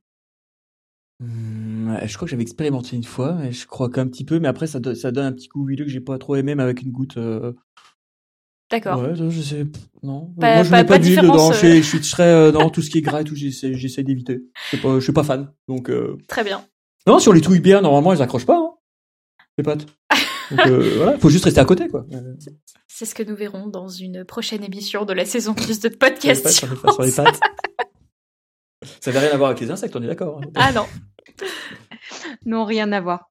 [1.20, 4.48] Hmm, Je crois que j'avais expérimenté une fois, et je crois qu'un petit peu, mais
[4.48, 6.82] après ça, ça donne un petit goût huileux que j'ai pas trop aimé, mais avec
[6.82, 7.16] une goutte.
[7.16, 7.52] Euh,
[8.70, 9.00] D'accord.
[9.00, 9.66] Ouais, je sais.
[10.02, 10.32] Non.
[10.36, 11.52] Moi, je mets pas, d'huile dedans.
[11.52, 11.82] Je, euh.
[11.82, 13.36] suis très euh, dans tout ce qui est gras et tout.
[13.36, 14.42] J'essaie, d'éviter.
[14.72, 15.52] Je suis pas fan.
[15.68, 15.92] Donc.
[16.28, 16.64] Très bien.
[17.06, 18.56] Non, sur les touilles bien, normalement, elles accrochent pas.
[18.56, 18.73] Hein,
[19.58, 19.86] les pâtes.
[20.50, 22.06] Donc voilà, faut juste rester à côté, quoi.
[22.86, 26.48] C'est ce que nous verrons dans une prochaine émission de la saison plus de podcast.
[26.48, 26.68] Sur
[27.02, 27.40] les pattes,
[29.00, 30.40] Ça n'avait rien à voir avec les insectes, on est d'accord.
[30.42, 30.50] Hein.
[30.54, 30.86] Ah non.
[32.46, 33.30] non, rien à voir.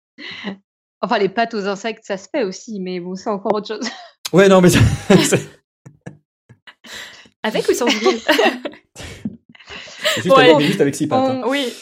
[1.01, 3.87] Enfin, les pattes aux insectes, ça se fait aussi, mais bon, c'est encore autre chose.
[4.31, 4.69] Ouais, non, mais.
[7.43, 8.19] avec ou sans huile?
[10.17, 11.30] Juste, avec, juste avec six pattes.
[11.30, 11.42] Hein.
[11.48, 11.74] Oui.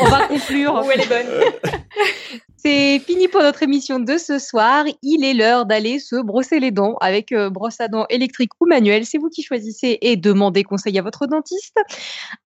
[0.00, 0.82] On va conclure.
[0.84, 1.70] Où elle est bonne.
[2.56, 4.86] C'est fini pour notre émission de ce soir.
[5.02, 8.66] Il est l'heure d'aller se brosser les dents avec euh, brosse à dents électrique ou
[8.66, 9.04] manuelle.
[9.04, 11.76] C'est vous qui choisissez et demandez conseil à votre dentiste.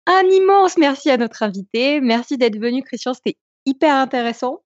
[0.07, 2.01] Un immense merci à notre invité.
[2.01, 3.15] Merci d'être venu, Christian.
[3.15, 4.63] C'était hyper intéressant.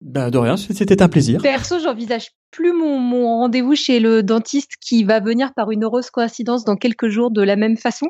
[0.00, 1.40] Bah, de rien, c'était un plaisir.
[1.42, 6.10] Perso, j'envisage plus mon, mon rendez-vous chez le dentiste qui va venir par une heureuse
[6.10, 8.06] coïncidence dans quelques jours de la même façon.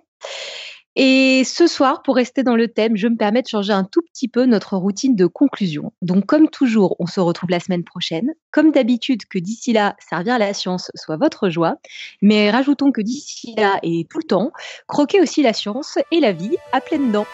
[1.03, 4.03] Et ce soir, pour rester dans le thème, je me permets de changer un tout
[4.13, 5.95] petit peu notre routine de conclusion.
[6.03, 8.35] Donc, comme toujours, on se retrouve la semaine prochaine.
[8.51, 11.77] Comme d'habitude, que d'ici là, servir la science soit votre joie.
[12.21, 14.53] Mais rajoutons que d'ici là et tout le temps,
[14.89, 17.27] croquez aussi la science et la vie à pleines dents.